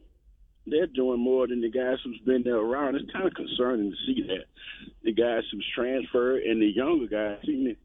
they're 0.66 0.86
doing 0.86 1.20
more 1.20 1.46
than 1.46 1.60
the 1.60 1.70
guys 1.70 1.98
who's 2.02 2.20
been 2.24 2.42
there 2.42 2.56
around. 2.56 2.96
It's 2.96 3.10
kind 3.12 3.26
of 3.26 3.34
concerning 3.34 3.90
to 3.90 3.96
see 4.06 4.22
that 4.28 4.46
the 5.02 5.12
guys 5.12 5.42
who's 5.52 5.66
transferred 5.74 6.42
and 6.42 6.60
the 6.60 6.66
younger 6.66 7.06
guys 7.06 7.44
seem 7.44 7.66
to 7.66 7.76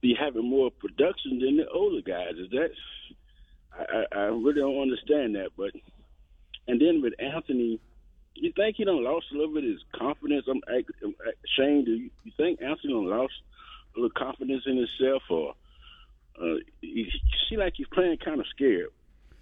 be 0.00 0.14
having 0.18 0.48
more 0.48 0.70
production 0.70 1.38
than 1.38 1.58
the 1.58 1.68
older 1.68 2.00
guys. 2.00 2.34
Is 2.38 2.50
that? 2.50 2.70
I, 3.72 4.18
I, 4.18 4.22
really 4.24 4.60
don't 4.60 4.80
understand 4.80 5.34
that. 5.34 5.50
But 5.56 5.72
and 6.66 6.80
then 6.80 7.02
with 7.02 7.12
Anthony, 7.18 7.78
you 8.34 8.52
think 8.56 8.76
he 8.76 8.84
done 8.84 9.04
lost 9.04 9.26
a 9.32 9.36
little 9.36 9.54
bit 9.54 9.64
of 9.64 9.70
his 9.70 9.84
confidence? 9.94 10.46
I'm, 10.48 10.60
I'm 10.68 11.14
Shane. 11.56 11.84
Do 11.84 11.92
you, 11.92 12.10
you 12.24 12.32
think 12.38 12.62
Anthony 12.62 12.94
done 12.94 13.06
lost 13.06 13.34
little 13.94 14.10
confidence 14.10 14.64
in 14.66 14.76
himself, 14.76 15.22
or 15.30 15.54
uh, 16.40 16.54
you 16.80 17.06
see 17.48 17.56
like 17.56 17.74
he's 17.76 17.86
playing 17.92 18.16
kind 18.18 18.40
of 18.40 18.46
scared? 18.48 18.88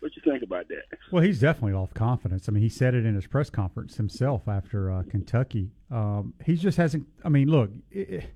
What 0.00 0.16
you 0.16 0.22
think 0.24 0.42
about 0.42 0.68
that? 0.68 0.84
Well, 1.12 1.22
he's 1.22 1.40
definitely 1.40 1.74
off 1.74 1.92
confidence. 1.92 2.48
I 2.48 2.52
mean, 2.52 2.62
he 2.62 2.70
said 2.70 2.94
it 2.94 3.04
in 3.04 3.14
his 3.14 3.26
press 3.26 3.50
conference 3.50 3.96
himself 3.96 4.48
after 4.48 4.90
uh, 4.90 5.02
Kentucky. 5.10 5.72
Um, 5.90 6.32
he 6.44 6.56
just 6.56 6.78
hasn't. 6.78 7.06
I 7.22 7.28
mean, 7.28 7.48
look, 7.48 7.70
it, 7.90 8.30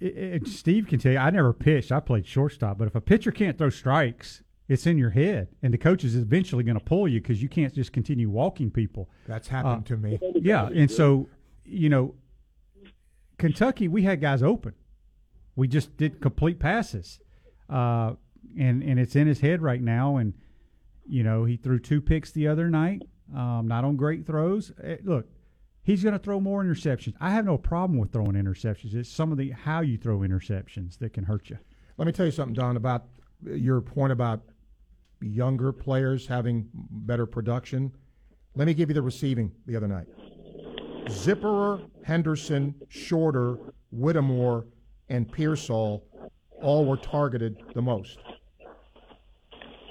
it, 0.00 0.16
it, 0.16 0.46
Steve 0.48 0.88
can 0.88 0.98
tell 0.98 1.12
you. 1.12 1.18
I 1.18 1.30
never 1.30 1.54
pitched. 1.54 1.90
I 1.90 2.00
played 2.00 2.26
shortstop. 2.26 2.76
But 2.76 2.86
if 2.88 2.94
a 2.94 3.00
pitcher 3.00 3.30
can't 3.32 3.56
throw 3.56 3.70
strikes, 3.70 4.42
it's 4.68 4.86
in 4.86 4.98
your 4.98 5.10
head, 5.10 5.48
and 5.62 5.72
the 5.72 5.78
coach 5.78 6.04
is 6.04 6.16
eventually 6.16 6.64
going 6.64 6.78
to 6.78 6.84
pull 6.84 7.08
you 7.08 7.20
because 7.22 7.42
you 7.42 7.48
can't 7.48 7.72
just 7.74 7.92
continue 7.92 8.28
walking 8.28 8.70
people. 8.70 9.08
That's 9.26 9.48
happened 9.48 9.84
Uh, 9.86 9.88
to 9.88 9.96
me. 9.96 10.18
Yeah, 10.36 10.66
and 10.68 10.90
so 10.90 11.28
you 11.64 11.88
know, 11.88 12.14
Kentucky, 13.38 13.88
we 13.88 14.02
had 14.02 14.20
guys 14.20 14.42
open. 14.42 14.74
We 15.56 15.68
just 15.68 15.96
did 15.96 16.20
complete 16.20 16.58
passes, 16.58 17.20
uh, 17.68 18.14
and 18.58 18.82
and 18.82 18.98
it's 18.98 19.16
in 19.16 19.26
his 19.26 19.40
head 19.40 19.62
right 19.62 19.80
now. 19.80 20.16
And 20.16 20.34
you 21.06 21.22
know, 21.22 21.44
he 21.44 21.56
threw 21.56 21.78
two 21.78 22.00
picks 22.00 22.30
the 22.30 22.48
other 22.48 22.68
night, 22.68 23.02
um, 23.34 23.66
not 23.68 23.84
on 23.84 23.96
great 23.96 24.26
throws. 24.26 24.72
Eh, 24.82 24.96
look, 25.04 25.26
he's 25.82 26.02
going 26.02 26.14
to 26.14 26.18
throw 26.18 26.40
more 26.40 26.64
interceptions. 26.64 27.14
I 27.20 27.30
have 27.30 27.44
no 27.44 27.56
problem 27.56 27.98
with 27.98 28.12
throwing 28.12 28.32
interceptions. 28.32 28.94
It's 28.94 29.08
some 29.08 29.30
of 29.30 29.38
the 29.38 29.50
how 29.50 29.80
you 29.80 29.96
throw 29.96 30.18
interceptions 30.20 30.98
that 30.98 31.12
can 31.12 31.24
hurt 31.24 31.50
you. 31.50 31.58
Let 31.96 32.06
me 32.06 32.12
tell 32.12 32.26
you 32.26 32.32
something, 32.32 32.54
Don, 32.54 32.76
about 32.76 33.06
your 33.44 33.80
point 33.80 34.12
about 34.12 34.42
younger 35.20 35.72
players 35.72 36.26
having 36.26 36.68
better 36.72 37.26
production. 37.26 37.92
Let 38.56 38.66
me 38.66 38.74
give 38.74 38.90
you 38.90 38.94
the 38.94 39.02
receiving 39.02 39.52
the 39.66 39.76
other 39.76 39.88
night. 39.88 40.06
Zipperer, 41.08 41.80
Henderson, 42.04 42.74
Shorter, 42.88 43.58
Whittemore, 43.92 44.66
and 45.08 45.30
Pearsall 45.30 46.04
all 46.62 46.84
were 46.86 46.96
targeted 46.96 47.56
the 47.74 47.82
most. 47.82 48.18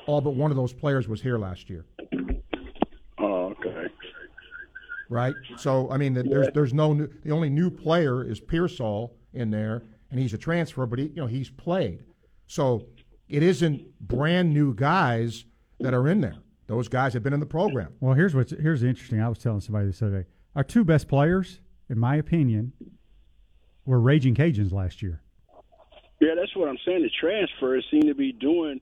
All 0.06 0.22
but 0.22 0.32
one 0.36 0.52
of 0.52 0.58
those 0.58 0.74
players 0.74 1.08
was 1.08 1.22
here 1.22 1.38
last 1.38 1.70
year, 1.70 1.86
Oh, 3.20 3.52
okay. 3.52 3.88
right? 5.10 5.36
So 5.58 5.90
I 5.92 5.98
mean, 5.98 6.14
there's 6.14 6.50
there's 6.54 6.74
no 6.74 6.94
new, 6.94 7.08
the 7.24 7.32
only 7.32 7.50
new 7.50 7.70
player 7.70 8.24
is 8.24 8.40
Pearsall 8.42 9.16
in 9.34 9.50
there, 9.50 9.84
and 10.12 10.20
he's 10.20 10.34
a 10.34 10.38
transfer, 10.38 10.86
but 10.86 11.00
he 11.00 11.06
you 11.06 11.16
know 11.16 11.28
he's 11.28 11.50
played. 11.50 12.04
So 12.48 12.86
it 13.30 13.44
isn't 13.44 13.98
brand 14.02 14.54
new 14.54 14.74
guys 14.74 15.46
that 15.80 15.94
are 15.94 16.08
in 16.10 16.20
there. 16.20 16.36
Those 16.68 16.88
guys 16.90 17.14
have 17.14 17.24
been 17.24 17.34
in 17.34 17.40
the 17.40 17.46
program. 17.46 17.94
Well, 18.02 18.14
here's 18.14 18.36
what's 18.36 18.52
here's 18.52 18.84
interesting. 18.84 19.22
I 19.22 19.30
was 19.30 19.38
telling 19.38 19.62
somebody 19.62 19.86
this 19.88 20.02
other 20.02 20.24
day. 20.24 20.28
Our 20.56 20.64
two 20.64 20.84
best 20.84 21.08
players, 21.08 21.60
in 21.90 21.98
my 22.00 22.16
opinion, 22.16 22.74
were 23.86 24.00
Raging 24.00 24.36
Cajuns 24.36 24.72
last 24.72 25.02
year. 25.02 25.22
Yeah, 26.22 26.36
that's 26.40 26.56
what 26.56 26.70
I'm 26.70 26.78
saying. 26.86 27.02
The 27.02 27.10
transfers 27.20 27.86
seem 27.92 28.04
to 28.04 28.14
be 28.16 28.32
doing 28.32 28.80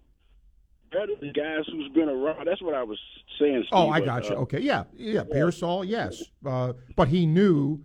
better 0.91 1.13
than 1.19 1.31
guys 1.31 1.63
who's 1.71 1.89
been 1.93 2.09
around. 2.09 2.45
That's 2.45 2.61
what 2.61 2.73
I 2.75 2.83
was 2.83 2.99
saying. 3.39 3.63
Steve, 3.67 3.69
Oh, 3.71 3.89
I 3.89 3.99
but, 3.99 4.05
got 4.05 4.29
you. 4.29 4.35
uh, 4.35 4.39
Okay, 4.41 4.59
yeah, 4.59 4.83
yeah. 4.93 5.23
Pearsall, 5.23 5.85
yes, 5.85 6.21
uh, 6.45 6.73
but 6.95 7.07
he 7.07 7.25
knew 7.25 7.79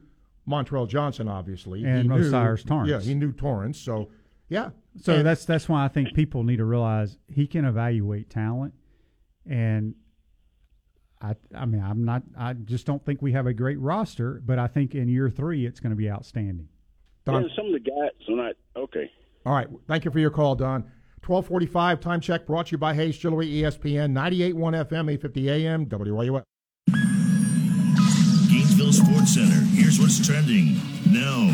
Montrell 0.48 0.88
Johnson, 0.88 1.28
obviously, 1.28 1.84
And 1.84 2.02
he 2.02 2.08
knew, 2.08 2.26
O'Cyrus 2.26 2.64
Torrence. 2.64 2.90
Yeah, 2.90 3.00
he 3.00 3.14
knew 3.14 3.32
Torrance. 3.32 3.78
So, 3.80 4.10
yeah. 4.48 4.70
So 5.00 5.14
And- 5.14 5.26
that's 5.26 5.44
that's 5.44 5.68
why 5.68 5.84
I 5.84 5.88
think 5.88 6.12
people 6.14 6.42
need 6.42 6.56
to 6.56 6.64
realize 6.64 7.16
he 7.28 7.46
can 7.46 7.64
evaluate 7.64 8.28
talent, 8.28 8.74
and 9.48 9.94
I 11.20 11.34
I 11.54 11.64
mean 11.66 11.82
I'm 11.82 12.04
not 12.04 12.22
I 12.36 12.52
just 12.52 12.86
don't 12.86 13.04
think 13.04 13.22
we 13.22 13.32
have 13.32 13.46
a 13.46 13.54
great 13.54 13.80
roster, 13.80 14.42
but 14.44 14.58
I 14.58 14.66
think 14.66 14.94
in 14.94 15.08
year 15.08 15.30
three 15.30 15.66
it's 15.66 15.80
going 15.80 15.90
to 15.90 15.96
be 15.96 16.10
outstanding. 16.10 16.68
yeah, 17.26 17.40
some 17.56 17.66
of 17.66 17.72
the 17.72 17.80
guys 17.80 18.28
are 18.28 18.36
not 18.36 18.54
okay. 18.76 19.10
All 19.44 19.54
right. 19.54 19.68
Thank 19.86 20.04
you 20.04 20.10
for 20.10 20.18
your 20.18 20.30
call, 20.30 20.54
Don. 20.56 20.82
1245 21.26 22.00
time 22.00 22.20
check 22.20 22.46
brought 22.46 22.66
to 22.66 22.72
you 22.72 22.78
by 22.78 22.94
Hayes 22.94 23.18
Jewelry, 23.18 23.48
ESPN, 23.48 24.12
98.1 24.12 24.54
FM, 24.54 25.10
850 25.12 25.50
AM, 25.50 25.86
WRUF. 25.86 26.42
Gainesville 28.48 28.92
Sports 28.92 29.34
Center. 29.34 29.60
Here's 29.74 29.98
what's 29.98 30.24
trending 30.24 30.74
now 31.10 31.48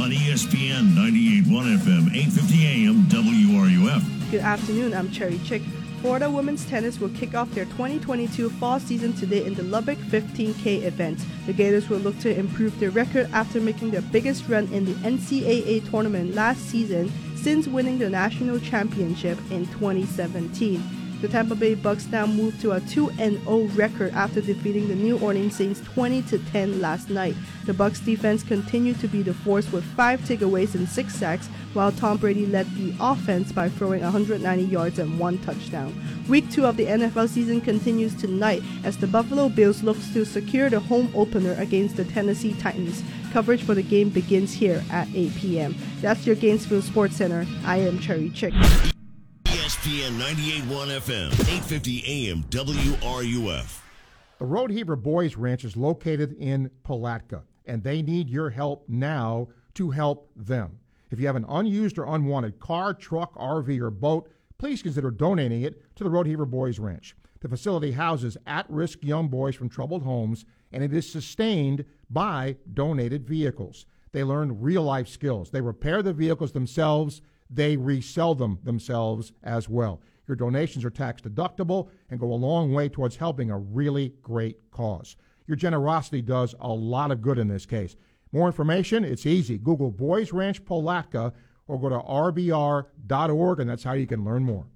on 0.00 0.10
ESPN 0.10 0.94
98.1 0.94 1.78
FM, 1.78 2.08
8:50 2.14 2.64
AM, 2.64 3.02
WRUF. 3.08 4.30
Good 4.30 4.40
afternoon, 4.40 4.94
I'm 4.94 5.10
Cherry 5.10 5.38
Chick. 5.44 5.62
Florida 6.00 6.30
women's 6.30 6.64
tennis 6.64 6.98
will 6.98 7.10
kick 7.10 7.34
off 7.34 7.50
their 7.50 7.66
2022 7.66 8.48
fall 8.48 8.80
season 8.80 9.12
today 9.12 9.44
in 9.44 9.52
the 9.52 9.62
Lubbock 9.62 9.98
15K 9.98 10.84
event. 10.84 11.18
The 11.44 11.52
Gators 11.52 11.90
will 11.90 11.98
look 11.98 12.18
to 12.20 12.34
improve 12.34 12.78
their 12.80 12.90
record 12.90 13.28
after 13.34 13.60
making 13.60 13.90
their 13.90 14.00
biggest 14.00 14.48
run 14.48 14.66
in 14.72 14.86
the 14.86 14.94
NCAA 14.94 15.90
tournament 15.90 16.34
last 16.34 16.62
season 16.70 17.12
since 17.36 17.68
winning 17.68 17.98
the 17.98 18.08
national 18.08 18.60
championship 18.60 19.38
in 19.50 19.66
2017. 19.66 20.99
The 21.20 21.28
Tampa 21.28 21.54
Bay 21.54 21.74
Bucks 21.74 22.06
now 22.06 22.24
move 22.24 22.58
to 22.62 22.72
a 22.72 22.80
2-0 22.80 23.76
record 23.76 24.12
after 24.14 24.40
defeating 24.40 24.88
the 24.88 24.94
New 24.94 25.18
Orleans 25.18 25.54
Saints 25.54 25.80
20 25.80 26.22
10 26.22 26.80
last 26.80 27.10
night. 27.10 27.36
The 27.66 27.74
Bucks 27.74 28.00
defense 28.00 28.42
continued 28.42 29.00
to 29.00 29.08
be 29.08 29.20
the 29.20 29.34
force 29.34 29.70
with 29.70 29.84
5 29.84 30.22
takeaways 30.22 30.74
and 30.74 30.88
6 30.88 31.14
sacks, 31.14 31.48
while 31.74 31.92
Tom 31.92 32.16
Brady 32.16 32.46
led 32.46 32.74
the 32.74 32.94
offense 32.98 33.52
by 33.52 33.68
throwing 33.68 34.02
190 34.02 34.64
yards 34.64 34.98
and 34.98 35.18
1 35.18 35.38
touchdown. 35.40 35.94
Week 36.26 36.50
2 36.50 36.64
of 36.64 36.78
the 36.78 36.86
NFL 36.86 37.28
season 37.28 37.60
continues 37.60 38.14
tonight 38.14 38.62
as 38.82 38.96
the 38.96 39.06
Buffalo 39.06 39.50
Bills 39.50 39.82
looks 39.82 40.10
to 40.14 40.24
secure 40.24 40.70
the 40.70 40.80
home 40.80 41.12
opener 41.14 41.52
against 41.58 41.96
the 41.96 42.04
Tennessee 42.06 42.54
Titans. 42.54 43.02
Coverage 43.30 43.62
for 43.62 43.74
the 43.74 43.82
game 43.82 44.08
begins 44.08 44.54
here 44.54 44.82
at 44.90 45.06
8 45.14 45.34
p.m. 45.36 45.76
That's 46.00 46.26
your 46.26 46.36
Gainesville 46.36 46.80
Sports 46.80 47.16
Center. 47.16 47.46
I 47.66 47.76
am 47.78 47.98
Cherry 47.98 48.30
Chick. 48.30 48.54
ESPN 49.80 50.18
98.1 50.18 50.90
FM, 51.00 51.30
8:50 51.30 52.02
AM, 52.06 52.44
WRUF. 52.50 53.82
The 54.38 54.44
Rodeheaver 54.44 55.02
Boys 55.02 55.36
Ranch 55.36 55.64
is 55.64 55.74
located 55.74 56.34
in 56.38 56.70
Palatka, 56.82 57.44
and 57.64 57.82
they 57.82 58.02
need 58.02 58.28
your 58.28 58.50
help 58.50 58.86
now 58.90 59.48
to 59.74 59.90
help 59.90 60.30
them. 60.36 60.80
If 61.10 61.18
you 61.18 61.26
have 61.28 61.36
an 61.36 61.46
unused 61.48 61.96
or 61.98 62.04
unwanted 62.04 62.60
car, 62.60 62.92
truck, 62.92 63.34
RV, 63.36 63.80
or 63.80 63.90
boat, 63.90 64.28
please 64.58 64.82
consider 64.82 65.10
donating 65.10 65.62
it 65.62 65.82
to 65.96 66.04
the 66.04 66.10
Rodeheaver 66.10 66.48
Boys 66.48 66.78
Ranch. 66.78 67.16
The 67.40 67.48
facility 67.48 67.92
houses 67.92 68.36
at 68.46 68.68
risk 68.68 69.02
young 69.02 69.28
boys 69.28 69.54
from 69.54 69.70
troubled 69.70 70.02
homes, 70.02 70.44
and 70.72 70.84
it 70.84 70.92
is 70.92 71.10
sustained 71.10 71.86
by 72.10 72.56
donated 72.74 73.26
vehicles. 73.26 73.86
They 74.12 74.24
learn 74.24 74.60
real 74.60 74.82
life 74.82 75.08
skills. 75.08 75.50
They 75.50 75.62
repair 75.62 76.02
the 76.02 76.12
vehicles 76.12 76.52
themselves, 76.52 77.22
they 77.50 77.76
resell 77.76 78.34
them 78.34 78.58
themselves 78.62 79.32
as 79.42 79.68
well. 79.68 80.00
Your 80.28 80.36
donations 80.36 80.84
are 80.84 80.90
tax 80.90 81.20
deductible 81.22 81.88
and 82.08 82.20
go 82.20 82.32
a 82.32 82.34
long 82.34 82.72
way 82.72 82.88
towards 82.88 83.16
helping 83.16 83.50
a 83.50 83.58
really 83.58 84.14
great 84.22 84.58
cause. 84.70 85.16
Your 85.46 85.56
generosity 85.56 86.22
does 86.22 86.54
a 86.60 86.68
lot 86.68 87.10
of 87.10 87.20
good 87.20 87.38
in 87.38 87.48
this 87.48 87.66
case. 87.66 87.96
More 88.32 88.46
information, 88.46 89.04
it's 89.04 89.26
easy. 89.26 89.58
Google 89.58 89.90
Boys 89.90 90.32
Ranch 90.32 90.64
Palatka 90.64 91.32
or 91.66 91.80
go 91.80 91.88
to 91.88 91.98
rbr.org, 91.98 93.60
and 93.60 93.70
that's 93.70 93.82
how 93.82 93.92
you 93.92 94.06
can 94.06 94.24
learn 94.24 94.44
more. 94.44 94.66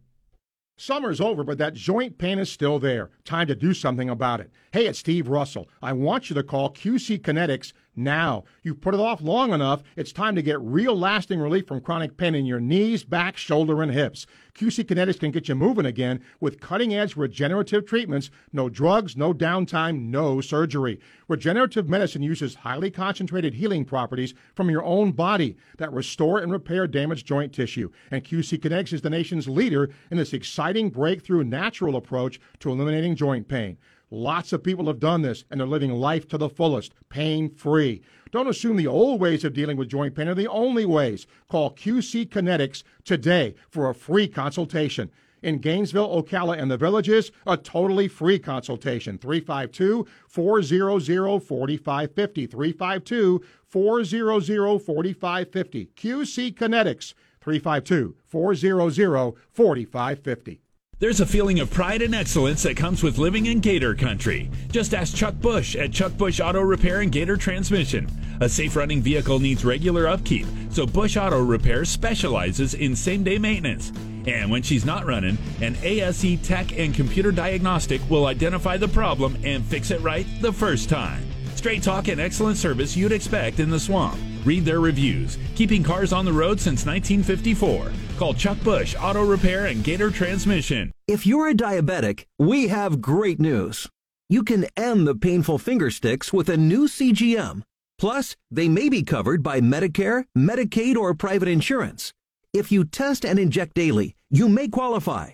Summer's 0.77 1.21
over, 1.21 1.45
but 1.45 1.59
that 1.59 1.75
joint 1.75 2.19
pain 2.19 2.41
is 2.41 2.51
still 2.51 2.81
there. 2.81 3.11
Time 3.25 3.47
to 3.47 3.55
do 3.55 3.75
something 3.75 4.11
about 4.11 4.41
it. 4.41 4.51
Hey, 4.73 4.87
it's 4.87 4.99
Steve 4.99 5.29
Russell. 5.29 5.69
I 5.81 5.93
want 5.93 6.29
you 6.29 6.35
to 6.35 6.43
call 6.43 6.73
QC 6.73 7.21
Kinetics 7.21 7.73
now. 7.97 8.45
You've 8.63 8.81
put 8.81 8.95
it 8.95 9.01
off 9.01 9.21
long 9.21 9.53
enough. 9.53 9.83
It's 9.97 10.13
time 10.13 10.35
to 10.37 10.43
get 10.43 10.61
real 10.61 10.97
lasting 10.97 11.41
relief 11.41 11.67
from 11.67 11.81
chronic 11.81 12.17
pain 12.17 12.35
in 12.35 12.47
your 12.47 12.61
knees, 12.61 13.05
back, 13.05 13.37
shoulder, 13.37 13.83
and 13.83 13.93
hips. 13.93 14.27
QC 14.55 14.85
Kinetics 14.85 15.19
can 15.19 15.33
get 15.33 15.49
you 15.49 15.55
moving 15.57 15.87
again 15.87 16.21
with 16.39 16.61
cutting 16.61 16.95
edge 16.95 17.17
regenerative 17.17 17.87
treatments. 17.87 18.31
No 18.53 18.69
drugs, 18.69 19.17
no 19.17 19.35
downtime, 19.35 20.07
no 20.07 20.41
surgery. 20.41 21.01
Regenerative 21.27 21.89
medicine 21.89 22.23
uses 22.23 22.55
highly 22.55 22.91
concentrated 22.91 23.55
healing 23.55 23.85
properties 23.85 24.35
from 24.55 24.71
your 24.71 24.85
own 24.85 25.11
body 25.11 25.57
that 25.79 25.93
restore 25.93 26.39
and 26.39 26.53
repair 26.53 26.87
damaged 26.87 27.27
joint 27.27 27.53
tissue. 27.53 27.91
And 28.11 28.23
QC 28.23 28.61
Kinetics 28.61 28.93
is 28.93 29.03
the 29.03 29.11
nation's 29.11 29.49
leader 29.49 29.91
in 30.11 30.19
this 30.19 30.33
exciting 30.33 30.91
breakthrough 30.91 31.43
natural 31.43 31.97
approach 31.97 32.39
to 32.61 32.71
eliminating 32.71 33.17
joint 33.17 33.49
pain. 33.49 33.77
Lots 34.15 34.53
of 34.53 34.63
people 34.63 34.87
have 34.87 35.01
done 35.01 35.23
this 35.23 35.45
and 35.51 35.59
they're 35.59 35.67
living 35.67 35.91
life 35.91 36.29
to 36.29 36.39
the 36.39 36.49
fullest, 36.49 36.95
pain 37.09 37.51
free. 37.51 38.01
Don't 38.31 38.47
assume 38.47 38.77
the 38.77 38.87
old 38.87 39.21
ways 39.21 39.43
of 39.43 39.55
dealing 39.55 39.77
with 39.77 39.89
joint 39.89 40.15
pain 40.15 40.29
are 40.29 40.37
the 40.37 40.47
only 40.47 40.87
ways. 40.87 41.27
Call 41.49 41.75
QC 41.75 42.29
Kinetics 42.29 42.85
today 43.05 43.57
for 43.69 43.91
a 43.91 43.95
free 43.95 44.29
consultation. 44.29 45.11
In 45.43 45.59
Gainesville, 45.59 46.23
Ocala, 46.23 46.57
and 46.57 46.71
the 46.71 46.77
villages, 46.77 47.33
a 47.45 47.57
totally 47.57 48.07
free 48.07 48.39
consultation. 48.39 49.19
352 49.19 50.07
400 50.29 51.41
4550. 51.41 52.47
352 52.47 53.45
400 53.67 54.79
4550. 54.79 55.91
QC 55.97 56.55
Kinetics. 56.55 57.15
352 57.41 58.15
400 58.25 59.35
4550. 59.51 60.64
There's 61.01 61.21
a 61.21 61.27
feeling 61.27 61.59
of 61.59 61.73
pride 61.73 62.03
and 62.03 62.15
excellence 62.15 62.63
that 62.63 62.77
comes 62.77 63.03
with 63.03 63.19
living 63.19 63.47
in 63.47 63.59
Gator 63.59 63.97
Country. 63.97 64.49
Just 64.71 64.95
ask 64.95 65.15
Chuck 65.15 65.35
Bush 65.35 65.75
at 65.75 65.93
Chuck 65.93 66.13
Bush 66.13 66.39
Auto 66.39 66.61
Repair 66.61 67.01
and 67.01 67.11
Gator 67.11 67.37
Transmission. 67.37 68.09
A 68.41 68.49
safe 68.49 68.77
running 68.77 69.03
vehicle 69.03 69.41
needs 69.41 69.65
regular 69.65 70.07
upkeep, 70.07 70.47
so 70.71 70.87
Bush 70.87 71.17
Auto 71.17 71.43
Repair 71.43 71.85
specializes 71.85 72.75
in 72.75 72.95
same 72.95 73.25
day 73.25 73.39
maintenance. 73.39 73.91
And 74.27 74.53
when 74.53 74.63
she's 74.63 74.85
not 74.85 75.05
running, 75.05 75.37
an 75.61 75.77
ASE 75.83 76.41
tech 76.45 76.79
and 76.79 76.95
computer 76.95 77.33
diagnostic 77.33 78.01
will 78.09 78.27
identify 78.27 78.77
the 78.77 78.89
problem 78.89 79.37
and 79.43 79.65
fix 79.65 79.91
it 79.91 80.01
right 80.01 80.27
the 80.41 80.53
first 80.53 80.89
time. 80.89 81.27
Straight 81.57 81.83
talk 81.83 82.07
and 82.07 82.21
excellent 82.21 82.57
service 82.57 82.97
you'd 82.97 83.13
expect 83.13 83.59
in 83.59 83.69
the 83.69 83.81
swamp. 83.81 84.19
Read 84.45 84.65
their 84.65 84.81
reviews. 84.81 85.39
Keeping 85.55 85.83
cars 85.83 86.13
on 86.13 86.25
the 86.25 86.33
road 86.33 86.61
since 86.61 86.85
1954. 86.87 87.93
Call 88.19 88.35
Chuck 88.35 88.61
Bush 88.63 88.95
Auto 89.01 89.25
Repair 89.25 89.67
and 89.67 89.83
Gator 89.83 90.11
Transmission. 90.11 90.93
If 91.09 91.27
you're 91.27 91.49
a 91.49 91.55
diabetic, 91.55 92.25
we 92.39 92.69
have 92.69 93.01
great 93.01 93.41
news. 93.41 93.89
You 94.29 94.43
can 94.43 94.67
end 94.77 95.07
the 95.07 95.15
painful 95.15 95.59
finger 95.59 95.91
sticks 95.91 96.33
with 96.33 96.49
a 96.49 96.57
new 96.57 96.87
CGM. 96.89 97.63
Plus, 97.99 98.37
they 98.51 98.69
may 98.69 98.89
be 98.89 99.03
covered 99.03 99.43
by 99.43 99.61
Medicare, 99.61 100.25
Medicaid, 100.37 100.97
or 100.97 101.15
private 101.15 101.49
insurance. 101.49 102.13
If 102.53 102.71
you 102.71 102.85
test 102.85 103.25
and 103.25 103.39
inject 103.39 103.75
daily, 103.75 104.15
you 104.31 104.49
may 104.49 104.69
qualify. 104.69 105.31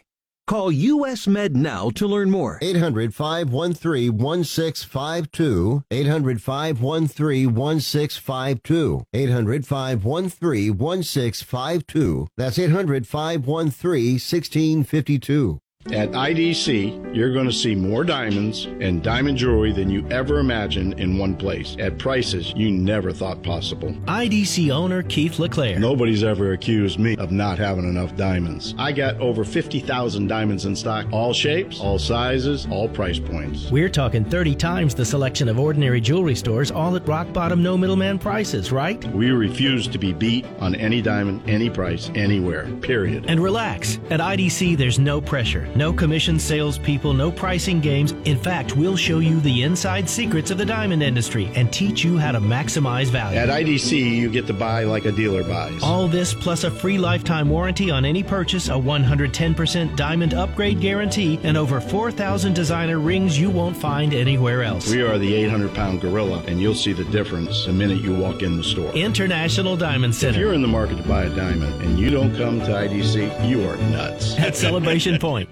Call 0.51 0.72
US 0.72 1.28
Med 1.28 1.55
now 1.55 1.90
to 1.90 2.09
learn 2.09 2.28
more. 2.28 2.59
800 2.61 3.14
513 3.14 4.18
1652. 4.18 5.84
800 5.92 6.42
513 6.42 7.55
1652. 7.55 9.05
800 9.14 9.64
513 9.64 10.76
1652. 10.76 12.26
That's 12.36 12.59
800 12.59 13.07
513 13.07 14.14
1652. 14.14 15.61
At 15.87 16.11
IDC, 16.11 17.16
you're 17.16 17.33
going 17.33 17.47
to 17.47 17.53
see 17.53 17.74
more 17.74 18.05
diamonds 18.05 18.66
and 18.66 19.03
diamond 19.03 19.39
jewelry 19.39 19.72
than 19.72 19.89
you 19.89 20.07
ever 20.11 20.39
imagined 20.39 21.01
in 21.01 21.16
one 21.16 21.35
place 21.35 21.74
at 21.78 21.97
prices 21.97 22.53
you 22.55 22.70
never 22.70 23.12
thought 23.12 23.43
possible. 23.43 23.91
IDC 24.05 24.70
owner 24.70 25.03
Keith 25.03 25.39
LeClaire. 25.39 25.78
Nobody's 25.81 26.22
ever 26.22 26.53
accused 26.53 26.99
me 26.99 27.16
of 27.16 27.33
not 27.33 27.59
having 27.59 27.85
enough 27.85 28.14
diamonds. 28.14 28.74
I 28.76 28.93
got 28.93 29.18
over 29.20 29.43
50,000 29.43 30.26
diamonds 30.26 30.66
in 30.66 30.76
stock, 30.76 31.07
all 31.12 31.33
shapes, 31.33 31.81
all 31.81 31.99
sizes, 31.99 32.66
all 32.70 32.87
price 32.87 33.18
points. 33.18 33.70
We're 33.70 33.89
talking 33.89 34.22
30 34.26 34.57
times 34.57 34.95
the 34.95 35.07
selection 35.07 35.49
of 35.49 35.59
ordinary 35.59 36.03
jewelry 36.03 36.35
stores, 36.35 36.70
all 36.70 36.95
at 36.95 37.09
rock 37.09 37.33
bottom, 37.33 37.62
no 37.62 37.78
middleman 37.78 38.18
prices, 38.18 38.70
right? 38.70 39.03
We 39.14 39.31
refuse 39.31 39.89
to 39.89 39.97
be 39.97 40.12
beat 40.12 40.45
on 40.59 40.74
any 40.74 41.01
diamond, 41.01 41.49
any 41.49 41.70
price, 41.70 42.11
anywhere, 42.14 42.66
period. 42.83 43.24
And 43.28 43.41
relax. 43.41 43.99
At 44.11 44.20
IDC, 44.20 44.76
there's 44.76 44.99
no 44.99 45.22
pressure. 45.22 45.70
No 45.75 45.93
commission 45.93 46.39
salespeople, 46.39 47.14
no 47.14 47.31
pricing 47.31 47.81
games. 47.81 48.12
In 48.25 48.37
fact, 48.37 48.77
we'll 48.77 48.97
show 48.97 49.21
you 49.21 49.41
the 49.41 49.62
inside 49.62 50.09
secrets 50.09 50.51
of 50.51 50.59
the 50.59 50.64
diamond 50.64 51.03
industry 51.03 51.51
and 51.55 51.73
teach 51.73 52.03
you 52.05 52.18
how 52.18 52.33
to 52.33 52.41
maximize 52.41 53.07
value. 53.07 53.39
At 53.39 53.49
IDC, 53.49 53.93
you 54.16 54.31
get 54.31 54.47
to 54.49 54.53
buy 54.53 54.85
like 54.85 55.05
a 55.05 55.12
dealer 55.12 55.45
buys. 55.45 55.83
All 55.83 56.09
this 56.09 56.35
plus 56.35 56.64
a 56.64 56.71
free 56.71 56.99
lifetime 56.99 57.49
warranty 57.49 57.91
on 57.91 58.05
any 58.05 58.23
purchase, 58.23 58.68
a 58.68 58.73
110% 58.73 59.97
diamond 59.97 60.35
upgrade 60.35 60.81
guarantee, 60.81 61.39
and 61.45 61.57
over 61.57 61.81
4,000 61.81 62.53
designer 62.55 62.99
rings 62.99 63.39
you 63.39 63.51
won't 63.51 63.77
find 63.77 64.12
anywhere 64.12 64.62
else. 64.62 64.91
We 64.91 65.03
are 65.03 65.18
the 65.18 65.33
800 65.35 65.75
pound 65.75 66.01
gorilla, 66.01 66.43
and 66.47 66.61
you'll 66.61 66.75
see 66.75 66.93
the 66.93 67.05
difference 67.05 67.66
the 67.66 67.73
minute 67.73 68.01
you 68.03 68.14
walk 68.14 68.43
in 68.43 68.57
the 68.57 68.64
store. 68.64 68.93
International 68.93 69.77
Diamond 69.77 70.14
Center. 70.14 70.31
If 70.39 70.41
you're 70.41 70.55
in 70.55 70.62
the 70.62 70.68
market 70.68 70.97
to 70.97 71.09
buy 71.09 71.25
a 71.25 71.37
diamond 71.37 71.81
and 71.83 71.99
you 71.99 72.11
don't 72.11 72.35
come 72.37 72.59
to 72.61 72.66
IDC, 72.66 73.49
you 73.49 73.66
are 73.68 73.77
nuts. 73.77 74.39
At 74.39 74.57
Celebration 74.57 75.18
Point. 75.21 75.49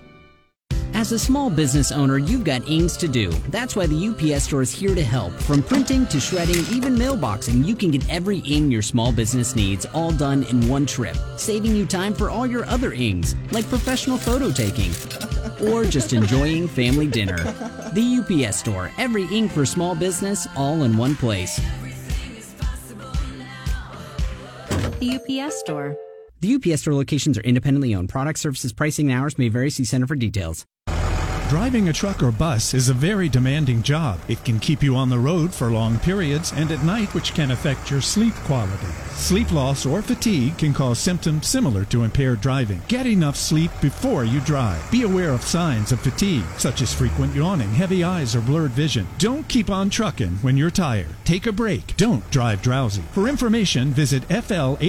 As 1.08 1.12
a 1.12 1.18
small 1.18 1.48
business 1.48 1.90
owner, 1.90 2.18
you've 2.18 2.44
got 2.44 2.68
ings 2.68 2.94
to 2.98 3.08
do. 3.08 3.30
That's 3.48 3.74
why 3.74 3.86
the 3.86 4.08
UPS 4.08 4.44
store 4.44 4.60
is 4.60 4.70
here 4.70 4.94
to 4.94 5.02
help. 5.02 5.32
From 5.32 5.62
printing 5.62 6.06
to 6.08 6.20
shredding, 6.20 6.62
even 6.70 6.96
mailboxing, 6.96 7.64
you 7.64 7.74
can 7.74 7.90
get 7.90 8.06
every 8.10 8.40
ing 8.40 8.70
your 8.70 8.82
small 8.82 9.10
business 9.10 9.56
needs 9.56 9.86
all 9.94 10.10
done 10.10 10.42
in 10.42 10.68
one 10.68 10.84
trip, 10.84 11.16
saving 11.38 11.74
you 11.74 11.86
time 11.86 12.12
for 12.12 12.28
all 12.28 12.46
your 12.46 12.66
other 12.66 12.92
ings, 12.92 13.36
like 13.52 13.66
professional 13.70 14.18
photo 14.18 14.50
taking 14.50 14.90
or 15.66 15.86
just 15.86 16.12
enjoying 16.12 16.68
family 16.68 17.06
dinner. 17.06 17.38
The 17.94 18.44
UPS 18.44 18.58
store, 18.58 18.92
every 18.98 19.24
ink 19.34 19.52
for 19.52 19.64
small 19.64 19.94
business, 19.94 20.46
all 20.58 20.82
in 20.82 20.94
one 20.98 21.16
place. 21.16 21.58
The 25.00 25.18
UPS 25.18 25.58
store. 25.60 25.96
The 26.40 26.54
UPS 26.54 26.82
store 26.82 26.94
locations 26.94 27.38
are 27.38 27.42
independently 27.42 27.94
owned. 27.94 28.10
Product 28.10 28.38
services, 28.38 28.74
pricing, 28.74 29.10
and 29.10 29.18
hours 29.18 29.38
may 29.38 29.48
vary. 29.48 29.70
See 29.70 29.84
Center 29.84 30.06
for 30.06 30.14
details. 30.14 30.66
Driving 31.48 31.88
a 31.88 31.94
truck 31.94 32.22
or 32.22 32.30
bus 32.30 32.74
is 32.74 32.90
a 32.90 32.94
very 32.94 33.26
demanding 33.30 33.82
job. 33.82 34.20
It 34.28 34.44
can 34.44 34.60
keep 34.60 34.82
you 34.82 34.94
on 34.96 35.08
the 35.08 35.18
road 35.18 35.54
for 35.54 35.70
long 35.70 35.98
periods 35.98 36.52
and 36.52 36.70
at 36.70 36.84
night, 36.84 37.14
which 37.14 37.32
can 37.32 37.52
affect 37.52 37.90
your 37.90 38.02
sleep 38.02 38.34
quality. 38.44 38.86
Sleep 39.12 39.50
loss 39.50 39.86
or 39.86 40.02
fatigue 40.02 40.58
can 40.58 40.74
cause 40.74 40.98
symptoms 40.98 41.46
similar 41.46 41.86
to 41.86 42.04
impaired 42.04 42.42
driving. 42.42 42.82
Get 42.86 43.06
enough 43.06 43.34
sleep 43.34 43.70
before 43.80 44.24
you 44.24 44.40
drive. 44.40 44.90
Be 44.90 45.04
aware 45.04 45.30
of 45.30 45.40
signs 45.40 45.90
of 45.90 46.00
fatigue, 46.00 46.44
such 46.58 46.82
as 46.82 46.92
frequent 46.92 47.34
yawning, 47.34 47.70
heavy 47.70 48.04
eyes, 48.04 48.36
or 48.36 48.42
blurred 48.42 48.72
vision. 48.72 49.06
Don't 49.16 49.48
keep 49.48 49.70
on 49.70 49.88
trucking 49.88 50.36
when 50.42 50.58
you're 50.58 50.70
tired. 50.70 51.16
Take 51.24 51.46
a 51.46 51.52
break. 51.52 51.96
Don't 51.96 52.30
drive 52.30 52.60
drowsy. 52.60 53.04
For 53.12 53.26
information, 53.26 53.88
visit 53.92 54.22
flhsmv.gov. 54.28 54.88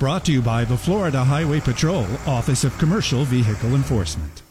Brought 0.00 0.24
to 0.24 0.32
you 0.32 0.42
by 0.42 0.64
the 0.64 0.76
Florida 0.76 1.22
Highway 1.22 1.60
Patrol, 1.60 2.04
Office 2.26 2.64
of 2.64 2.76
Commercial 2.78 3.22
Vehicle 3.22 3.76
Enforcement. 3.76 4.42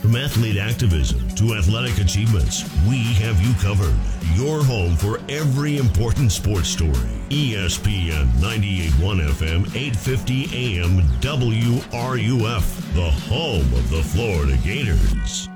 From 0.00 0.16
athlete 0.16 0.56
activism 0.56 1.28
to 1.30 1.54
athletic 1.54 1.98
achievements, 1.98 2.62
we 2.88 2.98
have 3.14 3.40
you 3.40 3.52
covered. 3.54 3.94
Your 4.34 4.62
home 4.62 4.96
for 4.96 5.20
every 5.28 5.78
important 5.78 6.30
sports 6.30 6.68
story. 6.68 6.92
ESPN 7.30 8.26
98.1 8.40 9.26
FM, 9.28 9.66
850 9.74 10.78
AM, 10.78 11.02
WRUF, 11.20 12.94
the 12.94 13.10
home 13.10 13.72
of 13.74 13.90
the 13.90 14.02
Florida 14.02 14.56
Gators. 14.62 15.48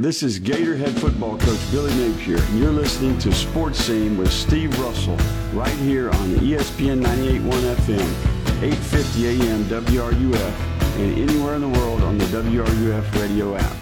This 0.00 0.22
is 0.22 0.40
Gatorhead 0.40 0.98
football 0.98 1.36
coach 1.36 1.60
Billy 1.70 1.92
Napier, 1.92 2.38
and 2.38 2.58
you're 2.58 2.70
listening 2.70 3.18
to 3.18 3.30
Sports 3.34 3.78
Scene 3.80 4.16
with 4.16 4.32
Steve 4.32 4.80
Russell 4.80 5.18
right 5.52 5.76
here 5.80 6.08
on 6.08 6.36
ESPN 6.36 7.04
98.1 7.04 7.74
FM. 7.74 8.62
850 8.62 9.28
AM 9.28 9.64
WRUF, 9.64 10.96
and 10.96 11.18
anywhere 11.18 11.54
in 11.54 11.60
the 11.60 11.68
world 11.68 12.00
on 12.00 12.16
the 12.16 12.24
WRUF 12.24 13.14
radio 13.20 13.54
app. 13.56 13.76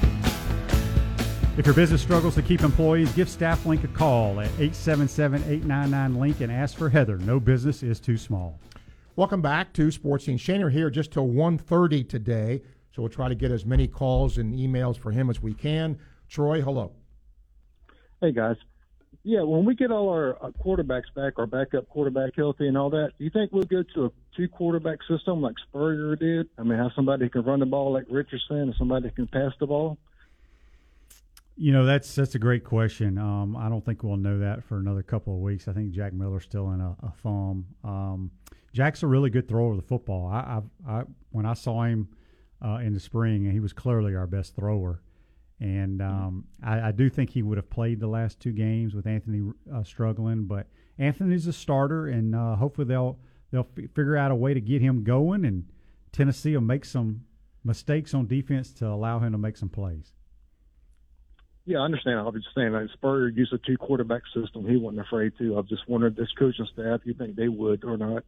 If 1.56 1.66
your 1.66 1.74
business 1.76 2.02
struggles 2.02 2.34
to 2.34 2.42
keep 2.42 2.62
employees, 2.62 3.12
give 3.12 3.28
StaffLink 3.28 3.84
a 3.84 3.88
call 3.88 4.40
at 4.40 4.50
877-899-LINK 4.54 6.40
and 6.40 6.50
ask 6.50 6.76
for 6.76 6.88
Heather. 6.88 7.18
No 7.18 7.38
business 7.38 7.84
is 7.84 8.00
too 8.00 8.16
small. 8.16 8.58
Welcome 9.14 9.40
back 9.40 9.72
to 9.74 9.92
Sports 9.92 10.24
Scene. 10.24 10.36
Shaner 10.36 10.72
here 10.72 10.90
just 10.90 11.12
till 11.12 11.28
1.30 11.28 12.08
today, 12.08 12.62
so 12.98 13.02
we'll 13.02 13.08
try 13.08 13.28
to 13.28 13.36
get 13.36 13.52
as 13.52 13.64
many 13.64 13.86
calls 13.86 14.38
and 14.38 14.52
emails 14.52 14.98
for 14.98 15.12
him 15.12 15.30
as 15.30 15.40
we 15.40 15.54
can. 15.54 15.96
Troy, 16.28 16.60
hello. 16.60 16.90
Hey, 18.20 18.32
guys. 18.32 18.56
Yeah, 19.22 19.42
when 19.42 19.64
we 19.64 19.76
get 19.76 19.92
all 19.92 20.08
our 20.08 20.36
uh, 20.44 20.50
quarterbacks 20.50 21.14
back, 21.14 21.34
our 21.38 21.46
backup 21.46 21.88
quarterback 21.88 22.32
healthy 22.34 22.66
and 22.66 22.76
all 22.76 22.90
that, 22.90 23.12
do 23.16 23.22
you 23.22 23.30
think 23.30 23.52
we'll 23.52 23.62
go 23.62 23.84
to 23.94 24.06
a 24.06 24.10
two 24.36 24.48
quarterback 24.48 24.98
system 25.08 25.40
like 25.40 25.54
Spurrier 25.68 26.16
did? 26.16 26.48
I 26.58 26.64
mean, 26.64 26.76
have 26.76 26.90
somebody 26.96 27.26
who 27.26 27.30
can 27.30 27.44
run 27.44 27.60
the 27.60 27.66
ball 27.66 27.92
like 27.92 28.06
Richardson 28.10 28.56
and 28.56 28.74
somebody 28.76 29.10
who 29.10 29.14
can 29.14 29.26
pass 29.28 29.52
the 29.60 29.68
ball? 29.68 29.96
You 31.56 31.72
know, 31.72 31.84
that's 31.84 32.16
that's 32.16 32.34
a 32.34 32.40
great 32.40 32.64
question. 32.64 33.16
Um, 33.16 33.56
I 33.56 33.68
don't 33.68 33.84
think 33.84 34.02
we'll 34.02 34.16
know 34.16 34.40
that 34.40 34.64
for 34.64 34.78
another 34.78 35.04
couple 35.04 35.34
of 35.34 35.40
weeks. 35.40 35.68
I 35.68 35.72
think 35.72 35.92
Jack 35.92 36.14
Miller's 36.14 36.42
still 36.42 36.72
in 36.72 36.80
a, 36.80 36.96
a 37.00 37.12
thumb. 37.22 37.66
Um, 37.84 38.32
Jack's 38.72 39.04
a 39.04 39.06
really 39.06 39.30
good 39.30 39.46
thrower 39.46 39.70
of 39.70 39.76
the 39.76 39.86
football. 39.86 40.26
I, 40.26 40.62
I, 40.88 40.92
I 40.98 41.02
when 41.30 41.46
I 41.46 41.54
saw 41.54 41.84
him 41.84 42.08
uh, 42.64 42.78
in 42.78 42.92
the 42.92 43.00
spring, 43.00 43.46
and 43.46 43.52
he 43.52 43.60
was 43.60 43.72
clearly 43.72 44.14
our 44.14 44.26
best 44.26 44.56
thrower. 44.56 45.02
And 45.60 46.00
um, 46.00 46.44
I, 46.62 46.88
I, 46.88 46.92
do 46.92 47.08
think 47.08 47.30
he 47.30 47.42
would 47.42 47.58
have 47.58 47.68
played 47.68 47.98
the 47.98 48.06
last 48.06 48.38
two 48.38 48.52
games 48.52 48.94
with 48.94 49.08
Anthony 49.08 49.52
uh, 49.72 49.82
struggling, 49.82 50.44
but 50.44 50.68
Anthony's 50.98 51.48
a 51.48 51.52
starter, 51.52 52.06
and 52.06 52.34
uh, 52.34 52.54
hopefully 52.54 52.86
they'll 52.86 53.18
they'll 53.50 53.66
f- 53.76 53.90
figure 53.94 54.16
out 54.16 54.30
a 54.30 54.36
way 54.36 54.54
to 54.54 54.60
get 54.60 54.80
him 54.80 55.02
going, 55.02 55.44
and 55.44 55.64
Tennessee 56.12 56.54
will 56.54 56.60
make 56.60 56.84
some 56.84 57.24
mistakes 57.64 58.14
on 58.14 58.28
defense 58.28 58.72
to 58.74 58.86
allow 58.86 59.18
him 59.18 59.32
to 59.32 59.38
make 59.38 59.56
some 59.56 59.68
plays. 59.68 60.12
Yeah, 61.64 61.78
I 61.78 61.82
understand. 61.82 62.20
I 62.20 62.22
was 62.22 62.34
just 62.34 62.54
saying, 62.54 62.72
like 62.72 62.88
Spurrier 62.92 63.28
used 63.28 63.52
a 63.52 63.58
two 63.58 63.76
quarterback 63.76 64.22
system. 64.32 64.66
He 64.66 64.76
wasn't 64.76 65.04
afraid 65.06 65.32
to. 65.38 65.58
I've 65.58 65.66
just 65.66 65.88
wondered 65.88 66.14
this 66.16 66.32
coaching 66.38 66.66
staff, 66.72 67.00
you 67.04 67.14
think 67.14 67.34
they 67.34 67.48
would 67.48 67.84
or 67.84 67.96
not? 67.96 68.22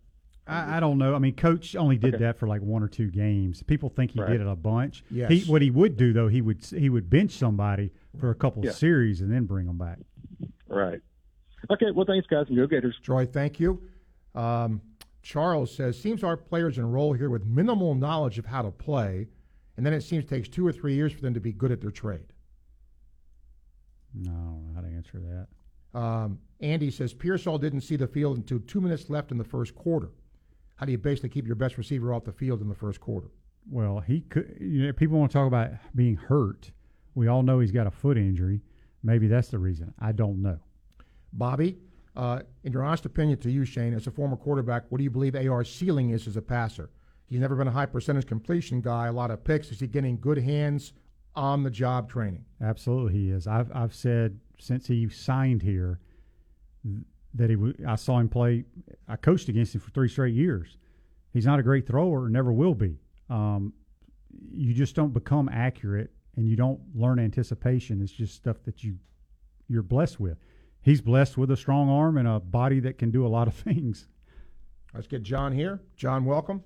I, 0.51 0.77
I 0.77 0.81
don't 0.81 0.99
know. 0.99 1.15
I 1.15 1.19
mean, 1.19 1.35
coach 1.35 1.77
only 1.77 1.97
did 1.97 2.15
okay. 2.15 2.25
that 2.25 2.39
for 2.39 2.47
like 2.47 2.61
one 2.61 2.83
or 2.83 2.89
two 2.89 3.11
games. 3.11 3.63
People 3.63 3.89
think 3.89 4.13
he 4.13 4.21
right. 4.21 4.31
did 4.31 4.41
it 4.41 4.47
a 4.47 4.57
bunch. 4.57 5.05
Yes. 5.11 5.31
He, 5.31 5.41
what 5.51 5.63
he 5.63 5.71
would 5.71 5.97
do 5.97 6.13
though, 6.13 6.29
he 6.29 6.41
would 6.41 6.65
he 6.65 6.89
would 6.89 7.09
bench 7.09 7.33
somebody 7.33 7.93
for 8.19 8.31
a 8.31 8.35
couple 8.35 8.65
yeah. 8.65 8.71
of 8.71 8.77
series 8.77 9.21
and 9.21 9.33
then 9.33 9.45
bring 9.45 9.67
them 9.67 9.79
back. 9.79 9.99
Right. 10.69 11.01
Okay. 11.71 11.87
Well, 11.95 12.07
thanks, 12.07 12.27
guys, 12.27 12.47
and 12.49 12.57
go 12.57 12.67
Gators. 12.67 12.97
Troy, 13.03 13.27
thank 13.27 13.61
you. 13.61 13.83
Um, 14.35 14.81
Charles 15.23 15.75
says, 15.75 16.01
seems 16.01 16.25
our 16.25 16.37
players 16.37 16.79
enroll 16.79 17.13
here 17.13 17.31
with 17.31 17.45
minimal 17.45 17.95
knowledge 17.95 18.39
of 18.39 18.47
how 18.47 18.63
to 18.63 18.71
play, 18.71 19.29
and 19.77 19.85
then 19.85 19.93
it 19.93 20.03
seems 20.03 20.25
it 20.25 20.29
takes 20.29 20.49
two 20.49 20.67
or 20.67 20.73
three 20.73 20.95
years 20.95 21.13
for 21.13 21.21
them 21.21 21.35
to 21.35 21.41
be 21.41 21.53
good 21.53 21.71
at 21.71 21.81
their 21.81 21.91
trade. 21.91 22.33
No, 24.15 24.31
I 24.31 24.35
don't 24.35 24.67
know 24.67 24.75
how 24.75 24.81
to 24.81 24.89
answer 24.89 25.21
that. 25.21 25.99
Um, 25.99 26.39
Andy 26.61 26.91
says 26.91 27.13
Pearsall 27.13 27.59
didn't 27.59 27.83
see 27.83 27.97
the 27.97 28.07
field 28.07 28.37
until 28.37 28.61
two 28.61 28.81
minutes 28.81 29.11
left 29.11 29.31
in 29.31 29.39
the 29.39 29.45
first 29.45 29.75
quarter. 29.75 30.11
How 30.81 30.87
do 30.87 30.93
you 30.93 30.99
basically 30.99 31.29
keep 31.29 31.47
your 31.47 31.57
best 31.57 31.77
receiver 31.77 32.15
off 32.15 32.25
the 32.25 32.33
field 32.33 32.63
in 32.63 32.69
the 32.71 32.75
first 32.75 33.01
quarter? 33.01 33.29
Well, 33.71 34.01
he 34.01 34.23
could. 34.23 34.57
You 34.59 34.87
know, 34.87 34.93
people 34.95 35.19
want 35.19 35.31
to 35.31 35.37
talk 35.37 35.47
about 35.47 35.73
being 35.95 36.17
hurt. 36.17 36.71
We 37.15 37.29
all 37.29 37.43
know 37.43 37.61
he's 37.61 37.71
got 37.71 37.87
a 37.87 37.91
foot 37.91 38.17
injury. 38.17 38.63
Maybe 39.03 39.29
that's 39.29 39.49
the 39.49 39.59
reason. 39.59 39.93
I 39.99 40.13
don't 40.13 40.41
know. 40.41 40.59
Bobby, 41.35 41.77
uh, 42.17 42.41
in 42.65 42.73
your 42.73 42.83
honest 42.83 43.05
opinion, 43.05 43.39
to 43.41 43.51
you, 43.51 43.67
Shane, 43.67 43.93
as 43.93 44.07
a 44.07 44.11
former 44.11 44.37
quarterback, 44.37 44.85
what 44.89 44.97
do 44.97 45.05
you 45.05 45.11
believe 45.11 45.37
AR's 45.37 45.71
ceiling 45.71 46.11
is 46.11 46.27
as 46.27 46.39
a 46.39 46.43
passer? 46.43 46.89
He's 47.27 47.41
never 47.41 47.57
been 47.57 47.69
a 47.69 47.73
high 47.73 47.85
percentage 47.85 48.27
completion 48.27 48.81
guy. 48.81 49.09
A 49.09 49.13
lot 49.13 49.31
of 49.31 49.45
picks. 49.45 49.71
Is 49.71 49.81
he 49.81 49.87
getting 49.87 50.19
good 50.19 50.39
hands 50.39 50.95
on 51.35 51.63
the 51.63 51.71
job 51.71 52.11
training. 52.11 52.45
Absolutely, 52.61 53.13
he 53.13 53.31
is. 53.31 53.47
I've 53.47 53.71
I've 53.75 53.95
said 53.95 54.41
since 54.59 54.87
he 54.87 55.09
signed 55.09 55.63
here 55.63 56.01
that 57.35 57.51
he 57.51 57.57
w- 57.57 57.75
I 57.87 57.97
saw 57.97 58.19
him 58.19 58.29
play. 58.29 58.65
I 59.09 59.17
coached 59.17 59.49
against 59.49 59.75
him 59.75 59.81
for 59.81 59.91
three 59.91 60.09
straight 60.09 60.35
years. 60.35 60.77
He's 61.33 61.47
not 61.47 61.59
a 61.59 61.63
great 61.63 61.87
thrower, 61.87 62.29
never 62.29 62.53
will 62.53 62.75
be. 62.75 62.99
Um, 63.29 63.73
you 64.53 64.75
just 64.75 64.95
don't 64.95 65.13
become 65.13 65.49
accurate, 65.49 66.11
and 66.37 66.49
you 66.49 66.57
don't 66.57 66.81
learn 66.95 67.19
anticipation. 67.19 68.01
It's 68.03 68.13
just 68.13 68.35
stuff 68.35 68.63
that 68.65 68.83
you 68.83 68.97
you're 69.69 69.83
blessed 69.83 70.19
with. 70.19 70.39
He's 70.83 71.01
blessed 71.01 71.39
with 71.39 71.51
a 71.51 71.57
strong 71.57 71.89
arm 71.89 72.17
and 72.17 72.27
a 72.27 72.41
body 72.41 72.81
that 72.81 72.99
can 72.99 73.11
do 73.11 73.25
a 73.25 73.29
lot 73.29 73.47
of 73.47 73.55
things. 73.67 74.09
Let's 74.95 75.07
get 75.07 75.23
John 75.23 75.53
here. 75.53 75.81
John, 75.97 76.25
welcome. 76.25 76.65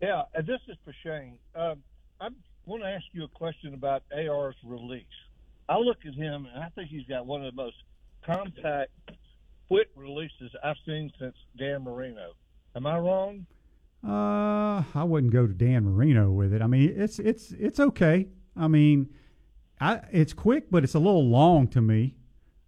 Yeah, 0.00 0.22
this 0.46 0.60
is 0.68 0.76
for 0.84 0.94
Shane. 1.04 1.38
Uh, 1.54 1.74
I'm 2.20 2.34
want 2.66 2.82
to 2.82 2.88
ask 2.88 3.04
you 3.12 3.24
a 3.24 3.28
question 3.28 3.74
about 3.74 4.02
AR's 4.12 4.54
release. 4.64 5.04
I 5.68 5.78
look 5.78 5.98
at 6.06 6.14
him 6.14 6.46
and 6.52 6.62
I 6.62 6.68
think 6.70 6.88
he's 6.88 7.06
got 7.06 7.26
one 7.26 7.44
of 7.44 7.54
the 7.54 7.60
most 7.62 7.76
compact, 8.24 8.90
quick 9.72 9.88
releases 9.96 10.52
I've 10.62 10.76
seen 10.84 11.10
since 11.18 11.34
Dan 11.58 11.84
Marino. 11.84 12.32
Am 12.76 12.86
I 12.86 12.98
wrong? 12.98 13.46
Uh, 14.06 14.82
I 14.94 15.04
wouldn't 15.04 15.32
go 15.32 15.46
to 15.46 15.52
Dan 15.52 15.84
Marino 15.84 16.30
with 16.30 16.52
it. 16.52 16.60
I 16.60 16.66
mean, 16.66 16.92
it's 16.96 17.18
it's 17.18 17.52
it's 17.52 17.80
okay. 17.80 18.28
I 18.56 18.68
mean, 18.68 19.08
I 19.80 20.00
it's 20.10 20.32
quick, 20.32 20.70
but 20.70 20.84
it's 20.84 20.94
a 20.94 20.98
little 20.98 21.24
long 21.24 21.68
to 21.68 21.80
me. 21.80 22.16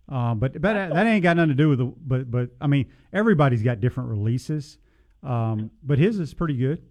Uh, 0.08 0.34
but 0.34 0.60
but 0.60 0.74
that 0.74 1.06
ain't 1.06 1.22
got 1.22 1.36
nothing 1.36 1.50
to 1.50 1.54
do 1.54 1.70
with 1.70 1.78
the. 1.78 1.86
But 1.86 2.30
but 2.30 2.50
I 2.60 2.66
mean, 2.68 2.90
everybody's 3.12 3.62
got 3.62 3.80
different 3.80 4.10
releases. 4.10 4.78
Um, 5.22 5.70
but 5.82 5.98
his 5.98 6.18
is 6.18 6.34
pretty 6.34 6.56
good. 6.56 6.82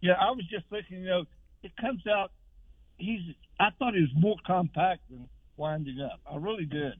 Yeah, 0.00 0.14
I 0.14 0.30
was 0.30 0.44
just 0.50 0.64
thinking, 0.68 1.00
you 1.00 1.06
know, 1.06 1.24
it 1.62 1.72
comes 1.80 2.02
out 2.06 2.32
he's 2.98 3.20
I 3.60 3.68
thought 3.78 3.94
he 3.94 4.00
was 4.00 4.10
more 4.16 4.36
compact 4.46 5.02
than 5.10 5.28
winding 5.56 6.00
up. 6.00 6.20
I 6.30 6.36
really 6.36 6.64
did. 6.64 6.94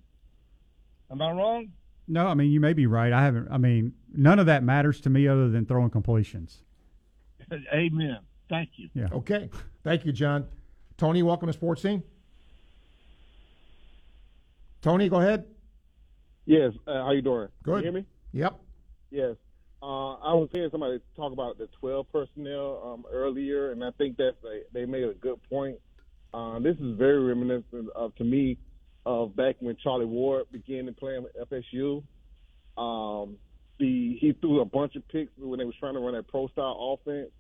Am 1.10 1.20
I 1.20 1.30
wrong? 1.32 1.68
No, 2.08 2.26
I 2.26 2.34
mean 2.34 2.50
you 2.50 2.60
may 2.60 2.72
be 2.72 2.86
right. 2.86 3.12
I 3.12 3.22
haven't. 3.22 3.48
I 3.50 3.58
mean 3.58 3.94
none 4.12 4.38
of 4.38 4.46
that 4.46 4.62
matters 4.62 5.00
to 5.02 5.10
me 5.10 5.28
other 5.28 5.48
than 5.48 5.66
throwing 5.66 5.90
completions. 5.90 6.62
Amen. 7.74 8.18
Thank 8.48 8.70
you. 8.76 8.90
Yeah. 8.94 9.08
Okay. 9.12 9.50
Thank 9.84 10.04
you, 10.04 10.12
John. 10.12 10.46
Tony, 10.98 11.22
welcome 11.22 11.46
to 11.46 11.52
Sports 11.52 11.82
Scene. 11.82 12.02
Tony, 14.82 15.08
go 15.08 15.20
ahead. 15.20 15.46
Yes. 16.44 16.72
Uh, 16.86 17.04
how 17.04 17.12
you 17.12 17.22
doing? 17.22 17.48
Good. 17.62 17.78
You 17.78 17.82
hear 17.82 17.92
me? 17.92 18.06
Yep. 18.32 18.60
Yes. 19.10 19.36
Uh, 19.82 20.14
I 20.14 20.34
was 20.34 20.48
hearing 20.52 20.70
somebody 20.70 20.98
talk 21.16 21.32
about 21.32 21.58
the 21.58 21.68
12 21.80 22.06
personnel 22.12 22.82
um, 22.84 23.04
earlier, 23.12 23.72
and 23.72 23.82
I 23.82 23.90
think 23.92 24.16
that 24.18 24.34
they 24.72 24.84
made 24.84 25.04
a 25.04 25.14
good 25.14 25.40
point. 25.48 25.76
Uh, 26.32 26.58
this 26.60 26.76
is 26.76 26.96
very 26.96 27.20
reminiscent 27.20 27.90
of 27.94 28.14
to 28.16 28.24
me 28.24 28.58
of 29.04 29.34
back 29.34 29.56
when 29.60 29.76
Charlie 29.82 30.06
Ward 30.06 30.46
began 30.52 30.86
to 30.86 30.92
play 30.92 31.16
at 31.16 31.50
FSU. 31.50 32.02
Um, 32.76 33.36
the 33.78 34.16
he 34.20 34.32
threw 34.40 34.60
a 34.60 34.64
bunch 34.64 34.96
of 34.96 35.06
picks 35.08 35.32
when 35.36 35.58
they 35.58 35.64
was 35.64 35.74
trying 35.80 35.94
to 35.94 36.00
run 36.00 36.14
a 36.14 36.22
pro 36.22 36.48
style 36.48 36.98
offense. 36.98 37.30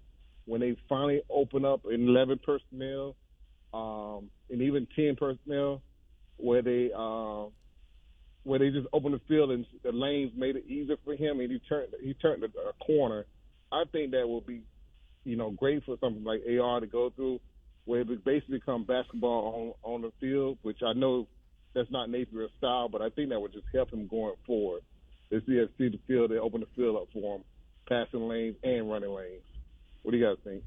When 0.44 0.60
they 0.60 0.76
finally 0.88 1.22
opened 1.30 1.64
up 1.64 1.82
in 1.88 2.08
11 2.08 2.40
personnel 2.44 3.14
um, 3.72 4.28
and 4.50 4.60
even 4.60 4.88
10 4.96 5.14
personnel, 5.16 5.82
where 6.36 6.62
they 6.62 6.90
uh, 6.96 7.44
where 8.42 8.58
they 8.58 8.70
just 8.70 8.88
opened 8.92 9.14
the 9.14 9.20
field 9.28 9.52
and 9.52 9.64
the 9.84 9.92
lanes 9.92 10.32
made 10.36 10.56
it 10.56 10.66
easier 10.66 10.96
for 11.04 11.14
him, 11.14 11.40
and 11.40 11.50
he 11.50 11.60
turned 11.60 11.94
he 12.02 12.14
turned 12.14 12.42
a 12.42 12.84
corner. 12.84 13.24
I 13.70 13.84
think 13.90 14.10
that 14.10 14.28
will 14.28 14.40
be, 14.40 14.62
you 15.24 15.36
know, 15.36 15.50
great 15.50 15.84
for 15.84 15.96
something 16.00 16.24
like 16.24 16.42
AR 16.60 16.80
to 16.80 16.86
go 16.86 17.10
through, 17.10 17.40
where 17.84 18.00
it 18.00 18.24
basically 18.24 18.58
become 18.58 18.84
basketball 18.84 19.76
on 19.84 19.94
on 19.94 20.02
the 20.02 20.12
field, 20.20 20.58
which 20.62 20.82
I 20.84 20.92
know 20.92 21.28
that's 21.74 21.90
not 21.90 22.08
Napier's 22.08 22.50
style, 22.58 22.88
but 22.88 23.02
I 23.02 23.08
think 23.10 23.30
that 23.30 23.40
would 23.40 23.52
just 23.52 23.66
help 23.72 23.92
him 23.92 24.06
going 24.06 24.34
forward. 24.46 24.82
See 25.30 25.64
see 25.78 25.88
the 25.88 25.98
field, 26.06 26.30
they 26.30 26.36
open 26.36 26.60
the 26.60 26.66
field 26.76 26.96
up 26.96 27.08
for 27.12 27.36
him, 27.36 27.44
passing 27.88 28.28
lanes 28.28 28.56
and 28.62 28.90
running 28.90 29.10
lanes. 29.10 29.42
What 30.02 30.12
do 30.12 30.18
you 30.18 30.26
guys 30.26 30.36
think? 30.44 30.62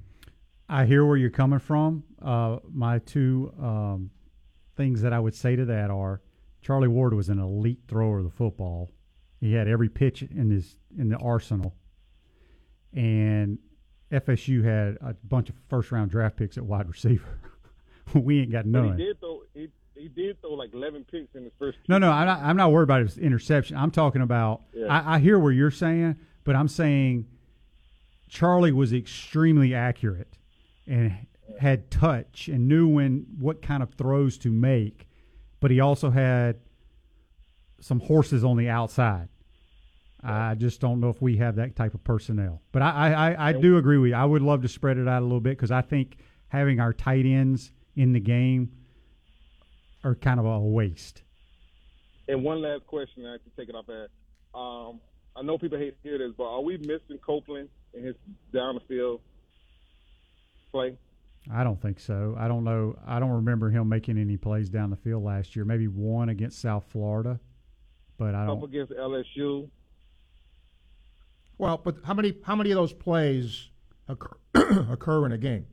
I 0.67 0.85
hear 0.85 1.05
where 1.05 1.17
you're 1.17 1.29
coming 1.29 1.59
from. 1.59 2.03
Uh, 2.19 2.57
my 2.71 2.97
two 2.99 3.53
um, 3.61 4.09
things 4.75 5.01
that 5.03 5.13
I 5.13 5.19
would 5.19 5.35
say 5.35 5.55
to 5.55 5.65
that 5.65 5.91
are 5.91 6.21
Charlie 6.61 6.87
Ward 6.87 7.13
was 7.13 7.29
an 7.29 7.39
elite 7.39 7.81
thrower 7.87 8.19
of 8.19 8.23
the 8.23 8.31
football. 8.31 8.89
He 9.39 9.53
had 9.53 9.67
every 9.67 9.89
pitch 9.89 10.23
in 10.23 10.49
his 10.49 10.77
in 10.97 11.09
the 11.09 11.17
arsenal, 11.17 11.75
and 12.91 13.59
FSU 14.11 14.63
had 14.63 14.97
a 15.07 15.13
bunch 15.23 15.49
of 15.49 15.55
first 15.69 15.91
round 15.91 16.09
draft 16.09 16.37
picks 16.37 16.57
at 16.57 16.65
wide 16.65 16.87
receiver. 16.87 17.39
we 18.15 18.41
ain't 18.41 18.51
got 18.51 18.65
none. 18.65 18.89
But 18.89 18.99
he 18.99 19.05
did 19.05 19.19
throw. 19.19 19.34
He, 19.95 20.07
did 20.09 20.39
throw 20.41 20.51
like 20.51 20.73
eleven 20.73 21.05
picks 21.09 21.35
in 21.35 21.43
his 21.43 21.53
first. 21.57 21.77
No, 21.87 21.97
no, 21.97 22.11
I'm 22.11 22.25
not. 22.25 22.41
I'm 22.41 22.57
not 22.57 22.71
worried 22.71 22.83
about 22.83 23.01
his 23.01 23.17
interception. 23.17 23.77
I'm 23.77 23.91
talking 23.91 24.21
about. 24.21 24.61
Yeah. 24.73 24.87
I, 24.87 25.15
I 25.15 25.19
hear 25.19 25.39
where 25.39 25.51
you're 25.51 25.71
saying, 25.71 26.17
but 26.43 26.55
I'm 26.55 26.67
saying 26.67 27.25
Charlie 28.29 28.71
was 28.71 28.93
extremely 28.93 29.73
accurate 29.73 30.37
and 30.85 31.27
had 31.59 31.89
touch 31.89 32.47
and 32.47 32.67
knew 32.67 32.87
when 32.87 33.25
what 33.39 33.61
kind 33.61 33.81
of 33.81 33.93
throws 33.93 34.37
to 34.39 34.51
make 34.51 35.07
but 35.65 35.71
he 35.71 35.79
also 35.79 36.11
had 36.11 36.57
some 37.81 37.99
horses 37.99 38.43
on 38.43 38.55
the 38.55 38.69
outside. 38.69 39.29
I 40.23 40.53
just 40.53 40.79
don't 40.79 40.99
know 40.99 41.09
if 41.09 41.21
we 41.23 41.37
have 41.37 41.55
that 41.55 41.75
type 41.75 41.95
of 41.95 42.03
personnel. 42.03 42.61
But 42.71 42.83
I, 42.83 43.33
I, 43.33 43.49
I 43.49 43.53
do 43.53 43.77
agree 43.77 43.97
with 43.97 44.09
you. 44.09 44.15
I 44.15 44.25
would 44.25 44.43
love 44.43 44.61
to 44.61 44.67
spread 44.67 44.99
it 44.99 45.07
out 45.07 45.23
a 45.23 45.25
little 45.25 45.39
bit 45.39 45.57
because 45.57 45.71
I 45.71 45.81
think 45.81 46.17
having 46.49 46.79
our 46.79 46.93
tight 46.93 47.25
ends 47.25 47.71
in 47.95 48.13
the 48.13 48.19
game 48.19 48.73
are 50.05 50.15
kind 50.15 50.39
of 50.39 50.45
a 50.45 50.59
waste. 50.59 51.23
And 52.27 52.43
one 52.43 52.61
last 52.61 52.85
question, 52.87 53.25
I 53.25 53.37
can 53.37 53.51
take 53.57 53.69
it 53.69 53.75
off 53.75 53.85
at. 53.89 54.09
Um, 54.57 55.01
I 55.35 55.41
know 55.41 55.57
people 55.57 55.77
hate 55.77 56.01
to 56.01 56.09
hear 56.09 56.17
this, 56.17 56.31
but 56.37 56.45
are 56.45 56.61
we 56.61 56.77
missing 56.77 57.19
Copeland 57.25 57.67
in 57.93 58.05
his 58.05 58.15
down 58.53 58.75
the 58.75 58.81
field 58.87 59.19
play? 60.71 60.97
I 61.53 61.63
don't 61.63 61.81
think 61.81 61.99
so. 61.99 62.35
I 62.37 62.47
don't 62.47 62.63
know. 62.63 62.95
I 63.05 63.19
don't 63.19 63.31
remember 63.31 63.69
him 63.69 63.89
making 63.89 64.17
any 64.17 64.37
plays 64.37 64.69
down 64.69 64.89
the 64.89 64.95
field 64.95 65.23
last 65.23 65.55
year. 65.55 65.65
Maybe 65.65 65.87
one 65.87 66.29
against 66.29 66.61
South 66.61 66.85
Florida, 66.87 67.39
but 68.17 68.33
I 68.33 68.45
don't. 68.45 68.57
Up 68.57 68.63
against 68.63 68.93
LSU. 68.93 69.69
Well, 71.57 71.77
but 71.83 71.97
how 72.03 72.13
many 72.13 72.35
how 72.43 72.55
many 72.55 72.71
of 72.71 72.75
those 72.75 72.93
plays 72.93 73.69
occur, 74.07 74.37
occur 74.89 75.25
in 75.25 75.33
a 75.33 75.37
game? 75.37 75.65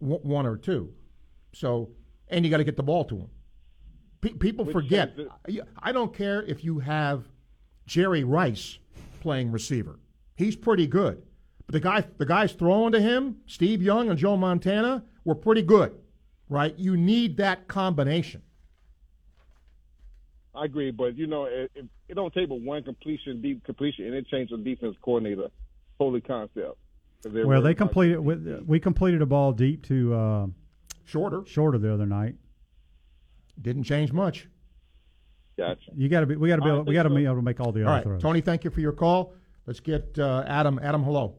one 0.00 0.46
or 0.46 0.56
two. 0.56 0.92
So, 1.54 1.90
and 2.32 2.44
you 2.44 2.50
got 2.50 2.58
to 2.58 2.64
get 2.64 2.76
the 2.76 2.82
ball 2.82 3.04
to 3.04 3.16
him. 3.16 3.30
P- 4.20 4.34
people 4.34 4.64
Which 4.64 4.72
forget. 4.72 5.16
I 5.80 5.92
don't 5.92 6.14
care 6.14 6.42
if 6.42 6.64
you 6.64 6.78
have 6.80 7.28
Jerry 7.86 8.24
Rice 8.24 8.78
playing 9.20 9.52
receiver. 9.52 9.98
He's 10.36 10.56
pretty 10.56 10.86
good. 10.86 11.22
But 11.66 11.74
the 11.74 11.80
guy, 11.80 12.04
the 12.18 12.26
guys 12.26 12.52
throwing 12.52 12.92
to 12.92 13.00
him, 13.00 13.36
Steve 13.46 13.82
Young 13.82 14.08
and 14.08 14.18
Joe 14.18 14.36
Montana, 14.36 15.04
were 15.24 15.34
pretty 15.34 15.62
good, 15.62 15.94
right? 16.48 16.76
You 16.78 16.96
need 16.96 17.36
that 17.36 17.68
combination. 17.68 18.42
I 20.54 20.66
agree, 20.66 20.90
but 20.90 21.16
you 21.16 21.26
know, 21.26 21.46
it, 21.46 21.70
it, 21.74 21.86
it 22.08 22.14
don't 22.14 22.32
take 22.34 22.48
but 22.48 22.60
one 22.60 22.82
completion, 22.82 23.40
deep 23.40 23.64
completion, 23.64 24.06
and 24.06 24.14
it 24.14 24.28
changes 24.28 24.58
the 24.58 24.62
defense 24.62 24.96
coordinator. 25.02 25.48
Holy 25.98 26.20
concept. 26.20 26.76
Well, 27.24 27.62
they 27.62 27.74
completed. 27.74 28.18
We 28.18 28.80
completed 28.80 29.22
a 29.22 29.26
ball 29.26 29.52
deep 29.52 29.86
to 29.86 30.14
uh, 30.14 30.46
shorter, 31.04 31.42
shorter 31.46 31.78
the 31.78 31.92
other 31.92 32.06
night. 32.06 32.36
Didn't 33.60 33.84
change 33.84 34.12
much. 34.12 34.48
Gotcha. 35.58 35.90
You 35.94 36.08
got 36.08 36.20
to 36.20 36.26
be. 36.26 36.36
We 36.36 36.48
got 36.48 36.56
to 36.56 36.62
be. 36.62 36.68
Able, 36.68 36.84
we 36.84 36.94
got 36.94 37.02
to 37.02 37.10
be 37.10 37.24
able 37.24 37.36
to 37.36 37.42
make 37.42 37.60
all 37.60 37.72
the 37.72 37.82
all 37.82 37.88
other 37.88 37.96
right. 37.96 38.04
throws. 38.04 38.22
Tony, 38.22 38.40
thank 38.40 38.64
you 38.64 38.70
for 38.70 38.80
your 38.80 38.92
call. 38.92 39.34
Let's 39.66 39.80
get 39.80 40.18
uh, 40.18 40.44
Adam. 40.46 40.80
Adam, 40.82 41.02
hello. 41.02 41.36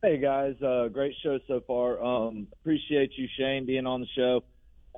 Hey 0.00 0.18
guys, 0.18 0.54
uh, 0.62 0.86
great 0.86 1.14
show 1.24 1.40
so 1.48 1.60
far. 1.66 2.00
Um, 2.00 2.46
appreciate 2.60 3.10
you, 3.16 3.26
Shane, 3.36 3.66
being 3.66 3.84
on 3.84 4.00
the 4.00 4.06
show. 4.14 4.44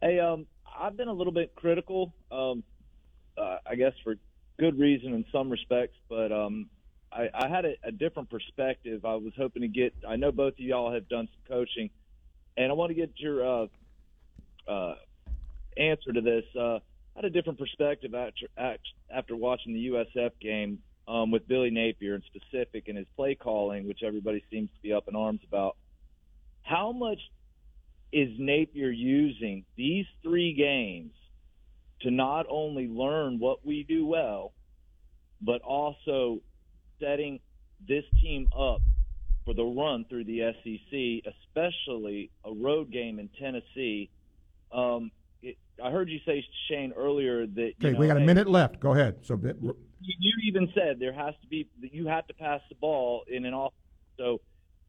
Hey, 0.02 0.18
um, 0.20 0.46
I've 0.78 0.94
been 0.94 1.08
a 1.08 1.12
little 1.12 1.32
bit 1.32 1.54
critical, 1.54 2.12
um, 2.30 2.62
uh, 3.38 3.56
I 3.66 3.76
guess 3.76 3.94
for 4.04 4.16
good 4.58 4.78
reason 4.78 5.14
in 5.14 5.24
some 5.32 5.48
respects, 5.48 5.96
but 6.10 6.30
um, 6.32 6.68
I, 7.10 7.30
I 7.32 7.48
had 7.48 7.64
a, 7.64 7.76
a 7.82 7.92
different 7.92 8.28
perspective. 8.28 9.06
I 9.06 9.14
was 9.14 9.32
hoping 9.38 9.62
to 9.62 9.68
get. 9.68 9.94
I 10.06 10.16
know 10.16 10.32
both 10.32 10.52
of 10.52 10.60
y'all 10.60 10.92
have 10.92 11.08
done 11.08 11.28
some 11.32 11.56
coaching, 11.56 11.88
and 12.60 12.70
I 12.70 12.74
want 12.74 12.90
to 12.90 12.94
get 12.94 13.10
your 13.16 13.62
uh, 13.62 13.66
uh, 14.68 14.94
answer 15.78 16.12
to 16.12 16.20
this. 16.20 16.44
Uh, 16.54 16.76
I 16.76 16.80
had 17.16 17.24
a 17.24 17.30
different 17.30 17.58
perspective 17.58 18.14
after 18.14 18.48
after 19.10 19.34
watching 19.34 19.72
the 19.72 19.88
USF 19.88 20.32
game 20.40 20.78
um, 21.08 21.30
with 21.30 21.48
Billy 21.48 21.70
Napier 21.70 22.14
in 22.14 22.22
specific 22.22 22.88
and 22.88 22.98
his 22.98 23.06
play 23.16 23.34
calling, 23.34 23.88
which 23.88 24.02
everybody 24.06 24.44
seems 24.50 24.68
to 24.76 24.82
be 24.82 24.92
up 24.92 25.08
in 25.08 25.16
arms 25.16 25.40
about. 25.48 25.76
How 26.62 26.92
much 26.92 27.18
is 28.12 28.28
Napier 28.38 28.90
using 28.90 29.64
these 29.76 30.06
three 30.22 30.52
games 30.52 31.12
to 32.02 32.10
not 32.10 32.44
only 32.48 32.88
learn 32.88 33.38
what 33.38 33.64
we 33.64 33.84
do 33.84 34.04
well, 34.04 34.52
but 35.40 35.62
also 35.62 36.40
setting 37.00 37.40
this 37.88 38.04
team 38.22 38.48
up 38.56 38.82
for 39.50 39.54
the 39.54 39.64
run 39.64 40.04
through 40.08 40.24
the 40.24 40.52
SEC, 40.62 41.32
especially 41.32 42.30
a 42.44 42.52
road 42.52 42.90
game 42.90 43.18
in 43.18 43.28
Tennessee? 43.40 44.10
Um, 44.72 45.10
it, 45.42 45.56
I 45.82 45.90
heard 45.90 46.08
you 46.08 46.20
say 46.24 46.44
Shane 46.68 46.92
earlier 46.96 47.46
that. 47.46 47.72
Okay, 47.80 47.92
know, 47.92 47.98
we 47.98 48.06
got 48.06 48.16
a 48.16 48.20
hey, 48.20 48.26
minute 48.26 48.48
left. 48.48 48.80
Go 48.80 48.92
ahead. 48.92 49.16
So 49.22 49.38
you, 49.42 49.74
you 50.00 50.32
even 50.46 50.72
said 50.74 50.98
there 51.00 51.12
has 51.12 51.34
to 51.42 51.46
be 51.48 51.68
you 51.80 52.06
have 52.06 52.26
to 52.28 52.34
pass 52.34 52.60
the 52.68 52.76
ball 52.76 53.22
in 53.26 53.44
an 53.44 53.54
off. 53.54 53.72
So 54.18 54.40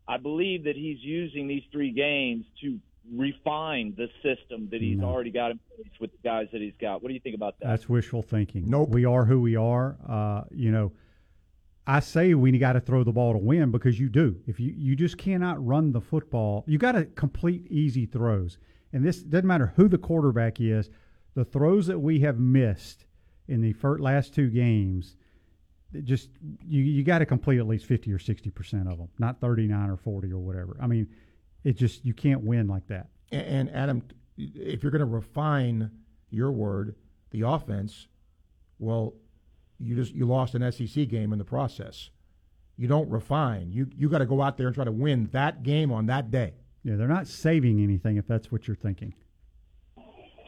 I 0.07 0.17
believe 0.17 0.65
that 0.65 0.75
he's 0.75 0.99
using 1.01 1.47
these 1.47 1.63
three 1.71 1.91
games 1.91 2.45
to 2.61 2.79
refine 3.11 3.95
the 3.97 4.09
system 4.21 4.69
that 4.71 4.79
he's 4.79 4.99
No. 4.99 5.07
already 5.07 5.31
got 5.31 5.51
in 5.51 5.59
place 5.75 5.91
with 5.99 6.11
the 6.11 6.19
guys 6.23 6.47
that 6.51 6.61
he's 6.61 6.73
got. 6.79 7.01
What 7.01 7.07
do 7.07 7.15
you 7.15 7.19
think 7.19 7.35
about 7.35 7.59
that? 7.59 7.67
That's 7.67 7.89
wishful 7.89 8.21
thinking. 8.21 8.69
Nope. 8.69 8.89
We 8.89 9.05
are 9.05 9.25
who 9.25 9.41
we 9.41 9.55
are. 9.55 9.97
Uh, 10.07 10.43
you 10.51 10.71
know, 10.71 10.91
I 11.87 11.99
say 11.99 12.33
we 12.33 12.57
got 12.57 12.73
to 12.73 12.79
throw 12.79 13.03
the 13.03 13.11
ball 13.11 13.33
to 13.33 13.39
win 13.39 13.71
because 13.71 13.99
you 13.99 14.09
do. 14.09 14.39
If 14.45 14.59
you 14.59 14.73
you 14.75 14.95
just 14.95 15.17
cannot 15.17 15.65
run 15.65 15.91
the 15.91 16.01
football, 16.01 16.63
you 16.67 16.77
got 16.77 16.93
to 16.93 17.05
complete 17.05 17.65
easy 17.69 18.05
throws. 18.05 18.57
And 18.93 19.03
this 19.03 19.21
doesn't 19.21 19.47
matter 19.47 19.73
who 19.75 19.87
the 19.87 19.97
quarterback 19.97 20.59
is. 20.59 20.89
The 21.33 21.45
throws 21.45 21.87
that 21.87 21.99
we 21.99 22.19
have 22.19 22.39
missed 22.39 23.05
in 23.47 23.61
the 23.61 23.73
first, 23.73 24.01
last 24.01 24.35
two 24.35 24.49
games, 24.49 25.15
just 26.03 26.29
you 26.67 26.81
you 26.83 27.03
got 27.03 27.19
to 27.19 27.25
complete 27.25 27.59
at 27.59 27.67
least 27.67 27.85
fifty 27.85 28.11
or 28.11 28.19
sixty 28.19 28.49
percent 28.49 28.87
of 28.87 28.97
them, 28.97 29.09
not 29.17 29.41
thirty 29.41 29.67
nine 29.67 29.89
or 29.89 29.97
forty 29.97 30.31
or 30.31 30.39
whatever. 30.39 30.77
I 30.81 30.87
mean, 30.87 31.07
it 31.63 31.77
just 31.77 32.05
you 32.05 32.13
can't 32.13 32.41
win 32.41 32.67
like 32.67 32.87
that. 32.87 33.07
And, 33.31 33.69
and 33.69 33.75
Adam, 33.75 34.03
if 34.37 34.83
you're 34.83 34.91
going 34.91 34.99
to 34.99 35.05
refine 35.05 35.89
your 36.29 36.51
word, 36.51 36.95
the 37.31 37.41
offense, 37.41 38.07
well, 38.79 39.13
you 39.81 39.95
just 39.95 40.13
you 40.13 40.25
lost 40.25 40.55
an 40.55 40.71
SEC 40.71 41.07
game 41.07 41.33
in 41.33 41.39
the 41.39 41.45
process. 41.45 42.09
You 42.77 42.87
don't 42.87 43.09
refine. 43.09 43.71
You 43.71 43.87
you 43.95 44.09
got 44.09 44.19
to 44.19 44.25
go 44.25 44.41
out 44.41 44.57
there 44.57 44.67
and 44.67 44.75
try 44.75 44.85
to 44.85 44.91
win 44.91 45.29
that 45.33 45.63
game 45.63 45.91
on 45.91 46.05
that 46.07 46.31
day. 46.31 46.53
Yeah, 46.83 46.95
they're 46.95 47.07
not 47.07 47.27
saving 47.27 47.81
anything 47.81 48.17
if 48.17 48.27
that's 48.27 48.51
what 48.51 48.67
you're 48.67 48.75
thinking. 48.75 49.13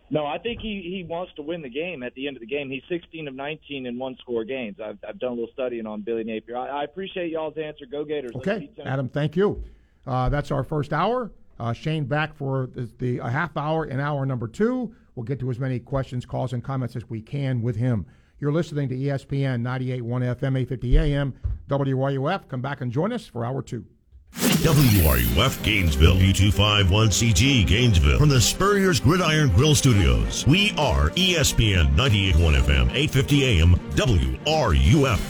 No, 0.10 0.26
I 0.28 0.38
think 0.38 0.62
he, 0.62 0.82
he 0.96 1.04
wants 1.08 1.34
to 1.38 1.42
win 1.42 1.64
the 1.64 1.70
game 1.70 2.04
at 2.04 2.14
the 2.14 2.28
end 2.28 2.38
of 2.38 2.42
the 2.42 2.48
game. 2.48 2.70
He's 2.70 2.84
16 2.88 3.28
of 3.28 3.34
19 3.34 3.88
in 3.88 3.98
one 3.98 4.16
score 4.20 4.44
games. 4.44 4.78
I've, 4.84 5.00
I've 5.08 5.18
done 5.18 5.32
a 5.32 5.36
little 5.36 5.50
studying 5.54 5.88
on 5.88 6.02
Billy 6.02 6.24
Napier. 6.24 6.56
I, 6.56 6.82
I 6.82 6.84
appreciate 6.84 7.32
y'all's 7.32 7.58
answer. 7.58 7.86
Go 7.88 8.06
Gators. 8.06 8.32
Okay. 8.36 8.70
Adam, 8.86 9.10
thank 9.10 9.36
you. 9.36 9.64
Uh, 10.06 10.30
that's 10.30 10.52
our 10.52 10.64
first 10.64 10.94
hour. 10.94 11.32
Uh, 11.60 11.74
Shane 11.74 12.06
back 12.06 12.36
for 12.36 12.68
the, 12.76 12.90
the 13.00 13.18
a 13.20 13.30
half 13.30 13.58
hour 13.58 13.86
in 13.86 14.00
hour 14.00 14.26
number 14.26 14.48
two. 14.48 14.94
We'll 15.16 15.24
get 15.24 15.40
to 15.40 15.50
as 15.50 15.60
many 15.60 15.80
questions, 15.80 16.26
calls, 16.26 16.54
and 16.54 16.64
comments 16.64 16.96
as 16.96 17.10
we 17.10 17.22
can 17.22 17.62
with 17.62 17.76
him. 17.76 18.06
You're 18.44 18.52
listening 18.52 18.90
to 18.90 18.96
ESPN 18.98 19.62
98.1 19.62 20.02
FM, 20.02 20.60
850 20.60 20.98
AM, 20.98 21.34
WRUF. 21.70 22.50
Come 22.50 22.62
back 22.62 22.82
and 22.82 22.92
join 22.92 23.14
us 23.14 23.26
for 23.26 23.46
hour 23.46 23.62
two. 23.62 23.86
WRUF 24.34 25.64
Gainesville, 25.64 26.16
U251CG 26.16 27.66
Gainesville, 27.66 28.20
from 28.20 28.28
the 28.28 28.42
Spurrier's 28.42 29.00
Gridiron 29.00 29.48
Grill 29.56 29.76
Studios. 29.76 30.46
We 30.46 30.72
are 30.72 31.12
ESPN 31.12 31.96
98.1 31.96 32.34
FM, 32.34 32.92
850 32.94 33.46
AM, 33.46 33.76
WRUF. 33.96 35.22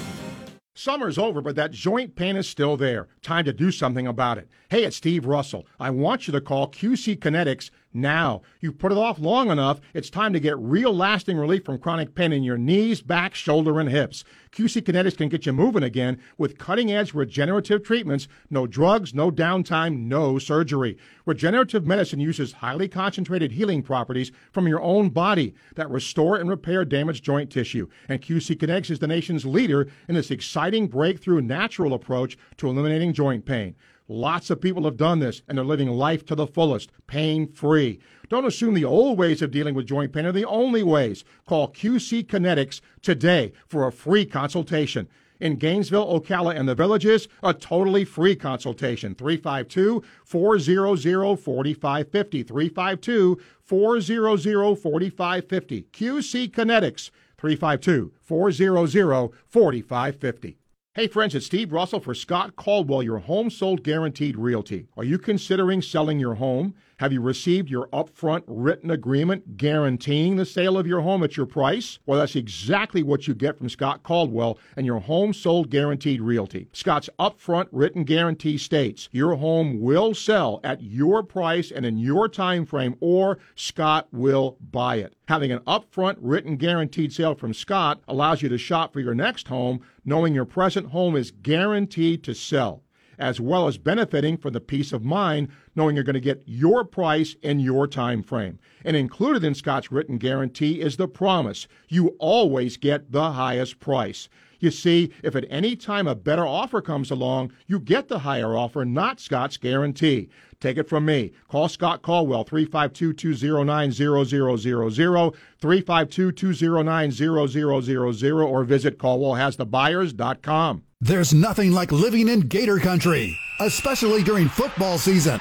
Summer's 0.74 1.20
over, 1.20 1.40
but 1.40 1.56
that 1.56 1.70
joint 1.70 2.16
pain 2.16 2.36
is 2.36 2.50
still 2.50 2.78
there. 2.78 3.08
Time 3.22 3.46
to 3.46 3.54
do 3.54 3.70
something 3.70 4.08
about 4.08 4.40
it. 4.40 4.50
Hey, 4.70 4.86
it's 4.86 4.98
Steve 4.98 5.28
Russell. 5.28 5.68
I 5.80 5.92
want 5.92 6.28
you 6.28 6.32
to 6.32 6.42
call 6.42 6.72
QC 6.72 7.20
Kinetics 7.20 7.70
now. 7.94 8.42
You've 8.60 8.78
put 8.78 8.92
it 8.92 8.98
off 8.98 9.20
long 9.20 9.50
enough. 9.50 9.80
It's 9.94 10.10
time 10.10 10.34
to 10.34 10.40
get 10.40 10.58
real 10.58 10.94
lasting 10.94 11.38
relief 11.38 11.66
from 11.66 11.78
chronic 11.78 12.16
pain 12.16 12.34
in 12.34 12.44
your 12.44 12.58
knees, 12.58 13.02
back, 13.02 13.36
shoulder, 13.36 13.80
and 13.80 13.90
hips. 13.90 14.24
QC 14.52 14.82
Kinetics 14.82 15.18
can 15.18 15.30
get 15.30 15.46
you 15.46 15.54
moving 15.54 15.84
again 15.84 16.20
with 16.38 16.58
cutting 16.58 16.92
edge 16.92 17.14
regenerative 17.14 17.84
treatments. 17.84 18.28
No 18.50 18.68
drugs, 18.68 19.14
no 19.14 19.32
downtime, 19.32 20.06
no 20.06 20.38
surgery. 20.38 20.98
Regenerative 21.26 21.88
medicine 21.88 22.20
uses 22.20 22.54
highly 22.54 22.88
concentrated 22.88 23.54
healing 23.54 23.82
properties 23.82 24.32
from 24.52 24.68
your 24.68 24.82
own 24.82 25.10
body 25.10 25.56
that 25.76 25.90
restore 25.90 26.38
and 26.38 26.50
repair 26.50 26.86
damaged 26.86 27.24
joint 27.24 27.50
tissue. 27.50 27.88
And 28.08 28.22
QC 28.22 28.58
Kinetics 28.58 28.92
is 28.92 29.00
the 29.00 29.08
nation's 29.08 29.46
leader 29.46 29.88
in 30.08 30.16
this 30.16 30.32
exciting 30.32 30.88
breakthrough 30.88 31.42
natural 31.42 31.94
approach 31.94 32.38
to 32.58 32.68
eliminating 32.68 33.14
joint 33.14 33.46
pain. 33.46 33.76
Lots 34.08 34.50
of 34.50 34.60
people 34.60 34.84
have 34.84 34.98
done 34.98 35.20
this 35.20 35.42
and 35.48 35.58
they're 35.58 35.64
living 35.64 35.90
life 35.90 36.26
to 36.26 36.36
the 36.36 36.48
fullest, 36.48 36.92
pain 37.08 37.48
free. 37.48 38.00
Don't 38.30 38.46
assume 38.46 38.74
the 38.74 38.84
old 38.84 39.18
ways 39.18 39.42
of 39.42 39.52
dealing 39.52 39.76
with 39.76 39.86
joint 39.86 40.12
pain 40.12 40.26
are 40.26 40.32
the 40.32 40.46
only 40.46 40.84
ways. 40.84 41.24
Call 41.48 41.72
QC 41.72 42.26
Kinetics 42.26 42.82
today 43.02 43.54
for 43.68 43.88
a 43.88 43.92
free 43.92 44.26
consultation. 44.26 45.08
In 45.40 45.56
Gainesville, 45.56 46.20
Ocala, 46.20 46.56
and 46.58 46.70
the 46.70 46.76
villages, 46.76 47.28
a 47.42 47.54
totally 47.54 48.06
free 48.06 48.36
consultation. 48.36 49.16
352 49.16 50.04
400 50.26 51.38
4550. 51.38 52.44
352 52.44 53.42
400 53.62 54.76
4550. 54.78 55.84
QC 55.92 56.52
Kinetics. 56.52 57.10
352 57.38 58.14
400 58.22 59.30
4550. 59.48 60.58
Hey 60.96 61.08
friends, 61.08 61.34
it's 61.34 61.48
Steve 61.48 61.74
Russell 61.74 62.00
for 62.00 62.14
Scott 62.14 62.56
Caldwell, 62.56 63.02
your 63.02 63.18
home 63.18 63.50
sold 63.50 63.84
guaranteed 63.84 64.38
realty. 64.38 64.86
Are 64.96 65.04
you 65.04 65.18
considering 65.18 65.82
selling 65.82 66.20
your 66.20 66.36
home? 66.36 66.76
Have 67.04 67.12
you 67.12 67.20
received 67.20 67.70
your 67.70 67.90
upfront 67.90 68.44
written 68.48 68.90
agreement 68.90 69.58
guaranteeing 69.58 70.38
the 70.38 70.46
sale 70.46 70.78
of 70.78 70.88
your 70.88 71.02
home 71.02 71.22
at 71.22 71.36
your 71.36 71.46
price? 71.46 72.00
Well, 72.06 72.18
that's 72.18 72.38
exactly 72.38 73.04
what 73.04 73.28
you 73.28 73.34
get 73.34 73.58
from 73.58 73.68
Scott 73.68 74.04
Caldwell 74.04 74.58
and 74.78 74.86
your 74.86 75.00
home 75.00 75.34
sold 75.34 75.70
guaranteed 75.70 76.22
realty. 76.22 76.70
Scott's 76.72 77.10
upfront 77.20 77.68
written 77.74 78.06
guarantee 78.06 78.58
states 78.58 79.10
your 79.12 79.36
home 79.36 79.82
will 79.82 80.14
sell 80.14 80.62
at 80.64 80.82
your 80.82 81.24
price 81.24 81.72
and 81.72 81.86
in 81.86 81.98
your 81.98 82.30
time 82.30 82.66
frame, 82.66 82.96
or 83.02 83.38
Scott 83.54 84.08
will 84.14 84.56
buy 84.72 84.96
it. 84.96 85.14
Having 85.28 85.52
an 85.52 85.60
upfront 85.68 86.16
written 86.22 86.56
guaranteed 86.56 87.12
sale 87.12 87.36
from 87.36 87.54
Scott 87.54 88.02
allows 88.08 88.42
you 88.42 88.48
to 88.48 88.58
shop 88.58 88.94
for 88.94 89.02
your 89.02 89.14
next 89.14 89.50
home 89.50 89.82
knowing 90.06 90.34
your 90.34 90.46
present 90.46 90.88
home 90.88 91.18
is 91.18 91.32
guaranteed 91.32 92.24
to 92.24 92.34
sell 92.34 92.83
as 93.18 93.40
well 93.40 93.68
as 93.68 93.78
benefiting 93.78 94.38
from 94.38 94.54
the 94.54 94.62
peace 94.62 94.94
of 94.94 95.04
mind 95.04 95.50
knowing 95.76 95.96
you're 95.96 96.04
going 96.04 96.14
to 96.14 96.20
get 96.20 96.44
your 96.46 96.84
price 96.84 97.36
in 97.42 97.60
your 97.60 97.88
time 97.88 98.24
frame. 98.24 98.60
And 98.86 98.96
included 98.96 99.44
in 99.44 99.56
Scott's 99.56 99.92
written 99.92 100.18
guarantee 100.18 100.82
is 100.82 100.98
the 100.98 101.08
promise 101.08 101.68
you 101.88 102.16
always 102.20 102.78
get 102.78 103.12
the 103.12 103.32
highest 103.32 103.80
price. 103.80 104.30
You 104.64 104.72
see, 104.72 105.12
if 105.24 105.36
at 105.36 105.46
any 105.50 105.76
time 105.76 106.08
a 106.08 106.16
better 106.16 106.48
offer 106.48 106.82
comes 106.82 107.12
along, 107.12 107.52
you 107.68 107.82
get 107.82 108.08
the 108.08 108.20
higher 108.20 108.56
offer, 108.56 108.86
not 108.86 109.20
Scott's 109.20 109.58
guarantee. 109.58 110.30
Take 110.62 110.78
it 110.78 110.88
from 110.88 111.04
me. 111.04 111.34
Call 111.50 111.68
Scott 111.68 112.02
Caldwell, 112.02 112.46
352 112.46 113.12
209 113.12 113.92
0000, 113.92 115.34
352 115.60 116.32
209 116.32 117.12
0000, 117.12 118.32
or 118.32 118.64
visit 118.64 118.98
CaldwellHasTheBuyers.com. 118.98 120.84
There's 121.06 121.34
nothing 121.34 121.74
like 121.74 121.92
living 121.92 122.30
in 122.30 122.40
Gator 122.48 122.80
Country, 122.80 123.38
especially 123.60 124.24
during 124.24 124.48
football 124.48 124.98
season. 124.98 125.38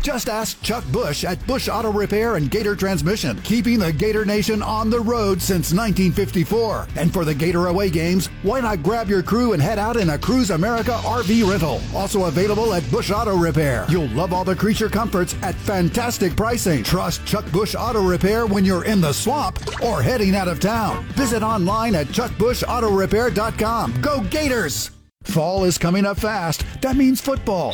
Just 0.00 0.30
ask 0.30 0.62
Chuck 0.62 0.84
Bush 0.90 1.22
at 1.24 1.46
Bush 1.46 1.68
Auto 1.68 1.92
Repair 1.92 2.36
and 2.36 2.50
Gator 2.50 2.74
Transmission, 2.74 3.38
keeping 3.42 3.78
the 3.78 3.92
Gator 3.92 4.24
Nation 4.24 4.62
on 4.62 4.88
the 4.88 5.00
road 5.00 5.42
since 5.42 5.70
1954. 5.74 6.88
And 6.96 7.12
for 7.12 7.26
the 7.26 7.34
Gator 7.34 7.66
away 7.66 7.90
games, 7.90 8.28
why 8.42 8.60
not 8.60 8.82
grab 8.82 9.10
your 9.10 9.22
crew 9.22 9.52
and 9.52 9.60
head 9.60 9.78
out 9.78 9.98
in 9.98 10.08
a 10.08 10.18
Cruise 10.18 10.48
America 10.48 10.92
RV 10.92 11.46
rental? 11.46 11.82
Also 11.94 12.24
available 12.24 12.72
at 12.72 12.90
Bush 12.90 13.10
Auto 13.10 13.36
Repair. 13.36 13.84
You'll 13.90 14.08
love 14.08 14.32
all 14.32 14.44
the 14.44 14.56
creature 14.56 14.88
comforts 14.88 15.36
at 15.42 15.54
fantastic 15.56 16.34
pricing. 16.36 16.82
Trust 16.84 17.26
Chuck 17.26 17.44
Bush 17.52 17.74
Auto 17.78 18.02
Repair 18.02 18.46
when 18.46 18.64
you're 18.64 18.86
in 18.86 19.02
the 19.02 19.12
swamp 19.12 19.60
or 19.82 20.00
heading 20.00 20.34
out 20.34 20.48
of 20.48 20.58
town. 20.58 21.04
Visit 21.08 21.42
online 21.42 21.94
at 21.94 22.06
chuckbushautorepair.com. 22.06 24.00
Go 24.00 24.22
Gators! 24.30 24.90
Fall 25.24 25.64
is 25.64 25.78
coming 25.78 26.04
up 26.04 26.18
fast. 26.18 26.64
That 26.82 26.96
means 26.96 27.20
football, 27.20 27.72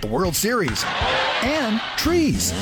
the 0.00 0.08
World 0.08 0.36
Series, 0.36 0.84
and 1.42 1.80
trees. 1.96 2.52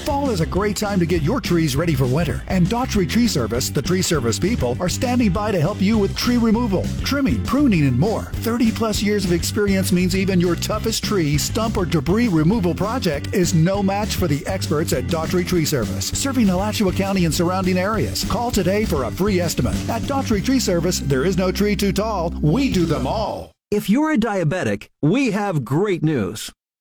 Fall 0.00 0.30
is 0.30 0.40
a 0.40 0.46
great 0.46 0.76
time 0.76 0.98
to 0.98 1.06
get 1.06 1.22
your 1.22 1.40
trees 1.40 1.76
ready 1.76 1.94
for 1.94 2.06
winter. 2.06 2.42
And 2.48 2.66
Daughtry 2.66 3.08
Tree 3.08 3.26
Service, 3.26 3.70
the 3.70 3.82
tree 3.82 4.02
service 4.02 4.38
people, 4.38 4.76
are 4.80 4.88
standing 4.88 5.30
by 5.30 5.52
to 5.52 5.60
help 5.60 5.80
you 5.80 5.98
with 5.98 6.16
tree 6.16 6.38
removal, 6.38 6.84
trimming, 7.04 7.42
pruning, 7.44 7.86
and 7.86 7.98
more. 7.98 8.22
30 8.22 8.72
plus 8.72 9.02
years 9.02 9.24
of 9.24 9.32
experience 9.32 9.92
means 9.92 10.16
even 10.16 10.40
your 10.40 10.56
toughest 10.56 11.04
tree, 11.04 11.36
stump, 11.36 11.76
or 11.76 11.84
debris 11.84 12.28
removal 12.28 12.74
project 12.74 13.34
is 13.34 13.54
no 13.54 13.82
match 13.82 14.14
for 14.14 14.26
the 14.26 14.46
experts 14.46 14.92
at 14.92 15.04
Daughtry 15.04 15.46
Tree 15.46 15.64
Service, 15.64 16.06
serving 16.06 16.48
Alachua 16.48 16.92
County 16.92 17.24
and 17.24 17.34
surrounding 17.34 17.78
areas. 17.78 18.24
Call 18.24 18.50
today 18.50 18.84
for 18.84 19.04
a 19.04 19.10
free 19.10 19.40
estimate. 19.40 19.76
At 19.88 20.02
Daughtry 20.02 20.44
Tree 20.44 20.60
Service, 20.60 21.00
there 21.00 21.24
is 21.24 21.36
no 21.36 21.52
tree 21.52 21.76
too 21.76 21.92
tall. 21.92 22.30
We 22.40 22.72
do 22.72 22.86
them 22.86 23.06
all. 23.06 23.52
If 23.70 23.88
you're 23.88 24.12
a 24.12 24.18
diabetic, 24.18 24.88
we 25.00 25.30
have 25.30 25.64
great 25.64 26.02
news. 26.02 26.50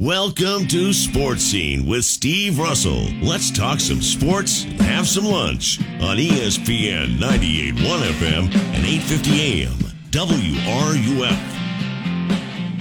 Welcome 0.00 0.66
to 0.68 0.94
Sports 0.94 1.42
Scene 1.42 1.84
with 1.84 2.06
Steve 2.06 2.58
Russell. 2.58 3.04
Let's 3.20 3.50
talk 3.50 3.80
some 3.80 4.00
sports 4.00 4.64
and 4.64 4.80
have 4.80 5.06
some 5.06 5.26
lunch 5.26 5.78
on 6.00 6.16
ESPN 6.16 7.18
98.1 7.18 8.00
FM 8.14 8.44
and 8.44 8.86
8:50 8.86 9.40
AM 9.40 9.76
WRUF. 10.10 11.30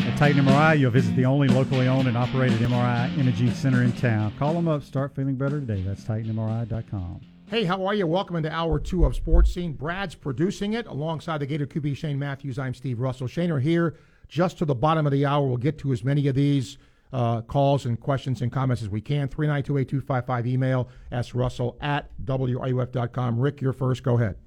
At 0.08 0.18
Titan 0.18 0.46
MRI, 0.46 0.80
you'll 0.80 0.92
visit 0.92 1.14
the 1.18 1.26
only 1.26 1.50
locally 1.50 1.90
owned 1.90 2.08
and 2.08 2.16
operated 2.16 2.62
MRI 2.62 3.10
imaging 3.20 3.52
center 3.52 3.84
in 3.84 3.92
town. 3.92 4.32
Call 4.40 4.54
them 4.54 4.70
up. 4.70 4.82
Start 4.84 5.14
feeling 5.14 5.36
better 5.36 5.60
today. 5.60 5.84
That's 5.86 6.06
TitanMRI.com. 6.06 7.20
Hey, 7.48 7.66
how 7.66 7.86
are 7.86 7.96
you? 7.96 8.08
Welcome 8.08 8.38
into 8.38 8.50
hour 8.50 8.80
two 8.80 9.04
of 9.04 9.14
Sports 9.14 9.54
Scene. 9.54 9.74
Brad's 9.74 10.16
producing 10.16 10.72
it 10.72 10.88
alongside 10.88 11.40
the 11.40 11.46
Gator 11.46 11.68
QB 11.68 11.98
Shane 11.98 12.18
Matthews. 12.18 12.58
I'm 12.58 12.74
Steve 12.74 13.02
Russell. 13.02 13.28
Shane 13.28 13.52
are 13.52 13.60
here 13.60 13.98
just 14.30 14.58
to 14.60 14.64
the 14.64 14.76
bottom 14.76 15.06
of 15.06 15.12
the 15.12 15.26
hour. 15.26 15.46
We'll 15.46 15.58
get 15.58 15.78
to 15.80 15.92
as 15.92 16.06
many 16.06 16.26
of 16.30 16.36
these 16.36 16.78
uh, 17.12 17.42
calls 17.42 17.86
and 17.86 18.00
questions 18.00 18.42
and 18.42 18.52
comments 18.52 18.82
as 18.82 18.90
we 18.90 19.02
can. 19.02 19.28
3928255 19.28 20.48
email 20.48 20.90
russell 21.34 21.78
at 21.82 22.10
wruf.com. 22.24 23.40
Rick, 23.40 23.62
you're 23.62 23.74
first. 23.74 24.04
Go 24.04 24.16
ahead. 24.16 24.38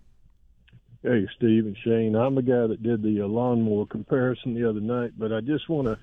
Hey, 1.02 1.26
Steve 1.36 1.66
and 1.66 1.76
Shane. 1.84 2.14
I'm 2.14 2.36
the 2.36 2.42
guy 2.42 2.68
that 2.68 2.82
did 2.82 3.02
the 3.02 3.22
uh, 3.22 3.26
lawnmower 3.26 3.86
comparison 3.86 4.54
the 4.54 4.68
other 4.68 4.80
night, 4.80 5.12
but 5.18 5.32
I 5.32 5.40
just 5.40 5.68
want 5.68 5.88
to 5.88 5.98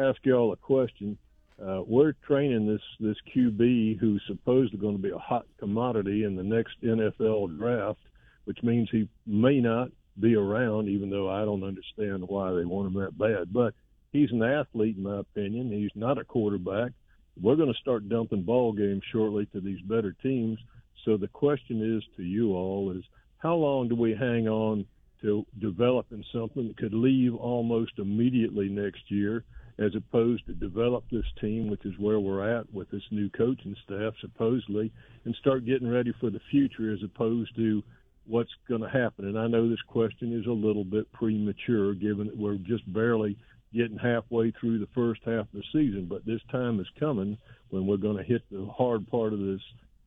ask 0.00 0.24
y'all 0.24 0.52
a 0.52 0.56
question. 0.56 1.18
Uh, 1.60 1.82
we're 1.86 2.12
training 2.26 2.66
this 2.66 2.80
this 3.00 3.16
QB 3.34 3.98
who's 3.98 4.22
supposedly 4.26 4.78
going 4.78 4.96
to 4.96 5.02
be 5.02 5.10
a 5.10 5.18
hot 5.18 5.46
commodity 5.58 6.24
in 6.24 6.36
the 6.36 6.42
next 6.42 6.80
NFL 6.82 7.58
draft, 7.58 7.98
which 8.44 8.62
means 8.62 8.88
he 8.90 9.08
may 9.26 9.60
not 9.60 9.88
be 10.20 10.36
around, 10.36 10.88
even 10.88 11.10
though 11.10 11.28
I 11.28 11.44
don't 11.44 11.64
understand 11.64 12.22
why 12.28 12.52
they 12.52 12.64
want 12.64 12.94
him 12.94 13.02
that 13.02 13.18
bad. 13.18 13.52
But 13.52 13.74
he's 14.14 14.30
an 14.30 14.42
athlete, 14.42 14.96
in 14.96 15.02
my 15.02 15.18
opinion. 15.18 15.70
He's 15.70 15.90
not 15.94 16.16
a 16.16 16.24
quarterback. 16.24 16.92
We're 17.38 17.56
going 17.56 17.72
to 17.72 17.80
start 17.80 18.08
dumping 18.08 18.44
ball 18.44 18.72
games 18.72 19.02
shortly 19.12 19.44
to 19.46 19.60
these 19.60 19.82
better 19.82 20.16
teams. 20.22 20.58
So 21.04 21.18
the 21.18 21.28
question 21.28 21.96
is 21.96 22.02
to 22.16 22.22
you 22.22 22.54
all 22.54 22.92
is 22.96 23.04
how 23.38 23.56
long 23.56 23.88
do 23.88 23.96
we 23.96 24.14
hang 24.14 24.48
on 24.48 24.86
to 25.20 25.44
developing 25.58 26.24
something 26.32 26.68
that 26.68 26.76
could 26.76 26.94
leave 26.94 27.34
almost 27.34 27.92
immediately 27.98 28.68
next 28.68 29.10
year 29.10 29.44
as 29.78 29.90
opposed 29.96 30.46
to 30.46 30.52
develop 30.52 31.04
this 31.10 31.26
team, 31.40 31.68
which 31.68 31.84
is 31.84 31.98
where 31.98 32.20
we're 32.20 32.48
at 32.56 32.72
with 32.72 32.88
this 32.90 33.02
new 33.10 33.28
coaching 33.30 33.74
staff, 33.84 34.14
supposedly, 34.20 34.92
and 35.24 35.34
start 35.34 35.66
getting 35.66 35.90
ready 35.90 36.12
for 36.20 36.30
the 36.30 36.40
future 36.50 36.92
as 36.92 37.02
opposed 37.02 37.54
to 37.56 37.82
what's 38.26 38.52
going 38.68 38.80
to 38.80 38.88
happen. 38.88 39.26
And 39.26 39.38
I 39.38 39.48
know 39.48 39.68
this 39.68 39.82
question 39.88 40.38
is 40.38 40.46
a 40.46 40.52
little 40.52 40.84
bit 40.84 41.10
premature 41.12 41.94
given 41.94 42.28
that 42.28 42.36
we're 42.36 42.54
just 42.54 42.90
barely 42.92 43.36
getting 43.74 43.98
halfway 43.98 44.50
through 44.52 44.78
the 44.78 44.88
first 44.94 45.20
half 45.24 45.46
of 45.46 45.52
the 45.52 45.62
season, 45.72 46.06
but 46.08 46.24
this 46.24 46.40
time 46.50 46.80
is 46.80 46.86
coming 46.98 47.36
when 47.70 47.86
we're 47.86 47.96
going 47.96 48.16
to 48.16 48.22
hit 48.22 48.42
the 48.50 48.64
hard 48.66 49.06
part 49.08 49.32
of 49.32 49.40
this 49.40 49.60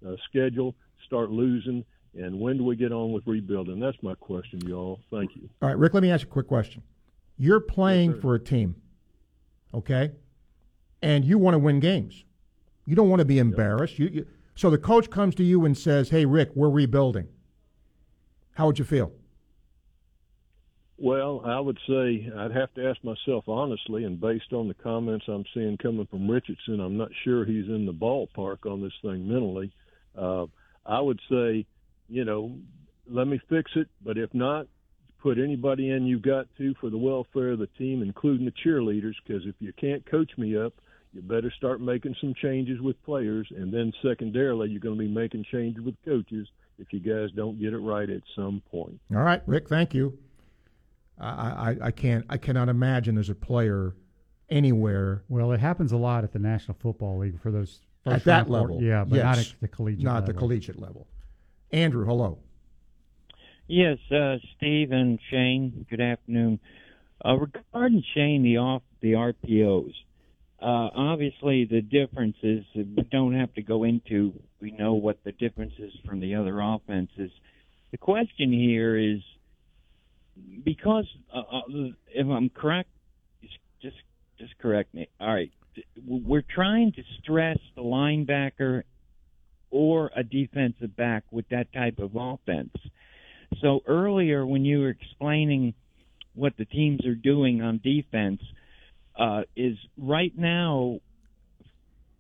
uh, 0.08 0.16
schedule, 0.30 0.76
start 1.06 1.30
losing, 1.30 1.84
and 2.16 2.40
when 2.40 2.58
do 2.58 2.64
we 2.64 2.76
get 2.76 2.92
on 2.92 3.12
with 3.12 3.24
rebuilding? 3.28 3.80
That's 3.80 3.98
my 4.02 4.16
question, 4.16 4.62
y'all. 4.66 5.00
Thank 5.12 5.36
you. 5.36 5.50
All 5.62 5.70
right, 5.70 5.78
Rick, 5.78 5.94
let 5.94 6.02
me 6.02 6.12
ask 6.12 6.24
you 6.24 6.30
a 6.30 6.34
quick 6.34 6.48
question. 6.48 6.82
You're 7.38 7.60
playing 7.60 8.20
for 8.20 8.34
a 8.34 8.40
team, 8.40 8.76
okay? 9.74 10.12
And 11.02 11.24
you 11.24 11.38
want 11.38 11.54
to 11.54 11.60
win 11.60 11.80
games. 11.80 12.24
You 12.86 12.96
don't 12.96 13.10
want 13.10 13.20
to 13.20 13.26
be 13.26 13.38
embarrassed. 13.38 14.00
You, 14.00 14.08
you, 14.08 14.28
so 14.56 14.70
the 14.72 14.78
coach 14.78 15.12
comes 15.12 15.36
to 15.36 15.44
you 15.44 15.66
and 15.66 15.78
says, 15.78 16.10
"Hey, 16.10 16.26
Rick, 16.26 16.52
we're 16.56 16.70
rebuilding." 16.70 17.28
How 18.54 18.66
would 18.66 18.80
you 18.80 18.86
feel? 18.86 19.12
Well, 21.00 21.44
I 21.46 21.60
would 21.60 21.78
say 21.88 22.28
I'd 22.36 22.52
have 22.52 22.74
to 22.74 22.90
ask 22.90 23.04
myself 23.04 23.48
honestly, 23.48 24.04
and 24.04 24.20
based 24.20 24.52
on 24.52 24.68
the 24.68 24.74
comments 24.74 25.26
I'm 25.28 25.46
seeing 25.54 25.78
coming 25.78 26.08
from 26.08 26.30
Richardson, 26.30 26.80
I'm 26.80 26.98
not 26.98 27.10
sure 27.24 27.46
he's 27.46 27.68
in 27.68 27.86
the 27.86 27.94
ballpark 27.94 28.66
on 28.66 28.82
this 28.82 28.94
thing 29.04 29.28
mentally. 29.28 29.72
Uh, 30.18 30.48
I 30.86 31.00
would 31.00 31.20
say, 31.30 31.68
you 32.10 32.26
know, 32.26 32.58
let 33.08 33.28
me 33.28 33.40
fix 33.48 33.72
it, 33.76 33.88
but 34.04 34.18
if 34.18 34.34
not, 34.34 34.68
put 35.22 35.38
anybody 35.38 35.92
in 35.92 36.08
you've 36.08 36.24
got 36.24 36.48
to 36.58 36.74
for 36.82 36.90
the 36.90 36.98
welfare 36.98 37.52
of 37.52 37.60
the 37.60 37.68
team, 37.78 38.02
including 38.02 38.46
the 38.46 38.54
cheerleaders, 38.66 39.14
because 39.26 39.44
if 39.46 39.56
you 39.60 39.74
can't 39.74 40.04
coach 40.10 40.32
me 40.38 40.58
up, 40.58 40.74
you 41.14 41.22
better 41.22 41.52
start 41.56 41.80
making 41.80 42.16
some 42.20 42.34
changes 42.42 42.82
with 42.82 43.02
players, 43.04 43.48
and 43.56 43.72
then 43.72 43.94
secondarily, 44.02 44.70
you're 44.70 44.80
going 44.80 44.98
to 44.98 45.04
be 45.04 45.08
making 45.08 45.46
changes 45.52 45.84
with 45.84 45.96
coaches 46.06 46.48
if 46.80 46.92
you 46.92 47.00
guys 47.00 47.30
don't 47.36 47.60
get 47.60 47.74
it 47.74 47.78
right 47.78 48.10
at 48.10 48.22
some 48.36 48.62
point. 48.72 49.00
All 49.16 49.22
right, 49.22 49.42
Rick, 49.46 49.70
thank 49.70 49.94
you. 49.94 50.18
I, 51.20 51.28
I, 51.72 51.78
I 51.88 51.92
can't 51.92 52.26
I 52.30 52.38
cannot 52.38 52.70
imagine 52.70 53.16
there's 53.16 53.30
a 53.30 53.36
player 53.36 53.96
anywhere 54.50 55.24
Well, 55.30 55.52
it 55.52 55.60
happens 55.60 55.92
a 55.92 55.98
lot 55.98 56.24
at 56.24 56.32
the 56.32 56.40
National 56.40 56.78
Football 56.80 57.18
League 57.20 57.40
for 57.42 57.52
those 57.52 57.82
at 58.06 58.24
that 58.24 58.32
round 58.34 58.48
quarter- 58.48 58.74
level. 58.74 58.84
Yeah, 58.84 59.04
but 59.04 59.16
yes. 59.18 59.24
not 59.24 59.38
at 59.40 59.54
the 59.62 59.68
collegiate 59.68 60.04
not 60.04 60.14
level. 60.22 60.28
the 60.28 60.34
collegiate 60.40 60.80
level. 60.80 61.08
Andrew, 61.72 62.06
hello. 62.06 62.40
Yes, 63.68 63.98
uh, 64.12 64.38
Steve 64.56 64.92
and 64.94 65.20
Shane. 65.30 65.86
Good 65.90 66.00
afternoon. 66.00 66.60
Uh, 67.26 67.36
regarding 67.36 68.04
Shane, 68.14 68.44
the 68.44 68.58
off 68.58 68.84
the 69.02 69.14
RPOs. 69.14 69.92
Uh, 70.62 70.90
obviously, 70.96 71.66
the 71.66 71.82
differences 71.82 72.64
we 72.74 73.04
don't 73.12 73.34
have 73.36 73.54
to 73.56 73.62
go 73.62 73.84
into. 73.84 74.34
We 74.62 74.72
know 74.72 74.94
what 74.94 75.20
the 75.26 75.34
difference 75.34 75.74
is 75.78 75.92
from 76.06 76.20
the 76.22 76.36
other 76.36 76.60
offenses. 76.62 77.32
The 77.92 77.98
question 77.98 78.52
here 78.54 78.98
is 78.98 79.20
because 80.64 81.08
uh, 81.34 81.40
uh, 81.40 81.62
if 82.14 82.28
I'm 82.28 82.50
correct, 82.50 82.90
just 83.82 83.96
just 84.40 84.58
correct 84.60 84.94
me. 84.94 85.08
All 85.20 85.34
right, 85.34 85.52
we're 86.06 86.44
trying 86.54 86.92
to 86.94 87.04
stress 87.22 87.58
the 87.76 87.82
linebacker 87.82 88.84
or 89.70 90.12
a 90.16 90.24
defensive 90.24 90.96
back 90.96 91.24
with 91.32 91.48
that 91.50 91.72
type 91.74 92.00
of 92.00 92.12
offense. 92.16 92.74
So 93.62 93.82
earlier, 93.88 94.46
when 94.46 94.66
you 94.66 94.80
were 94.80 94.90
explaining 94.90 95.74
what 96.36 96.54
the 96.58 96.66
teams 96.66 97.06
are 97.06 97.16
doing 97.16 97.62
on 97.62 97.80
defense, 97.84 98.42
uh, 99.18 99.42
is 99.56 99.78
right 99.98 100.32
now 100.38 101.00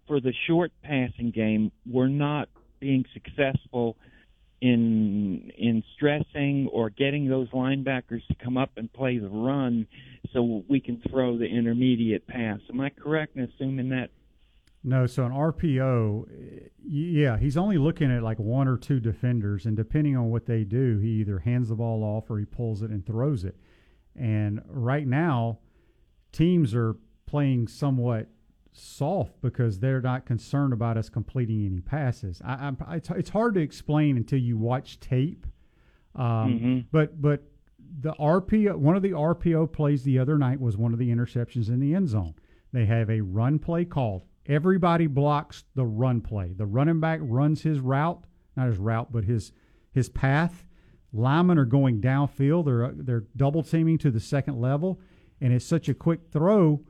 for 0.07 0.19
the 0.19 0.33
short 0.47 0.71
passing 0.83 1.31
game, 1.31 1.71
we're 1.85 2.07
not 2.07 2.49
being 2.79 3.05
successful 3.13 3.97
in 4.61 5.51
in 5.57 5.83
stressing 5.95 6.69
or 6.71 6.89
getting 6.89 7.29
those 7.29 7.49
linebackers 7.49 8.25
to 8.27 8.35
come 8.43 8.57
up 8.57 8.71
and 8.77 8.91
play 8.91 9.17
the 9.17 9.29
run 9.29 9.87
so 10.33 10.63
we 10.67 10.79
can 10.79 11.01
throw 11.09 11.37
the 11.37 11.45
intermediate 11.45 12.27
pass. 12.27 12.59
Am 12.69 12.81
I 12.81 12.89
correct 12.89 13.35
in 13.35 13.43
assuming 13.43 13.89
that? 13.89 14.09
No, 14.83 15.05
so 15.05 15.25
an 15.25 15.31
RPO, 15.31 16.69
yeah, 16.87 17.37
he's 17.37 17.57
only 17.57 17.77
looking 17.77 18.11
at 18.11 18.23
like 18.23 18.39
one 18.39 18.67
or 18.67 18.77
two 18.77 18.99
defenders, 18.99 19.65
and 19.65 19.75
depending 19.75 20.15
on 20.15 20.29
what 20.29 20.45
they 20.45 20.63
do, 20.63 20.99
he 20.99 21.09
either 21.19 21.39
hands 21.39 21.69
the 21.69 21.75
ball 21.75 22.03
off 22.03 22.29
or 22.29 22.39
he 22.39 22.45
pulls 22.45 22.81
it 22.81 22.89
and 22.89 23.05
throws 23.05 23.43
it. 23.43 23.57
And 24.15 24.61
right 24.67 25.05
now, 25.05 25.59
teams 26.31 26.73
are 26.73 26.95
playing 27.25 27.67
somewhat 27.67 28.27
soft 28.77 29.41
because 29.41 29.79
they're 29.79 30.01
not 30.01 30.25
concerned 30.25 30.73
about 30.73 30.97
us 30.97 31.09
completing 31.09 31.65
any 31.65 31.81
passes. 31.81 32.41
I, 32.45 32.73
I, 32.85 33.01
it's 33.15 33.29
hard 33.29 33.55
to 33.55 33.61
explain 33.61 34.17
until 34.17 34.39
you 34.39 34.57
watch 34.57 34.99
tape. 34.99 35.45
Um, 36.15 36.23
mm-hmm. 36.23 36.79
But 36.91 37.21
but 37.21 37.43
the 37.99 38.13
RPO, 38.13 38.75
one 38.75 38.95
of 38.95 39.01
the 39.01 39.11
RPO 39.11 39.71
plays 39.71 40.03
the 40.03 40.19
other 40.19 40.37
night 40.37 40.59
was 40.59 40.77
one 40.77 40.93
of 40.93 40.99
the 40.99 41.09
interceptions 41.09 41.69
in 41.69 41.79
the 41.79 41.93
end 41.93 42.09
zone. 42.09 42.35
They 42.73 42.85
have 42.85 43.09
a 43.09 43.21
run 43.21 43.59
play 43.59 43.85
called. 43.85 44.23
Everybody 44.45 45.07
blocks 45.07 45.63
the 45.75 45.85
run 45.85 46.21
play. 46.21 46.53
The 46.53 46.65
running 46.65 46.99
back 46.99 47.19
runs 47.21 47.61
his 47.63 47.79
route, 47.79 48.23
not 48.55 48.67
his 48.67 48.77
route, 48.77 49.11
but 49.11 49.25
his 49.25 49.51
his 49.91 50.09
path. 50.09 50.65
Linemen 51.13 51.57
are 51.57 51.65
going 51.65 52.01
downfield. 52.01 52.65
They're 52.65 52.91
they're 52.93 53.25
double 53.35 53.63
teaming 53.63 53.97
to 53.99 54.11
the 54.11 54.19
second 54.19 54.59
level, 54.59 54.99
and 55.41 55.53
it's 55.53 55.65
such 55.65 55.89
a 55.89 55.93
quick 55.93 56.21
throw 56.31 56.83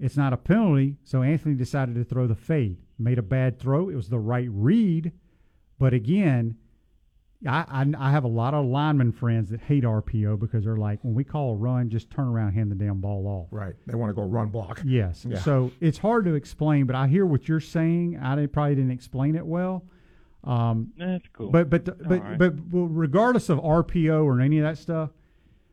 it's 0.00 0.16
not 0.16 0.32
a 0.32 0.36
penalty, 0.36 0.96
so 1.04 1.22
Anthony 1.22 1.54
decided 1.54 1.94
to 1.96 2.04
throw 2.04 2.26
the 2.26 2.34
fade. 2.34 2.78
Made 2.98 3.18
a 3.18 3.22
bad 3.22 3.58
throw. 3.58 3.88
It 3.88 3.94
was 3.94 4.08
the 4.08 4.18
right 4.18 4.48
read, 4.50 5.12
but 5.78 5.92
again, 5.94 6.56
I, 7.46 7.64
I, 7.68 7.86
I 7.96 8.10
have 8.10 8.24
a 8.24 8.28
lot 8.28 8.54
of 8.54 8.66
lineman 8.66 9.12
friends 9.12 9.50
that 9.50 9.60
hate 9.60 9.84
RPO 9.84 10.40
because 10.40 10.64
they're 10.64 10.76
like, 10.76 10.98
when 11.02 11.14
we 11.14 11.22
call 11.22 11.52
a 11.52 11.56
run, 11.56 11.88
just 11.88 12.10
turn 12.10 12.26
around, 12.26 12.52
hand 12.52 12.70
the 12.70 12.74
damn 12.74 13.00
ball 13.00 13.26
off. 13.26 13.48
Right. 13.52 13.74
They 13.86 13.94
want 13.94 14.10
to 14.10 14.14
go 14.14 14.22
run 14.22 14.48
block. 14.48 14.82
Yes. 14.84 15.24
Yeah. 15.28 15.38
So 15.38 15.70
it's 15.80 15.98
hard 15.98 16.24
to 16.24 16.34
explain, 16.34 16.86
but 16.86 16.96
I 16.96 17.06
hear 17.06 17.26
what 17.26 17.48
you're 17.48 17.60
saying. 17.60 18.18
I 18.20 18.34
didn't, 18.34 18.52
probably 18.52 18.74
didn't 18.74 18.90
explain 18.90 19.36
it 19.36 19.46
well. 19.46 19.84
Um, 20.44 20.92
That's 20.96 21.26
cool. 21.32 21.50
But 21.50 21.68
but 21.68 21.84
but 21.84 22.22
right. 22.22 22.38
but 22.38 22.54
regardless 22.72 23.48
of 23.48 23.58
RPO 23.58 24.24
or 24.24 24.40
any 24.40 24.58
of 24.58 24.64
that 24.64 24.78
stuff, 24.78 25.10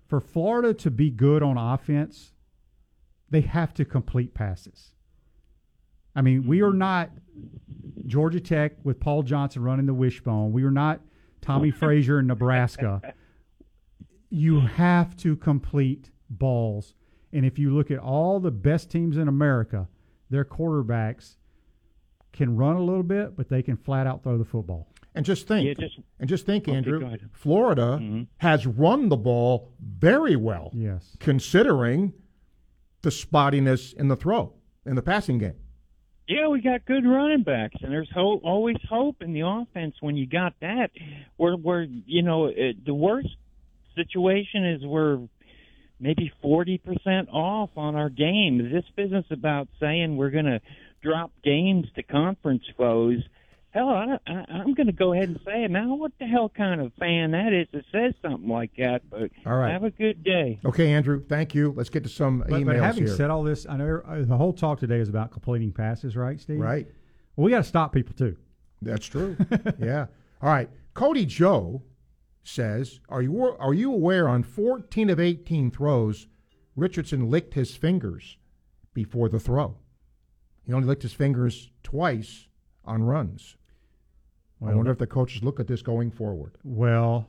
for 0.07 0.19
Florida 0.19 0.73
to 0.73 0.91
be 0.91 1.09
good 1.09 1.41
on 1.43 1.57
offense, 1.57 2.33
they 3.29 3.41
have 3.41 3.73
to 3.75 3.85
complete 3.85 4.33
passes. 4.33 4.91
I 6.15 6.21
mean, 6.21 6.47
we 6.47 6.61
are 6.61 6.69
mm-hmm. 6.69 6.77
not 6.79 7.11
Georgia 8.05 8.39
Tech 8.39 8.73
with 8.83 8.99
Paul 8.99 9.23
Johnson 9.23 9.63
running 9.63 9.85
the 9.85 9.93
wishbone. 9.93 10.51
We 10.51 10.63
are 10.63 10.71
not 10.71 11.01
Tommie 11.41 11.71
Frazier 11.75 12.19
in 12.19 12.27
Nebraska. 12.27 13.13
You 14.29 14.61
have 14.61 15.15
to 15.17 15.35
complete 15.35 16.11
balls. 16.29 16.93
And 17.33 17.45
if 17.45 17.59
you 17.59 17.73
look 17.73 17.91
at 17.91 17.99
all 17.99 18.39
the 18.39 18.51
best 18.51 18.89
teams 18.89 19.17
in 19.17 19.27
America, 19.27 19.87
their 20.29 20.45
quarterbacks 20.45 21.35
can 22.31 22.55
run 22.55 22.75
a 22.75 22.81
little 22.81 23.03
bit, 23.03 23.35
but 23.35 23.49
they 23.49 23.61
can 23.61 23.77
flat 23.77 24.07
out 24.07 24.23
throw 24.23 24.37
the 24.37 24.45
football. 24.45 24.87
And 25.13 25.25
just 25.25 25.47
think, 25.47 25.65
Yeah, 25.65 25.73
just- 25.73 25.99
and 26.19 26.29
just 26.29 26.45
think, 26.45 26.67
Okay, 26.67 26.75
Andrew, 26.75 26.99
go 26.99 27.05
ahead. 27.05 27.29
Florida 27.31 27.99
Mhm. 28.01 28.27
has 28.37 28.67
run 28.67 29.07
the 29.07 29.15
ball 29.15 29.71
very 29.79 30.35
well. 30.35 30.71
Yes. 30.73 31.15
Considering 31.19 32.13
the 33.05 33.11
spottiness 33.11 33.93
in 33.93 34.09
the 34.09 34.15
throw 34.15 34.51
in 34.85 34.95
the 34.95 35.01
passing 35.01 35.37
game. 35.37 35.53
Yeah, 36.27 36.47
we 36.47 36.59
got 36.59 36.85
good 36.85 37.05
running 37.05 37.43
backs, 37.43 37.75
and 37.83 37.91
there's 37.91 38.09
ho- 38.11 38.41
always 38.43 38.77
hope 38.89 39.21
in 39.21 39.31
the 39.33 39.41
offense 39.41 39.93
when 40.01 40.17
you 40.17 40.25
got 40.25 40.53
that. 40.61 40.89
We're, 41.37 41.55
we're 41.55 41.83
you 41.83 42.23
know, 42.23 42.47
it, 42.47 42.83
the 42.83 42.95
worst 42.95 43.29
situation 43.95 44.65
is 44.65 44.81
we're 44.83 45.19
maybe 45.99 46.33
40% 46.43 47.31
off 47.31 47.69
on 47.77 47.95
our 47.95 48.09
game. 48.09 48.71
This 48.73 48.83
business 48.95 49.25
about 49.29 49.67
saying 49.79 50.17
we're 50.17 50.31
going 50.31 50.45
to 50.45 50.61
drop 51.03 51.31
games 51.43 51.85
to 51.95 52.01
conference 52.01 52.63
foes 52.75 53.19
hell, 53.75 53.89
I, 53.89 54.17
I, 54.25 54.45
I'm 54.49 54.73
going 54.73 54.87
to 54.87 54.93
go 54.93 55.13
ahead 55.13 55.27
and 55.29 55.39
say 55.45 55.65
it 55.65 55.71
now. 55.71 55.93
What 55.95 56.13
the 56.19 56.25
hell 56.25 56.49
kind 56.49 56.81
of 56.81 56.93
fan 56.97 57.31
that 57.31 57.53
is 57.53 57.67
that 57.73 57.83
says 57.91 58.13
something 58.21 58.49
like 58.49 58.71
that? 58.77 59.01
But 59.09 59.29
All 59.45 59.55
right. 59.57 59.71
have 59.71 59.83
a 59.83 59.91
good 59.91 60.23
day. 60.23 60.59
Okay, 60.65 60.93
Andrew, 60.93 61.21
thank 61.23 61.53
you. 61.53 61.73
Let's 61.75 61.89
get 61.89 62.03
to 62.03 62.09
some 62.09 62.39
But, 62.39 62.49
emails 62.49 62.65
but 62.65 62.75
having 62.77 63.05
here. 63.05 63.15
said 63.15 63.29
all 63.29 63.43
this, 63.43 63.67
I 63.69 63.77
know 63.77 64.01
uh, 64.07 64.21
the 64.23 64.37
whole 64.37 64.53
talk 64.53 64.79
today 64.79 64.99
is 64.99 65.09
about 65.09 65.31
completing 65.31 65.71
passes, 65.71 66.15
right, 66.15 66.39
Steve? 66.39 66.59
Right. 66.59 66.87
Well, 67.35 67.45
we 67.45 67.51
got 67.51 67.57
to 67.57 67.63
stop 67.63 67.93
people 67.93 68.15
too. 68.15 68.37
That's 68.81 69.05
true. 69.05 69.35
yeah. 69.79 70.07
All 70.41 70.49
right. 70.49 70.69
Cody 70.93 71.25
Joe 71.25 71.83
says, 72.43 72.99
"Are 73.09 73.21
you 73.21 73.43
are 73.59 73.73
you 73.73 73.91
aware 73.91 74.29
on 74.29 74.43
14 74.43 75.09
of 75.09 75.19
18 75.19 75.71
throws, 75.71 76.27
Richardson 76.75 77.29
licked 77.29 77.55
his 77.55 77.75
fingers 77.75 78.37
before 78.93 79.27
the 79.27 79.39
throw? 79.39 79.75
He 80.65 80.71
only 80.71 80.87
licked 80.87 81.01
his 81.03 81.13
fingers 81.13 81.71
twice 81.83 82.47
on 82.85 83.03
runs. 83.03 83.57
I 84.67 84.75
wonder 84.75 84.91
if 84.91 84.97
the 84.97 85.07
coaches 85.07 85.43
look 85.43 85.59
at 85.59 85.67
this 85.67 85.81
going 85.81 86.11
forward. 86.11 86.57
Well, 86.63 87.27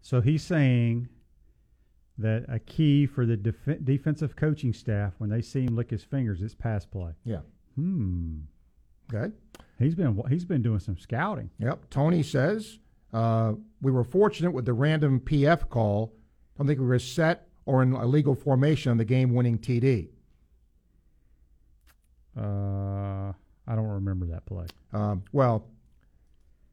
so 0.00 0.20
he's 0.20 0.42
saying 0.42 1.08
that 2.18 2.44
a 2.48 2.58
key 2.58 3.06
for 3.06 3.26
the 3.26 3.36
def- 3.36 3.84
defensive 3.84 4.36
coaching 4.36 4.72
staff 4.72 5.14
when 5.18 5.30
they 5.30 5.42
see 5.42 5.64
him 5.64 5.76
lick 5.76 5.90
his 5.90 6.02
fingers, 6.02 6.40
is 6.42 6.54
pass 6.54 6.86
play. 6.86 7.12
Yeah. 7.24 7.40
Hmm. 7.74 8.38
Okay. 9.12 9.32
He's 9.78 9.94
been 9.94 10.20
he's 10.28 10.44
been 10.44 10.62
doing 10.62 10.80
some 10.80 10.98
scouting. 10.98 11.50
Yep. 11.58 11.90
Tony 11.90 12.22
says 12.22 12.78
uh, 13.12 13.52
we 13.82 13.92
were 13.92 14.04
fortunate 14.04 14.50
with 14.52 14.64
the 14.64 14.72
random 14.72 15.20
PF 15.20 15.68
call. 15.68 16.12
I 16.54 16.58
don't 16.58 16.66
think 16.66 16.80
we 16.80 16.86
were 16.86 16.98
set 16.98 17.48
or 17.66 17.82
in 17.82 17.92
a 17.92 18.06
legal 18.06 18.34
formation 18.34 18.90
on 18.90 18.96
the 18.96 19.04
game-winning 19.04 19.58
TD. 19.58 20.08
Uh, 22.38 23.32
I 23.66 23.74
don't 23.74 23.88
remember 23.88 24.26
that 24.26 24.46
play. 24.46 24.66
Um, 24.92 25.24
well, 25.32 25.66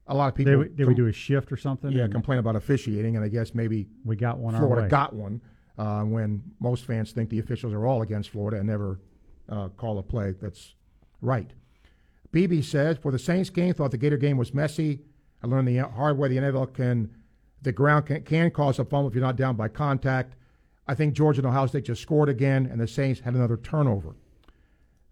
a 0.06 0.14
lot 0.14 0.28
of 0.28 0.34
people 0.34 0.52
Did 0.52 0.58
we, 0.58 0.68
did 0.76 0.86
we 0.86 0.94
do 0.94 1.06
a 1.06 1.12
shift 1.12 1.50
or 1.50 1.56
something? 1.56 1.90
Yeah, 1.90 2.06
complain 2.08 2.38
about 2.38 2.56
officiating, 2.56 3.16
and 3.16 3.24
I 3.24 3.28
guess 3.28 3.54
maybe 3.54 3.86
we 4.04 4.16
got 4.16 4.38
one 4.38 4.54
our 4.54 4.60
Florida 4.60 4.82
way. 4.82 4.88
got 4.88 5.14
one 5.14 5.40
uh, 5.78 6.02
when 6.02 6.42
most 6.60 6.84
fans 6.84 7.12
think 7.12 7.30
the 7.30 7.38
officials 7.38 7.72
are 7.72 7.86
all 7.86 8.02
against 8.02 8.30
Florida 8.30 8.58
and 8.58 8.66
never 8.66 9.00
uh, 9.48 9.68
call 9.70 9.98
a 9.98 10.02
play 10.02 10.34
that's 10.40 10.74
right. 11.20 11.50
BB 12.32 12.64
says 12.64 12.98
for 12.98 13.12
the 13.12 13.18
Saints 13.18 13.50
game, 13.50 13.72
thought 13.74 13.90
the 13.90 13.98
Gator 13.98 14.16
game 14.16 14.36
was 14.36 14.52
messy. 14.52 15.00
I 15.42 15.46
learned 15.46 15.68
the 15.68 15.78
hard 15.78 16.18
way 16.18 16.28
the 16.28 16.36
NFL 16.36 16.74
can 16.74 17.14
the 17.62 17.72
ground 17.72 18.06
can, 18.06 18.22
can 18.22 18.50
cause 18.50 18.78
a 18.78 18.84
fumble 18.84 19.08
if 19.08 19.14
you're 19.14 19.24
not 19.24 19.36
down 19.36 19.56
by 19.56 19.68
contact. 19.68 20.36
I 20.86 20.94
think 20.94 21.14
Georgia 21.14 21.40
and 21.40 21.46
Ohio 21.46 21.66
State 21.66 21.86
just 21.86 22.02
scored 22.02 22.28
again, 22.28 22.68
and 22.70 22.78
the 22.78 22.86
Saints 22.86 23.20
had 23.20 23.34
another 23.34 23.56
turnover. 23.56 24.16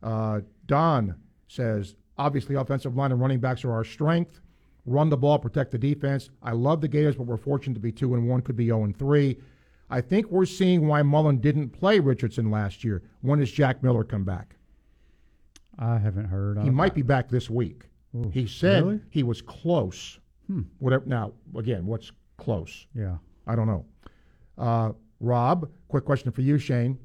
Uh, 0.03 0.41
Don 0.67 1.15
says, 1.49 1.95
obviously, 2.19 2.55
offensive 2.57 2.95
line 2.95 3.11
and 3.11 3.21
running 3.21 3.41
backs 3.41 3.65
are 3.65 3.73
our 3.73 3.85
strength. 3.85 4.41
Run 4.85 5.11
the 5.11 5.17
ball, 5.17 5.39
protect 5.39 5.71
the 5.71 5.79
defense. 5.79 6.31
I 6.43 6.53
love 6.53 6.81
the 6.81 6.89
Gators, 6.89 7.17
but 7.17 7.25
we're 7.25 7.37
fortunate 7.37 7.75
to 7.75 7.81
be 7.81 7.93
two 7.93 8.15
and 8.15 8.29
one, 8.29 8.43
could 8.43 8.57
be 8.57 8.67
zero 8.67 8.85
and 8.85 8.97
three. 8.97 9.39
I 9.89 10.01
think 10.01 10.27
we're 10.31 10.47
seeing 10.47 10.89
why 10.89 11.03
Mullen 11.03 11.39
didn't 11.39 11.71
play 11.71 12.01
Richardson 12.01 12.51
last 12.51 12.83
year. 12.83 13.03
When 13.21 13.39
does 13.39 13.53
Jack 13.53 13.83
Miller 13.83 14.05
come 14.05 14.25
back? 14.25 14.57
I 15.79 15.99
haven't 15.99 16.25
heard. 16.25 16.63
He 16.63 16.71
might 16.71 16.95
be 16.95 17.03
back 17.03 17.29
this 17.29 17.49
week. 17.49 17.85
Ooh, 18.15 18.31
he 18.33 18.47
said 18.47 18.85
really? 18.85 19.01
he 19.11 19.23
was 19.23 19.41
close. 19.41 20.19
Hmm. 20.47 20.63
Whatever. 20.79 21.05
Now, 21.07 21.33
again, 21.57 21.87
what's 21.87 22.11
close? 22.37 22.87
Yeah. 22.95 23.17
I 23.47 23.55
don't 23.55 23.67
know. 23.67 23.85
Uh, 24.59 24.93
Rob, 25.21 25.71
quick 25.89 26.05
question 26.05 26.33
for 26.33 26.43
you, 26.43 26.59
Shane. 26.59 26.99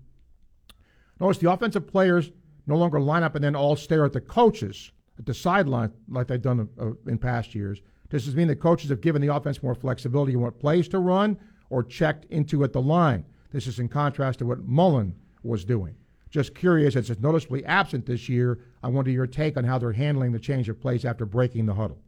Notice 1.19 1.37
the 1.37 1.51
offensive 1.51 1.87
players 1.87 2.31
no 2.67 2.75
longer 2.75 2.99
line 2.99 3.23
up 3.23 3.35
and 3.35 3.43
then 3.43 3.55
all 3.55 3.75
stare 3.75 4.05
at 4.05 4.13
the 4.13 4.21
coaches 4.21 4.91
at 5.19 5.25
the 5.25 5.33
sideline 5.33 5.91
like 6.09 6.27
they've 6.27 6.41
done 6.41 6.69
uh, 6.79 6.91
in 7.09 7.17
past 7.17 7.55
years. 7.55 7.81
Does 8.09 8.25
this 8.25 8.35
mean 8.35 8.47
that 8.47 8.57
coaches 8.57 8.89
have 8.89 9.01
given 9.01 9.21
the 9.21 9.33
offense 9.33 9.61
more 9.61 9.75
flexibility 9.75 10.33
in 10.33 10.41
what 10.41 10.59
plays 10.59 10.87
to 10.89 10.99
run 10.99 11.37
or 11.69 11.83
checked 11.83 12.25
into 12.25 12.63
at 12.63 12.73
the 12.73 12.81
line? 12.81 13.25
This 13.51 13.67
is 13.67 13.79
in 13.79 13.89
contrast 13.89 14.39
to 14.39 14.45
what 14.45 14.65
Mullen 14.65 15.15
was 15.43 15.65
doing. 15.65 15.95
Just 16.29 16.55
curious, 16.55 16.95
as 16.95 17.09
it's 17.09 17.21
noticeably 17.21 17.65
absent 17.65 18.05
this 18.05 18.27
year, 18.27 18.59
I 18.83 18.89
wonder 18.89 19.11
your 19.11 19.27
take 19.27 19.57
on 19.57 19.63
how 19.63 19.77
they're 19.77 19.93
handling 19.93 20.31
the 20.31 20.39
change 20.39 20.67
of 20.69 20.79
plays 20.79 21.05
after 21.05 21.25
breaking 21.25 21.65
the 21.65 21.73
huddle. 21.73 21.99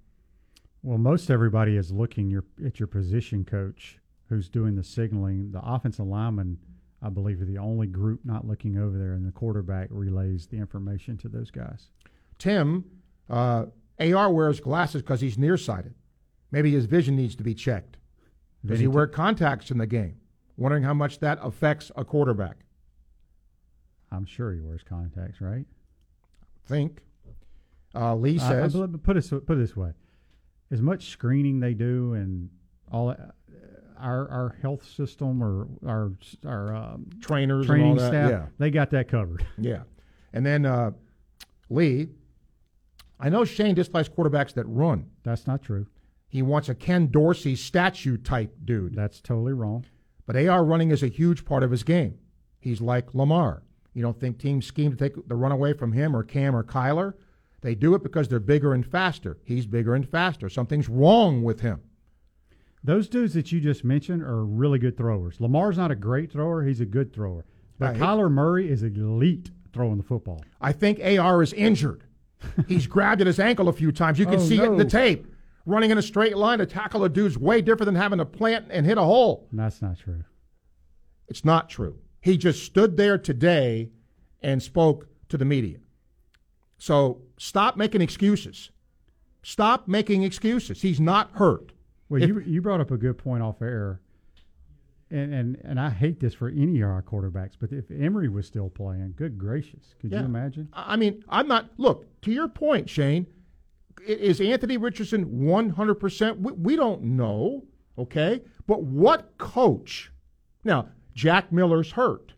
Well, 0.84 0.98
most 0.98 1.30
everybody 1.30 1.78
is 1.78 1.92
looking 1.92 2.30
your, 2.30 2.46
at 2.66 2.80
your 2.80 2.88
position 2.88 3.44
coach 3.44 3.98
who's 4.28 4.50
doing 4.50 4.76
the 4.76 4.84
signaling. 4.84 5.52
The 5.52 5.62
offensive 5.64 6.06
lineman, 6.06 6.58
I 7.02 7.10
believe, 7.10 7.42
are 7.42 7.46
the 7.46 7.58
only 7.58 7.88
group 7.88 8.22
not 8.24 8.48
looking 8.48 8.78
over 8.78 8.98
there, 8.98 9.14
and 9.14 9.26
the 9.26 9.32
quarterback 9.32 9.88
relays 9.90 10.48
the 10.48 10.58
information 10.58 11.18
to 11.18 11.30
those 11.30 11.52
guys. 11.52 11.90
Tim, 12.38 12.86
uh, 13.30 13.66
AR 14.00 14.32
wears 14.32 14.60
glasses 14.60 15.02
because 15.02 15.22
he's 15.22 15.38
nearsighted. 15.38 15.94
Maybe 16.52 16.72
his 16.72 16.86
vision 16.86 17.16
needs 17.16 17.36
to 17.36 17.44
be 17.44 17.54
checked. 17.54 17.98
Does 18.66 18.80
he 18.80 18.88
wear 18.88 19.08
contacts 19.08 19.72
in 19.72 19.78
the 19.78 19.88
game? 19.88 20.18
Wondering 20.58 20.84
how 20.84 20.94
much 20.94 21.20
that 21.20 21.40
affects 21.42 21.92
a 21.96 22.04
quarterback. 22.04 22.58
I'm 24.12 24.26
sure 24.26 24.54
he 24.54 24.60
wears 24.60 24.84
contacts, 24.84 25.40
right? 25.40 25.66
Think. 26.68 27.02
Uh, 27.96 28.16
Lee 28.16 28.38
says. 28.38 28.76
Uh, 28.76 28.88
put 29.02 29.18
it 29.18 29.30
put 29.46 29.54
it 29.54 29.60
this 29.60 29.76
way: 29.76 29.94
as 30.72 30.82
much 30.82 31.10
screening 31.10 31.60
they 31.60 31.74
do 31.74 32.14
and 32.14 32.50
all 32.92 33.10
uh, 33.10 33.16
our 33.98 34.30
our 34.30 34.56
health 34.62 34.86
system 34.86 35.42
or 35.42 35.68
our 35.88 36.12
our 36.46 36.76
um, 36.76 37.10
trainers 37.22 37.66
training 37.66 37.96
that, 37.96 38.10
staff, 38.10 38.30
yeah. 38.30 38.46
they 38.58 38.70
got 38.70 38.92
that 38.92 39.08
covered. 39.08 39.46
Yeah, 39.58 39.84
and 40.34 40.46
then 40.46 40.66
uh, 40.66 40.92
Lee, 41.70 42.10
I 43.20 43.30
know 43.30 43.44
Shane 43.44 43.76
dislikes 43.76 44.10
quarterbacks 44.10 44.54
that 44.54 44.66
run. 44.66 45.10
That's 45.24 45.46
not 45.46 45.62
true. 45.62 45.88
He 46.28 46.42
wants 46.42 46.70
a 46.70 46.76
Ken 46.76 47.08
Dorsey 47.08 47.56
statue 47.56 48.18
type 48.18 48.56
dude. 48.64 48.96
That's 48.96 49.20
totally 49.20 49.54
wrong. 49.54 49.86
But 50.26 50.38
AR 50.38 50.64
running 50.64 50.92
is 50.92 51.04
a 51.04 51.08
huge 51.08 51.44
part 51.44 51.64
of 51.64 51.72
his 51.72 51.84
game. 51.84 52.18
He's 52.60 52.82
like 52.82 53.14
Lamar. 53.16 53.64
You 53.94 54.04
don't 54.04 54.20
think 54.20 54.38
teams 54.38 54.66
scheme 54.66 54.92
to 54.92 54.98
take 54.98 55.28
the 55.28 55.36
run 55.36 55.52
away 55.52 55.74
from 55.74 55.92
him 55.92 56.16
or 56.16 56.24
Cam 56.24 56.56
or 56.56 56.64
Kyler? 56.64 57.14
They 57.62 57.76
do 57.76 57.96
it 57.96 58.04
because 58.04 58.28
they're 58.28 58.40
bigger 58.40 58.74
and 58.74 58.86
faster. 58.86 59.38
He's 59.44 59.66
bigger 59.66 59.96
and 59.96 60.08
faster. 60.08 60.48
Something's 60.48 60.88
wrong 60.88 61.44
with 61.44 61.62
him. 61.62 61.82
Those 62.84 63.10
dudes 63.10 63.34
that 63.34 63.52
you 63.52 63.60
just 63.60 63.84
mentioned 63.84 64.24
are 64.24 64.46
really 64.46 64.80
good 64.80 64.96
throwers. 64.96 65.42
Lamar's 65.42 65.78
not 65.78 65.92
a 65.92 65.96
great 65.96 66.32
thrower, 66.32 66.64
he's 66.64 66.80
a 66.80 66.86
good 66.86 67.12
thrower. 67.12 67.46
But 67.78 67.96
uh, 67.96 68.00
Kyler 68.00 68.32
Murray 68.32 68.70
is 68.70 68.84
elite 68.84 69.52
throwing 69.74 69.98
the 69.98 70.04
football. 70.04 70.44
I 70.62 70.72
think 70.72 71.00
AR 71.00 71.42
is 71.44 71.52
injured. 71.54 72.04
He's 72.68 72.88
grabbed 72.88 73.22
at 73.22 73.28
his 73.28 73.40
ankle 73.40 73.70
a 73.70 73.74
few 73.74 73.92
times. 73.92 74.20
You 74.20 74.26
can 74.26 74.36
oh, 74.36 74.40
see 74.40 74.58
no. 74.58 74.66
it 74.66 74.68
in 74.68 74.78
the 74.78 74.86
tape. 74.86 75.28
Running 75.66 75.92
in 75.92 75.98
a 75.98 76.02
straight 76.02 76.38
line 76.38 76.60
to 76.60 76.66
tackle 76.66 77.04
a 77.04 77.10
dude's 77.10 77.38
way 77.38 77.62
different 77.62 77.86
than 77.86 77.96
having 77.96 78.20
to 78.20 78.26
plant 78.26 78.68
and 78.70 78.86
hit 78.86 78.98
a 78.98 79.04
hole. 79.04 79.48
That's 79.52 79.82
not 79.82 80.00
true. 80.00 80.24
It's 81.28 81.46
not 81.46 81.70
true. 81.70 82.00
He 82.22 82.38
just 82.38 82.64
stood 82.64 82.98
there 82.98 83.18
today 83.18 83.90
and 84.42 84.64
spoke 84.64 85.08
to 85.30 85.38
the 85.38 85.46
media. 85.46 85.78
So 86.78 87.22
stop 87.38 87.78
making 87.78 88.02
excuses. 88.02 88.72
Stop 89.44 89.88
making 89.88 90.24
excuses. 90.24 90.82
He's 90.82 91.00
not 91.00 91.32
hurt. 91.34 91.72
Well, 92.10 92.22
If- 92.22 92.30
you 92.30 92.40
you 92.40 92.62
brought 92.62 92.82
up 92.82 92.92
a 92.92 92.98
good 92.98 93.18
point 93.18 93.44
off 93.44 93.62
air, 93.62 94.02
and 95.12 95.34
and 95.34 95.58
and 95.64 95.80
I 95.80 95.90
hate 95.90 96.20
this 96.20 96.34
for 96.34 96.50
any 96.50 96.82
of 96.82 96.90
our 96.90 97.02
quarterbacks, 97.02 97.54
but 97.60 97.72
if 97.72 97.90
Emory 97.92 98.30
was 98.30 98.46
still 98.48 98.70
playing, 98.70 99.14
good 99.18 99.38
gracious, 99.38 99.96
could 100.00 100.12
Yeah. 100.12 100.20
you 100.20 100.26
imagine? 100.26 100.70
I 100.74 100.96
mean, 100.96 101.24
I'm 101.30 101.48
not. 101.48 101.70
Look, 101.78 102.06
to 102.22 102.32
your 102.32 102.48
point, 102.48 102.90
Shane, 102.90 103.26
is 104.08 104.40
Anthony 104.40 104.78
Richardson 104.78 105.26
100%? 105.26 106.38
We, 106.40 106.52
we 106.54 106.76
don't 106.76 107.02
know, 107.04 107.66
okay? 107.98 108.42
But 108.68 108.84
what 108.84 109.38
coach? 109.38 110.12
Now, 110.64 110.90
Jack 111.16 111.52
Miller's 111.52 111.92
hurt. 111.92 112.34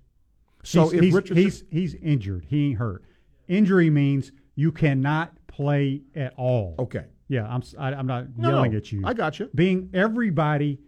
So 0.64 0.84
he's, 0.86 0.94
if 0.94 1.02
he's, 1.04 1.14
Richardson. 1.14 1.38
he's 1.44 1.64
he's 1.72 1.96
injured, 1.96 2.46
he 2.48 2.70
ain't 2.70 2.78
hurt. 2.78 3.04
Injury 3.48 3.90
means 3.90 4.32
you 4.56 4.72
cannot 4.72 5.34
play 5.48 6.02
at 6.16 6.34
all. 6.38 6.76
Okay. 6.80 7.06
Yeah, 7.28 7.48
I'm 7.48 7.62
s- 7.62 7.76
I, 7.78 7.92
am 7.94 8.08
not 8.08 8.38
No, 8.38 8.50
yelling 8.50 8.72
no, 8.72 8.78
at 8.78 8.92
you. 8.92 9.02
I 9.06 9.14
got 9.14 9.40
you. 9.40 9.50
Being 9.56 9.90
everybody, 9.94 10.80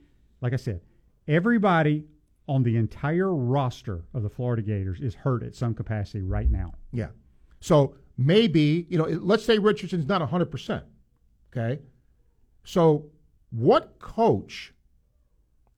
like 0.41 0.53
I 0.53 0.57
said, 0.57 0.81
everybody 1.28 2.05
on 2.47 2.63
the 2.63 2.76
entire 2.76 3.34
roster 3.34 4.03
of 4.13 4.24
the 4.24 4.30
Florida 4.30 4.61
Gators 4.61 4.99
is 4.99 5.15
hurt 5.15 5.43
at 5.43 5.55
some 5.55 5.74
capacity 5.74 6.21
right 6.21 6.49
now. 6.49 6.74
Yeah. 6.91 7.09
So 7.61 7.95
maybe, 8.17 8.86
you 8.89 8.97
know, 8.97 9.05
let's 9.05 9.45
say 9.45 9.59
Richardson's 9.59 10.07
not 10.07 10.21
100%. 10.21 10.84
Okay. 11.51 11.82
So 12.63 13.05
what 13.51 13.99
coach 13.99 14.74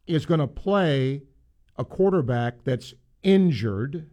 is 0.07 0.25
going 0.25 0.39
to 0.39 0.47
play 0.47 1.23
a 1.77 1.85
quarterback 1.85 2.63
that's 2.63 2.93
injured 3.23 4.09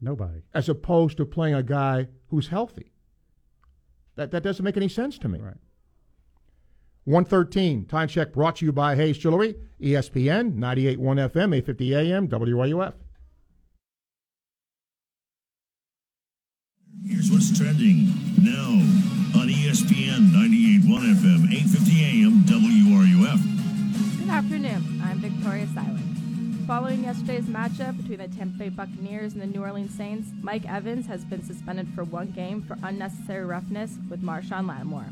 Nobody. 0.00 0.42
as 0.54 0.68
opposed 0.68 1.16
to 1.16 1.24
playing 1.24 1.54
a 1.54 1.62
guy 1.62 2.08
who's 2.28 2.48
healthy? 2.48 2.92
That, 4.16 4.30
that 4.32 4.42
doesn't 4.42 4.64
make 4.64 4.76
any 4.76 4.88
sense 4.88 5.18
to 5.18 5.28
me. 5.28 5.38
Right. 5.40 5.54
113, 7.08 7.86
time 7.86 8.06
check 8.06 8.34
brought 8.34 8.56
to 8.56 8.66
you 8.66 8.70
by 8.70 8.94
Hayes 8.94 9.16
Jewelry, 9.16 9.54
ESPN, 9.80 10.54
98.1 10.58 10.98
FM, 11.30 11.56
850 11.56 11.94
AM, 11.94 12.28
WRUF. 12.28 12.92
Here's 17.06 17.30
what's 17.30 17.56
trending 17.56 18.08
now 18.42 18.72
on 19.40 19.48
ESPN 19.48 20.28
98.1 20.36 21.14
FM, 21.14 21.50
850 21.50 22.04
AM, 22.04 22.44
WRUF. 22.44 24.18
Good 24.20 24.28
afternoon. 24.28 25.00
I'm 25.02 25.18
Victoria 25.20 25.66
Silent. 25.74 26.04
Following 26.66 27.04
yesterday's 27.04 27.46
matchup 27.46 27.96
between 27.96 28.18
the 28.18 28.28
Tampa 28.36 28.58
Bay 28.58 28.68
Buccaneers 28.68 29.32
and 29.32 29.40
the 29.40 29.46
New 29.46 29.62
Orleans 29.62 29.94
Saints, 29.94 30.28
Mike 30.42 30.68
Evans 30.68 31.06
has 31.06 31.24
been 31.24 31.42
suspended 31.42 31.88
for 31.94 32.04
one 32.04 32.32
game 32.32 32.60
for 32.60 32.76
unnecessary 32.82 33.46
roughness 33.46 33.96
with 34.10 34.20
Marshon 34.20 34.68
Lattimore. 34.68 35.06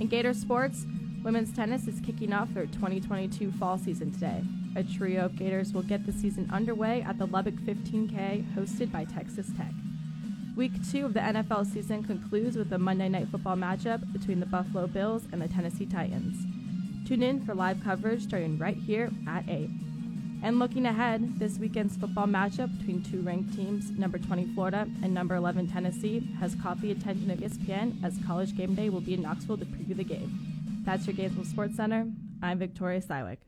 In 0.00 0.08
Gator 0.08 0.34
sports, 0.34 0.84
women's 1.22 1.52
tennis 1.52 1.86
is 1.86 2.00
kicking 2.00 2.32
off 2.32 2.52
their 2.52 2.66
2022 2.66 3.52
fall 3.52 3.78
season 3.78 4.12
today. 4.12 4.42
A 4.74 4.82
trio 4.82 5.26
of 5.26 5.36
Gators 5.36 5.72
will 5.72 5.82
get 5.82 6.04
the 6.04 6.12
season 6.12 6.50
underway 6.52 7.02
at 7.02 7.18
the 7.18 7.26
Lubbock 7.26 7.54
15K 7.54 8.54
hosted 8.54 8.90
by 8.90 9.04
Texas 9.04 9.48
Tech. 9.56 9.72
Week 10.56 10.72
two 10.90 11.06
of 11.06 11.14
the 11.14 11.20
NFL 11.20 11.66
season 11.72 12.02
concludes 12.02 12.56
with 12.56 12.72
a 12.72 12.78
Monday 12.78 13.08
Night 13.08 13.28
Football 13.28 13.56
matchup 13.56 14.12
between 14.12 14.40
the 14.40 14.46
Buffalo 14.46 14.86
Bills 14.86 15.22
and 15.32 15.40
the 15.40 15.48
Tennessee 15.48 15.86
Titans. 15.86 16.44
Tune 17.06 17.22
in 17.22 17.44
for 17.44 17.54
live 17.54 17.82
coverage 17.82 18.24
starting 18.24 18.58
right 18.58 18.76
here 18.76 19.10
at 19.28 19.48
8. 19.48 19.70
And 20.42 20.58
looking 20.58 20.86
ahead, 20.86 21.38
this 21.38 21.56
weekend's 21.56 21.96
football 21.96 22.26
matchup 22.26 22.76
between 22.78 23.02
two 23.02 23.22
ranked 23.22 23.54
teams, 23.54 23.92
number 23.92 24.18
20 24.18 24.46
Florida 24.54 24.88
and 25.02 25.14
number 25.14 25.36
11 25.36 25.68
Tennessee, 25.68 26.28
has 26.40 26.56
caught 26.56 26.80
the 26.80 26.90
attention 26.90 27.30
of 27.30 27.38
ESPN 27.38 28.02
as 28.02 28.18
College 28.26 28.56
Game 28.56 28.74
Day 28.74 28.88
will 28.88 29.00
be 29.00 29.14
in 29.14 29.22
Knoxville 29.22 29.58
to 29.58 29.64
preview 29.64 29.96
the 29.96 30.04
game. 30.04 30.51
That's 30.84 31.06
your 31.06 31.14
Gainesville 31.14 31.44
Sports 31.44 31.76
Center. 31.76 32.06
I'm 32.42 32.58
Victoria 32.58 33.00
Sywick. 33.00 33.38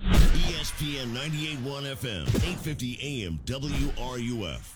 ESPN 0.00 1.12
98.1 1.14 1.94
FM, 1.94 2.22
850 2.22 3.24
AM, 3.24 3.38
WRUF. 3.44 4.74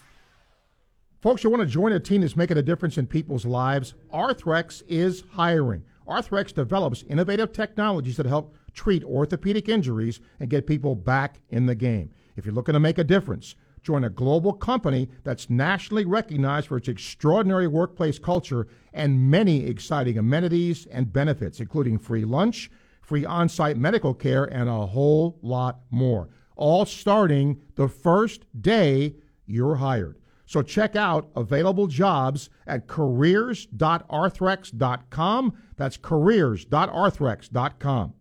Folks, 1.21 1.43
you 1.43 1.51
want 1.51 1.63
to 1.63 1.67
join 1.67 1.93
a 1.93 1.99
team 1.99 2.21
that's 2.21 2.37
making 2.37 2.59
a 2.59 2.63
difference 2.63 2.99
in 2.99 3.07
people's 3.07 3.47
lives? 3.47 3.95
Arthrex 4.13 4.83
is 4.87 5.25
hiring. 5.33 5.83
Arthrex 6.07 6.55
develops 6.55 7.03
innovative 7.05 7.53
technologies 7.53 8.17
that 8.19 8.27
help 8.27 8.55
treat 8.75 9.03
orthopedic 9.05 9.69
injuries 9.69 10.21
and 10.39 10.51
get 10.51 10.67
people 10.67 10.95
back 10.95 11.41
in 11.49 11.67
the 11.67 11.75
game. 11.75 12.11
If 12.37 12.45
you're 12.45 12.55
looking 12.55 12.75
to 12.75 12.81
make 12.81 12.99
a 12.99 13.05
difference, 13.05 13.55
join 13.85 14.05
a 14.05 14.11
global 14.11 14.53
company 14.53 15.09
that's 15.23 15.49
nationally 15.51 16.05
recognized 16.05 16.67
for 16.69 16.77
its 16.79 16.89
extraordinary 16.89 17.69
workplace 17.69 18.19
culture 18.19 18.67
and 18.93 19.31
many 19.31 19.67
exciting 19.67 20.19
amenities 20.19 20.87
and 20.87 21.13
benefits, 21.13 21.61
including 21.61 21.99
free 21.99 22.25
lunch, 22.25 22.71
free 23.03 23.25
on 23.25 23.49
site 23.49 23.77
medical 23.77 24.15
care, 24.15 24.45
and 24.45 24.69
a 24.69 24.87
whole 24.87 25.39
lot 25.43 25.81
more. 25.91 26.29
All 26.57 26.87
starting 26.87 27.61
the 27.77 27.89
first 27.89 28.45
day 28.61 29.15
you're 29.47 29.77
hired. 29.77 30.19
So 30.47 30.61
check 30.63 30.97
out 30.97 31.31
available 31.37 31.87
jobs 31.87 32.51
at 32.67 32.87
careers.arthrex.com. 32.87 35.53
That's 35.77 35.97
careers.arthrex.com. 35.97 38.15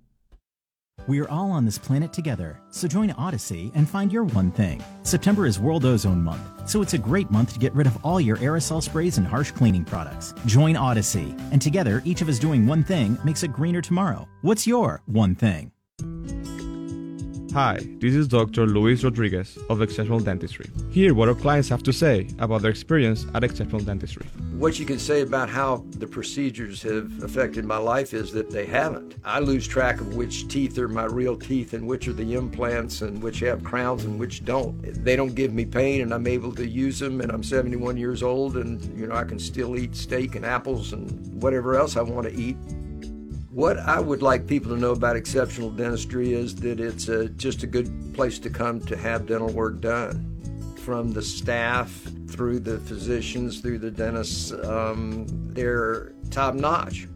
We 1.05 1.19
are 1.19 1.29
all 1.29 1.51
on 1.51 1.65
this 1.65 1.77
planet 1.77 2.13
together, 2.13 2.61
so 2.69 2.87
join 2.87 3.11
Odyssey 3.11 3.73
and 3.75 3.89
find 3.89 4.11
your 4.11 4.23
one 4.23 4.51
thing. 4.51 4.81
September 5.03 5.45
is 5.45 5.59
World 5.59 5.83
Ozone 5.83 6.23
Month, 6.23 6.69
so 6.69 6.81
it's 6.81 6.93
a 6.93 6.97
great 6.97 7.29
month 7.29 7.51
to 7.53 7.59
get 7.59 7.73
rid 7.73 7.87
of 7.87 7.97
all 8.05 8.21
your 8.21 8.37
aerosol 8.37 8.81
sprays 8.81 9.17
and 9.17 9.27
harsh 9.27 9.51
cleaning 9.51 9.83
products. 9.83 10.33
Join 10.45 10.77
Odyssey, 10.77 11.35
and 11.51 11.61
together, 11.61 12.01
each 12.05 12.21
of 12.21 12.29
us 12.29 12.39
doing 12.39 12.65
one 12.65 12.85
thing 12.85 13.17
makes 13.25 13.43
a 13.43 13.49
greener 13.49 13.81
tomorrow. 13.81 14.29
What's 14.43 14.65
your 14.65 15.01
one 15.05 15.35
thing? 15.35 15.73
Hi, 17.53 17.77
this 17.99 18.15
is 18.15 18.27
Dr. 18.27 18.65
Luis 18.65 19.03
Rodriguez 19.03 19.59
of 19.69 19.83
Exceptional 19.83 20.19
Dentistry. 20.19 20.65
Hear 20.89 21.13
what 21.13 21.29
our 21.29 21.35
clients 21.35 21.69
have 21.69 21.83
to 21.83 21.93
say 21.93 22.27
about 22.39 22.63
their 22.63 22.71
experience 22.71 23.27
at 23.35 23.43
Exceptional 23.43 23.79
Dentistry. 23.79 24.25
What 24.57 24.79
you 24.79 24.87
can 24.87 24.97
say 24.97 25.21
about 25.21 25.51
how 25.51 25.85
the 25.99 26.07
procedures 26.07 26.81
have 26.81 27.21
affected 27.21 27.63
my 27.63 27.77
life 27.77 28.15
is 28.15 28.31
that 28.31 28.49
they 28.49 28.65
haven't. 28.65 29.17
I 29.23 29.37
lose 29.37 29.67
track 29.67 30.01
of 30.01 30.15
which 30.15 30.47
teeth 30.47 30.79
are 30.79 30.87
my 30.87 31.05
real 31.05 31.37
teeth 31.37 31.73
and 31.73 31.85
which 31.85 32.07
are 32.07 32.13
the 32.13 32.33
implants 32.33 33.03
and 33.03 33.21
which 33.21 33.41
have 33.41 33.63
crowns 33.63 34.03
and 34.03 34.19
which 34.19 34.43
don't. 34.43 34.81
They 35.05 35.15
don't 35.15 35.35
give 35.35 35.53
me 35.53 35.63
pain 35.63 36.01
and 36.01 36.11
I'm 36.11 36.25
able 36.25 36.55
to 36.55 36.67
use 36.67 36.97
them 36.97 37.21
and 37.21 37.31
I'm 37.31 37.43
71 37.43 37.97
years 37.97 38.23
old 38.23 38.57
and 38.57 38.83
you 38.97 39.05
know 39.05 39.13
I 39.13 39.25
can 39.25 39.37
still 39.37 39.77
eat 39.77 39.95
steak 39.95 40.33
and 40.33 40.43
apples 40.43 40.91
and 40.93 41.39
whatever 41.39 41.75
else 41.75 41.97
I 41.97 42.01
want 42.01 42.27
to 42.27 42.33
eat. 42.33 42.57
What 43.53 43.77
I 43.77 43.99
would 43.99 44.23
like 44.23 44.47
people 44.47 44.71
to 44.71 44.81
know 44.81 44.93
about 44.93 45.15
exceptional 45.15 45.69
dentistry 45.69 46.33
is 46.33 46.55
that 46.55 46.79
it's 46.79 47.07
a, 47.07 47.29
just 47.29 47.61
a 47.61 47.67
good 47.67 48.11
place 48.15 48.39
to 48.39 48.49
come 48.49 48.81
to 48.81 48.97
have 48.97 49.27
dental 49.27 49.49
work 49.49 49.79
done. 49.79 50.75
From 50.77 51.13
the 51.13 51.21
staff 51.21 51.91
through 52.29 52.61
the 52.61 52.79
physicians, 52.79 53.61
through 53.61 53.77
the 53.77 53.91
dentists, 53.91 54.51
um, 54.51 55.27
they're 55.53 56.13
top 56.31 56.55
notch. 56.55 57.07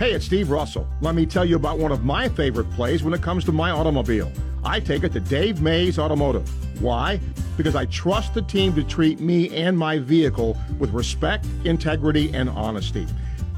Hey, 0.00 0.14
it's 0.14 0.24
Steve 0.24 0.50
Russell. 0.50 0.88
Let 1.00 1.14
me 1.14 1.26
tell 1.26 1.44
you 1.44 1.54
about 1.54 1.78
one 1.78 1.92
of 1.92 2.04
my 2.04 2.28
favorite 2.28 2.68
plays 2.72 3.04
when 3.04 3.14
it 3.14 3.22
comes 3.22 3.44
to 3.44 3.52
my 3.52 3.70
automobile. 3.70 4.32
I 4.64 4.80
take 4.80 5.04
it 5.04 5.12
to 5.12 5.20
Dave 5.20 5.62
Mays 5.62 6.00
Automotive. 6.00 6.50
Why? 6.80 7.20
Because 7.56 7.74
I 7.74 7.86
trust 7.86 8.34
the 8.34 8.42
team 8.42 8.74
to 8.74 8.84
treat 8.84 9.20
me 9.20 9.54
and 9.56 9.76
my 9.76 9.98
vehicle 9.98 10.56
with 10.78 10.90
respect, 10.90 11.46
integrity, 11.64 12.32
and 12.32 12.48
honesty. 12.50 13.06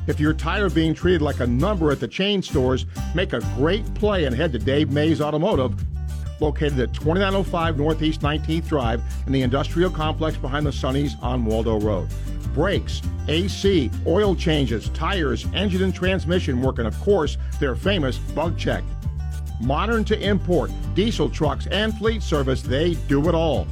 If 0.06 0.18
you're 0.18 0.34
tired 0.34 0.66
of 0.66 0.74
being 0.74 0.94
treated 0.94 1.22
like 1.22 1.40
a 1.40 1.46
number 1.46 1.92
at 1.92 2.00
the 2.00 2.08
chain 2.08 2.42
stores, 2.42 2.86
make 3.14 3.32
a 3.32 3.40
great 3.56 3.94
play 3.94 4.24
and 4.24 4.34
head 4.34 4.52
to 4.52 4.58
Dave 4.58 4.90
Mays 4.90 5.20
Automotive, 5.20 5.74
located 6.40 6.80
at 6.80 6.94
2905 6.94 7.76
Northeast 7.76 8.22
19th 8.22 8.68
Drive 8.68 9.02
in 9.26 9.32
the 9.32 9.42
industrial 9.42 9.90
complex 9.90 10.36
behind 10.36 10.64
the 10.64 10.72
Sonny's 10.72 11.16
on 11.20 11.44
Waldo 11.44 11.78
Road. 11.78 12.08
Brakes, 12.54 13.02
AC, 13.28 13.90
oil 14.06 14.34
changes, 14.34 14.88
tires, 14.88 15.46
engine 15.54 15.82
and 15.82 15.94
transmission 15.94 16.60
work, 16.60 16.78
and 16.78 16.88
of 16.88 16.98
course, 17.00 17.36
their 17.60 17.76
famous 17.76 18.18
bug 18.18 18.58
check. 18.58 18.82
Modern 19.60 20.04
to 20.04 20.18
import, 20.18 20.70
diesel 20.94 21.28
trucks, 21.28 21.66
and 21.68 21.96
fleet 21.98 22.22
service, 22.22 22.62
they 22.62 22.94
do 23.08 23.28
it 23.28 23.34
all. 23.34 23.66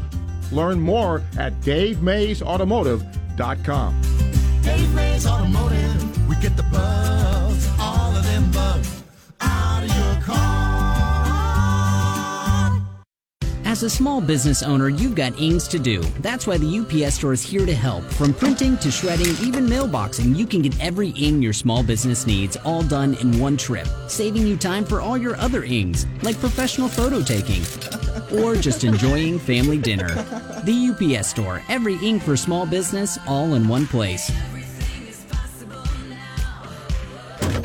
Learn 0.52 0.78
more 0.80 1.22
at 1.38 1.58
DaveMaysAutomotive.com. 1.60 4.02
Dave 4.62 4.94
Mays 4.94 5.26
Automotive. 5.26 6.28
We 6.28 6.36
get 6.36 6.56
the 6.56 6.62
bugs, 6.64 7.68
all 7.80 8.14
of 8.14 8.22
them 8.24 8.50
bugs, 8.50 9.02
out 9.40 9.82
of 9.82 9.88
your 9.88 10.22
car. 10.22 10.77
As 13.78 13.84
a 13.84 13.90
small 13.90 14.20
business 14.20 14.64
owner, 14.64 14.88
you've 14.88 15.14
got 15.14 15.38
ings 15.38 15.68
to 15.68 15.78
do. 15.78 16.00
That's 16.18 16.48
why 16.48 16.58
the 16.58 16.80
UPS 16.80 17.14
store 17.14 17.32
is 17.32 17.44
here 17.44 17.64
to 17.64 17.72
help. 17.72 18.02
From 18.02 18.34
printing 18.34 18.76
to 18.78 18.90
shredding, 18.90 19.28
even 19.40 19.68
mailboxing, 19.68 20.34
you 20.36 20.48
can 20.48 20.62
get 20.62 20.76
every 20.80 21.10
ing 21.10 21.40
your 21.40 21.52
small 21.52 21.84
business 21.84 22.26
needs 22.26 22.56
all 22.64 22.82
done 22.82 23.14
in 23.20 23.38
one 23.38 23.56
trip, 23.56 23.86
saving 24.08 24.44
you 24.44 24.56
time 24.56 24.84
for 24.84 25.00
all 25.00 25.16
your 25.16 25.36
other 25.36 25.62
ings, 25.62 26.06
like 26.22 26.36
professional 26.40 26.88
photo 26.88 27.22
taking 27.22 27.62
or 28.40 28.56
just 28.56 28.82
enjoying 28.82 29.38
family 29.38 29.78
dinner. 29.78 30.08
The 30.64 31.16
UPS 31.16 31.28
store, 31.28 31.62
every 31.68 31.98
ink 31.98 32.24
for 32.24 32.36
small 32.36 32.66
business, 32.66 33.16
all 33.28 33.54
in 33.54 33.68
one 33.68 33.86
place. 33.86 34.26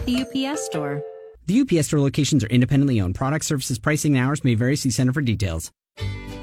The 0.06 0.22
UPS 0.22 0.64
store. 0.66 1.02
The 1.48 1.62
UPS 1.62 1.88
store 1.88 2.02
locations 2.02 2.44
are 2.44 2.50
independently 2.50 3.02
owned. 3.02 3.16
Product 3.16 3.44
services, 3.44 3.80
pricing, 3.80 4.16
and 4.16 4.24
hours 4.24 4.44
may 4.44 4.54
vary. 4.54 4.76
See 4.76 4.92
Center 4.92 5.12
for 5.12 5.22
details. 5.22 5.72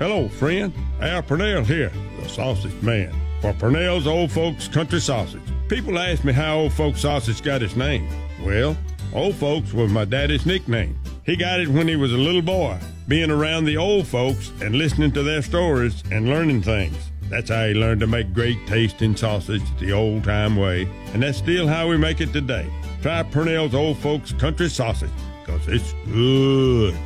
Hello, 0.01 0.29
friend. 0.29 0.73
Al 1.03 1.21
Purnell 1.21 1.63
here, 1.63 1.93
the 2.19 2.27
sausage 2.27 2.73
man, 2.81 3.15
for 3.43 3.53
Purnell's 3.53 4.07
Old 4.07 4.33
Folks 4.33 4.67
Country 4.67 4.99
Sausage. 4.99 5.43
People 5.69 5.99
ask 5.99 6.25
me 6.25 6.33
how 6.33 6.57
Old 6.57 6.73
Folks 6.73 7.03
Sausage 7.03 7.43
got 7.43 7.63
its 7.63 7.77
name. 7.77 8.09
Well, 8.43 8.79
Old 9.13 9.35
Folks 9.35 9.75
was 9.75 9.93
my 9.93 10.07
daddy's 10.07 10.47
nickname. 10.47 10.99
He 11.27 11.37
got 11.37 11.61
it 11.61 11.69
when 11.69 11.87
he 11.87 11.97
was 11.97 12.15
a 12.15 12.17
little 12.17 12.41
boy, 12.41 12.79
being 13.09 13.31
around 13.31 13.67
the 13.67 13.77
old 13.77 14.07
folks 14.07 14.51
and 14.63 14.75
listening 14.75 15.13
to 15.13 15.23
their 15.23 15.43
stories 15.43 16.03
and 16.11 16.31
learning 16.31 16.63
things. 16.63 16.97
That's 17.25 17.51
how 17.51 17.67
he 17.67 17.75
learned 17.75 18.01
to 18.01 18.07
make 18.07 18.33
great 18.33 18.67
tasting 18.67 19.15
sausage 19.15 19.61
the 19.81 19.93
old 19.93 20.25
time 20.25 20.57
way, 20.57 20.89
and 21.13 21.23
that's 21.23 21.37
still 21.37 21.69
how 21.69 21.91
we 21.91 21.99
make 21.99 22.23
it 22.23 22.33
today. 22.33 22.73
Try 23.03 23.23
Purnell's 23.25 23.75
Old 23.75 23.99
Folks 23.99 24.33
Country 24.33 24.71
Sausage, 24.71 25.11
because 25.45 25.69
it's 25.69 25.93
good. 26.07 26.97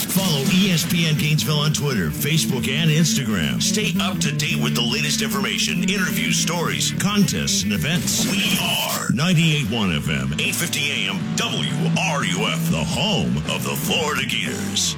Follow 0.00 0.44
ESPN 0.52 1.18
Gainesville 1.18 1.60
on 1.60 1.72
Twitter, 1.72 2.10
Facebook, 2.10 2.68
and 2.68 2.90
Instagram. 2.90 3.62
Stay 3.62 3.92
up 3.98 4.18
to 4.20 4.30
date 4.30 4.60
with 4.62 4.74
the 4.74 4.82
latest 4.82 5.22
information, 5.22 5.88
interviews, 5.88 6.36
stories, 6.36 6.92
contests, 7.00 7.62
and 7.62 7.72
events. 7.72 8.24
We 8.28 8.44
are 8.60 9.08
98.1 9.08 9.96
FM, 10.00 10.36
850 10.36 11.08
AM, 11.08 11.16
WRUF, 11.36 12.70
the 12.70 12.84
home 12.84 13.38
of 13.48 13.64
the 13.64 13.72
Florida 13.72 14.24
Gators. 14.28 14.96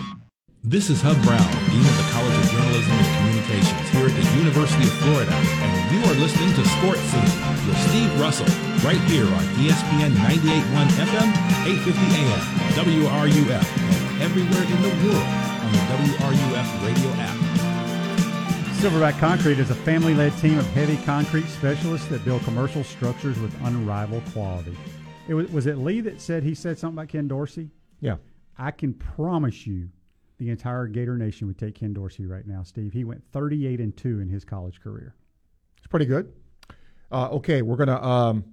This 0.64 0.90
is 0.90 1.00
Hub 1.00 1.16
Brown, 1.22 1.46
Dean 1.70 1.86
of 1.86 1.96
the 1.96 2.08
College 2.10 2.34
of 2.34 2.50
Journalism 2.50 2.90
and 2.90 3.10
Communications 3.22 3.88
here 3.94 4.10
at 4.10 4.14
the 4.18 4.26
University 4.34 4.82
of 4.82 4.94
Florida, 4.98 5.30
and 5.32 5.94
you 5.94 6.02
are 6.10 6.18
listening 6.18 6.50
to 6.58 6.62
Sports 6.82 7.06
Scene 7.06 7.32
with 7.70 7.78
Steve 7.86 8.10
Russell, 8.18 8.50
right 8.82 9.00
here 9.06 9.30
on 9.30 9.44
ESPN 9.62 10.10
98.1 10.26 10.90
FM, 11.06 11.28
850 11.86 12.02
AM, 12.18 12.42
WRUF, 12.74 13.97
everywhere 14.28 14.62
in 14.62 14.82
the 14.82 14.88
world 15.06 15.24
on 15.24 15.72
the 15.72 15.78
WRUF 15.78 16.86
radio 16.86 17.10
app. 17.16 17.36
Silverback 18.76 19.18
Concrete 19.18 19.58
is 19.58 19.70
a 19.70 19.74
family 19.74 20.12
led 20.12 20.36
team 20.36 20.58
of 20.58 20.66
heavy 20.72 20.98
concrete 21.06 21.46
specialists 21.46 22.08
that 22.08 22.22
build 22.26 22.42
commercial 22.42 22.84
structures 22.84 23.38
with 23.38 23.54
unrivaled 23.64 24.22
quality. 24.34 24.76
It 25.28 25.34
was, 25.34 25.50
was 25.50 25.66
it 25.66 25.78
Lee 25.78 26.02
that 26.02 26.20
said 26.20 26.42
he 26.42 26.54
said 26.54 26.78
something 26.78 26.98
about 26.98 27.08
Ken 27.08 27.26
Dorsey? 27.26 27.70
Yeah. 28.02 28.16
I 28.58 28.70
can 28.70 28.92
promise 28.92 29.66
you 29.66 29.88
the 30.36 30.50
entire 30.50 30.88
Gator 30.88 31.16
Nation 31.16 31.46
would 31.46 31.58
take 31.58 31.76
Ken 31.76 31.94
Dorsey 31.94 32.26
right 32.26 32.46
now, 32.46 32.62
Steve. 32.64 32.92
He 32.92 33.04
went 33.04 33.24
38 33.32 33.80
and 33.80 33.96
2 33.96 34.20
in 34.20 34.28
his 34.28 34.44
college 34.44 34.78
career. 34.82 35.14
It's 35.78 35.86
pretty 35.86 36.06
good. 36.06 36.30
Uh, 37.10 37.30
okay, 37.30 37.62
we're 37.62 37.76
going 37.76 37.88
to 37.88 38.04
um, 38.04 38.44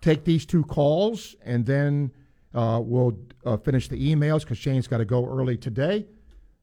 take 0.00 0.24
these 0.24 0.46
two 0.46 0.64
calls 0.64 1.36
and 1.44 1.66
then 1.66 2.12
uh, 2.54 2.80
we'll 2.82 3.16
uh, 3.44 3.56
finish 3.56 3.88
the 3.88 3.96
emails 3.96 4.40
because 4.40 4.58
Shane's 4.58 4.86
got 4.86 4.98
to 4.98 5.04
go 5.04 5.26
early 5.26 5.56
today. 5.56 6.06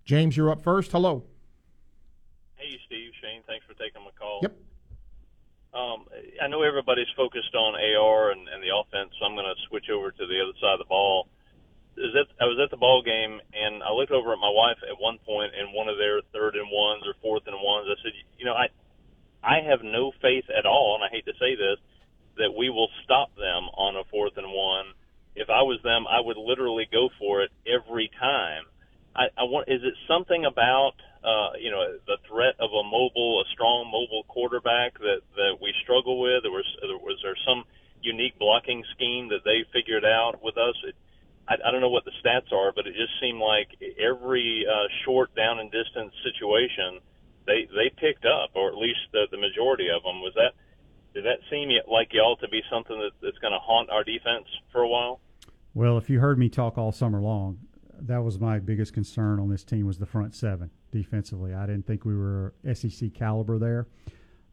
James, 0.05 0.35
you're 0.35 0.51
up 0.51 0.61
first. 0.61 0.91
Hello. 0.91 1.23
Hey, 2.55 2.77
Steve, 2.85 3.11
Shane, 3.21 3.41
thanks 3.47 3.65
for 3.65 3.73
taking 3.73 4.03
my 4.03 4.11
call. 4.17 4.39
Yep. 4.41 4.57
Um, 5.73 6.05
I 6.41 6.47
know 6.47 6.63
everybody's 6.63 7.09
focused 7.15 7.53
on 7.53 7.77
AR 7.77 8.31
and, 8.31 8.47
and 8.49 8.63
the 8.63 8.73
offense, 8.73 9.13
so 9.19 9.25
I'm 9.25 9.35
going 9.35 9.45
to 9.45 9.59
switch 9.69 9.89
over 9.93 10.09
to 10.09 10.25
the 10.25 10.41
other 10.41 10.57
side 10.59 10.73
of 10.73 10.79
the 10.79 10.89
ball. 10.89 11.29
Is 11.97 12.13
that 12.15 12.31
I 12.39 12.45
was 12.45 12.57
at 12.63 12.71
the 12.71 12.79
ball 12.79 13.03
game 13.03 13.41
and 13.51 13.83
I 13.83 13.91
looked 13.91 14.11
over 14.15 14.31
at 14.31 14.39
my 14.39 14.49
wife 14.49 14.79
at 14.87 14.95
one 14.97 15.19
point 15.27 15.51
in 15.53 15.75
one 15.75 15.89
of 15.89 15.97
their 15.97 16.21
third 16.31 16.55
and 16.55 16.71
ones 16.71 17.03
or 17.05 17.13
fourth 17.21 17.43
and 17.45 17.57
ones. 17.59 17.91
I 17.91 17.99
said, 18.01 18.15
you 18.39 18.45
know, 18.45 18.55
I 18.55 18.71
I 19.43 19.61
have 19.67 19.83
no 19.83 20.11
faith 20.21 20.45
at 20.49 20.65
all, 20.65 20.95
and 20.95 21.03
I 21.03 21.09
hate 21.09 21.25
to 21.25 21.35
say 21.39 21.55
this, 21.55 21.79
that 22.37 22.51
we 22.55 22.69
will 22.69 22.89
stop 23.03 23.35
them 23.35 23.67
on 23.75 23.95
a 23.95 24.03
fourth 24.11 24.37
and 24.37 24.47
one. 24.47 24.95
If 25.39 25.49
I 25.49 25.63
was 25.63 25.79
them, 25.87 26.03
I 26.03 26.19
would 26.19 26.35
literally 26.35 26.83
go 26.91 27.07
for 27.17 27.41
it 27.41 27.51
every 27.63 28.11
time. 28.19 28.67
I, 29.15 29.31
I 29.39 29.43
want. 29.47 29.71
Is 29.71 29.79
it 29.87 29.95
something 30.03 30.43
about 30.43 30.99
uh, 31.23 31.55
you 31.55 31.71
know 31.71 31.95
the 32.05 32.19
threat 32.27 32.59
of 32.59 32.75
a 32.75 32.83
mobile, 32.83 33.39
a 33.39 33.47
strong 33.55 33.87
mobile 33.87 34.27
quarterback 34.27 34.99
that 34.99 35.23
that 35.39 35.55
we 35.63 35.71
struggle 35.81 36.19
with, 36.19 36.43
or 36.43 36.51
was, 36.51 36.67
was 36.99 37.19
there 37.23 37.39
some 37.47 37.63
unique 38.03 38.37
blocking 38.37 38.83
scheme 38.95 39.29
that 39.29 39.47
they 39.47 39.63
figured 39.71 40.03
out 40.03 40.43
with 40.43 40.57
us? 40.59 40.75
It, 40.83 40.95
I, 41.47 41.55
I 41.55 41.71
don't 41.71 41.79
know 41.79 41.89
what 41.89 42.03
the 42.03 42.15
stats 42.19 42.51
are, 42.51 42.75
but 42.75 42.85
it 42.85 42.93
just 42.99 43.15
seemed 43.23 43.39
like 43.39 43.79
every 43.95 44.67
uh, 44.67 44.91
short 45.07 45.33
down 45.35 45.59
and 45.59 45.71
distance 45.71 46.11
situation 46.27 46.99
they 47.47 47.65
they 47.71 47.89
picked 47.95 48.25
up, 48.27 48.51
or 48.59 48.67
at 48.67 48.77
least 48.77 48.99
the, 49.11 49.25
the 49.31 49.39
majority 49.39 49.87
of 49.87 50.03
them. 50.03 50.21
Was 50.21 50.35
that 50.35 50.53
did 51.15 51.25
that 51.25 51.39
seem 51.49 51.71
like 51.87 52.13
y'all 52.13 52.37
to 52.37 52.47
be 52.47 52.61
something 52.69 52.99
that, 52.99 53.15
that's 53.23 53.39
going 53.39 53.53
to 53.53 53.59
haunt 53.59 53.89
our 53.89 54.03
defense 54.03 54.45
for 54.71 54.81
a 54.81 54.87
while? 54.87 55.19
Well, 55.79 55.97
if 55.97 56.09
you 56.09 56.19
heard 56.19 56.37
me 56.37 56.49
talk 56.49 56.77
all 56.77 56.91
summer 56.91 57.21
long, 57.21 57.57
that 58.01 58.21
was 58.21 58.37
my 58.37 58.59
biggest 58.59 58.91
concern 58.91 59.39
on 59.39 59.47
this 59.47 59.63
team 59.63 59.87
was 59.87 59.97
the 59.97 60.05
front 60.05 60.35
seven 60.35 60.69
defensively. 60.91 61.53
I 61.53 61.65
didn't 61.65 61.87
think 61.87 62.03
we 62.03 62.17
were 62.17 62.53
SEC 62.73 63.13
caliber 63.13 63.57
there. 63.57 63.87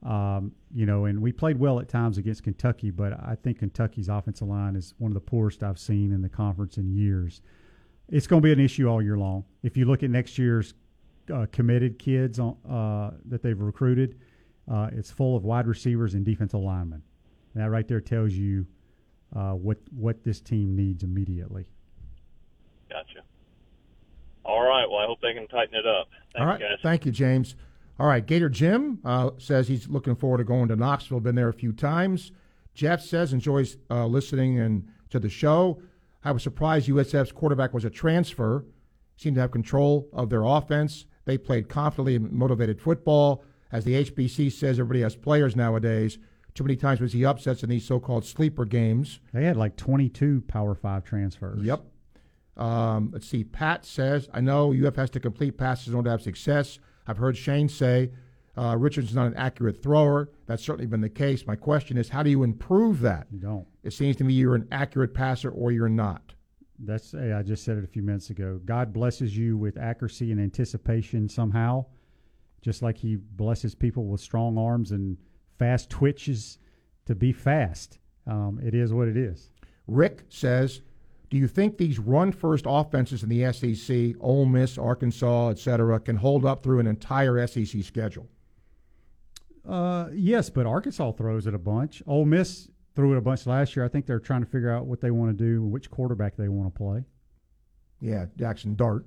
Um, 0.04 0.52
you 0.72 0.86
know, 0.86 1.06
and 1.06 1.20
we 1.20 1.32
played 1.32 1.58
well 1.58 1.80
at 1.80 1.88
times 1.88 2.16
against 2.16 2.44
Kentucky, 2.44 2.92
but 2.92 3.12
I 3.14 3.36
think 3.42 3.58
Kentucky's 3.58 4.08
offensive 4.08 4.46
line 4.46 4.76
is 4.76 4.94
one 4.98 5.10
of 5.10 5.14
the 5.14 5.20
poorest 5.20 5.64
I've 5.64 5.80
seen 5.80 6.12
in 6.12 6.22
the 6.22 6.28
conference 6.28 6.76
in 6.78 6.94
years. 6.94 7.42
It's 8.08 8.28
going 8.28 8.40
to 8.40 8.46
be 8.46 8.52
an 8.52 8.60
issue 8.60 8.88
all 8.88 9.02
year 9.02 9.18
long. 9.18 9.46
If 9.64 9.76
you 9.76 9.86
look 9.86 10.04
at 10.04 10.10
next 10.10 10.38
year's 10.38 10.74
uh, 11.34 11.46
committed 11.50 11.98
kids 11.98 12.38
on, 12.38 12.56
uh, 12.70 13.16
that 13.24 13.42
they've 13.42 13.60
recruited, 13.60 14.20
uh, 14.70 14.90
it's 14.92 15.10
full 15.10 15.36
of 15.36 15.42
wide 15.42 15.66
receivers 15.66 16.14
and 16.14 16.24
defensive 16.24 16.60
linemen. 16.60 17.02
That 17.56 17.68
right 17.72 17.88
there 17.88 18.00
tells 18.00 18.32
you 18.32 18.64
uh, 19.36 19.52
what 19.52 19.78
what 19.90 20.24
this 20.24 20.40
team 20.40 20.74
needs 20.74 21.02
immediately. 21.02 21.66
Gotcha. 22.88 23.20
All 24.44 24.62
right. 24.62 24.88
Well, 24.88 25.00
I 25.00 25.06
hope 25.06 25.20
they 25.20 25.34
can 25.34 25.46
tighten 25.48 25.74
it 25.74 25.86
up. 25.86 26.08
Thank 26.32 26.40
All 26.40 26.46
right. 26.46 26.60
you, 26.60 26.66
guys. 26.66 26.78
Thank 26.82 27.04
you, 27.04 27.12
James. 27.12 27.56
All 27.98 28.06
right. 28.06 28.24
Gator 28.24 28.48
Jim 28.48 29.00
uh, 29.04 29.30
says 29.38 29.68
he's 29.68 29.88
looking 29.88 30.14
forward 30.14 30.38
to 30.38 30.44
going 30.44 30.68
to 30.68 30.76
Knoxville. 30.76 31.20
Been 31.20 31.34
there 31.34 31.48
a 31.48 31.54
few 31.54 31.72
times. 31.72 32.32
Jeff 32.74 33.02
says 33.02 33.32
enjoys 33.32 33.76
uh, 33.90 34.06
listening 34.06 34.60
and 34.60 34.88
to 35.10 35.18
the 35.18 35.28
show. 35.28 35.82
I 36.24 36.32
was 36.32 36.42
surprised 36.42 36.88
USF's 36.88 37.32
quarterback 37.32 37.74
was 37.74 37.84
a 37.84 37.90
transfer. 37.90 38.64
Seemed 39.16 39.36
to 39.36 39.40
have 39.40 39.50
control 39.50 40.08
of 40.12 40.28
their 40.28 40.44
offense. 40.44 41.06
They 41.24 41.38
played 41.38 41.68
confidently 41.68 42.16
and 42.16 42.30
motivated 42.32 42.80
football. 42.80 43.44
As 43.72 43.84
the 43.84 44.04
HBC 44.04 44.52
says, 44.52 44.78
everybody 44.78 45.00
has 45.00 45.16
players 45.16 45.56
nowadays. 45.56 46.18
Too 46.56 46.64
many 46.64 46.76
times 46.76 47.02
we 47.02 47.08
see 47.08 47.24
upsets 47.24 47.62
in 47.62 47.68
these 47.68 47.84
so-called 47.84 48.24
sleeper 48.24 48.64
games. 48.64 49.20
They 49.34 49.44
had 49.44 49.58
like 49.58 49.76
22 49.76 50.42
Power 50.48 50.74
Five 50.74 51.04
transfers. 51.04 51.62
Yep. 51.62 51.84
Um, 52.56 53.10
let's 53.12 53.28
see. 53.28 53.44
Pat 53.44 53.84
says, 53.84 54.30
I 54.32 54.40
know 54.40 54.72
UF 54.72 54.96
has 54.96 55.10
to 55.10 55.20
complete 55.20 55.58
passes 55.58 55.88
in 55.88 55.94
order 55.94 56.06
to 56.06 56.12
have 56.12 56.22
success. 56.22 56.78
I've 57.06 57.18
heard 57.18 57.36
Shane 57.36 57.68
say 57.68 58.10
uh, 58.56 58.74
Richardson's 58.78 59.14
not 59.14 59.26
an 59.26 59.36
accurate 59.36 59.82
thrower. 59.82 60.30
That's 60.46 60.64
certainly 60.64 60.86
been 60.86 61.02
the 61.02 61.10
case. 61.10 61.46
My 61.46 61.56
question 61.56 61.98
is, 61.98 62.08
how 62.08 62.22
do 62.22 62.30
you 62.30 62.42
improve 62.42 63.00
that? 63.00 63.26
You 63.30 63.38
don't. 63.38 63.66
It 63.84 63.92
seems 63.92 64.16
to 64.16 64.24
me 64.24 64.32
you're 64.32 64.54
an 64.54 64.66
accurate 64.72 65.12
passer 65.12 65.50
or 65.50 65.72
you're 65.72 65.90
not. 65.90 66.32
That's 66.78 67.12
hey, 67.12 67.32
I 67.32 67.42
just 67.42 67.64
said 67.64 67.76
it 67.76 67.84
a 67.84 67.86
few 67.86 68.02
minutes 68.02 68.30
ago. 68.30 68.60
God 68.64 68.94
blesses 68.94 69.36
you 69.36 69.58
with 69.58 69.76
accuracy 69.76 70.32
and 70.32 70.40
anticipation 70.40 71.28
somehow, 71.28 71.84
just 72.62 72.80
like 72.80 72.96
He 72.96 73.16
blesses 73.16 73.74
people 73.74 74.06
with 74.06 74.22
strong 74.22 74.56
arms 74.56 74.92
and 74.92 75.18
fast 75.58 75.90
twitches 75.90 76.58
to 77.06 77.14
be 77.14 77.32
fast. 77.32 77.98
Um, 78.26 78.60
it 78.62 78.74
is 78.74 78.92
what 78.92 79.08
it 79.08 79.16
is. 79.16 79.50
Rick 79.86 80.24
says, 80.28 80.80
do 81.30 81.36
you 81.36 81.48
think 81.48 81.76
these 81.76 81.98
run-first 81.98 82.64
offenses 82.68 83.22
in 83.22 83.28
the 83.28 83.52
SEC, 83.52 84.14
Ole 84.20 84.46
Miss, 84.46 84.78
Arkansas, 84.78 85.50
et 85.50 85.58
cetera, 85.58 85.98
can 85.98 86.16
hold 86.16 86.44
up 86.44 86.62
through 86.62 86.80
an 86.80 86.86
entire 86.86 87.44
SEC 87.46 87.82
schedule? 87.82 88.28
Uh, 89.68 90.08
yes, 90.12 90.48
but 90.48 90.66
Arkansas 90.66 91.12
throws 91.12 91.46
it 91.46 91.54
a 91.54 91.58
bunch. 91.58 92.02
Ole 92.06 92.24
Miss 92.24 92.68
threw 92.94 93.12
it 93.12 93.18
a 93.18 93.20
bunch 93.20 93.46
last 93.46 93.74
year. 93.74 93.84
I 93.84 93.88
think 93.88 94.06
they're 94.06 94.20
trying 94.20 94.44
to 94.44 94.50
figure 94.50 94.70
out 94.70 94.86
what 94.86 95.00
they 95.00 95.10
want 95.10 95.36
to 95.36 95.44
do, 95.44 95.64
which 95.64 95.90
quarterback 95.90 96.36
they 96.36 96.48
want 96.48 96.72
to 96.72 96.78
play. 96.78 97.04
Yeah, 98.00 98.26
Jaxson 98.38 98.76
Dart. 98.76 99.06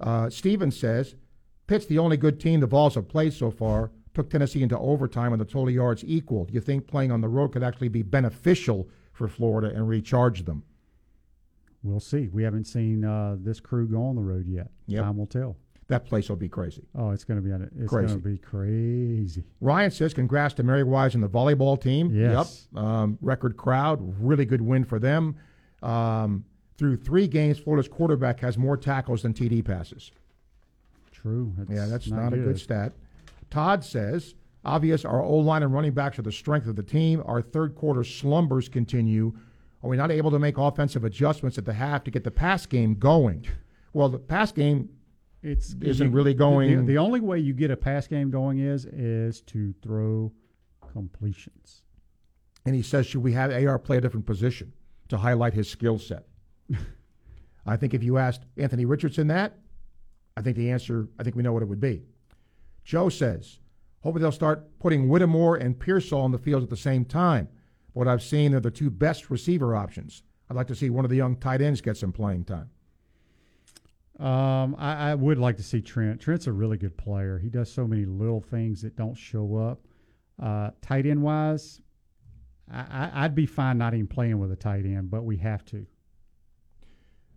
Uh, 0.00 0.30
Steven 0.30 0.70
says, 0.70 1.14
Pitt's 1.66 1.86
the 1.86 1.98
only 1.98 2.16
good 2.16 2.40
team 2.40 2.60
the 2.60 2.66
Vols 2.66 2.94
have 2.94 3.08
played 3.08 3.32
so 3.32 3.50
far. 3.50 3.90
Took 4.14 4.30
Tennessee 4.30 4.62
into 4.62 4.78
overtime 4.78 5.32
and 5.32 5.40
the 5.40 5.44
total 5.44 5.70
yards 5.70 6.04
equal. 6.06 6.44
Do 6.44 6.54
you 6.54 6.60
think 6.60 6.86
playing 6.86 7.10
on 7.10 7.20
the 7.20 7.28
road 7.28 7.48
could 7.48 7.62
actually 7.62 7.88
be 7.88 8.02
beneficial 8.02 8.88
for 9.12 9.28
Florida 9.28 9.74
and 9.74 9.88
recharge 9.88 10.44
them? 10.44 10.62
We'll 11.82 12.00
see. 12.00 12.28
We 12.28 12.42
haven't 12.42 12.64
seen 12.64 13.04
uh, 13.04 13.36
this 13.38 13.60
crew 13.60 13.86
go 13.86 14.02
on 14.02 14.16
the 14.16 14.22
road 14.22 14.46
yet. 14.46 14.70
Yep. 14.86 15.02
Time 15.02 15.16
will 15.18 15.26
tell. 15.26 15.56
That 15.88 16.06
place 16.06 16.30
will 16.30 16.36
be 16.36 16.48
crazy. 16.48 16.82
Oh, 16.94 17.10
it's 17.10 17.24
going 17.24 17.42
to 17.42 17.46
be. 17.46 17.50
It's 17.78 17.90
Crazy. 17.90 18.06
going 18.06 18.22
to 18.22 18.28
be 18.28 18.38
crazy. 18.38 19.44
Ryan 19.60 19.90
says, 19.90 20.14
congrats 20.14 20.54
to 20.54 20.62
Mary 20.62 20.82
Wise 20.82 21.14
and 21.14 21.22
the 21.22 21.28
volleyball 21.28 21.78
team. 21.78 22.10
Yes. 22.10 22.68
Yep. 22.74 22.82
Um, 22.82 23.18
record 23.20 23.58
crowd. 23.58 23.98
Really 24.18 24.46
good 24.46 24.62
win 24.62 24.84
for 24.84 24.98
them. 24.98 25.36
Um, 25.82 26.46
through 26.78 26.96
three 26.96 27.28
games, 27.28 27.58
Florida's 27.58 27.88
quarterback 27.88 28.40
has 28.40 28.56
more 28.56 28.78
tackles 28.78 29.22
than 29.22 29.34
TD 29.34 29.62
passes. 29.62 30.10
True. 31.12 31.52
That's 31.58 31.70
yeah, 31.70 31.86
that's 31.86 32.08
not 32.08 32.24
not, 32.24 32.32
a 32.32 32.36
good 32.38 32.58
stat. 32.58 32.92
Todd 33.54 33.84
says, 33.84 34.34
obvious 34.64 35.04
our 35.04 35.22
O 35.22 35.36
line 35.36 35.62
and 35.62 35.72
running 35.72 35.92
backs 35.92 36.18
are 36.18 36.22
the 36.22 36.32
strength 36.32 36.66
of 36.66 36.74
the 36.74 36.82
team. 36.82 37.22
Our 37.24 37.40
third 37.40 37.76
quarter 37.76 38.02
slumbers 38.02 38.68
continue. 38.68 39.32
Are 39.82 39.88
we 39.88 39.96
not 39.96 40.10
able 40.10 40.30
to 40.32 40.38
make 40.40 40.58
offensive 40.58 41.04
adjustments 41.04 41.56
at 41.56 41.64
the 41.64 41.72
half 41.74 42.02
to 42.04 42.10
get 42.10 42.24
the 42.24 42.30
pass 42.32 42.66
game 42.66 42.94
going? 42.94 43.46
Well, 43.92 44.08
the 44.08 44.18
pass 44.18 44.50
game 44.50 44.88
It's 45.42 45.76
isn't 45.80 46.08
you- 46.08 46.12
really 46.16 46.34
going. 46.34 46.78
The, 46.86 46.92
the 46.94 46.98
only 46.98 47.20
way 47.20 47.38
you 47.38 47.54
get 47.54 47.70
a 47.70 47.76
pass 47.76 48.08
game 48.08 48.28
going 48.30 48.58
is 48.58 48.86
is 48.86 49.40
to 49.42 49.72
throw 49.82 50.32
completions. 50.92 51.82
and 52.66 52.74
he 52.74 52.82
says, 52.82 53.06
should 53.06 53.22
we 53.22 53.32
have 53.32 53.52
AR 53.52 53.78
play 53.78 53.98
a 53.98 54.00
different 54.00 54.26
position 54.26 54.72
to 55.10 55.16
highlight 55.18 55.52
his 55.54 55.70
skill 55.70 55.98
set? 55.98 56.24
I 57.66 57.76
think 57.76 57.94
if 57.94 58.02
you 58.02 58.18
asked 58.18 58.42
Anthony 58.56 58.84
Richardson 58.84 59.28
that, 59.28 59.58
I 60.36 60.42
think 60.42 60.56
the 60.56 60.70
answer, 60.70 61.08
I 61.18 61.22
think 61.22 61.36
we 61.36 61.42
know 61.42 61.52
what 61.52 61.62
it 61.62 61.68
would 61.68 61.80
be. 61.80 62.02
Joe 62.84 63.08
says, 63.08 63.58
hopefully 64.00 64.22
they'll 64.22 64.32
start 64.32 64.78
putting 64.78 65.08
Whittemore 65.08 65.56
and 65.56 65.78
Pearsall 65.78 66.20
on 66.20 66.32
the 66.32 66.38
field 66.38 66.62
at 66.62 66.70
the 66.70 66.76
same 66.76 67.04
time. 67.04 67.48
What 67.92 68.08
I've 68.08 68.22
seen 68.22 68.54
are 68.54 68.60
the 68.60 68.70
two 68.70 68.90
best 68.90 69.30
receiver 69.30 69.74
options. 69.74 70.22
I'd 70.50 70.56
like 70.56 70.66
to 70.66 70.74
see 70.74 70.90
one 70.90 71.04
of 71.04 71.10
the 71.10 71.16
young 71.16 71.36
tight 71.36 71.62
ends 71.62 71.80
get 71.80 71.96
some 71.96 72.12
playing 72.12 72.44
time. 72.44 72.70
Um, 74.18 74.76
I, 74.78 75.10
I 75.10 75.14
would 75.14 75.38
like 75.38 75.56
to 75.56 75.62
see 75.62 75.80
Trent. 75.80 76.20
Trent's 76.20 76.46
a 76.46 76.52
really 76.52 76.76
good 76.76 76.96
player. 76.96 77.38
He 77.38 77.48
does 77.48 77.72
so 77.72 77.86
many 77.86 78.04
little 78.04 78.40
things 78.40 78.82
that 78.82 78.96
don't 78.96 79.16
show 79.16 79.56
up. 79.56 79.80
Uh, 80.40 80.70
tight 80.82 81.06
end 81.06 81.22
wise, 81.22 81.80
I, 82.70 82.80
I, 82.80 83.24
I'd 83.24 83.34
be 83.34 83.46
fine 83.46 83.78
not 83.78 83.94
even 83.94 84.06
playing 84.06 84.38
with 84.38 84.52
a 84.52 84.56
tight 84.56 84.84
end, 84.84 85.10
but 85.10 85.24
we 85.24 85.38
have 85.38 85.64
to. 85.66 85.86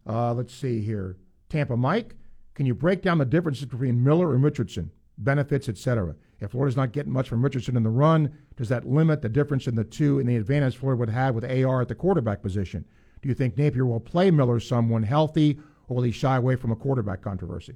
Uh, 0.05 0.33
let's 0.33 0.53
see 0.53 0.81
here. 0.81 1.17
Tampa 1.49 1.77
Mike, 1.77 2.15
can 2.53 2.65
you 2.65 2.73
break 2.73 3.01
down 3.01 3.17
the 3.17 3.25
differences 3.25 3.65
between 3.65 4.03
Miller 4.03 4.33
and 4.33 4.43
Richardson, 4.43 4.91
benefits, 5.18 5.69
etc.? 5.69 6.15
If 6.39 6.52
Florida's 6.52 6.77
not 6.77 6.91
getting 6.91 7.11
much 7.11 7.30
from 7.30 7.44
Richardson 7.44 7.77
in 7.77 7.84
the 7.84 7.89
run, 7.89 8.38
does 8.56 8.69
that 8.69 8.88
limit 8.88 9.22
the 9.22 9.30
difference 9.30 9.68
in 9.68 9.76
the 9.76 9.84
two 9.84 10.19
and 10.19 10.30
the 10.30 10.35
advantage 10.35 10.77
Florida 10.77 10.99
would 10.99 11.10
have 11.10 11.35
with 11.35 11.44
AR 11.44 11.81
at 11.81 11.88
the 11.88 11.95
quarterback 11.95 12.41
position? 12.41 12.85
Do 13.22 13.30
you 13.30 13.35
think 13.35 13.57
Napier 13.57 13.85
will 13.85 13.99
play 13.99 14.30
Miller 14.30 14.60
some 14.60 14.89
when 14.89 15.03
healthy, 15.03 15.60
or 15.88 15.95
will 15.95 16.03
he 16.03 16.11
shy 16.11 16.35
away 16.35 16.56
from 16.56 16.72
a 16.72 16.76
quarterback 16.76 17.22
controversy? 17.22 17.76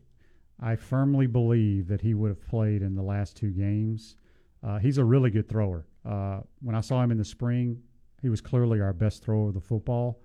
I 0.60 0.76
firmly 0.76 1.26
believe 1.26 1.88
that 1.88 2.02
he 2.02 2.14
would 2.14 2.30
have 2.30 2.48
played 2.48 2.84
in 2.84 2.96
the 2.96 3.02
last 3.02 3.36
two 3.36 3.50
games. 3.50 4.16
Uh, 4.64 4.78
he's 4.78 5.00
a 5.00 5.04
really 5.04 5.32
good 5.32 5.50
thrower. 5.50 5.88
Uh, 6.06 6.42
when 6.62 6.76
I 6.76 6.82
saw 6.82 7.02
him 7.02 7.12
in 7.12 7.18
the 7.18 7.26
spring, 7.26 7.82
he 8.22 8.30
was 8.30 8.42
clearly 8.42 8.80
our 8.80 8.94
best 8.94 9.24
thrower 9.24 9.48
of 9.48 9.56
the 9.56 9.62
football. 9.62 10.22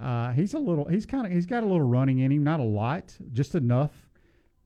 Uh, 0.00 0.32
he's 0.32 0.54
a 0.54 0.58
little. 0.58 0.86
He's 0.86 1.06
kind 1.06 1.26
of. 1.26 1.32
He's 1.32 1.46
got 1.46 1.62
a 1.62 1.66
little 1.66 1.82
running 1.82 2.18
in 2.20 2.32
him, 2.32 2.44
not 2.44 2.60
a 2.60 2.64
lot, 2.64 3.14
just 3.32 3.54
enough. 3.54 3.92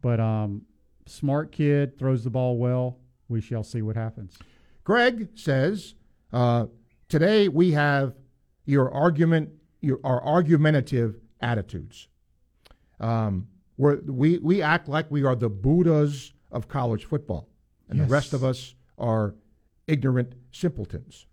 But 0.00 0.18
um, 0.20 0.62
smart 1.10 1.52
kid, 1.52 1.98
throws 1.98 2.24
the 2.24 2.30
ball 2.30 2.56
well. 2.58 2.98
We 3.28 3.40
shall 3.40 3.62
see 3.64 3.82
what 3.82 3.96
happens. 3.96 4.38
Greg 4.84 5.28
says, 5.34 5.94
uh, 6.32 6.66
today 7.08 7.48
we 7.48 7.72
have 7.72 8.14
your 8.64 8.90
argument, 8.92 9.50
your 9.80 10.00
our 10.04 10.22
argumentative 10.24 11.16
attitudes. 11.40 12.08
Um, 12.98 13.48
where 13.76 13.96
we 14.06 14.38
we 14.38 14.62
act 14.62 14.88
like 14.88 15.10
we 15.10 15.24
are 15.24 15.34
the 15.34 15.48
Buddhas 15.48 16.32
of 16.52 16.68
college 16.68 17.04
football, 17.06 17.48
and 17.88 17.98
Yes. 17.98 18.08
the 18.08 18.12
rest 18.12 18.32
of 18.34 18.44
us 18.44 18.74
are 18.98 19.34
ignorant 19.86 20.34
simpletons. 20.52 21.26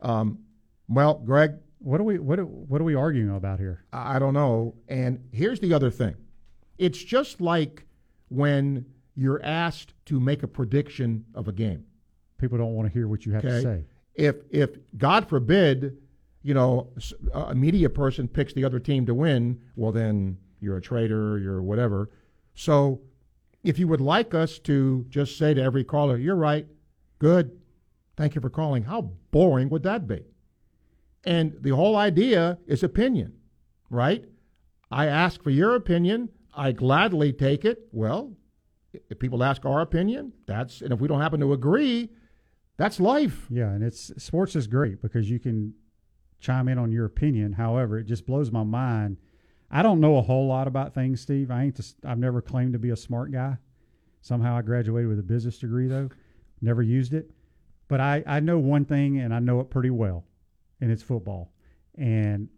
Um, 0.00 0.38
well, 0.88 1.14
Greg, 1.24 1.52
What 1.80 2.00
are 2.00 2.04
we? 2.04 2.18
What 2.18 2.38
are, 2.38 2.46
What 2.46 2.80
are 2.80 2.84
we 2.84 2.94
arguing 2.94 3.34
about 3.36 3.58
here? 3.58 3.84
I 3.92 4.18
don't 4.18 4.34
know. 4.34 4.74
And 4.88 5.28
here's 5.32 5.60
the 5.60 5.74
other 5.74 5.90
thing 5.90 6.14
it's 6.78 7.02
just 7.02 7.40
like 7.40 7.84
when 8.28 8.84
you're 9.16 9.42
asked 9.42 9.94
to 10.06 10.20
make 10.20 10.42
a 10.42 10.48
prediction 10.48 11.24
of 11.34 11.48
a 11.48 11.52
game. 11.52 11.84
People 12.38 12.56
don't 12.58 12.74
want 12.74 12.86
to 12.86 12.92
hear 12.92 13.08
what 13.08 13.26
you 13.26 13.32
have 13.32 13.42
to 13.42 13.62
say. 13.62 13.84
If, 14.14 14.36
if 14.50 14.70
God 14.96 15.28
forbid, 15.28 15.96
you 16.42 16.54
know, 16.54 16.88
a 17.34 17.54
media 17.54 17.88
person 17.90 18.28
picks 18.28 18.52
the 18.52 18.64
other 18.64 18.78
team 18.78 19.06
to 19.06 19.14
win, 19.14 19.60
well, 19.76 19.92
then 19.92 20.38
you're 20.60 20.76
a 20.76 20.80
traitor, 20.80 21.38
you're 21.38 21.62
whatever. 21.62 22.10
So 22.54 23.00
if 23.64 23.78
you 23.78 23.88
would 23.88 24.00
like 24.00 24.34
us 24.34 24.58
to 24.60 25.04
just 25.08 25.36
say 25.36 25.54
to 25.54 25.62
every 25.62 25.84
caller, 25.84 26.16
you're 26.16 26.36
right, 26.36 26.66
good, 27.18 27.58
thank 28.16 28.34
you 28.34 28.40
for 28.40 28.50
calling, 28.50 28.84
how 28.84 29.10
boring 29.30 29.68
would 29.70 29.82
that 29.82 30.06
be? 30.06 30.24
And 31.24 31.56
the 31.60 31.70
whole 31.70 31.96
idea 31.96 32.58
is 32.66 32.82
opinion, 32.82 33.34
right? 33.90 34.24
I 34.90 35.06
ask 35.06 35.42
for 35.42 35.50
your 35.50 35.74
opinion. 35.74 36.28
I 36.58 36.72
gladly 36.72 37.32
take 37.32 37.64
it. 37.64 37.88
Well, 37.92 38.32
if 38.92 39.18
people 39.18 39.42
ask 39.44 39.64
our 39.64 39.80
opinion, 39.80 40.32
that's, 40.46 40.80
and 40.80 40.92
if 40.92 41.00
we 41.00 41.08
don't 41.08 41.20
happen 41.20 41.40
to 41.40 41.52
agree, 41.52 42.10
that's 42.76 43.00
life. 43.00 43.46
Yeah, 43.50 43.70
and 43.70 43.82
it's 43.82 44.12
sports 44.22 44.56
is 44.56 44.66
great 44.66 45.00
because 45.00 45.30
you 45.30 45.38
can 45.38 45.74
chime 46.40 46.68
in 46.68 46.78
on 46.78 46.92
your 46.92 47.06
opinion. 47.06 47.52
However, 47.52 47.98
it 47.98 48.04
just 48.04 48.26
blows 48.26 48.50
my 48.50 48.62
mind 48.62 49.18
I 49.70 49.82
don't 49.82 50.00
know 50.00 50.16
a 50.16 50.22
whole 50.22 50.46
lot 50.46 50.66
about 50.66 50.94
things, 50.94 51.20
Steve. 51.20 51.50
I 51.50 51.64
ain't. 51.64 51.76
Just, 51.76 51.96
I've 52.04 52.18
never 52.18 52.40
claimed 52.40 52.72
to 52.72 52.78
be 52.78 52.90
a 52.90 52.96
smart 52.96 53.32
guy. 53.32 53.58
Somehow 54.20 54.56
I 54.56 54.62
graduated 54.62 55.08
with 55.08 55.18
a 55.18 55.22
business 55.22 55.58
degree, 55.58 55.88
though. 55.88 56.08
Never 56.60 56.82
used 56.82 57.12
it, 57.12 57.30
but 57.86 58.00
I 58.00 58.24
I 58.26 58.40
know 58.40 58.58
one 58.58 58.84
thing, 58.84 59.18
and 59.18 59.32
I 59.32 59.38
know 59.38 59.60
it 59.60 59.70
pretty 59.70 59.90
well, 59.90 60.24
and 60.80 60.90
it's 60.90 61.02
football. 61.02 61.52
And 61.96 62.48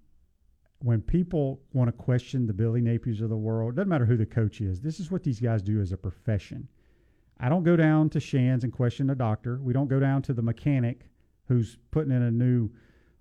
when 0.83 1.03
people 1.03 1.61
want 1.73 1.89
to 1.89 1.93
question 1.93 2.47
the 2.47 2.53
Billy 2.53 2.81
Napiers 2.81 3.21
of 3.21 3.29
the 3.29 3.37
world, 3.37 3.77
doesn't 3.77 3.89
matter 3.89 4.07
who 4.07 4.17
the 4.17 4.27
coach 4.27 4.61
is. 4.61 4.81
This 4.81 4.99
is 4.99 5.11
what 5.11 5.23
these 5.23 5.41
guys 5.41 5.63
do 5.63 5.81
as 5.81 5.93
a 5.93 5.97
profession. 5.97 6.69
I 7.39 7.49
don't 7.49 7.63
go 7.63 7.77
down 7.77 8.11
to 8.11 8.21
Shands 8.21 8.65
and 8.65 8.73
question 8.73 9.07
the 9.07 9.15
doctor. 9.15 9.59
We 9.63 9.73
don't 9.73 9.89
go 9.89 10.01
down 10.01 10.23
to 10.23 10.33
the 10.33 10.43
mechanic 10.43 11.07
who's 11.49 11.79
putting 11.91 12.13
in 12.13 12.23
a 12.23 12.31
new, 12.31 12.71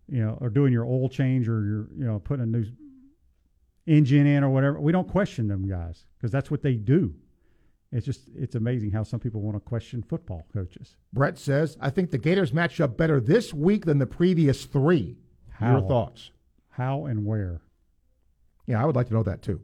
you 0.07 0.25
know, 0.25 0.37
or 0.41 0.49
doing 0.49 0.71
your 0.71 0.85
oil 0.85 1.09
change 1.09 1.47
or 1.47 1.65
your, 1.65 1.87
you 1.95 2.05
know, 2.05 2.19
putting 2.19 2.43
a 2.43 2.45
new 2.45 2.65
engine 3.87 4.25
in 4.25 4.43
or 4.43 4.49
whatever. 4.49 4.79
We 4.79 4.91
don't 4.91 5.09
question 5.09 5.47
them 5.47 5.67
guys 5.67 6.05
because 6.17 6.31
that's 6.31 6.51
what 6.51 6.61
they 6.61 6.75
do. 6.75 7.15
It's 7.91 8.05
just 8.05 8.29
it's 8.35 8.55
amazing 8.55 8.91
how 8.91 9.03
some 9.03 9.19
people 9.19 9.41
want 9.41 9.55
to 9.55 9.61
question 9.61 10.03
football 10.03 10.45
coaches. 10.53 10.95
Brett 11.11 11.39
says, 11.39 11.75
"I 11.81 11.89
think 11.89 12.11
the 12.11 12.19
Gators 12.19 12.53
match 12.53 12.79
up 12.79 12.97
better 12.97 13.19
this 13.19 13.51
week 13.51 13.85
than 13.85 13.97
the 13.97 14.05
previous 14.05 14.65
three. 14.65 15.17
How? 15.49 15.79
Your 15.79 15.87
thoughts? 15.87 16.31
How 16.79 17.07
and 17.07 17.25
where? 17.25 17.61
Yeah, 18.65 18.81
I 18.81 18.85
would 18.85 18.95
like 18.95 19.07
to 19.07 19.13
know 19.13 19.23
that 19.23 19.41
too. 19.41 19.59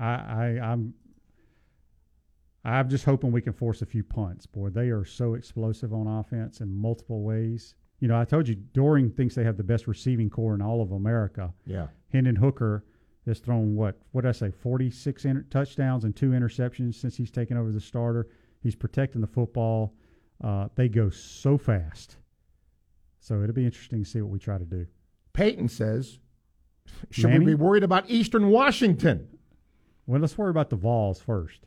I, 0.00 0.14
I 0.14 0.44
I'm 0.60 0.92
I'm 2.64 2.88
just 2.88 3.04
hoping 3.04 3.30
we 3.30 3.40
can 3.40 3.52
force 3.52 3.80
a 3.80 3.86
few 3.86 4.02
punts. 4.02 4.44
Boy, 4.44 4.70
they 4.70 4.88
are 4.88 5.04
so 5.04 5.34
explosive 5.34 5.92
on 5.92 6.08
offense 6.08 6.60
in 6.60 6.74
multiple 6.74 7.22
ways. 7.22 7.76
You 8.00 8.08
know, 8.08 8.18
I 8.18 8.24
told 8.24 8.48
you 8.48 8.56
Doering 8.56 9.08
thinks 9.08 9.36
they 9.36 9.44
have 9.44 9.56
the 9.56 9.62
best 9.62 9.86
receiving 9.86 10.28
core 10.28 10.56
in 10.56 10.60
all 10.62 10.82
of 10.82 10.90
America. 10.90 11.54
Yeah. 11.64 11.86
Hendon 12.12 12.34
Hooker 12.34 12.84
has 13.24 13.38
thrown 13.38 13.76
what? 13.76 13.96
What 14.10 14.22
did 14.22 14.30
I 14.30 14.32
say? 14.32 14.50
Forty 14.50 14.90
six 14.90 15.24
inter- 15.24 15.46
touchdowns 15.48 16.02
and 16.02 16.16
two 16.16 16.30
interceptions 16.30 16.96
since 16.96 17.16
he's 17.16 17.30
taken 17.30 17.56
over 17.56 17.70
the 17.70 17.80
starter. 17.80 18.26
He's 18.64 18.74
protecting 18.74 19.20
the 19.20 19.28
football. 19.28 19.94
Uh, 20.42 20.66
they 20.74 20.88
go 20.88 21.08
so 21.08 21.56
fast. 21.56 22.16
So 23.20 23.42
it'll 23.42 23.54
be 23.54 23.64
interesting 23.64 24.02
to 24.02 24.10
see 24.10 24.20
what 24.22 24.32
we 24.32 24.40
try 24.40 24.58
to 24.58 24.64
do. 24.64 24.86
Peyton 25.34 25.68
says, 25.68 26.18
"Should 27.10 27.26
Manny? 27.30 27.44
we 27.44 27.50
be 27.52 27.54
worried 27.54 27.82
about 27.84 28.08
Eastern 28.08 28.48
Washington?" 28.48 29.28
Well, 30.06 30.20
let's 30.20 30.36
worry 30.38 30.50
about 30.50 30.70
the 30.70 30.76
Vols 30.76 31.20
first. 31.20 31.60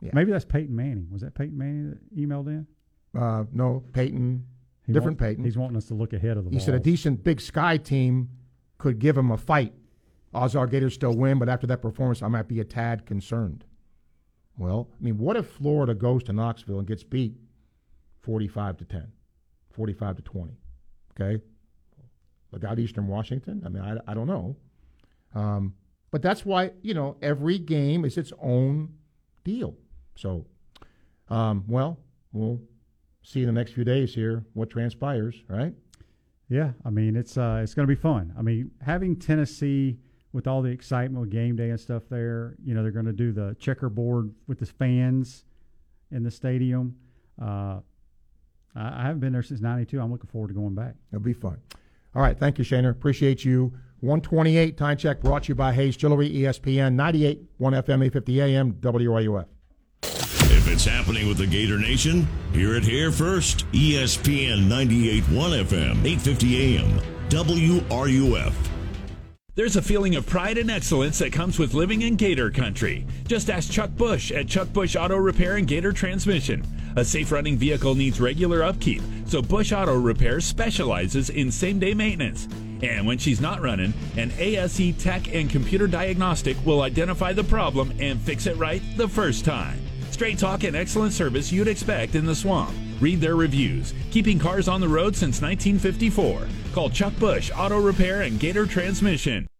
Yeah. 0.00 0.10
Maybe 0.14 0.32
that's 0.32 0.44
Peyton 0.44 0.74
Manning. 0.74 1.08
Was 1.10 1.22
that 1.22 1.34
Peyton 1.34 1.56
Manning 1.56 1.90
that 1.90 2.16
emailed 2.16 2.48
in? 2.48 2.66
Uh, 3.14 3.44
no, 3.52 3.84
Peyton, 3.92 4.44
He 4.86 4.92
different 4.92 5.20
want- 5.20 5.30
Peyton. 5.30 5.44
He's 5.44 5.56
wanting 5.56 5.76
us 5.76 5.86
to 5.86 5.94
look 5.94 6.12
ahead 6.12 6.36
of 6.36 6.44
the 6.44 6.50
He 6.50 6.56
Vols. 6.56 6.64
said 6.64 6.74
a 6.74 6.80
decent 6.80 7.22
Big 7.24 7.40
Sky 7.40 7.76
team 7.76 8.28
could 8.78 8.98
give 8.98 9.16
him 9.16 9.30
a 9.30 9.36
fight. 9.38 9.74
Ozark 10.34 10.70
Gators 10.70 10.94
still 10.94 11.14
win, 11.14 11.38
but 11.38 11.48
after 11.48 11.66
that 11.68 11.82
performance, 11.82 12.22
I 12.22 12.28
might 12.28 12.48
be 12.48 12.58
a 12.58 12.64
tad 12.64 13.04
concerned. 13.06 13.64
Well, 14.58 14.88
I 14.98 15.04
mean, 15.04 15.18
what 15.18 15.36
if 15.36 15.46
Florida 15.46 15.94
goes 15.94 16.22
to 16.24 16.32
Knoxville 16.32 16.78
and 16.78 16.88
gets 16.88 17.04
beat 17.04 17.36
45 18.22 18.78
to 18.78 18.84
10, 18.86 19.12
45 19.70 20.16
to 20.16 20.22
20? 20.22 20.56
Okay? 21.20 21.42
Look 22.52 22.64
out 22.64 22.78
Eastern 22.78 23.06
Washington. 23.08 23.62
I 23.64 23.68
mean, 23.68 23.82
I, 23.82 24.10
I 24.10 24.14
don't 24.14 24.26
know. 24.26 24.56
Um, 25.34 25.74
but 26.10 26.20
that's 26.22 26.44
why, 26.44 26.72
you 26.82 26.94
know, 26.94 27.16
every 27.22 27.58
game 27.58 28.04
is 28.04 28.18
its 28.18 28.32
own 28.40 28.92
deal. 29.44 29.74
So, 30.14 30.46
um, 31.28 31.64
well, 31.66 31.98
we'll 32.32 32.60
see 33.22 33.40
in 33.40 33.46
the 33.46 33.52
next 33.52 33.72
few 33.72 33.84
days 33.84 34.14
here 34.14 34.44
what 34.52 34.70
transpires, 34.70 35.36
right? 35.48 35.72
Yeah, 36.48 36.72
I 36.84 36.90
mean 36.90 37.16
it's 37.16 37.38
uh, 37.38 37.60
it's 37.62 37.72
going 37.72 37.88
to 37.88 37.94
be 37.94 38.00
fun. 38.00 38.34
I 38.38 38.42
mean 38.42 38.70
having 38.84 39.16
Tennessee 39.16 39.98
with 40.32 40.46
all 40.46 40.60
the 40.60 40.70
excitement 40.70 41.20
with 41.20 41.30
game 41.30 41.56
day 41.56 41.70
and 41.70 41.80
stuff 41.80 42.02
there, 42.10 42.56
you 42.62 42.74
know 42.74 42.82
they're 42.82 42.92
going 42.92 43.06
to 43.06 43.12
do 43.12 43.32
the 43.32 43.56
checkerboard 43.58 44.34
with 44.46 44.58
the 44.58 44.66
fans 44.66 45.44
in 46.10 46.22
the 46.22 46.30
stadium. 46.30 46.96
Uh, 47.40 47.80
I, 48.74 49.00
I 49.00 49.02
haven't 49.04 49.20
been 49.20 49.32
there 49.32 49.42
since 49.42 49.60
'92. 49.60 49.98
I'm 49.98 50.12
looking 50.12 50.28
forward 50.28 50.48
to 50.48 50.54
going 50.54 50.74
back. 50.74 50.94
It'll 51.10 51.22
be 51.22 51.32
fun. 51.32 51.58
All 52.14 52.22
right. 52.22 52.38
Thank 52.38 52.58
you, 52.58 52.64
Shaner. 52.64 52.90
Appreciate 52.90 53.44
you. 53.44 53.72
128 54.00 54.76
time 54.76 54.96
check 54.96 55.20
brought 55.20 55.44
to 55.44 55.50
you 55.50 55.54
by 55.54 55.72
Hayes 55.72 55.96
Jewelry, 55.96 56.28
ESPN 56.28 56.94
98, 56.94 57.40
1 57.58 57.72
FM, 57.72 57.78
850 57.82 58.40
AM, 58.40 58.72
WRUF. 58.74 59.46
If 60.02 60.68
it's 60.68 60.84
happening 60.84 61.28
with 61.28 61.38
the 61.38 61.46
Gator 61.46 61.78
Nation, 61.78 62.26
hear 62.52 62.74
it 62.74 62.82
here 62.82 63.12
first. 63.12 63.64
ESPN 63.72 64.64
98.1 64.64 65.22
FM, 65.64 66.04
850 66.04 66.76
AM, 66.78 67.00
WRUF. 67.28 68.71
There's 69.54 69.76
a 69.76 69.82
feeling 69.82 70.16
of 70.16 70.24
pride 70.24 70.56
and 70.56 70.70
excellence 70.70 71.18
that 71.18 71.30
comes 71.30 71.58
with 71.58 71.74
living 71.74 72.00
in 72.00 72.16
Gator 72.16 72.50
Country. 72.50 73.06
Just 73.28 73.50
ask 73.50 73.70
Chuck 73.70 73.90
Bush 73.90 74.32
at 74.32 74.48
Chuck 74.48 74.72
Bush 74.72 74.96
Auto 74.96 75.18
Repair 75.18 75.58
and 75.58 75.68
Gator 75.68 75.92
Transmission. 75.92 76.64
A 76.96 77.04
safe 77.04 77.30
running 77.30 77.58
vehicle 77.58 77.94
needs 77.94 78.18
regular 78.18 78.62
upkeep, 78.62 79.02
so 79.26 79.42
Bush 79.42 79.70
Auto 79.70 79.94
Repair 79.94 80.40
specializes 80.40 81.28
in 81.28 81.52
same 81.52 81.78
day 81.78 81.92
maintenance. 81.92 82.48
And 82.82 83.06
when 83.06 83.18
she's 83.18 83.42
not 83.42 83.60
running, 83.60 83.92
an 84.16 84.32
ASE 84.38 84.96
tech 84.96 85.30
and 85.34 85.50
computer 85.50 85.86
diagnostic 85.86 86.56
will 86.64 86.80
identify 86.80 87.34
the 87.34 87.44
problem 87.44 87.92
and 88.00 88.18
fix 88.18 88.46
it 88.46 88.56
right 88.56 88.80
the 88.96 89.06
first 89.06 89.44
time. 89.44 89.78
Straight 90.10 90.38
talk 90.38 90.64
and 90.64 90.74
excellent 90.74 91.12
service 91.12 91.52
you'd 91.52 91.68
expect 91.68 92.14
in 92.14 92.24
the 92.24 92.34
swamp. 92.34 92.74
Read 93.02 93.20
their 93.20 93.34
reviews. 93.34 93.94
Keeping 94.12 94.38
cars 94.38 94.68
on 94.68 94.80
the 94.80 94.86
road 94.86 95.16
since 95.16 95.42
1954. 95.42 96.46
Call 96.72 96.88
Chuck 96.88 97.12
Bush 97.18 97.50
Auto 97.52 97.80
Repair 97.80 98.22
and 98.22 98.38
Gator 98.38 98.64
Transmission. 98.64 99.48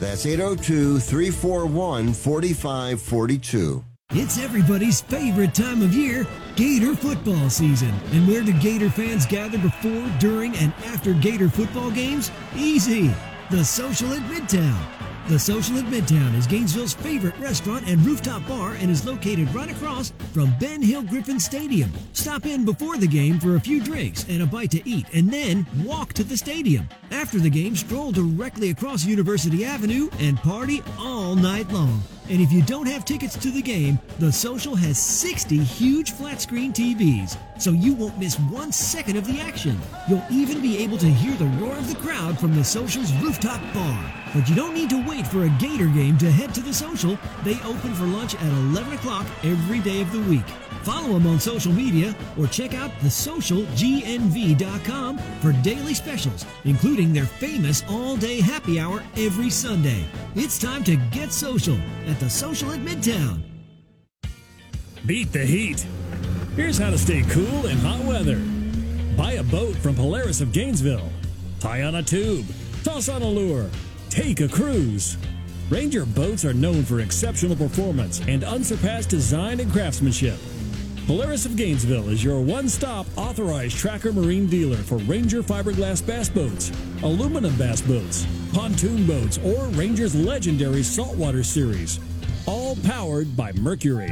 That's 0.00 0.24
802 0.24 0.98
341 0.98 2.14
4542. 2.14 3.84
It's 4.12 4.38
everybody's 4.38 5.02
favorite 5.02 5.54
time 5.54 5.82
of 5.82 5.94
year, 5.94 6.26
Gator 6.56 6.96
football 6.96 7.50
season. 7.50 7.92
And 8.12 8.26
where 8.26 8.42
do 8.42 8.52
Gator 8.54 8.88
fans 8.88 9.26
gather 9.26 9.58
before, 9.58 10.10
during, 10.18 10.56
and 10.56 10.72
after 10.86 11.12
Gator 11.12 11.50
football 11.50 11.90
games? 11.90 12.32
Easy. 12.56 13.14
The 13.50 13.62
Social 13.62 14.12
at 14.14 14.22
Midtown. 14.22 14.80
The 15.28 15.38
Social 15.38 15.78
at 15.78 15.84
Midtown 15.84 16.34
is 16.34 16.46
Gainesville's 16.48 16.94
favorite 16.94 17.38
restaurant 17.38 17.86
and 17.86 18.04
rooftop 18.04 18.44
bar 18.48 18.74
and 18.74 18.90
is 18.90 19.06
located 19.06 19.54
right 19.54 19.70
across 19.70 20.12
from 20.32 20.52
Ben 20.58 20.82
Hill 20.82 21.02
Griffin 21.02 21.38
Stadium. 21.38 21.92
Stop 22.14 22.46
in 22.46 22.64
before 22.64 22.96
the 22.96 23.06
game 23.06 23.38
for 23.38 23.54
a 23.54 23.60
few 23.60 23.80
drinks 23.80 24.26
and 24.28 24.42
a 24.42 24.46
bite 24.46 24.72
to 24.72 24.88
eat, 24.88 25.06
and 25.14 25.30
then 25.30 25.66
walk 25.84 26.14
to 26.14 26.24
the 26.24 26.36
stadium. 26.36 26.88
After 27.12 27.38
the 27.38 27.50
game, 27.50 27.76
stroll 27.76 28.10
directly 28.10 28.70
across 28.70 29.04
University 29.04 29.64
Avenue 29.64 30.08
and 30.18 30.36
party 30.38 30.82
all 30.98 31.36
night 31.36 31.70
long. 31.70 32.02
And 32.28 32.40
if 32.40 32.52
you 32.52 32.62
don't 32.62 32.86
have 32.86 33.04
tickets 33.04 33.36
to 33.38 33.50
the 33.50 33.62
game, 33.62 33.98
The 34.20 34.30
Social 34.30 34.76
has 34.76 34.98
60 34.98 35.58
huge 35.58 36.12
flat 36.12 36.40
screen 36.40 36.72
TVs, 36.72 37.36
so 37.58 37.72
you 37.72 37.92
won't 37.92 38.18
miss 38.18 38.36
one 38.38 38.70
second 38.70 39.16
of 39.16 39.26
the 39.26 39.40
action. 39.40 39.76
You'll 40.08 40.24
even 40.30 40.60
be 40.62 40.78
able 40.78 40.96
to 40.98 41.06
hear 41.08 41.34
the 41.36 41.46
roar 41.60 41.76
of 41.76 41.88
the 41.88 42.00
crowd 42.00 42.38
from 42.38 42.54
The 42.54 42.62
Social's 42.62 43.12
rooftop 43.14 43.60
bar. 43.74 44.14
But 44.32 44.48
you 44.48 44.54
don't 44.54 44.74
need 44.74 44.90
to 44.90 45.02
wait 45.10 45.26
for 45.26 45.44
a 45.44 45.48
Gator 45.58 45.88
game 45.88 46.16
to 46.18 46.30
head 46.30 46.54
to 46.54 46.60
The 46.60 46.72
Social. 46.72 47.18
They 47.42 47.60
open 47.62 47.92
for 47.94 48.04
lunch 48.04 48.36
at 48.36 48.52
11 48.70 48.92
o'clock 48.92 49.26
every 49.42 49.80
day 49.80 50.00
of 50.00 50.12
the 50.12 50.20
week. 50.20 50.48
Follow 50.84 51.14
them 51.14 51.26
on 51.26 51.40
social 51.40 51.72
media 51.72 52.14
or 52.38 52.46
check 52.46 52.74
out 52.74 52.92
thesocialgnv.com 53.00 55.18
for 55.18 55.52
daily 55.62 55.94
specials, 55.94 56.46
including 56.64 57.12
their 57.12 57.26
famous 57.26 57.82
all 57.88 58.16
day 58.16 58.40
happy 58.40 58.78
hour 58.78 59.02
every 59.16 59.50
Sunday. 59.50 60.04
It's 60.36 60.58
time 60.58 60.84
to 60.84 60.94
get 61.10 61.32
social 61.32 61.76
at 62.06 62.20
the 62.20 62.30
Social 62.30 62.70
at 62.70 62.78
Midtown. 62.80 63.42
Beat 65.06 65.32
the 65.32 65.44
heat. 65.44 65.84
Here's 66.54 66.78
how 66.78 66.90
to 66.90 66.98
stay 66.98 67.22
cool 67.30 67.66
in 67.66 67.78
hot 67.78 68.04
weather. 68.04 68.40
Buy 69.16 69.32
a 69.32 69.42
boat 69.42 69.74
from 69.76 69.96
Polaris 69.96 70.40
of 70.40 70.52
Gainesville. 70.52 71.10
Tie 71.58 71.82
on 71.82 71.96
a 71.96 72.02
tube. 72.02 72.46
Toss 72.84 73.08
on 73.08 73.22
a 73.22 73.28
lure. 73.28 73.68
Take 74.10 74.40
a 74.40 74.48
cruise. 74.48 75.16
Ranger 75.70 76.04
boats 76.04 76.44
are 76.44 76.52
known 76.52 76.82
for 76.82 76.98
exceptional 76.98 77.54
performance 77.54 78.20
and 78.26 78.42
unsurpassed 78.42 79.08
design 79.08 79.60
and 79.60 79.70
craftsmanship. 79.70 80.36
Polaris 81.06 81.46
of 81.46 81.54
Gainesville 81.54 82.08
is 82.08 82.22
your 82.22 82.40
one 82.40 82.68
stop 82.68 83.06
authorized 83.16 83.78
tracker 83.78 84.12
marine 84.12 84.48
dealer 84.48 84.78
for 84.78 84.96
Ranger 84.98 85.44
fiberglass 85.44 86.04
bass 86.04 86.28
boats, 86.28 86.72
aluminum 87.04 87.54
bass 87.56 87.82
boats, 87.82 88.26
pontoon 88.52 89.06
boats, 89.06 89.38
or 89.44 89.66
Ranger's 89.68 90.16
legendary 90.16 90.82
saltwater 90.82 91.44
series. 91.44 92.00
All 92.46 92.74
powered 92.82 93.36
by 93.36 93.52
Mercury. 93.52 94.10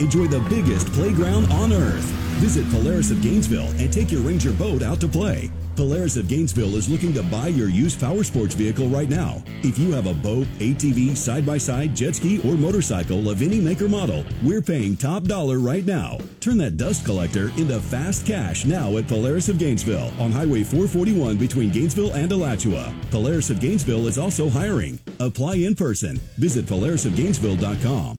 Enjoy 0.00 0.26
the 0.26 0.44
biggest 0.50 0.86
playground 0.92 1.50
on 1.50 1.72
earth. 1.72 2.04
Visit 2.42 2.68
Polaris 2.70 3.10
of 3.10 3.22
Gainesville 3.22 3.70
and 3.78 3.90
take 3.90 4.12
your 4.12 4.20
Ranger 4.20 4.52
boat 4.52 4.82
out 4.82 5.00
to 5.00 5.08
play. 5.08 5.50
Polaris 5.76 6.16
of 6.16 6.28
Gainesville 6.28 6.76
is 6.76 6.88
looking 6.88 7.14
to 7.14 7.22
buy 7.22 7.48
your 7.48 7.68
used 7.68 7.98
power 7.98 8.22
sports 8.22 8.54
vehicle 8.54 8.88
right 8.88 9.08
now. 9.08 9.42
If 9.62 9.78
you 9.78 9.92
have 9.92 10.06
a 10.06 10.14
boat, 10.14 10.46
ATV, 10.58 11.16
side 11.16 11.46
by 11.46 11.58
side, 11.58 11.96
jet 11.96 12.16
ski, 12.16 12.38
or 12.48 12.56
motorcycle 12.56 13.30
of 13.30 13.40
any 13.40 13.60
make 13.60 13.80
or 13.80 13.88
model, 13.88 14.24
we're 14.42 14.60
paying 14.60 14.96
top 14.96 15.24
dollar 15.24 15.58
right 15.58 15.86
now. 15.86 16.18
Turn 16.40 16.58
that 16.58 16.76
dust 16.76 17.06
collector 17.06 17.48
into 17.56 17.80
fast 17.80 18.26
cash 18.26 18.66
now 18.66 18.96
at 18.98 19.08
Polaris 19.08 19.48
of 19.48 19.58
Gainesville 19.58 20.12
on 20.18 20.30
Highway 20.30 20.62
441 20.62 21.38
between 21.38 21.70
Gainesville 21.70 22.12
and 22.12 22.30
Alachua. 22.30 22.92
Polaris 23.10 23.48
of 23.50 23.60
Gainesville 23.60 24.06
is 24.08 24.18
also 24.18 24.50
hiring. 24.50 24.98
Apply 25.20 25.54
in 25.56 25.74
person. 25.74 26.16
Visit 26.36 26.66
polarisofgainesville.com. 26.66 28.16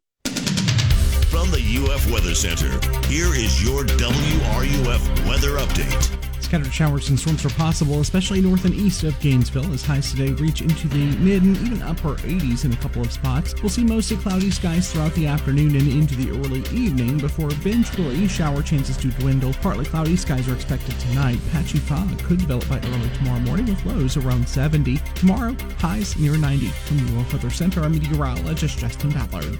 From 1.30 1.50
the 1.50 1.90
UF 1.90 2.10
Weather 2.12 2.36
Center, 2.36 2.70
here 3.08 3.34
is 3.34 3.64
your 3.64 3.84
WRUF 3.84 5.28
weather 5.28 5.58
update. 5.58 6.33
Scattered 6.54 6.72
showers 6.72 7.10
and 7.10 7.20
storms 7.20 7.44
are 7.46 7.50
possible, 7.50 8.00
especially 8.00 8.40
north 8.40 8.64
and 8.66 8.76
east 8.76 9.04
of 9.04 9.20
Gainesville, 9.20 9.74
as 9.74 9.84
highs 9.84 10.12
today 10.12 10.34
reach 10.34 10.62
into 10.62 10.88
the 10.88 11.04
mid 11.18 11.42
and 11.42 11.58
even 11.58 11.82
upper 11.82 12.14
80s 12.18 12.64
in 12.64 12.72
a 12.72 12.76
couple 12.76 13.02
of 13.02 13.12
spots. 13.12 13.60
We'll 13.64 13.72
see 13.72 13.84
mostly 13.84 14.18
cloudy 14.18 14.52
skies 14.52 14.94
throughout 14.94 15.16
the 15.16 15.26
afternoon 15.26 15.76
and 15.76 15.88
into 15.88 16.16
the 16.16 16.30
early 16.30 16.60
evening 16.72 17.18
before 17.18 17.48
eventually 17.48 18.28
shower 18.28 18.62
chances 18.62 18.98
to 18.98 19.08
dwindle. 19.14 19.52
Partly 19.64 19.86
cloudy 19.86 20.16
skies 20.16 20.48
are 20.48 20.54
expected 20.54 20.94
tonight. 21.00 21.40
Patchy 21.52 21.80
fog 21.80 22.20
could 22.20 22.38
develop 22.38 22.70
by 22.70 22.78
early 22.78 23.10
tomorrow 23.18 23.40
morning 23.40 23.66
with 23.66 23.84
lows 23.88 24.16
around 24.16 24.48
70. 24.48 25.00
Tomorrow, 25.16 25.58
highs 25.80 26.16
near 26.18 26.38
90. 26.38 26.68
From 26.68 26.98
the 27.00 27.20
UF 27.20 27.34
Weather 27.34 27.50
Center, 27.50 27.82
I'm 27.82 27.94
meteorologist 27.94 28.78
Justin 28.78 29.10
Ballard. 29.10 29.58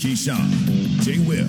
Keyshawn, 0.00 0.50
J. 1.04 1.20
Will, 1.20 1.46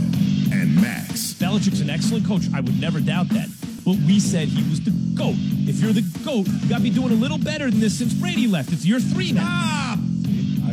and 0.53 0.79
Max. 0.79 1.33
Belichick's 1.33 1.81
an 1.81 1.89
excellent 1.89 2.27
coach. 2.27 2.43
I 2.53 2.61
would 2.61 2.79
never 2.79 2.99
doubt 2.99 3.29
that. 3.29 3.49
But 3.91 4.07
we 4.07 4.21
said 4.21 4.47
he 4.47 4.63
was 4.69 4.79
the 4.79 4.91
GOAT. 5.15 5.35
If 5.67 5.81
you're 5.81 5.91
the 5.91 6.07
GOAT, 6.23 6.47
you 6.47 6.69
got 6.69 6.77
to 6.77 6.81
be 6.81 6.89
doing 6.89 7.11
a 7.11 7.15
little 7.15 7.37
better 7.37 7.69
than 7.69 7.81
this 7.81 7.97
since 7.97 8.13
Brady 8.13 8.47
left. 8.47 8.71
It's 8.71 8.85
year 8.85 9.01
three 9.01 9.33
now. 9.33 9.41
Stop! 9.43 9.99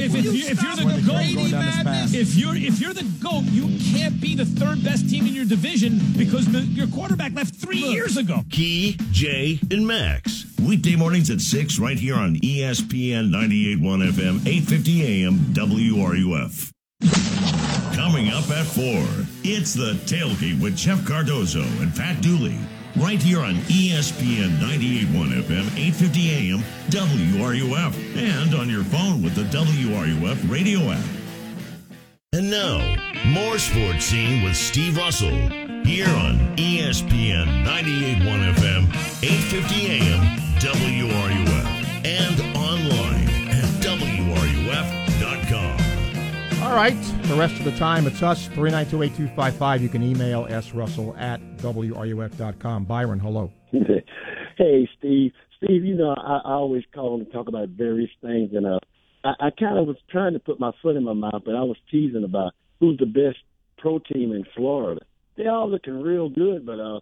If, 0.00 0.14
if, 0.14 0.24
you, 0.24 0.46
if 0.46 0.62
you're 0.62 0.76
the 0.76 1.02
GOAT, 1.04 2.14
if 2.14 2.36
you're 2.36 2.54
if 2.54 2.78
you're 2.78 2.94
the 2.94 3.02
GOAT, 3.20 3.42
you 3.46 3.76
can't 3.92 4.20
be 4.20 4.36
the 4.36 4.44
third 4.44 4.84
best 4.84 5.10
team 5.10 5.26
in 5.26 5.32
your 5.32 5.46
division 5.46 5.98
because 6.16 6.46
the, 6.46 6.60
your 6.60 6.86
quarterback 6.86 7.34
left 7.34 7.56
three 7.56 7.78
years 7.78 8.16
ago. 8.16 8.42
Key, 8.52 8.96
Jay, 9.10 9.58
and 9.72 9.84
Max. 9.84 10.46
Weekday 10.62 10.94
mornings 10.94 11.28
at 11.28 11.40
6 11.40 11.80
right 11.80 11.98
here 11.98 12.14
on 12.14 12.36
ESPN 12.36 13.30
98.1 13.30 14.12
FM, 14.12 14.46
850 14.46 15.24
AM, 15.24 15.38
WRUF. 15.54 16.70
Coming 17.96 18.28
up 18.28 18.48
at 18.50 18.64
4, 18.64 18.84
it's 19.42 19.74
the 19.74 19.94
tailgate 20.06 20.62
with 20.62 20.76
Jeff 20.76 21.04
Cardozo 21.04 21.62
and 21.82 21.92
Pat 21.96 22.22
Dooley. 22.22 22.56
Right 22.96 23.22
here 23.22 23.40
on 23.40 23.54
ESPN 23.68 24.58
98.1 24.58 25.42
FM, 25.42 25.66
850 25.76 26.30
AM, 26.30 26.58
WRUF. 26.88 27.94
And 28.16 28.54
on 28.54 28.68
your 28.68 28.82
phone 28.84 29.22
with 29.22 29.34
the 29.34 29.44
WRUF 29.44 30.50
radio 30.50 30.80
app. 30.90 31.04
And 32.32 32.50
now, 32.50 32.78
more 33.26 33.58
sports 33.58 34.06
scene 34.06 34.42
with 34.42 34.56
Steve 34.56 34.96
Russell. 34.96 35.36
Here 35.84 36.08
on 36.08 36.56
ESPN 36.56 37.64
98.1 37.64 38.54
FM, 38.54 38.88
850 39.22 39.86
AM, 39.86 40.38
WRUF. 40.58 41.66
And 42.04 42.40
online 42.56 43.28
at 43.50 43.68
WRUF.com. 43.82 45.08
All 46.62 46.74
right. 46.74 47.00
The 47.28 47.36
rest 47.36 47.54
of 47.54 47.64
the 47.64 47.76
time, 47.78 48.06
it's 48.06 48.22
us, 48.22 48.48
3928255. 48.48 49.80
You 49.80 49.88
can 49.88 50.02
email 50.02 50.46
srussell 50.46 51.16
at 51.18 51.40
wruf.com. 51.58 52.84
Byron, 52.84 53.20
hello. 53.20 53.50
hey, 54.58 54.88
Steve. 54.98 55.32
Steve, 55.56 55.84
you 55.84 55.96
know, 55.96 56.14
I, 56.16 56.40
I 56.44 56.52
always 56.52 56.84
call 56.94 57.18
and 57.18 57.30
talk 57.32 57.48
about 57.48 57.68
various 57.70 58.10
things, 58.22 58.50
and 58.54 58.66
uh, 58.66 58.78
I, 59.24 59.46
I 59.46 59.50
kind 59.50 59.78
of 59.78 59.86
was 59.86 59.96
trying 60.10 60.34
to 60.34 60.38
put 60.38 60.60
my 60.60 60.70
foot 60.82 60.96
in 60.96 61.04
my 61.04 61.12
mouth, 61.12 61.42
but 61.44 61.54
I 61.54 61.62
was 61.62 61.76
teasing 61.90 62.24
about 62.24 62.52
who's 62.80 62.98
the 62.98 63.06
best 63.06 63.38
pro 63.78 63.98
team 63.98 64.32
in 64.32 64.44
Florida. 64.56 65.00
They're 65.36 65.50
all 65.50 65.70
looking 65.70 66.00
real 66.00 66.28
good, 66.28 66.64
but 66.64 66.78
uh, 66.80 67.00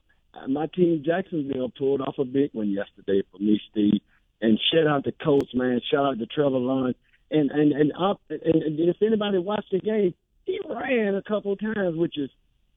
my 0.48 0.66
team, 0.74 1.02
Jacksonville, 1.04 1.70
pulled 1.76 2.00
off 2.00 2.16
a 2.18 2.24
big 2.24 2.50
one 2.52 2.70
yesterday 2.70 3.22
for 3.30 3.38
me, 3.38 3.60
Steve. 3.70 4.00
And 4.40 4.58
shout 4.72 4.86
out 4.86 5.04
to 5.04 5.12
Coach, 5.12 5.48
man. 5.54 5.80
Shout 5.90 6.04
out 6.04 6.18
to 6.18 6.26
Trevor 6.26 6.58
Lawrence. 6.58 6.98
And 7.30 7.50
and 7.50 7.72
and, 7.72 7.92
up, 7.92 8.20
and, 8.28 8.40
and 8.62 8.78
if 8.78 8.96
anybody 9.02 9.38
watched 9.38 9.72
the 9.72 9.80
game, 9.80 10.14
he 10.44 10.60
ran 10.68 11.14
a 11.14 11.22
couple 11.22 11.56
times, 11.56 11.96
which 11.96 12.16
is 12.18 12.30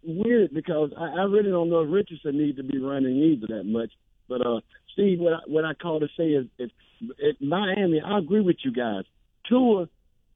weird 0.04 0.54
because 0.54 0.92
I, 0.98 1.22
I 1.22 1.24
really 1.24 1.50
don't 1.50 1.70
know 1.70 1.82
if 1.82 1.92
Richardson 1.92 2.38
needs 2.38 2.58
to 2.58 2.64
be 2.64 2.80
running 2.80 3.16
either 3.16 3.48
that 3.58 3.66
much. 3.66 3.92
But 4.28 4.46
uh, 4.46 4.60
Steve, 4.94 5.20
what 5.20 5.34
I, 5.34 5.40
what 5.48 5.66
I 5.66 5.74
call 5.74 6.00
to 6.00 6.08
say 6.16 6.30
is, 6.30 6.46
is 6.58 6.70
it, 7.18 7.38
Miami. 7.42 8.02
I 8.06 8.20
agree 8.20 8.42
with 8.42 8.58
you 8.64 8.72
guys. 8.72 9.04
Tua, 9.48 9.90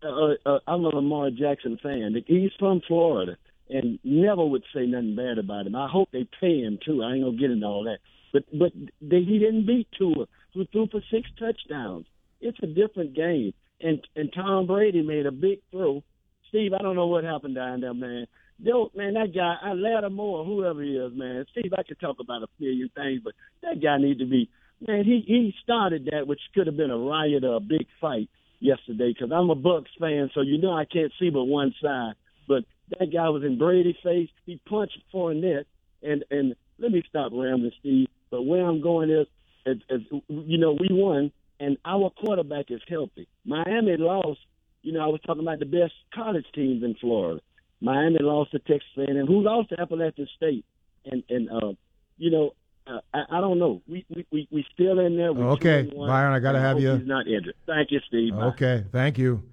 uh, 0.03 0.33
uh, 0.45 0.59
I'm 0.67 0.83
a 0.85 0.89
Lamar 0.89 1.29
Jackson 1.29 1.77
fan. 1.81 2.15
He's 2.27 2.51
from 2.59 2.81
Florida, 2.87 3.37
and 3.69 3.99
never 4.03 4.45
would 4.45 4.63
say 4.73 4.85
nothing 4.85 5.15
bad 5.15 5.37
about 5.37 5.67
him. 5.67 5.75
I 5.75 5.87
hope 5.87 6.09
they 6.11 6.27
pay 6.39 6.61
him 6.61 6.79
too. 6.83 7.03
I 7.03 7.13
ain't 7.13 7.23
gonna 7.23 7.37
get 7.37 7.51
into 7.51 7.65
all 7.65 7.83
that. 7.83 7.99
But 8.33 8.43
but 8.57 8.73
they, 9.01 9.21
he 9.21 9.39
didn't 9.39 9.67
beat 9.67 9.87
Tua, 9.97 10.25
who 10.53 10.65
threw 10.65 10.87
for 10.87 11.01
six 11.11 11.29
touchdowns. 11.37 12.05
It's 12.41 12.57
a 12.63 12.67
different 12.67 13.13
game. 13.15 13.53
And 13.79 14.05
and 14.15 14.33
Tom 14.33 14.65
Brady 14.65 15.01
made 15.01 15.25
a 15.25 15.31
big 15.31 15.59
throw. 15.71 16.03
Steve, 16.49 16.73
I 16.73 16.81
don't 16.81 16.95
know 16.95 17.07
what 17.07 17.23
happened 17.23 17.55
down 17.55 17.81
there, 17.81 17.93
man. 17.93 18.27
Yo, 18.59 18.91
man, 18.95 19.13
that 19.15 19.33
guy, 19.33 19.55
I 19.61 19.73
Lattimore, 19.73 20.45
whoever 20.45 20.81
he 20.81 20.91
is, 20.91 21.11
man. 21.15 21.45
Steve, 21.51 21.73
I 21.77 21.83
could 21.83 21.99
talk 21.99 22.17
about 22.19 22.43
a 22.43 22.47
million 22.59 22.89
things, 22.95 23.21
but 23.23 23.33
that 23.61 23.81
guy 23.81 23.97
need 23.97 24.19
to 24.19 24.25
be, 24.25 24.49
man. 24.87 25.03
He 25.03 25.23
he 25.25 25.53
started 25.63 26.09
that, 26.11 26.27
which 26.27 26.39
could 26.53 26.67
have 26.67 26.77
been 26.77 26.91
a 26.91 26.97
riot 26.97 27.43
or 27.43 27.55
a 27.55 27.59
big 27.59 27.87
fight 27.99 28.29
yesterday. 28.59 29.13
Because 29.13 29.31
I'm 29.33 29.49
a 29.49 29.55
Bucks 29.55 29.91
fan, 29.99 30.29
so 30.33 30.41
you 30.41 30.59
know 30.59 30.73
I 30.73 30.85
can't 30.85 31.11
see 31.19 31.29
but 31.29 31.43
one 31.45 31.73
side. 31.81 32.13
But 32.47 32.63
that 32.99 33.11
guy 33.11 33.29
was 33.29 33.43
in 33.43 33.57
Brady's 33.57 33.95
face. 34.03 34.29
He 34.45 34.59
punched 34.69 34.99
Fournette, 35.13 35.65
and 36.01 36.23
and 36.29 36.55
let 36.79 36.91
me 36.91 37.03
stop 37.09 37.31
rambling, 37.33 37.71
Steve. 37.79 38.07
But 38.29 38.43
where 38.43 38.65
I'm 38.65 38.81
going 38.81 39.09
is, 39.09 39.27
is, 39.65 39.77
is 39.89 40.01
you 40.27 40.57
know, 40.57 40.73
we 40.73 40.87
won, 40.91 41.31
and 41.59 41.77
our 41.85 42.09
quarterback 42.09 42.65
is 42.69 42.81
healthy. 42.87 43.27
Miami 43.45 43.97
lost. 43.97 44.39
You 44.81 44.91
know, 44.91 45.01
I 45.01 45.07
was 45.07 45.21
talking 45.25 45.43
about 45.43 45.59
the 45.59 45.65
best 45.65 45.93
college 46.13 46.45
teams 46.53 46.83
in 46.83 46.95
Florida. 46.99 47.41
Miami 47.81 48.17
lost 48.21 48.51
to 48.51 48.59
Texas 48.59 48.89
A&M, 48.97 49.25
who 49.27 49.41
lost 49.41 49.69
to 49.69 49.79
Appalachian 49.79 50.27
State, 50.35 50.65
and 51.05 51.23
and 51.29 51.49
uh, 51.49 51.73
you 52.17 52.31
know, 52.31 52.51
uh, 52.87 52.99
I, 53.13 53.37
I 53.37 53.41
don't 53.41 53.59
know. 53.59 53.81
We 53.87 54.05
we 54.13 54.25
we, 54.31 54.47
we 54.51 54.65
still 54.73 54.99
in 54.99 55.17
there. 55.17 55.33
We're 55.33 55.49
Okay, 55.51 55.91
Byron, 55.95 56.33
I 56.33 56.39
gotta 56.39 56.57
and 56.59 56.67
have 56.67 56.79
you- 56.79 56.95
He's 56.97 57.07
not 57.07 57.27
injured. 57.27 57.55
Thank 57.65 57.91
you, 57.91 57.99
Steve. 58.07 58.33
Bye. 58.33 58.43
Okay, 58.47 58.85
thank 58.91 59.17
you. 59.17 59.43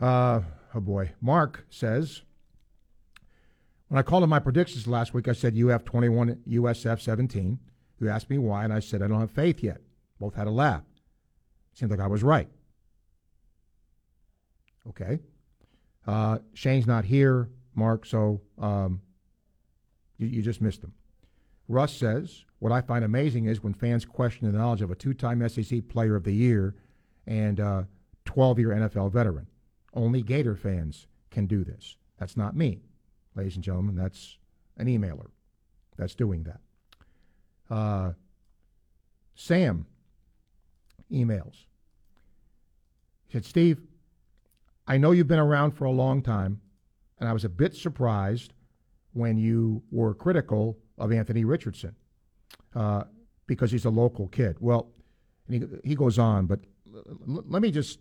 Uh, 0.00 0.42
oh 0.74 0.80
boy, 0.80 1.12
Mark 1.20 1.66
says. 1.70 2.22
When 3.88 4.00
I 4.00 4.02
called 4.02 4.24
in 4.24 4.28
my 4.28 4.40
predictions 4.40 4.88
last 4.88 5.14
week, 5.14 5.28
I 5.28 5.32
said 5.32 5.56
UF 5.56 5.84
21, 5.84 6.42
USF 6.48 7.00
17. 7.00 7.56
You 8.00 8.08
asked 8.08 8.28
me 8.28 8.36
why, 8.36 8.64
and 8.64 8.72
I 8.72 8.80
said 8.80 9.00
I 9.00 9.06
don't 9.06 9.20
have 9.20 9.30
faith 9.30 9.62
yet. 9.62 9.78
Both 10.18 10.34
had 10.34 10.48
a 10.48 10.50
laugh. 10.50 10.82
Seems 11.74 11.92
like 11.92 12.00
I 12.00 12.08
was 12.08 12.24
right. 12.24 12.48
Okay. 14.88 15.20
Uh, 16.06 16.38
Shane's 16.54 16.86
not 16.86 17.04
here, 17.04 17.48
Mark, 17.74 18.06
so 18.06 18.40
um, 18.58 19.00
you, 20.18 20.28
you 20.28 20.42
just 20.42 20.60
missed 20.60 20.82
him. 20.82 20.92
Russ 21.68 21.92
says, 21.92 22.44
What 22.60 22.72
I 22.72 22.80
find 22.80 23.04
amazing 23.04 23.46
is 23.46 23.62
when 23.62 23.74
fans 23.74 24.04
question 24.04 24.50
the 24.50 24.56
knowledge 24.56 24.82
of 24.82 24.90
a 24.90 24.94
two 24.94 25.14
time 25.14 25.46
SEC 25.48 25.88
Player 25.88 26.14
of 26.14 26.24
the 26.24 26.32
Year 26.32 26.74
and 27.26 27.58
12 28.24 28.58
year 28.58 28.68
NFL 28.68 29.10
veteran. 29.12 29.46
Only 29.94 30.22
Gator 30.22 30.54
fans 30.54 31.06
can 31.30 31.46
do 31.46 31.64
this. 31.64 31.96
That's 32.18 32.36
not 32.36 32.54
me, 32.54 32.82
ladies 33.34 33.54
and 33.56 33.64
gentlemen. 33.64 33.96
That's 33.96 34.36
an 34.76 34.86
emailer 34.86 35.28
that's 35.96 36.14
doing 36.14 36.44
that. 36.44 36.60
Uh, 37.74 38.12
Sam 39.34 39.86
emails. 41.10 41.64
He 43.26 43.32
said, 43.32 43.44
Steve, 43.44 43.80
I 44.86 44.98
know 44.98 45.10
you've 45.10 45.28
been 45.28 45.38
around 45.38 45.72
for 45.72 45.84
a 45.84 45.90
long 45.90 46.22
time, 46.22 46.60
and 47.18 47.28
I 47.28 47.32
was 47.32 47.44
a 47.44 47.48
bit 47.48 47.74
surprised 47.74 48.52
when 49.12 49.36
you 49.36 49.82
were 49.90 50.14
critical 50.14 50.78
of 50.98 51.12
Anthony 51.12 51.44
Richardson 51.44 51.96
uh, 52.74 53.04
because 53.46 53.72
he's 53.72 53.84
a 53.84 53.90
local 53.90 54.28
kid. 54.28 54.56
Well, 54.60 54.92
he, 55.48 55.62
he 55.82 55.94
goes 55.94 56.18
on, 56.18 56.46
but 56.46 56.60
l- 56.94 57.44
let 57.46 57.62
me 57.62 57.70
just 57.70 57.98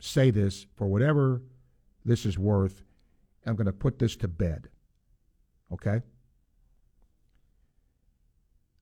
say 0.00 0.30
this 0.30 0.66
for 0.76 0.86
whatever 0.86 1.42
this 2.04 2.26
is 2.26 2.38
worth. 2.38 2.82
I'm 3.46 3.56
going 3.56 3.66
to 3.66 3.72
put 3.72 3.98
this 3.98 4.16
to 4.16 4.28
bed. 4.28 4.68
Okay? 5.72 6.02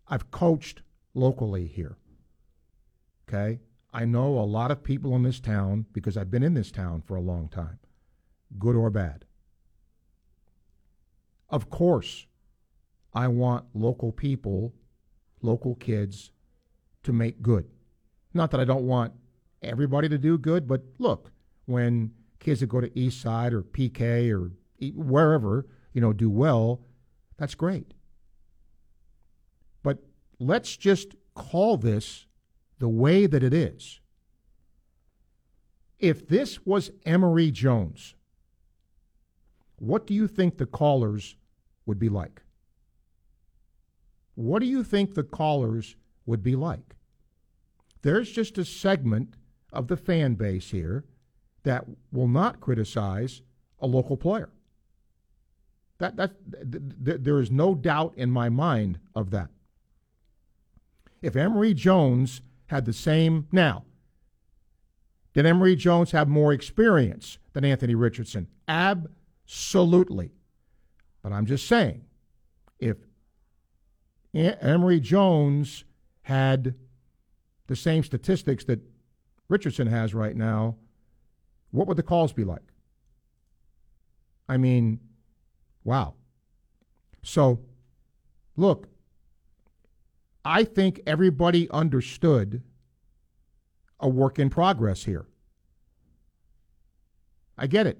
I've 0.08 0.30
coached 0.30 0.82
locally 1.14 1.66
here. 1.66 1.96
Okay? 3.28 3.60
I 3.96 4.04
know 4.04 4.38
a 4.38 4.44
lot 4.44 4.70
of 4.70 4.84
people 4.84 5.16
in 5.16 5.22
this 5.22 5.40
town 5.40 5.86
because 5.94 6.18
I've 6.18 6.30
been 6.30 6.42
in 6.42 6.52
this 6.52 6.70
town 6.70 7.00
for 7.00 7.16
a 7.16 7.20
long 7.22 7.48
time, 7.48 7.78
good 8.58 8.76
or 8.76 8.90
bad. 8.90 9.24
Of 11.48 11.70
course, 11.70 12.26
I 13.14 13.28
want 13.28 13.64
local 13.72 14.12
people, 14.12 14.74
local 15.40 15.76
kids, 15.76 16.30
to 17.04 17.12
make 17.14 17.40
good. 17.40 17.70
Not 18.34 18.50
that 18.50 18.60
I 18.60 18.66
don't 18.66 18.86
want 18.86 19.14
everybody 19.62 20.10
to 20.10 20.18
do 20.18 20.36
good, 20.36 20.68
but 20.68 20.82
look, 20.98 21.32
when 21.64 22.12
kids 22.38 22.60
that 22.60 22.66
go 22.66 22.82
to 22.82 22.98
East 22.98 23.22
Side 23.22 23.54
or 23.54 23.62
PK 23.62 24.30
or 24.30 24.52
wherever, 24.94 25.64
you 25.94 26.02
know, 26.02 26.12
do 26.12 26.28
well, 26.28 26.82
that's 27.38 27.54
great. 27.54 27.94
But 29.82 30.02
let's 30.38 30.76
just 30.76 31.14
call 31.34 31.78
this 31.78 32.25
the 32.78 32.88
way 32.88 33.26
that 33.26 33.42
it 33.42 33.54
is. 33.54 34.00
If 35.98 36.28
this 36.28 36.64
was 36.66 36.90
Emory 37.04 37.50
Jones, 37.50 38.14
what 39.78 40.06
do 40.06 40.14
you 40.14 40.28
think 40.28 40.56
the 40.56 40.66
callers 40.66 41.36
would 41.86 41.98
be 41.98 42.08
like? 42.08 42.42
What 44.34 44.60
do 44.60 44.66
you 44.66 44.84
think 44.84 45.14
the 45.14 45.22
callers 45.22 45.96
would 46.26 46.42
be 46.42 46.56
like? 46.56 46.96
There's 48.02 48.30
just 48.30 48.58
a 48.58 48.64
segment 48.64 49.36
of 49.72 49.88
the 49.88 49.96
fan 49.96 50.34
base 50.34 50.70
here 50.70 51.04
that 51.62 51.84
will 52.12 52.28
not 52.28 52.60
criticize 52.60 53.42
a 53.80 53.86
local 53.86 54.16
player. 54.16 54.50
That, 55.98 56.16
that, 56.16 56.32
th- 56.70 56.82
th- 57.04 57.20
there 57.22 57.40
is 57.40 57.50
no 57.50 57.74
doubt 57.74 58.12
in 58.16 58.30
my 58.30 58.48
mind 58.48 58.98
of 59.14 59.30
that. 59.30 59.48
If 61.22 61.34
Emory 61.34 61.72
Jones 61.72 62.42
had 62.66 62.84
the 62.84 62.92
same. 62.92 63.46
Now, 63.52 63.84
did 65.34 65.46
Emory 65.46 65.76
Jones 65.76 66.12
have 66.12 66.28
more 66.28 66.52
experience 66.52 67.38
than 67.52 67.64
Anthony 67.64 67.94
Richardson? 67.94 68.48
Absolutely. 68.68 70.32
But 71.22 71.32
I'm 71.32 71.46
just 71.46 71.66
saying, 71.66 72.04
if 72.78 72.96
Emory 74.34 75.00
Jones 75.00 75.84
had 76.22 76.74
the 77.66 77.76
same 77.76 78.02
statistics 78.02 78.64
that 78.64 78.80
Richardson 79.48 79.86
has 79.88 80.14
right 80.14 80.36
now, 80.36 80.76
what 81.70 81.86
would 81.86 81.96
the 81.96 82.02
calls 82.02 82.32
be 82.32 82.44
like? 82.44 82.72
I 84.48 84.56
mean, 84.56 85.00
wow. 85.84 86.14
So, 87.22 87.60
look, 88.56 88.88
I 90.48 90.62
think 90.62 91.00
everybody 91.08 91.68
understood 91.72 92.62
a 93.98 94.08
work 94.08 94.38
in 94.38 94.48
progress 94.48 95.02
here. 95.02 95.26
I 97.58 97.66
get 97.66 97.88
it. 97.88 97.98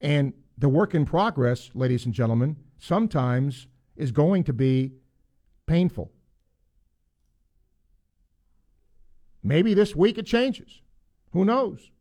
And 0.00 0.32
the 0.56 0.68
work 0.68 0.96
in 0.96 1.04
progress, 1.04 1.70
ladies 1.74 2.06
and 2.06 2.12
gentlemen, 2.12 2.56
sometimes 2.76 3.68
is 3.94 4.10
going 4.10 4.42
to 4.44 4.52
be 4.52 4.94
painful. 5.66 6.10
Maybe 9.44 9.74
this 9.74 9.94
week 9.94 10.18
it 10.18 10.26
changes. 10.26 10.82
Who 11.34 11.44
knows? 11.44 11.92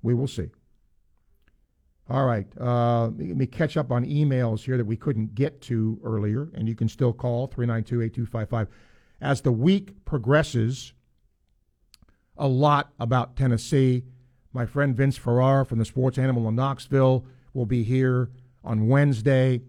We 0.00 0.14
will 0.14 0.28
see. 0.28 0.48
All 2.10 2.24
right. 2.24 2.46
Uh, 2.58 3.08
let 3.08 3.18
me 3.18 3.46
catch 3.46 3.76
up 3.76 3.92
on 3.92 4.04
emails 4.04 4.60
here 4.60 4.78
that 4.78 4.86
we 4.86 4.96
couldn't 4.96 5.34
get 5.34 5.60
to 5.62 6.00
earlier, 6.02 6.48
and 6.54 6.66
you 6.66 6.74
can 6.74 6.88
still 6.88 7.12
call 7.12 7.46
392 7.48 8.02
8255. 8.02 8.68
As 9.20 9.40
the 9.42 9.52
week 9.52 10.04
progresses, 10.04 10.94
a 12.36 12.48
lot 12.48 12.92
about 12.98 13.36
Tennessee. 13.36 14.04
My 14.52 14.64
friend 14.64 14.96
Vince 14.96 15.18
Ferrar 15.18 15.66
from 15.66 15.78
the 15.78 15.84
Sports 15.84 16.16
Animal 16.16 16.48
in 16.48 16.54
Knoxville 16.54 17.26
will 17.52 17.66
be 17.66 17.82
here 17.82 18.30
on 18.64 18.88
Wednesday. 18.88 19.60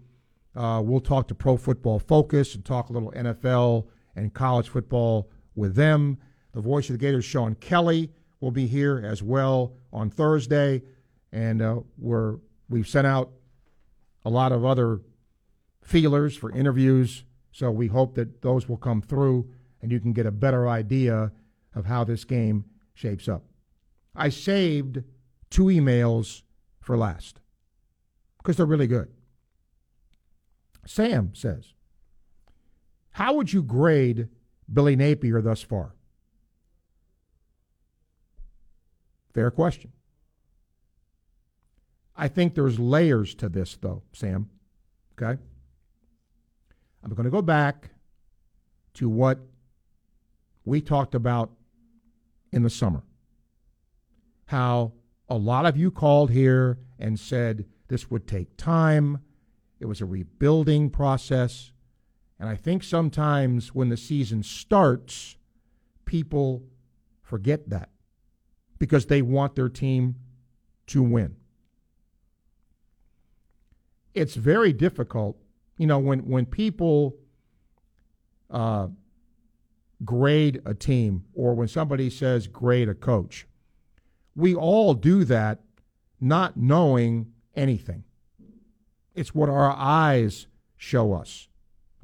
Uh, 0.54 0.80
we'll 0.84 1.00
talk 1.00 1.28
to 1.28 1.34
Pro 1.34 1.56
Football 1.56 1.98
Focus 1.98 2.54
and 2.54 2.64
talk 2.64 2.88
a 2.88 2.92
little 2.92 3.12
NFL 3.12 3.86
and 4.16 4.32
college 4.32 4.68
football 4.68 5.30
with 5.54 5.74
them. 5.74 6.18
The 6.52 6.60
voice 6.60 6.88
of 6.88 6.94
the 6.94 6.98
Gators, 6.98 7.24
Sean 7.24 7.54
Kelly, 7.56 8.10
will 8.40 8.50
be 8.50 8.66
here 8.66 9.02
as 9.04 9.22
well 9.22 9.74
on 9.92 10.10
Thursday, 10.10 10.82
and 11.32 11.62
uh, 11.62 11.80
we're 11.98 12.36
we've 12.68 12.88
sent 12.88 13.06
out 13.06 13.30
a 14.24 14.30
lot 14.30 14.52
of 14.52 14.64
other 14.64 15.00
feelers 15.82 16.36
for 16.36 16.50
interviews. 16.52 17.24
So 17.52 17.70
we 17.70 17.88
hope 17.88 18.14
that 18.14 18.42
those 18.42 18.68
will 18.68 18.76
come 18.76 19.02
through, 19.02 19.50
and 19.82 19.90
you 19.90 20.00
can 20.00 20.12
get 20.12 20.26
a 20.26 20.30
better 20.30 20.68
idea 20.68 21.32
of 21.74 21.86
how 21.86 22.04
this 22.04 22.24
game 22.24 22.64
shapes 22.94 23.28
up. 23.28 23.44
I 24.14 24.28
saved 24.28 25.02
two 25.50 25.64
emails 25.64 26.42
for 26.80 26.96
last 26.96 27.40
because 28.38 28.56
they're 28.56 28.66
really 28.66 28.86
good. 28.86 29.08
Sam 30.86 31.34
says, 31.34 31.74
How 33.12 33.34
would 33.34 33.52
you 33.52 33.62
grade 33.62 34.28
Billy 34.72 34.96
Napier 34.96 35.42
thus 35.42 35.62
far? 35.62 35.94
Fair 39.32 39.50
question. 39.50 39.92
I 42.20 42.28
think 42.28 42.54
there's 42.54 42.78
layers 42.78 43.34
to 43.36 43.48
this, 43.48 43.78
though, 43.80 44.02
Sam. 44.12 44.50
Okay? 45.14 45.40
I'm 47.02 47.14
going 47.14 47.24
to 47.24 47.30
go 47.30 47.40
back 47.40 47.92
to 48.94 49.08
what 49.08 49.38
we 50.66 50.82
talked 50.82 51.14
about 51.14 51.50
in 52.52 52.62
the 52.62 52.68
summer. 52.68 53.02
How 54.44 54.92
a 55.30 55.36
lot 55.36 55.64
of 55.64 55.78
you 55.78 55.90
called 55.90 56.30
here 56.30 56.78
and 56.98 57.18
said 57.18 57.64
this 57.88 58.10
would 58.10 58.28
take 58.28 58.58
time. 58.58 59.20
It 59.80 59.86
was 59.86 60.02
a 60.02 60.06
rebuilding 60.06 60.90
process. 60.90 61.72
And 62.38 62.50
I 62.50 62.54
think 62.54 62.84
sometimes 62.84 63.74
when 63.74 63.88
the 63.88 63.96
season 63.96 64.42
starts, 64.42 65.38
people 66.04 66.64
forget 67.22 67.70
that 67.70 67.88
because 68.78 69.06
they 69.06 69.22
want 69.22 69.54
their 69.54 69.70
team 69.70 70.16
to 70.88 71.02
win. 71.02 71.36
It's 74.14 74.34
very 74.34 74.72
difficult, 74.72 75.36
you 75.76 75.86
know, 75.86 75.98
when 75.98 76.20
when 76.20 76.46
people 76.46 77.16
uh, 78.50 78.88
grade 80.04 80.60
a 80.64 80.74
team 80.74 81.24
or 81.34 81.54
when 81.54 81.68
somebody 81.68 82.10
says 82.10 82.46
grade 82.46 82.88
a 82.88 82.94
coach. 82.94 83.46
We 84.34 84.54
all 84.54 84.94
do 84.94 85.24
that 85.24 85.60
not 86.20 86.56
knowing 86.56 87.32
anything. 87.54 88.04
It's 89.14 89.34
what 89.34 89.48
our 89.48 89.74
eyes 89.76 90.46
show 90.76 91.12
us. 91.12 91.48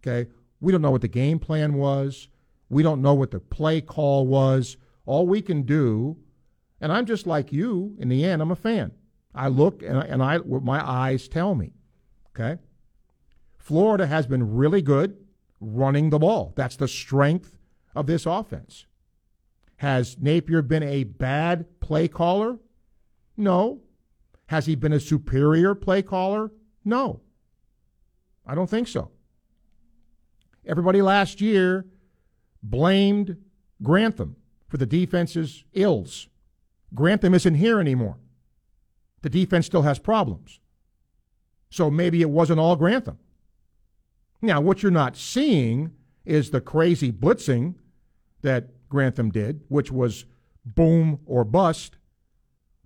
Okay? 0.01 0.31
We 0.61 0.73
don't 0.73 0.83
know 0.83 0.91
what 0.91 1.03
the 1.03 1.09
game 1.09 1.39
plan 1.39 1.75
was. 1.75 2.29
We 2.69 2.83
don't 2.83 3.03
know 3.03 3.15
what 3.15 3.31
the 3.31 3.41
play 3.41 3.81
call 3.81 4.27
was. 4.27 4.77
All 5.07 5.27
we 5.27 5.41
can 5.41 5.63
do 5.63 6.17
and 6.81 6.93
I'm 6.93 7.07
just 7.07 7.27
like 7.27 7.53
you. 7.53 7.95
In 7.99 8.09
the 8.09 8.25
end, 8.25 8.43
I'm 8.43 8.51
a 8.51 8.57
fan. 8.57 8.93
I 9.35 9.49
look 9.49 9.83
and 9.83 9.99
I, 9.99 10.03
and 10.03 10.23
I 10.23 10.39
what 10.39 10.63
my 10.63 10.87
eyes 10.87 11.29
tell 11.29 11.55
me. 11.55 11.73
Okay. 12.39 12.61
Florida 13.57 14.07
has 14.07 14.27
been 14.27 14.55
really 14.55 14.83
good 14.83 15.17
running 15.61 16.11
the 16.11 16.19
ball. 16.19 16.53
That's 16.55 16.77
the 16.77 16.89
strength 16.89 17.57
of 17.95 18.07
this 18.07 18.27
offense. 18.27 18.85
Has 19.77 20.17
Napier 20.21 20.63
been 20.63 20.83
a 20.83 21.05
bad 21.05 21.81
play 21.81 22.09
caller? 22.09 22.59
No. 23.37 23.81
Has 24.47 24.67
he 24.67 24.75
been 24.75 24.93
a 24.93 25.01
superior 25.01 25.75
play 25.75 26.03
caller? 26.03 26.53
No. 26.85 27.21
I 28.47 28.55
don't 28.55 28.71
think 28.71 28.89
so. 28.89 29.11
Everybody 30.65 31.01
last 31.03 31.41
year 31.41 31.87
blamed 32.63 33.37
Grantham 33.83 34.37
for 34.69 34.77
the 34.77 34.87
defense's 34.87 35.65
ills. 35.73 36.29
Grantham 36.95 37.35
isn't 37.35 37.55
here 37.55 37.81
anymore. 37.81 38.19
The 39.23 39.31
defense 39.31 39.67
still 39.67 39.83
has 39.83 39.99
problems. 39.99 40.61
So 41.71 41.91
maybe 41.91 42.23
it 42.23 42.31
wasn't 42.31 42.61
all 42.61 42.77
Grantham. 42.77 43.19
Now, 44.41 44.61
what 44.61 44.83
you're 44.83 44.93
not 44.93 45.17
seeing 45.17 45.93
is 46.25 46.51
the 46.51 46.61
crazy 46.61 47.11
blitzing 47.11 47.75
that 48.43 48.89
Grantham 48.89 49.31
did, 49.31 49.63
which 49.69 49.91
was 49.91 50.25
boom 50.65 51.21
or 51.27 51.45
bust. 51.45 51.97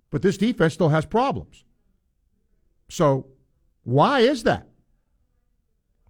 But 0.09 0.21
this 0.21 0.37
defense 0.37 0.73
still 0.73 0.89
has 0.89 1.05
problems. 1.05 1.63
So, 2.89 3.27
why 3.83 4.19
is 4.19 4.43
that? 4.43 4.67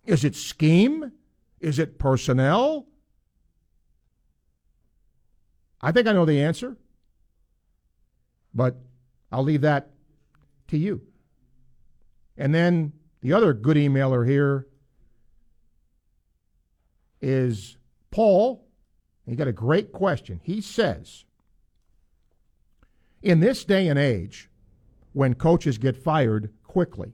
Is 0.06 0.24
it 0.24 0.36
scheme? 0.36 1.12
Is 1.60 1.80
it 1.80 2.00
personnel? 2.00 2.88
I 5.82 5.92
think 5.92 6.08
I 6.08 6.14
know 6.14 6.26
the 6.26 6.42
answer, 6.42 6.78
but 8.54 8.78
I'll 9.32 9.44
leave 9.44 9.62
that 9.62 9.90
to 10.68 10.78
you. 10.78 11.02
And 12.38 12.54
then 12.54 12.94
the 13.22 13.34
other 13.34 13.54
good 13.54 13.78
emailer 13.78 14.28
here 14.28 14.68
is 17.22 17.78
Paul. 18.10 18.68
He 19.26 19.36
got 19.36 19.48
a 19.48 19.54
great 19.54 19.92
question. 19.92 20.42
He 20.44 20.62
says, 20.62 21.26
in 23.22 23.40
this 23.40 23.64
day 23.64 23.88
and 23.88 24.00
age, 24.00 24.50
when 25.14 25.36
coaches 25.36 25.78
get 25.78 25.96
fired 25.96 26.52
quickly, 26.64 27.14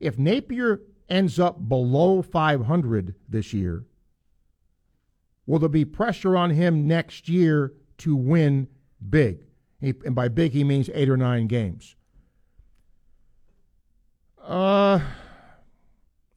if 0.00 0.18
Napier 0.18 0.80
ends 1.08 1.38
up 1.38 1.68
below 1.68 2.22
500 2.22 3.14
this 3.28 3.52
year, 3.52 3.84
will 5.46 5.60
there 5.60 5.68
be 5.68 5.84
pressure 5.84 6.36
on 6.36 6.50
him 6.50 6.88
next 6.88 7.28
year 7.28 7.72
to 7.98 8.16
win 8.16 8.66
big? 9.08 9.46
He, 9.80 9.94
and 10.04 10.14
by 10.14 10.28
big, 10.28 10.52
he 10.52 10.64
means 10.64 10.90
eight 10.94 11.08
or 11.08 11.16
nine 11.16 11.46
games. 11.46 11.94
Uh, 14.42 15.00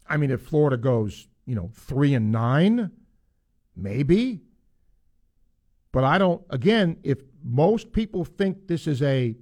I 0.08 0.18
mean, 0.18 0.32
if 0.32 0.42
Florida 0.42 0.78
goes, 0.78 1.28
you 1.46 1.56
know, 1.56 1.72
three 1.74 2.14
and 2.14 2.32
nine, 2.32 2.92
maybe. 3.76 4.42
But 5.92 6.04
I 6.04 6.18
don't, 6.18 6.44
again, 6.50 6.98
if 7.04 7.20
most 7.44 7.92
people 7.92 8.26
think 8.26 8.68
this 8.68 8.88
is 8.88 9.02
a 9.02 9.36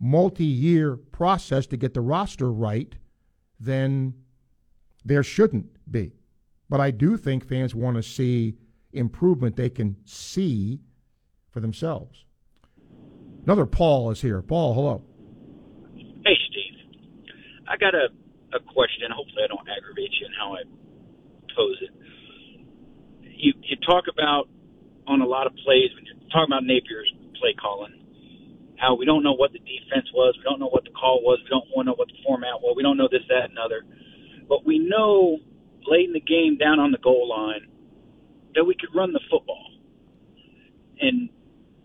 multi 0.00 0.44
year 0.44 0.96
process 0.96 1.66
to 1.66 1.76
get 1.76 1.94
the 1.94 2.00
roster 2.00 2.50
right, 2.52 2.94
then 3.58 4.14
there 5.04 5.22
shouldn't 5.22 5.66
be. 5.90 6.12
But 6.68 6.80
I 6.80 6.90
do 6.90 7.16
think 7.16 7.46
fans 7.46 7.74
want 7.74 7.96
to 7.96 8.02
see 8.02 8.56
improvement 8.92 9.56
they 9.56 9.70
can 9.70 9.96
see 10.04 10.80
for 11.50 11.60
themselves. 11.60 12.24
Another 13.44 13.66
Paul 13.66 14.10
is 14.10 14.20
here. 14.20 14.40
Paul, 14.42 14.74
hello. 14.74 15.04
I 17.68 17.76
got 17.76 17.94
a, 17.94 18.08
a 18.54 18.60
question. 18.60 19.08
Hopefully, 19.10 19.42
I 19.44 19.48
don't 19.48 19.66
aggravate 19.68 20.12
you 20.20 20.26
in 20.26 20.32
how 20.38 20.54
I 20.54 20.62
pose 21.56 21.78
it. 21.82 21.92
You, 23.22 23.52
you 23.62 23.76
talk 23.86 24.04
about 24.12 24.48
on 25.06 25.20
a 25.20 25.26
lot 25.26 25.46
of 25.46 25.54
plays 25.64 25.90
when 25.94 26.04
you're 26.06 26.16
talking 26.32 26.48
about 26.52 26.64
Napier's 26.64 27.12
play 27.38 27.54
calling, 27.60 27.92
how 28.78 28.94
we 28.94 29.04
don't 29.04 29.22
know 29.22 29.34
what 29.34 29.52
the 29.52 29.58
defense 29.58 30.08
was, 30.14 30.34
we 30.38 30.44
don't 30.44 30.58
know 30.60 30.68
what 30.68 30.84
the 30.84 30.90
call 30.90 31.20
was, 31.22 31.38
we 31.44 31.50
don't 31.50 31.66
want 31.74 31.86
to 31.86 31.92
know 31.92 31.96
what 31.96 32.08
the 32.08 32.18
format 32.24 32.60
was, 32.60 32.74
we 32.76 32.82
don't 32.82 32.96
know 32.96 33.08
this, 33.10 33.22
that, 33.28 33.50
and 33.50 33.58
other. 33.58 33.84
But 34.48 34.64
we 34.64 34.78
know 34.78 35.38
late 35.86 36.06
in 36.08 36.12
the 36.12 36.20
game, 36.20 36.56
down 36.56 36.80
on 36.80 36.90
the 36.92 36.98
goal 36.98 37.28
line, 37.28 37.68
that 38.54 38.64
we 38.64 38.74
could 38.74 38.94
run 38.94 39.12
the 39.12 39.20
football. 39.30 39.66
And 41.00 41.28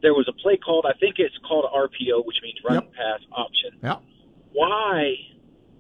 there 0.01 0.13
was 0.13 0.27
a 0.29 0.33
play 0.41 0.55
called, 0.57 0.85
I 0.87 0.97
think 0.97 1.15
it's 1.17 1.35
called 1.47 1.65
RPO, 1.73 2.25
which 2.25 2.37
means 2.41 2.57
run 2.63 2.75
Yep. 2.75 2.93
pass 2.93 3.19
option. 3.31 3.79
Yeah. 3.83 3.97
Why? 4.53 5.15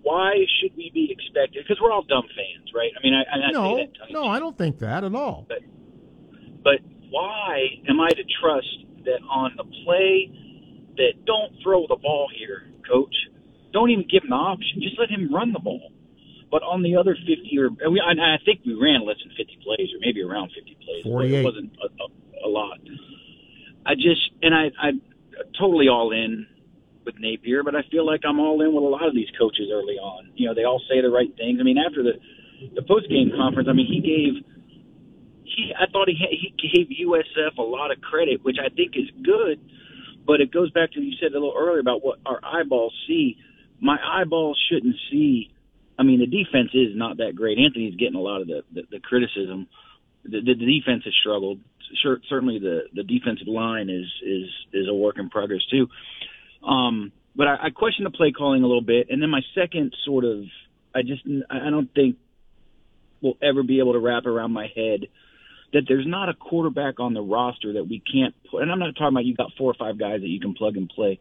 Why 0.09 0.33
should 0.59 0.73
we 0.75 0.89
be 0.93 1.05
expected? 1.11 1.63
Because 1.63 1.79
we're 1.81 1.91
all 1.91 2.01
dumb 2.03 2.25
fans, 2.35 2.67
right? 2.75 2.89
I 2.97 2.99
mean, 3.03 3.13
I, 3.13 3.21
I 3.29 3.35
say 3.47 3.53
No, 3.53 3.77
that 3.77 3.89
no, 4.11 4.23
I 4.25 4.39
don't 4.39 4.57
think 4.57 4.79
that 4.79 5.03
at 5.03 5.13
all. 5.13 5.45
but 5.47 5.59
but 6.63 6.79
why 7.09 7.67
am 7.87 7.99
I 7.99 8.09
to 8.09 8.23
trust 8.41 8.73
that 9.05 9.21
on 9.29 9.53
the 9.55 9.65
play 9.85 10.31
that 10.97 11.13
don't 11.25 11.53
throw 11.61 11.85
the 11.87 11.95
ball 11.95 12.27
here, 12.35 12.67
coach? 12.89 13.13
Don't 13.71 13.91
even 13.91 14.05
give 14.09 14.23
him 14.23 14.31
the 14.31 14.35
option. 14.35 14.81
Just 14.81 14.97
let 14.99 15.09
him 15.11 15.33
run 15.33 15.53
the 15.53 15.59
ball. 15.59 15.91
But 16.49 16.63
on 16.63 16.81
the 16.81 16.95
other 16.95 17.13
50 17.15 17.45
or 17.59 17.69
we, 17.91 18.01
and 18.03 18.19
I 18.19 18.37
think 18.43 18.61
we 18.65 18.73
ran 18.73 19.05
less 19.05 19.17
than 19.23 19.29
50 19.37 19.59
plays 19.63 19.89
or 19.93 19.99
maybe 20.01 20.23
around 20.23 20.49
50 20.57 20.77
plays. 20.83 21.03
48. 21.05 21.33
It 21.39 21.45
wasn't 21.45 21.71
a, 21.77 21.87
a, 22.03 22.47
a 22.47 22.49
lot. 22.49 22.79
I 23.85 23.93
just 23.93 24.25
and 24.41 24.55
I 24.55 24.71
I'm 24.81 25.01
totally 25.59 25.87
all 25.87 26.11
in 26.11 26.47
with 27.09 27.19
Napier, 27.19 27.63
but 27.63 27.75
I 27.75 27.81
feel 27.89 28.05
like 28.05 28.21
I'm 28.27 28.39
all 28.39 28.61
in 28.61 28.73
with 28.73 28.83
a 28.83 28.87
lot 28.87 29.07
of 29.07 29.15
these 29.15 29.29
coaches 29.37 29.69
early 29.73 29.97
on. 29.97 30.29
You 30.35 30.47
know, 30.47 30.53
they 30.53 30.63
all 30.63 30.81
say 30.89 31.01
the 31.01 31.09
right 31.09 31.29
things. 31.35 31.57
I 31.59 31.63
mean, 31.63 31.77
after 31.77 32.03
the 32.03 32.21
the 32.75 32.83
post 32.83 33.09
game 33.09 33.31
conference, 33.35 33.67
I 33.69 33.73
mean, 33.73 33.87
he 33.87 34.01
gave 34.01 34.45
he 35.43 35.73
I 35.73 35.89
thought 35.91 36.07
he 36.07 36.15
he 36.15 36.53
gave 36.53 36.87
USF 37.07 37.57
a 37.57 37.61
lot 37.61 37.91
of 37.91 38.01
credit, 38.01 38.43
which 38.43 38.57
I 38.63 38.69
think 38.69 38.93
is 38.95 39.09
good. 39.23 39.59
But 40.25 40.41
it 40.41 40.51
goes 40.51 40.69
back 40.71 40.91
to 40.93 41.01
you 41.01 41.17
said 41.19 41.31
a 41.31 41.39
little 41.39 41.55
earlier 41.57 41.79
about 41.79 42.03
what 42.03 42.19
our 42.25 42.39
eyeballs 42.43 42.93
see. 43.07 43.37
My 43.81 43.97
eyeballs 43.97 44.59
shouldn't 44.69 44.95
see. 45.09 45.51
I 45.97 46.03
mean, 46.03 46.19
the 46.19 46.27
defense 46.27 46.69
is 46.73 46.95
not 46.95 47.17
that 47.17 47.35
great. 47.35 47.57
Anthony's 47.57 47.95
getting 47.95 48.15
a 48.15 48.21
lot 48.21 48.41
of 48.41 48.47
the 48.47 48.63
the, 48.71 48.83
the 48.91 48.99
criticism. 48.99 49.67
The, 50.23 50.41
the, 50.41 50.53
defense 50.53 51.03
has 51.05 51.13
struggled. 51.21 51.61
Sure, 52.03 52.19
certainly 52.29 52.59
the 52.59 52.83
the 52.93 53.03
defensive 53.03 53.47
line 53.47 53.89
is 53.89 54.05
is 54.21 54.49
is 54.73 54.87
a 54.87 54.93
work 54.93 55.17
in 55.17 55.29
progress 55.29 55.65
too. 55.71 55.87
Um, 56.63 57.11
but 57.35 57.47
I, 57.47 57.67
I 57.67 57.69
question 57.69 58.03
the 58.03 58.11
play 58.11 58.31
calling 58.31 58.63
a 58.63 58.67
little 58.67 58.81
bit, 58.81 59.07
and 59.09 59.21
then 59.21 59.29
my 59.29 59.41
second 59.55 59.93
sort 60.05 60.25
of, 60.25 60.43
I 60.93 61.01
just 61.01 61.23
I 61.49 61.69
don't 61.69 61.93
think 61.93 62.17
will 63.21 63.37
ever 63.41 63.63
be 63.63 63.79
able 63.79 63.93
to 63.93 63.99
wrap 63.99 64.25
around 64.25 64.51
my 64.51 64.67
head 64.75 65.07
that 65.73 65.83
there's 65.87 66.07
not 66.07 66.29
a 66.29 66.33
quarterback 66.33 66.99
on 66.99 67.13
the 67.13 67.21
roster 67.21 67.73
that 67.73 67.87
we 67.87 67.99
can't 67.99 68.33
put. 68.49 68.61
And 68.61 68.71
I'm 68.71 68.79
not 68.79 68.95
talking 68.95 69.09
about 69.09 69.25
you 69.25 69.35
got 69.35 69.51
four 69.57 69.69
or 69.69 69.75
five 69.75 69.99
guys 69.99 70.21
that 70.21 70.27
you 70.27 70.39
can 70.39 70.55
plug 70.55 70.77
and 70.77 70.89
play, 70.89 71.19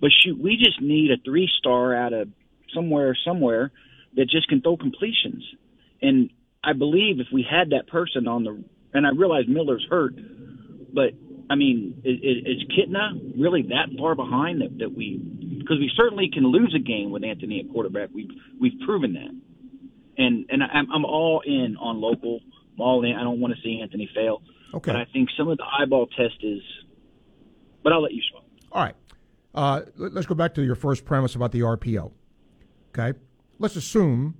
but 0.00 0.10
shoot, 0.22 0.38
we 0.38 0.56
just 0.56 0.80
need 0.80 1.10
a 1.10 1.16
three 1.24 1.48
star 1.58 1.94
out 1.94 2.12
of 2.12 2.28
somewhere, 2.74 3.16
somewhere 3.24 3.72
that 4.16 4.28
just 4.28 4.48
can 4.48 4.60
throw 4.60 4.76
completions. 4.76 5.44
And 6.00 6.30
I 6.62 6.74
believe 6.74 7.20
if 7.20 7.28
we 7.32 7.46
had 7.48 7.70
that 7.70 7.88
person 7.88 8.28
on 8.28 8.44
the, 8.44 8.64
and 8.94 9.06
I 9.06 9.10
realize 9.10 9.44
Miller's 9.48 9.86
hurt, 9.88 10.14
but 10.92 11.12
I 11.50 11.54
mean, 11.54 12.00
is, 12.04 12.18
is 12.22 12.64
Kitna 12.76 13.40
really 13.40 13.62
that 13.62 13.88
far 13.98 14.14
behind 14.14 14.60
that, 14.62 14.78
that 14.78 14.94
we? 14.96 15.18
Because 15.58 15.78
we 15.78 15.90
certainly 15.96 16.30
can 16.32 16.44
lose 16.46 16.74
a 16.74 16.78
game 16.78 17.10
with 17.10 17.24
Anthony 17.24 17.60
at 17.60 17.72
quarterback. 17.72 18.10
We've 18.14 18.30
we've 18.60 18.78
proven 18.86 19.12
that, 19.14 20.22
and 20.22 20.46
and 20.48 20.62
I'm 20.62 20.90
I'm 20.92 21.04
all 21.04 21.42
in 21.44 21.76
on 21.80 22.00
local. 22.00 22.40
I'm 22.74 22.80
all 22.80 23.04
in. 23.04 23.14
I 23.14 23.22
don't 23.22 23.40
want 23.40 23.54
to 23.54 23.60
see 23.62 23.80
Anthony 23.82 24.08
fail. 24.14 24.42
Okay. 24.74 24.92
But 24.92 24.96
I 25.00 25.04
think 25.12 25.28
some 25.36 25.48
of 25.48 25.58
the 25.58 25.64
eyeball 25.64 26.06
test 26.06 26.36
is. 26.42 26.60
But 27.82 27.92
I'll 27.92 28.02
let 28.02 28.12
you 28.12 28.22
swallow. 28.30 28.46
All 28.72 28.82
right. 28.84 28.94
Uh, 29.54 29.82
let- 29.96 30.14
let's 30.14 30.26
go 30.26 30.34
back 30.34 30.54
to 30.54 30.62
your 30.62 30.74
first 30.76 31.04
premise 31.04 31.34
about 31.34 31.52
the 31.52 31.60
RPO. 31.60 32.12
Okay. 32.96 33.18
Let's 33.58 33.76
assume 33.76 34.36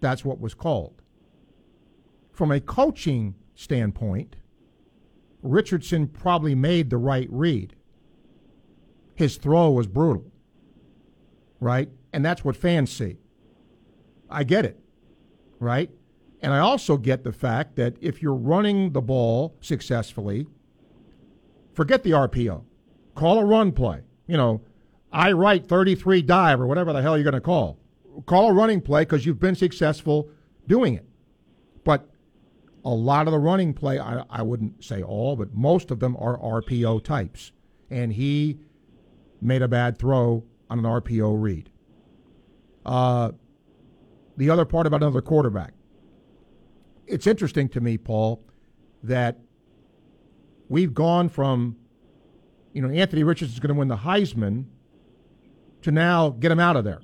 that's 0.00 0.24
what 0.24 0.40
was 0.40 0.54
called. 0.54 1.00
From 2.32 2.50
a 2.50 2.60
coaching 2.60 3.36
standpoint, 3.54 4.36
Richardson 5.44 6.08
probably 6.08 6.54
made 6.54 6.88
the 6.88 6.96
right 6.96 7.28
read. 7.30 7.76
His 9.14 9.36
throw 9.36 9.70
was 9.70 9.86
brutal, 9.86 10.32
right? 11.60 11.90
And 12.12 12.24
that's 12.24 12.44
what 12.44 12.56
fans 12.56 12.90
see. 12.90 13.18
I 14.30 14.42
get 14.42 14.64
it, 14.64 14.80
right? 15.60 15.90
And 16.40 16.52
I 16.52 16.58
also 16.60 16.96
get 16.96 17.24
the 17.24 17.32
fact 17.32 17.76
that 17.76 17.96
if 18.00 18.22
you're 18.22 18.34
running 18.34 18.92
the 18.92 19.02
ball 19.02 19.54
successfully, 19.60 20.46
forget 21.74 22.02
the 22.02 22.12
RPO. 22.12 22.64
Call 23.14 23.38
a 23.38 23.44
run 23.44 23.70
play. 23.70 24.00
You 24.26 24.38
know, 24.38 24.62
I 25.12 25.32
write 25.32 25.68
33 25.68 26.22
dive 26.22 26.60
or 26.60 26.66
whatever 26.66 26.92
the 26.92 27.02
hell 27.02 27.16
you're 27.16 27.24
going 27.24 27.34
to 27.34 27.40
call. 27.40 27.78
Call 28.26 28.48
a 28.48 28.52
running 28.52 28.80
play 28.80 29.02
because 29.02 29.26
you've 29.26 29.40
been 29.40 29.54
successful 29.54 30.30
doing 30.66 30.94
it. 30.94 31.06
But 31.84 32.08
a 32.84 32.90
lot 32.90 33.26
of 33.26 33.32
the 33.32 33.38
running 33.38 33.72
play, 33.72 33.98
I, 33.98 34.24
I 34.28 34.42
wouldn't 34.42 34.84
say 34.84 35.02
all, 35.02 35.36
but 35.36 35.54
most 35.54 35.90
of 35.90 36.00
them 36.00 36.16
are 36.18 36.38
RPO 36.38 37.02
types. 37.04 37.52
And 37.90 38.12
he 38.12 38.58
made 39.40 39.62
a 39.62 39.68
bad 39.68 39.98
throw 39.98 40.44
on 40.68 40.78
an 40.78 40.84
RPO 40.84 41.40
read. 41.40 41.70
Uh, 42.84 43.32
the 44.36 44.50
other 44.50 44.64
part 44.64 44.86
about 44.86 45.02
another 45.02 45.22
quarterback. 45.22 45.72
It's 47.06 47.26
interesting 47.26 47.68
to 47.70 47.80
me, 47.80 47.96
Paul, 47.96 48.42
that 49.02 49.38
we've 50.68 50.92
gone 50.92 51.28
from, 51.28 51.76
you 52.72 52.82
know, 52.82 52.90
Anthony 52.90 53.22
Richardson's 53.22 53.60
going 53.60 53.74
to 53.74 53.78
win 53.78 53.88
the 53.88 53.96
Heisman 53.96 54.64
to 55.82 55.90
now 55.90 56.30
get 56.30 56.50
him 56.50 56.60
out 56.60 56.76
of 56.76 56.84
there. 56.84 57.00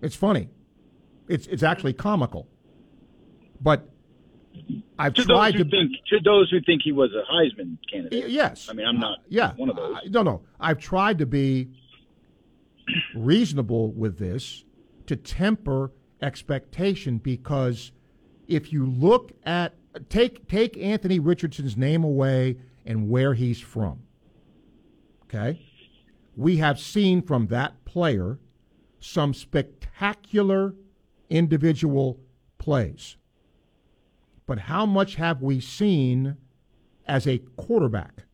It's 0.00 0.14
funny. 0.14 0.48
It's 1.28 1.46
it's 1.48 1.64
actually 1.64 1.92
comical. 1.92 2.46
But 3.60 3.88
I've 4.98 5.14
To 5.14 5.24
tried 5.24 5.52
to 5.52 5.64
think, 5.64 5.92
to 6.08 6.20
those 6.24 6.50
who 6.50 6.60
think 6.60 6.82
he 6.82 6.92
was 6.92 7.10
a 7.12 7.22
Heisman 7.30 7.76
candidate. 7.90 8.30
Yes. 8.30 8.68
I 8.70 8.72
mean, 8.72 8.86
I'm 8.86 8.98
not 8.98 9.18
yeah, 9.28 9.52
one 9.54 9.68
of 9.68 9.76
those. 9.76 9.96
I- 9.96 10.08
no, 10.08 10.22
no. 10.22 10.42
I've 10.58 10.78
tried 10.78 11.18
to 11.18 11.26
be 11.26 11.68
reasonable 13.14 13.92
with 13.92 14.18
this 14.18 14.64
to 15.06 15.16
temper 15.16 15.92
expectation 16.22 17.18
because 17.18 17.92
if 18.48 18.72
you 18.72 18.86
look 18.86 19.32
at 19.44 19.74
take 20.08 20.48
take 20.48 20.76
Anthony 20.78 21.18
Richardson's 21.18 21.76
name 21.76 22.04
away 22.04 22.56
and 22.84 23.08
where 23.08 23.34
he's 23.34 23.60
from. 23.60 24.02
Okay? 25.24 25.60
We 26.36 26.58
have 26.58 26.78
seen 26.78 27.22
from 27.22 27.48
that 27.48 27.84
player 27.84 28.38
some 29.00 29.34
spectacular 29.34 30.74
individual 31.28 32.20
plays. 32.58 33.16
But 34.46 34.60
how 34.60 34.86
much 34.86 35.16
have 35.16 35.42
we 35.42 35.60
seen 35.60 36.36
as 37.06 37.26
a 37.26 37.38
quarterback 37.56 38.24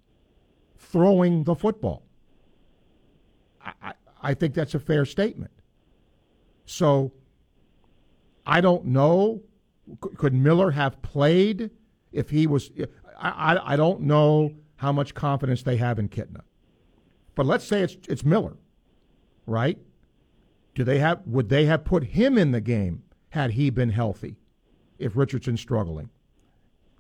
throwing 0.76 1.44
the 1.44 1.54
football? 1.54 2.04
I, 3.64 3.72
I, 3.82 3.92
I 4.22 4.34
think 4.34 4.54
that's 4.54 4.74
a 4.74 4.78
fair 4.78 5.04
statement. 5.06 5.52
So 6.66 7.12
I 8.46 8.60
don't 8.60 8.86
know. 8.86 9.42
Could 10.00 10.34
Miller 10.34 10.70
have 10.70 11.00
played 11.02 11.70
if 12.12 12.30
he 12.30 12.46
was? 12.46 12.70
I, 13.18 13.54
I, 13.54 13.72
I 13.72 13.76
don't 13.76 14.02
know 14.02 14.54
how 14.76 14.92
much 14.92 15.14
confidence 15.14 15.62
they 15.62 15.76
have 15.78 15.98
in 15.98 16.08
Kitna. 16.08 16.42
But 17.34 17.46
let's 17.46 17.64
say 17.64 17.82
it's 17.82 17.96
it's 18.08 18.24
Miller, 18.24 18.56
right? 19.46 19.78
Do 20.74 20.84
they 20.84 20.98
have 20.98 21.22
would 21.26 21.48
they 21.48 21.64
have 21.64 21.84
put 21.84 22.04
him 22.04 22.36
in 22.36 22.52
the 22.52 22.60
game 22.60 23.02
had 23.30 23.52
he 23.52 23.70
been 23.70 23.90
healthy 23.90 24.36
if 25.02 25.16
Richardson's 25.16 25.60
struggling? 25.60 26.10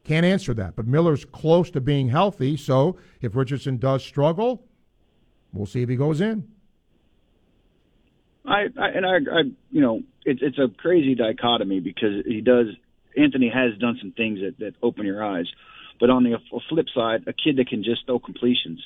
Can't 0.04 0.26
answer 0.26 0.52
that. 0.54 0.74
But 0.74 0.86
Miller's 0.86 1.24
close 1.24 1.70
to 1.70 1.80
being 1.80 2.08
healthy, 2.08 2.56
so 2.56 2.96
if 3.20 3.36
Richardson 3.36 3.76
does 3.76 4.04
struggle, 4.04 4.64
we'll 5.52 5.66
see 5.66 5.82
if 5.82 5.88
he 5.88 5.96
goes 5.96 6.20
in. 6.20 6.48
I, 8.44 8.66
I 8.76 8.88
and 8.88 9.06
I, 9.06 9.16
I, 9.16 9.42
you 9.70 9.80
know, 9.80 10.02
it's 10.24 10.40
it's 10.42 10.58
a 10.58 10.68
crazy 10.76 11.14
dichotomy 11.14 11.80
because 11.80 12.24
he 12.26 12.40
does. 12.40 12.66
Anthony 13.16 13.50
has 13.52 13.78
done 13.78 13.98
some 14.00 14.12
things 14.12 14.40
that 14.40 14.58
that 14.58 14.74
open 14.82 15.06
your 15.06 15.24
eyes, 15.24 15.46
but 16.00 16.10
on 16.10 16.24
the 16.24 16.36
flip 16.68 16.86
side, 16.92 17.24
a 17.28 17.32
kid 17.32 17.56
that 17.58 17.68
can 17.68 17.84
just 17.84 18.06
throw 18.06 18.18
completions, 18.18 18.84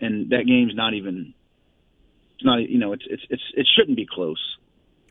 and 0.00 0.30
that 0.30 0.46
game's 0.46 0.74
not 0.74 0.94
even. 0.94 1.34
It's 2.36 2.44
not, 2.44 2.68
you 2.68 2.78
know, 2.78 2.94
it's 2.94 3.04
it's 3.08 3.22
it's 3.28 3.42
it 3.54 3.68
shouldn't 3.76 3.96
be 3.96 4.06
close. 4.10 4.56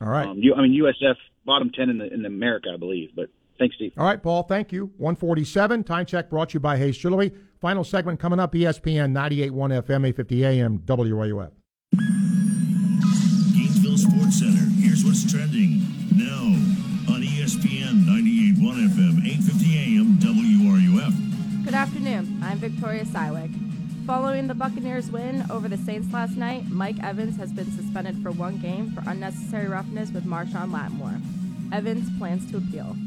All 0.02 0.10
right. 0.10 0.28
Um, 0.28 0.40
you, 0.40 0.56
I 0.56 0.62
mean, 0.62 0.82
USF 0.82 1.16
bottom 1.46 1.70
ten 1.70 1.90
in 1.90 2.00
the 2.00 2.12
in 2.12 2.26
America, 2.26 2.70
I 2.74 2.78
believe. 2.78 3.12
But 3.16 3.30
thanks, 3.60 3.76
Steve. 3.76 3.94
All 3.98 4.06
right, 4.06 4.22
Paul. 4.22 4.44
Thank 4.44 4.72
you. 4.72 4.92
One 4.98 5.16
forty 5.16 5.44
seven 5.44 5.84
time 5.84 6.06
check 6.06 6.30
brought 6.30 6.50
to 6.50 6.54
you 6.56 6.60
by 6.60 6.78
Hayes 6.78 6.98
Jewelry. 6.98 7.32
Final 7.60 7.84
segment 7.84 8.20
coming 8.20 8.40
up. 8.40 8.54
ESPN 8.54 9.14
98.1 9.14 9.52
FM, 9.84 10.06
850 10.08 10.46
AM, 10.46 10.80
WRUF. 10.80 11.52
Gainesville 13.56 13.98
Sports 13.98 14.40
Center. 14.40 14.70
Here's 14.82 15.06
what's 15.06 15.32
trending 15.32 15.80
now 16.14 16.44
on 17.14 17.22
ESPN 17.22 18.04
98.1 18.04 18.90
FM, 18.90 19.26
850 19.26 19.98
AM, 19.98 20.18
WRUF. 20.20 21.64
Good 21.64 21.74
afternoon. 21.74 22.42
I'm 22.44 22.58
Victoria 22.58 23.06
Sywick. 23.06 23.54
Following 24.06 24.48
the 24.48 24.54
Buccaneers' 24.54 25.10
win 25.10 25.46
over 25.50 25.70
the 25.70 25.78
Saints 25.78 26.12
last 26.12 26.36
night, 26.36 26.70
Mike 26.70 27.02
Evans 27.02 27.38
has 27.38 27.54
been 27.54 27.72
suspended 27.72 28.22
for 28.22 28.32
one 28.32 28.58
game 28.58 28.92
for 28.92 29.02
unnecessary 29.10 29.70
roughness 29.70 30.12
with 30.12 30.26
Marshon 30.26 30.74
Lattimore. 30.74 31.22
Evans 31.72 32.10
plans 32.20 32.52
to 32.52 32.58
appeal. 32.58 32.98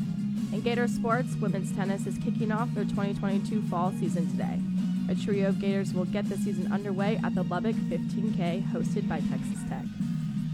In 0.52 0.60
Gator 0.62 0.86
sports, 0.88 1.34
women's 1.36 1.72
tennis 1.72 2.06
is 2.06 2.16
kicking 2.18 2.52
off 2.52 2.72
their 2.72 2.84
2022 2.84 3.62
fall 3.62 3.92
season 3.98 4.30
today. 4.30 4.60
A 5.08 5.14
trio 5.14 5.48
of 5.48 5.60
Gators 5.60 5.92
will 5.92 6.04
get 6.04 6.28
the 6.28 6.36
season 6.36 6.72
underway 6.72 7.20
at 7.22 7.34
the 7.34 7.42
Lubbock 7.42 7.74
15K 7.74 8.70
hosted 8.70 9.08
by 9.08 9.20
Texas 9.20 9.60
Tech. 9.68 9.84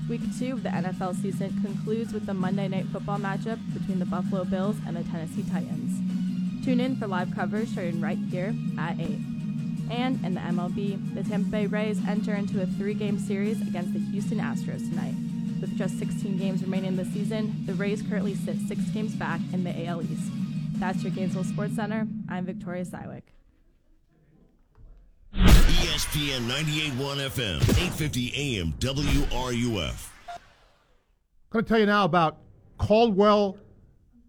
Week 0.08 0.22
two 0.38 0.54
of 0.54 0.62
the 0.62 0.70
NFL 0.70 1.14
season 1.20 1.60
concludes 1.62 2.12
with 2.12 2.26
the 2.26 2.34
Monday 2.34 2.68
Night 2.68 2.86
Football 2.86 3.18
matchup 3.18 3.58
between 3.72 3.98
the 3.98 4.06
Buffalo 4.06 4.44
Bills 4.44 4.76
and 4.86 4.96
the 4.96 5.04
Tennessee 5.04 5.44
Titans. 5.50 6.64
Tune 6.64 6.80
in 6.80 6.96
for 6.96 7.06
live 7.06 7.34
coverage 7.34 7.68
starting 7.68 8.00
right 8.00 8.18
here 8.30 8.54
at 8.78 8.98
8. 8.98 9.06
And 9.90 10.24
in 10.24 10.34
the 10.34 10.40
MLB, 10.40 11.14
the 11.14 11.22
Tampa 11.22 11.50
Bay 11.50 11.66
Rays 11.66 12.00
enter 12.06 12.34
into 12.34 12.62
a 12.62 12.66
three 12.66 12.94
game 12.94 13.18
series 13.18 13.60
against 13.60 13.92
the 13.92 14.00
Houston 14.00 14.38
Astros 14.38 14.88
tonight. 14.88 15.14
With 15.62 15.78
just 15.78 15.96
16 16.00 16.38
games 16.38 16.62
remaining 16.64 16.96
this 16.96 17.06
season, 17.12 17.62
the 17.66 17.74
Rays 17.74 18.02
currently 18.02 18.34
sit 18.34 18.56
six 18.66 18.80
games 18.86 19.14
back 19.14 19.40
in 19.52 19.62
the 19.62 19.86
AL 19.86 20.02
East. 20.02 20.28
That's 20.72 21.04
your 21.04 21.12
Gainesville 21.12 21.44
Sports 21.44 21.76
Center. 21.76 22.08
I'm 22.28 22.44
Victoria 22.44 22.84
Sywick. 22.84 23.22
ESPN 25.32 26.48
98.1 26.48 27.28
FM, 27.28 27.60
850 27.60 28.58
AM, 28.58 28.72
WRUF. 28.80 30.08
I'm 30.28 30.40
going 31.50 31.64
to 31.64 31.68
tell 31.68 31.78
you 31.78 31.86
now 31.86 32.06
about 32.06 32.38
Caldwell 32.78 33.56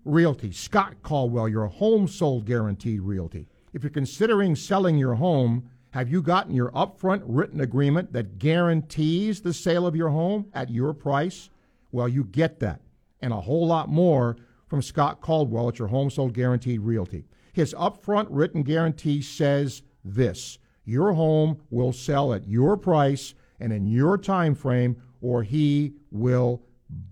Realty. 0.05 0.51
Scott 0.51 0.97
Caldwell, 1.01 1.49
your 1.49 1.65
home 1.65 2.07
sold 2.07 2.45
guaranteed 2.45 3.01
realty. 3.01 3.49
If 3.73 3.81
you're 3.81 3.89
considering 3.89 4.55
selling 4.55 4.99
your 4.99 5.15
home, 5.15 5.67
have 5.93 6.09
you 6.09 6.23
gotten 6.23 6.55
your 6.55 6.71
upfront 6.71 7.21
written 7.27 7.61
agreement 7.61 8.13
that 8.13 8.39
guarantees 8.39 9.41
the 9.41 9.53
sale 9.53 9.85
of 9.85 9.95
your 9.95 10.09
home 10.09 10.47
at 10.51 10.71
your 10.71 10.91
price? 10.91 11.51
Well, 11.91 12.09
you 12.09 12.23
get 12.23 12.59
that 12.61 12.81
and 13.21 13.31
a 13.31 13.41
whole 13.41 13.67
lot 13.67 13.89
more 13.89 14.35
from 14.65 14.81
Scott 14.81 15.21
Caldwell 15.21 15.69
at 15.69 15.77
your 15.77 15.89
home 15.89 16.09
sold 16.09 16.33
guaranteed 16.33 16.81
realty. 16.81 17.25
His 17.53 17.75
upfront 17.75 18.25
written 18.31 18.63
guarantee 18.63 19.21
says 19.21 19.83
this 20.03 20.57
your 20.83 21.13
home 21.13 21.61
will 21.69 21.93
sell 21.93 22.33
at 22.33 22.47
your 22.47 22.75
price 22.75 23.35
and 23.59 23.71
in 23.71 23.85
your 23.85 24.17
time 24.17 24.55
frame 24.55 24.99
or 25.21 25.43
he 25.43 25.93
will 26.09 26.63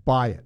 buy 0.04 0.30
it. 0.30 0.44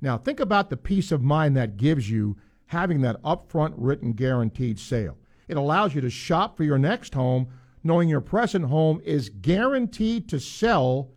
Now 0.00 0.16
think 0.16 0.40
about 0.40 0.70
the 0.70 0.78
peace 0.78 1.12
of 1.12 1.22
mind 1.22 1.54
that 1.58 1.76
gives 1.76 2.08
you 2.10 2.38
having 2.64 3.02
that 3.02 3.22
upfront 3.22 3.74
written 3.76 4.14
guaranteed 4.14 4.78
sale. 4.78 5.18
It 5.46 5.58
allows 5.58 5.94
you 5.94 6.00
to 6.00 6.08
shop 6.08 6.56
for 6.56 6.64
your 6.64 6.78
next 6.78 7.12
home 7.12 7.48
knowing 7.86 8.08
your 8.08 8.20
present 8.20 8.64
home 8.64 9.00
is 9.04 9.28
guaranteed 9.28 10.28
to 10.28 10.40
sell 10.40 11.10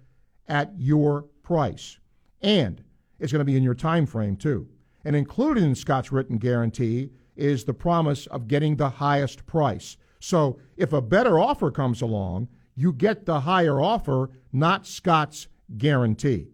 at 0.47 0.71
your 0.77 1.23
price. 1.43 1.97
And 2.41 2.83
it's 3.19 3.31
going 3.31 3.39
to 3.39 3.45
be 3.45 3.57
in 3.57 3.63
your 3.63 3.75
time 3.75 4.05
frame 4.05 4.35
too. 4.35 4.67
And 5.03 5.15
included 5.15 5.63
in 5.63 5.75
Scott's 5.75 6.11
written 6.11 6.37
guarantee 6.37 7.09
is 7.35 7.63
the 7.63 7.73
promise 7.73 8.27
of 8.27 8.47
getting 8.47 8.75
the 8.75 8.89
highest 8.89 9.45
price. 9.45 9.97
So 10.19 10.59
if 10.77 10.93
a 10.93 11.01
better 11.01 11.39
offer 11.39 11.71
comes 11.71 12.01
along, 12.01 12.49
you 12.75 12.93
get 12.93 13.25
the 13.25 13.41
higher 13.41 13.81
offer, 13.81 14.29
not 14.51 14.85
Scott's 14.85 15.47
guarantee. 15.77 16.47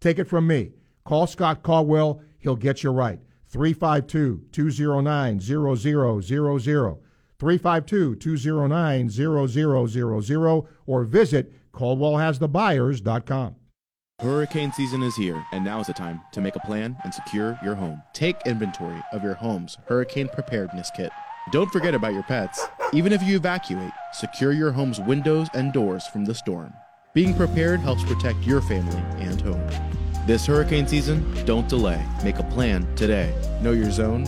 Take 0.00 0.18
it 0.18 0.28
from 0.28 0.46
me. 0.46 0.72
Call 1.04 1.26
Scott 1.26 1.62
Caldwell, 1.62 2.22
he'll 2.38 2.56
get 2.56 2.82
you 2.82 2.90
right. 2.90 3.20
352 3.48 4.44
209 4.50 5.40
0000. 5.40 6.96
352 7.42 8.14
209 8.14 9.10
0000 9.10 10.66
or 10.86 11.04
visit 11.04 11.52
CaldwellHasTheBuyers.com. 11.72 13.56
Hurricane 14.20 14.72
season 14.72 15.02
is 15.02 15.16
here, 15.16 15.44
and 15.50 15.64
now 15.64 15.80
is 15.80 15.88
the 15.88 15.92
time 15.92 16.20
to 16.30 16.40
make 16.40 16.54
a 16.54 16.60
plan 16.60 16.96
and 17.02 17.12
secure 17.12 17.58
your 17.64 17.74
home. 17.74 18.00
Take 18.12 18.36
inventory 18.46 19.02
of 19.12 19.24
your 19.24 19.34
home's 19.34 19.76
hurricane 19.88 20.28
preparedness 20.28 20.92
kit. 20.94 21.10
Don't 21.50 21.72
forget 21.72 21.96
about 21.96 22.12
your 22.12 22.22
pets. 22.22 22.64
Even 22.92 23.12
if 23.12 23.20
you 23.24 23.34
evacuate, 23.34 23.90
secure 24.12 24.52
your 24.52 24.70
home's 24.70 25.00
windows 25.00 25.48
and 25.54 25.72
doors 25.72 26.06
from 26.06 26.24
the 26.24 26.36
storm. 26.36 26.72
Being 27.12 27.34
prepared 27.34 27.80
helps 27.80 28.04
protect 28.04 28.38
your 28.44 28.60
family 28.60 29.02
and 29.18 29.40
home. 29.40 29.66
This 30.28 30.46
hurricane 30.46 30.86
season, 30.86 31.44
don't 31.44 31.68
delay. 31.68 32.06
Make 32.22 32.38
a 32.38 32.44
plan 32.44 32.86
today. 32.94 33.34
Know 33.60 33.72
your 33.72 33.90
zone, 33.90 34.22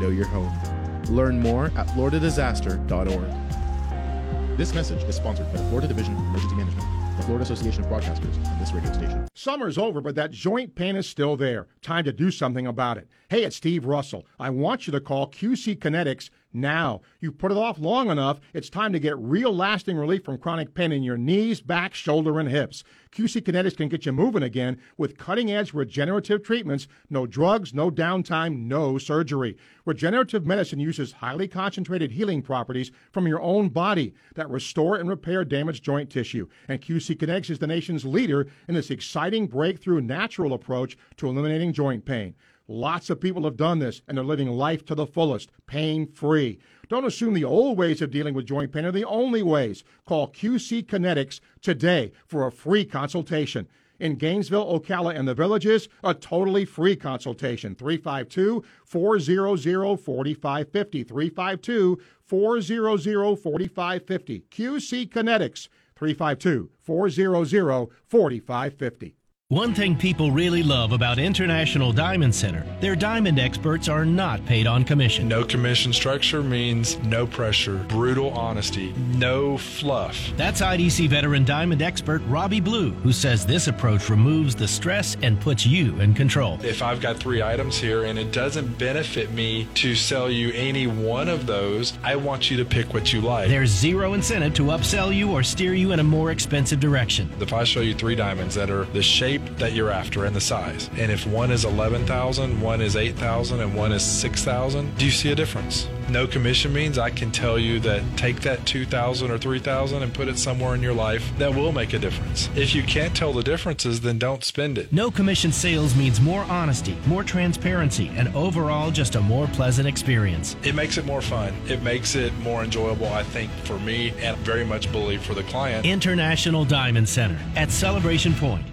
know 0.00 0.08
your 0.08 0.26
home. 0.26 0.77
Learn 1.08 1.40
more 1.40 1.66
at 1.76 1.86
floridadisaster.org. 1.88 4.58
This 4.58 4.74
message 4.74 5.02
is 5.04 5.16
sponsored 5.16 5.46
by 5.52 5.58
the 5.58 5.64
Florida 5.68 5.88
Division 5.88 6.14
of 6.14 6.20
Emergency 6.20 6.56
Management, 6.56 7.16
the 7.16 7.22
Florida 7.22 7.44
Association 7.44 7.84
of 7.84 7.90
Broadcasters, 7.90 8.34
and 8.34 8.60
this 8.60 8.72
radio 8.72 8.92
station. 8.92 9.28
Summer's 9.34 9.78
over, 9.78 10.00
but 10.00 10.16
that 10.16 10.32
joint 10.32 10.74
pain 10.74 10.96
is 10.96 11.08
still 11.08 11.36
there. 11.36 11.68
Time 11.80 12.04
to 12.04 12.12
do 12.12 12.30
something 12.30 12.66
about 12.66 12.98
it. 12.98 13.08
Hey, 13.28 13.44
it's 13.44 13.56
Steve 13.56 13.86
Russell. 13.86 14.26
I 14.40 14.50
want 14.50 14.86
you 14.86 14.92
to 14.92 15.00
call 15.00 15.30
QC 15.30 15.78
Kinetics 15.78 16.30
now. 16.52 17.00
you've 17.20 17.38
put 17.38 17.52
it 17.52 17.58
off 17.58 17.78
long 17.78 18.10
enough, 18.10 18.40
it's 18.54 18.70
time 18.70 18.92
to 18.92 18.98
get 18.98 19.18
real 19.18 19.54
lasting 19.54 19.96
relief 19.96 20.24
from 20.24 20.38
chronic 20.38 20.74
pain 20.74 20.92
in 20.92 21.02
your 21.02 21.16
knees, 21.16 21.60
back, 21.60 21.94
shoulder, 21.94 22.38
and 22.38 22.48
hips. 22.48 22.84
QC 23.12 23.42
Kinetics 23.42 23.76
can 23.76 23.88
get 23.88 24.06
you 24.06 24.12
moving 24.12 24.42
again 24.42 24.78
with 24.96 25.16
cutting 25.16 25.50
edge 25.50 25.72
regenerative 25.72 26.42
treatments, 26.42 26.88
no 27.08 27.26
drugs, 27.26 27.72
no 27.72 27.90
downtime, 27.90 28.66
no 28.66 28.98
surgery. 28.98 29.56
Regenerative 29.84 30.46
medicine 30.46 30.78
uses 30.78 31.12
highly 31.12 31.48
concentrated 31.48 32.12
healing 32.12 32.42
properties 32.42 32.90
from 33.10 33.26
your 33.26 33.40
own 33.40 33.68
body 33.68 34.14
that 34.34 34.50
restore 34.50 34.96
and 34.96 35.08
repair 35.08 35.44
damaged 35.44 35.82
joint 35.84 36.10
tissue. 36.10 36.46
And 36.68 36.80
QC 36.80 37.16
Kinetics 37.16 37.50
is 37.50 37.58
the 37.58 37.66
nation's 37.66 38.04
leader 38.04 38.46
in 38.68 38.74
this 38.74 38.90
exciting 38.90 39.46
breakthrough 39.46 40.00
natural 40.00 40.52
approach 40.52 40.96
to 41.16 41.28
eliminating 41.28 41.72
joint 41.72 42.04
pain. 42.04 42.34
Lots 42.70 43.08
of 43.08 43.18
people 43.18 43.44
have 43.44 43.56
done 43.56 43.78
this 43.78 44.02
and 44.06 44.16
they're 44.16 44.24
living 44.24 44.50
life 44.50 44.84
to 44.84 44.94
the 44.94 45.06
fullest, 45.06 45.50
pain 45.66 46.06
free. 46.06 46.58
Don't 46.90 47.06
assume 47.06 47.32
the 47.32 47.44
old 47.44 47.78
ways 47.78 48.02
of 48.02 48.10
dealing 48.10 48.34
with 48.34 48.44
joint 48.44 48.72
pain 48.72 48.84
are 48.84 48.92
the 48.92 49.06
only 49.06 49.42
ways. 49.42 49.84
Call 50.04 50.28
QC 50.28 50.84
Kinetics 50.84 51.40
today 51.62 52.12
for 52.26 52.46
a 52.46 52.52
free 52.52 52.84
consultation. 52.84 53.66
In 53.98 54.16
Gainesville, 54.16 54.78
Ocala, 54.78 55.18
and 55.18 55.26
the 55.26 55.34
villages, 55.34 55.88
a 56.04 56.12
totally 56.12 56.66
free 56.66 56.94
consultation. 56.94 57.74
352 57.74 58.62
400 58.84 59.96
4550. 59.96 61.04
352 61.04 61.98
400 62.22 63.36
4550. 63.38 64.44
QC 64.50 65.08
Kinetics. 65.08 65.68
352 65.96 66.70
400 66.80 67.88
4550. 68.06 69.17
One 69.50 69.72
thing 69.72 69.96
people 69.96 70.30
really 70.30 70.62
love 70.62 70.92
about 70.92 71.18
International 71.18 71.90
Diamond 71.90 72.34
Center, 72.34 72.66
their 72.82 72.94
diamond 72.94 73.38
experts 73.38 73.88
are 73.88 74.04
not 74.04 74.44
paid 74.44 74.66
on 74.66 74.84
commission. 74.84 75.26
No 75.26 75.42
commission 75.42 75.90
structure 75.90 76.42
means 76.42 76.98
no 76.98 77.26
pressure, 77.26 77.76
brutal 77.88 78.28
honesty, 78.32 78.92
no 79.14 79.56
fluff. 79.56 80.34
That's 80.36 80.60
IDC 80.60 81.08
veteran 81.08 81.46
diamond 81.46 81.80
expert 81.80 82.20
Robbie 82.26 82.60
Blue, 82.60 82.90
who 82.90 83.10
says 83.10 83.46
this 83.46 83.68
approach 83.68 84.10
removes 84.10 84.54
the 84.54 84.68
stress 84.68 85.16
and 85.22 85.40
puts 85.40 85.64
you 85.64 85.98
in 85.98 86.12
control. 86.12 86.58
If 86.62 86.82
I've 86.82 87.00
got 87.00 87.16
three 87.16 87.40
items 87.40 87.78
here 87.78 88.04
and 88.04 88.18
it 88.18 88.32
doesn't 88.32 88.78
benefit 88.78 89.32
me 89.32 89.66
to 89.76 89.94
sell 89.94 90.30
you 90.30 90.52
any 90.52 90.86
one 90.86 91.26
of 91.26 91.46
those, 91.46 91.94
I 92.04 92.16
want 92.16 92.50
you 92.50 92.58
to 92.58 92.66
pick 92.66 92.92
what 92.92 93.14
you 93.14 93.22
like. 93.22 93.48
There's 93.48 93.70
zero 93.70 94.12
incentive 94.12 94.52
to 94.56 94.64
upsell 94.64 95.16
you 95.16 95.32
or 95.32 95.42
steer 95.42 95.72
you 95.72 95.92
in 95.92 96.00
a 96.00 96.04
more 96.04 96.32
expensive 96.32 96.80
direction. 96.80 97.30
If 97.40 97.54
I 97.54 97.64
show 97.64 97.80
you 97.80 97.94
three 97.94 98.14
diamonds 98.14 98.54
that 98.54 98.68
are 98.68 98.84
the 98.92 99.02
shape 99.02 99.37
that 99.58 99.72
you're 99.72 99.90
after 99.90 100.24
and 100.24 100.34
the 100.34 100.40
size. 100.40 100.90
And 100.96 101.10
if 101.10 101.26
one 101.26 101.50
is 101.50 101.64
11,000, 101.64 102.60
one 102.60 102.80
is 102.80 102.96
8,000 102.96 103.60
and 103.60 103.74
one 103.74 103.92
is 103.92 104.02
6,000, 104.02 104.96
do 104.96 105.04
you 105.04 105.10
see 105.10 105.32
a 105.32 105.34
difference? 105.34 105.88
No 106.08 106.26
commission 106.26 106.72
means 106.72 106.96
I 106.96 107.10
can 107.10 107.30
tell 107.30 107.58
you 107.58 107.80
that 107.80 108.02
take 108.16 108.40
that 108.40 108.64
2,000 108.64 109.30
or 109.30 109.36
3,000 109.36 110.02
and 110.02 110.14
put 110.14 110.28
it 110.28 110.38
somewhere 110.38 110.74
in 110.74 110.82
your 110.82 110.94
life 110.94 111.30
that 111.36 111.54
will 111.54 111.70
make 111.70 111.92
a 111.92 111.98
difference. 111.98 112.48
If 112.56 112.74
you 112.74 112.82
can't 112.82 113.14
tell 113.14 113.34
the 113.34 113.42
differences, 113.42 114.00
then 114.00 114.18
don't 114.18 114.42
spend 114.42 114.78
it. 114.78 114.90
No 114.90 115.10
commission 115.10 115.52
sales 115.52 115.94
means 115.94 116.18
more 116.18 116.44
honesty, 116.44 116.96
more 117.06 117.22
transparency, 117.22 118.08
and 118.16 118.34
overall 118.34 118.90
just 118.90 119.16
a 119.16 119.20
more 119.20 119.46
pleasant 119.48 119.86
experience. 119.86 120.56
It 120.62 120.74
makes 120.74 120.96
it 120.96 121.04
more 121.04 121.20
fun. 121.20 121.54
It 121.66 121.82
makes 121.82 122.14
it 122.14 122.32
more 122.38 122.64
enjoyable, 122.64 123.08
I 123.08 123.22
think, 123.22 123.50
for 123.64 123.78
me 123.78 124.14
and 124.20 124.36
very 124.38 124.64
much 124.64 124.90
believe 124.90 125.22
for 125.22 125.34
the 125.34 125.42
client. 125.44 125.84
International 125.84 126.64
Diamond 126.64 127.08
Center 127.08 127.38
at 127.54 127.70
Celebration 127.70 128.34
Point. 128.34 128.64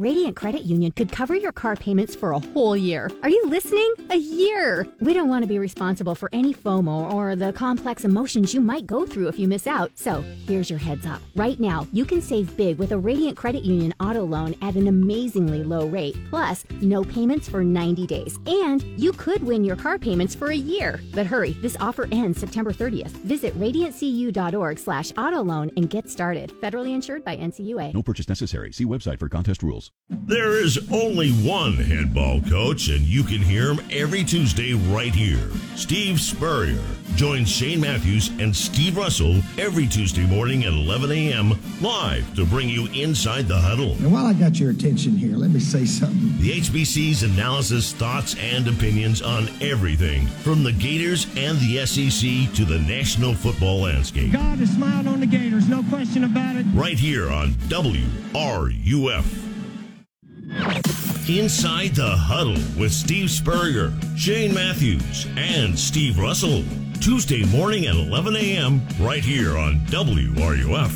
Radiant 0.00 0.34
Credit 0.34 0.62
Union 0.62 0.92
could 0.92 1.12
cover 1.12 1.34
your 1.34 1.52
car 1.52 1.76
payments 1.76 2.16
for 2.16 2.32
a 2.32 2.38
whole 2.38 2.74
year. 2.74 3.10
Are 3.22 3.28
you 3.28 3.44
listening? 3.48 3.92
A 4.08 4.16
year! 4.16 4.88
We 4.98 5.12
don't 5.12 5.28
want 5.28 5.42
to 5.42 5.46
be 5.46 5.58
responsible 5.58 6.14
for 6.14 6.30
any 6.32 6.54
FOMO 6.54 7.12
or 7.12 7.36
the 7.36 7.52
complex 7.52 8.06
emotions 8.06 8.54
you 8.54 8.62
might 8.62 8.86
go 8.86 9.04
through 9.04 9.28
if 9.28 9.38
you 9.38 9.46
miss 9.46 9.66
out. 9.66 9.90
So, 9.96 10.24
here's 10.46 10.70
your 10.70 10.78
heads 10.78 11.04
up. 11.04 11.20
Right 11.36 11.60
now, 11.60 11.86
you 11.92 12.06
can 12.06 12.22
save 12.22 12.56
big 12.56 12.78
with 12.78 12.92
a 12.92 12.98
Radiant 12.98 13.36
Credit 13.36 13.62
Union 13.62 13.92
auto 14.00 14.24
loan 14.24 14.54
at 14.62 14.74
an 14.74 14.88
amazingly 14.88 15.62
low 15.64 15.86
rate, 15.86 16.16
plus 16.30 16.64
no 16.80 17.04
payments 17.04 17.46
for 17.46 17.62
90 17.62 18.06
days. 18.06 18.38
And 18.46 18.82
you 18.98 19.12
could 19.12 19.42
win 19.42 19.64
your 19.64 19.76
car 19.76 19.98
payments 19.98 20.34
for 20.34 20.48
a 20.48 20.56
year. 20.56 20.98
But 21.12 21.26
hurry, 21.26 21.52
this 21.60 21.76
offer 21.78 22.08
ends 22.10 22.40
September 22.40 22.72
30th. 22.72 23.10
Visit 23.26 23.52
radiantcu.org 23.60 24.78
slash 24.78 25.12
auto 25.18 25.42
loan 25.42 25.70
and 25.76 25.90
get 25.90 26.08
started. 26.08 26.54
Federally 26.62 26.94
insured 26.94 27.22
by 27.22 27.36
NCUA. 27.36 27.92
No 27.92 28.02
purchase 28.02 28.30
necessary. 28.30 28.72
See 28.72 28.86
website 28.86 29.18
for 29.18 29.28
contest 29.28 29.62
rules. 29.62 29.89
There 30.10 30.60
is 30.60 30.90
only 30.90 31.30
one 31.30 31.74
head 31.74 32.12
ball 32.12 32.40
coach, 32.42 32.88
and 32.88 33.00
you 33.02 33.22
can 33.22 33.40
hear 33.40 33.72
him 33.72 33.80
every 33.92 34.24
Tuesday 34.24 34.72
right 34.74 35.14
here. 35.14 35.48
Steve 35.76 36.20
Spurrier 36.20 36.82
joins 37.14 37.48
Shane 37.48 37.80
Matthews 37.80 38.28
and 38.40 38.54
Steve 38.54 38.96
Russell 38.96 39.40
every 39.56 39.86
Tuesday 39.86 40.26
morning 40.26 40.64
at 40.64 40.72
11 40.72 41.12
a.m. 41.12 41.58
live 41.80 42.34
to 42.34 42.44
bring 42.44 42.68
you 42.68 42.86
inside 42.88 43.46
the 43.46 43.58
huddle. 43.58 43.92
And 43.94 44.12
while 44.12 44.26
I 44.26 44.32
got 44.32 44.58
your 44.58 44.70
attention 44.70 45.16
here, 45.16 45.36
let 45.36 45.50
me 45.50 45.60
say 45.60 45.84
something. 45.84 46.36
The 46.38 46.60
HBC's 46.60 47.22
analysis, 47.22 47.92
thoughts, 47.92 48.34
and 48.36 48.66
opinions 48.66 49.22
on 49.22 49.48
everything 49.60 50.26
from 50.26 50.64
the 50.64 50.72
Gators 50.72 51.26
and 51.36 51.56
the 51.60 51.86
SEC 51.86 52.52
to 52.56 52.64
the 52.64 52.80
national 52.80 53.34
football 53.34 53.82
landscape. 53.82 54.32
God 54.32 54.58
has 54.58 54.70
smiled 54.70 55.06
on 55.06 55.20
the 55.20 55.26
Gators, 55.26 55.68
no 55.68 55.84
question 55.84 56.24
about 56.24 56.56
it. 56.56 56.66
Right 56.74 56.98
here 56.98 57.30
on 57.30 57.52
WRUF. 57.68 59.49
Inside 61.28 61.94
the 61.94 62.10
Huddle 62.16 62.58
with 62.76 62.92
Steve 62.92 63.30
Spurrier, 63.30 63.92
Shane 64.16 64.52
Matthews, 64.52 65.28
and 65.36 65.78
Steve 65.78 66.18
Russell. 66.18 66.64
Tuesday 67.00 67.44
morning 67.46 67.86
at 67.86 67.94
11 67.94 68.34
a.m. 68.34 68.82
right 68.98 69.22
here 69.22 69.56
on 69.56 69.78
WRUF. 69.86 70.90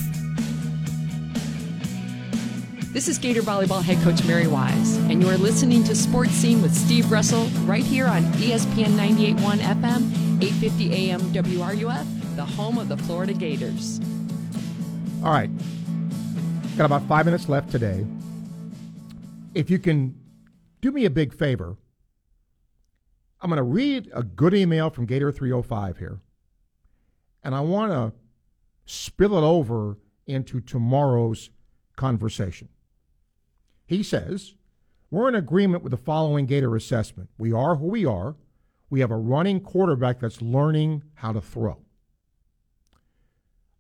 This 2.92 3.06
is 3.06 3.16
Gator 3.16 3.42
Volleyball 3.42 3.82
head 3.82 4.02
coach 4.02 4.24
Mary 4.24 4.48
Wise, 4.48 4.96
and 4.96 5.22
you 5.22 5.28
are 5.28 5.36
listening 5.36 5.84
to 5.84 5.94
Sports 5.94 6.32
Scene 6.32 6.60
with 6.60 6.74
Steve 6.74 7.10
Russell 7.12 7.44
right 7.64 7.84
here 7.84 8.06
on 8.06 8.22
ESPN 8.34 8.96
98.1 8.96 9.58
FM, 9.58 10.42
850 10.42 10.92
AM 10.92 11.20
WRUF, 11.20 12.36
the 12.36 12.44
home 12.44 12.78
of 12.78 12.88
the 12.88 12.96
Florida 12.96 13.32
Gators. 13.32 14.00
All 15.22 15.32
right. 15.32 15.50
Got 16.76 16.86
about 16.86 17.06
five 17.06 17.24
minutes 17.24 17.48
left 17.48 17.70
today. 17.70 18.04
If 19.54 19.70
you 19.70 19.78
can 19.78 20.18
do 20.80 20.90
me 20.90 21.04
a 21.04 21.10
big 21.10 21.32
favor, 21.32 21.76
I'm 23.40 23.50
going 23.50 23.58
to 23.58 23.62
read 23.62 24.10
a 24.12 24.22
good 24.22 24.52
email 24.52 24.90
from 24.90 25.06
Gator 25.06 25.30
305 25.30 25.98
here, 25.98 26.20
and 27.42 27.54
I 27.54 27.60
want 27.60 27.92
to 27.92 28.12
spill 28.84 29.36
it 29.38 29.42
over 29.42 29.98
into 30.26 30.60
tomorrow's 30.60 31.50
conversation. 31.96 32.68
He 33.86 34.02
says, 34.02 34.54
We're 35.10 35.28
in 35.28 35.34
agreement 35.34 35.82
with 35.82 35.92
the 35.92 35.96
following 35.96 36.46
Gator 36.46 36.74
assessment. 36.74 37.30
We 37.38 37.52
are 37.52 37.76
who 37.76 37.86
we 37.86 38.04
are. 38.04 38.34
We 38.90 39.00
have 39.00 39.10
a 39.10 39.16
running 39.16 39.60
quarterback 39.60 40.20
that's 40.20 40.42
learning 40.42 41.02
how 41.14 41.32
to 41.32 41.40
throw. 41.40 41.78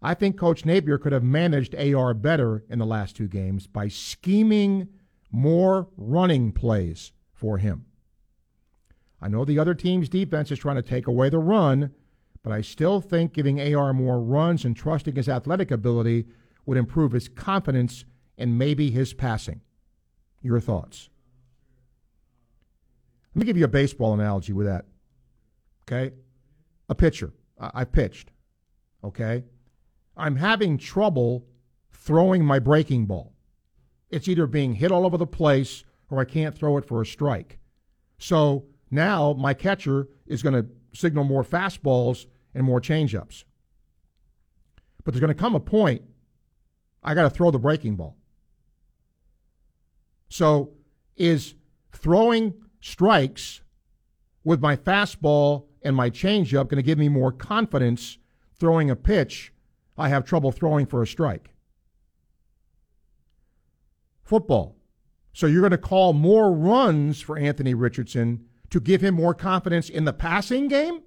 I 0.02 0.14
think 0.14 0.36
Coach 0.36 0.66
Napier 0.66 0.98
could 0.98 1.12
have 1.12 1.22
managed 1.22 1.74
AR 1.74 2.12
better 2.12 2.64
in 2.68 2.78
the 2.78 2.86
last 2.86 3.16
two 3.16 3.26
games 3.26 3.66
by 3.66 3.88
scheming 3.88 4.88
more 5.34 5.88
running 5.96 6.52
plays 6.52 7.10
for 7.32 7.58
him. 7.58 7.84
I 9.20 9.26
know 9.26 9.44
the 9.44 9.58
other 9.58 9.74
team's 9.74 10.08
defense 10.08 10.52
is 10.52 10.60
trying 10.60 10.76
to 10.76 10.82
take 10.82 11.08
away 11.08 11.28
the 11.28 11.38
run, 11.38 11.90
but 12.44 12.52
I 12.52 12.60
still 12.60 13.00
think 13.00 13.32
giving 13.32 13.60
AR 13.74 13.92
more 13.92 14.20
runs 14.20 14.64
and 14.64 14.76
trusting 14.76 15.16
his 15.16 15.28
athletic 15.28 15.72
ability 15.72 16.26
would 16.66 16.78
improve 16.78 17.12
his 17.12 17.28
confidence 17.28 18.04
and 18.38 18.58
maybe 18.58 18.90
his 18.90 19.12
passing. 19.12 19.60
Your 20.40 20.60
thoughts? 20.60 21.08
Let 23.34 23.40
me 23.40 23.46
give 23.46 23.56
you 23.56 23.64
a 23.64 23.68
baseball 23.68 24.14
analogy 24.14 24.52
with 24.52 24.66
that. 24.66 24.84
Okay? 25.88 26.14
A 26.88 26.94
pitcher. 26.94 27.32
I, 27.58 27.70
I 27.74 27.84
pitched. 27.84 28.30
Okay? 29.02 29.42
I'm 30.16 30.36
having 30.36 30.78
trouble 30.78 31.44
throwing 31.90 32.44
my 32.44 32.60
breaking 32.60 33.06
ball. 33.06 33.33
It's 34.10 34.28
either 34.28 34.46
being 34.46 34.74
hit 34.74 34.92
all 34.92 35.06
over 35.06 35.16
the 35.16 35.26
place 35.26 35.84
or 36.10 36.20
I 36.20 36.24
can't 36.24 36.54
throw 36.54 36.76
it 36.76 36.84
for 36.84 37.00
a 37.00 37.06
strike. 37.06 37.58
So 38.18 38.66
now 38.90 39.32
my 39.32 39.54
catcher 39.54 40.08
is 40.26 40.42
going 40.42 40.54
to 40.54 40.66
signal 40.92 41.24
more 41.24 41.42
fastballs 41.42 42.26
and 42.54 42.64
more 42.64 42.80
changeups. 42.80 43.44
But 45.02 45.12
there's 45.12 45.20
going 45.20 45.34
to 45.34 45.40
come 45.40 45.54
a 45.54 45.60
point 45.60 46.02
I 47.02 47.14
got 47.14 47.24
to 47.24 47.30
throw 47.30 47.50
the 47.50 47.58
breaking 47.58 47.96
ball. 47.96 48.16
So 50.28 50.72
is 51.16 51.54
throwing 51.92 52.54
strikes 52.80 53.60
with 54.42 54.60
my 54.60 54.76
fastball 54.76 55.66
and 55.82 55.94
my 55.94 56.10
changeup 56.10 56.68
going 56.68 56.76
to 56.76 56.82
give 56.82 56.98
me 56.98 57.08
more 57.08 57.30
confidence 57.30 58.18
throwing 58.58 58.90
a 58.90 58.96
pitch 58.96 59.52
I 59.96 60.08
have 60.08 60.24
trouble 60.24 60.50
throwing 60.50 60.86
for 60.86 61.02
a 61.02 61.06
strike? 61.06 61.53
Football. 64.24 64.76
So 65.32 65.46
you're 65.46 65.60
going 65.60 65.70
to 65.72 65.78
call 65.78 66.12
more 66.12 66.52
runs 66.52 67.20
for 67.20 67.38
Anthony 67.38 67.74
Richardson 67.74 68.46
to 68.70 68.80
give 68.80 69.02
him 69.02 69.14
more 69.14 69.34
confidence 69.34 69.88
in 69.88 70.04
the 70.04 70.12
passing 70.12 70.68
game? 70.68 71.02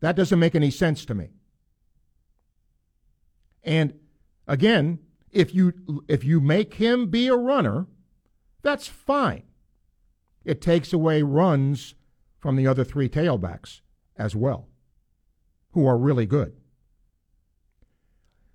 That 0.00 0.16
doesn't 0.16 0.38
make 0.38 0.54
any 0.54 0.70
sense 0.70 1.04
to 1.06 1.14
me. 1.14 1.30
And 3.64 3.94
again, 4.46 5.00
if 5.30 5.54
you 5.54 5.72
if 6.08 6.24
you 6.24 6.40
make 6.40 6.74
him 6.74 7.10
be 7.10 7.26
a 7.26 7.36
runner, 7.36 7.86
that's 8.62 8.86
fine. 8.86 9.42
It 10.44 10.60
takes 10.60 10.92
away 10.92 11.22
runs 11.22 11.94
from 12.38 12.56
the 12.56 12.66
other 12.66 12.84
three 12.84 13.08
tailbacks 13.08 13.80
as 14.16 14.36
well, 14.36 14.68
who 15.72 15.86
are 15.86 15.98
really 15.98 16.26
good. 16.26 16.54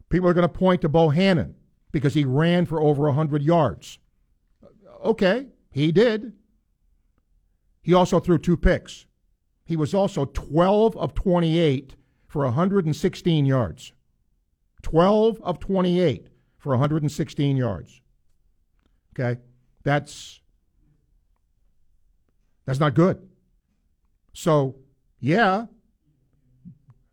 People 0.10 0.30
are 0.30 0.34
going 0.34 0.48
to 0.48 0.54
point 0.54 0.82
to 0.82 0.90
Bohannon 0.90 1.56
because 1.94 2.16
he 2.16 2.26
ran 2.26 2.66
for 2.66 2.82
over 2.82 3.04
100 3.04 3.42
yards. 3.42 4.00
Okay, 5.06 5.48
he 5.72 5.94
did. 5.94 6.34
He 7.82 7.94
also 7.94 8.20
threw 8.20 8.38
two 8.38 8.58
picks. 8.58 9.06
He 9.64 9.78
was 9.78 9.94
also 9.94 10.26
12 10.26 10.98
of 10.98 11.14
28 11.14 11.96
for 12.28 12.44
116 12.44 13.46
yards. 13.46 13.94
12 14.82 15.42
of 15.42 15.60
28 15.60 16.28
for 16.58 16.72
116 16.72 17.56
yards. 17.58 18.02
Okay? 19.14 19.40
That's 19.84 20.42
that's 22.66 22.80
not 22.80 22.96
good. 22.96 23.28
So, 24.34 24.76
yeah, 25.20 25.66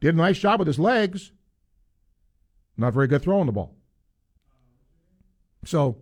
did 0.00 0.14
a 0.14 0.18
nice 0.18 0.38
job 0.38 0.60
with 0.60 0.68
his 0.68 0.78
legs. 0.78 1.32
Not 2.76 2.94
very 2.94 3.08
good 3.08 3.22
throwing 3.22 3.46
the 3.46 3.52
ball. 3.52 3.76
So 5.64 5.98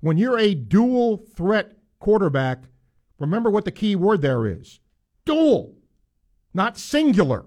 when 0.00 0.16
you're 0.16 0.38
a 0.38 0.54
dual 0.54 1.16
threat 1.16 1.76
quarterback, 1.98 2.64
remember 3.18 3.50
what 3.50 3.64
the 3.64 3.72
key 3.72 3.96
word 3.96 4.22
there 4.22 4.46
is 4.46 4.80
dual, 5.24 5.76
not 6.54 6.78
singular. 6.78 7.44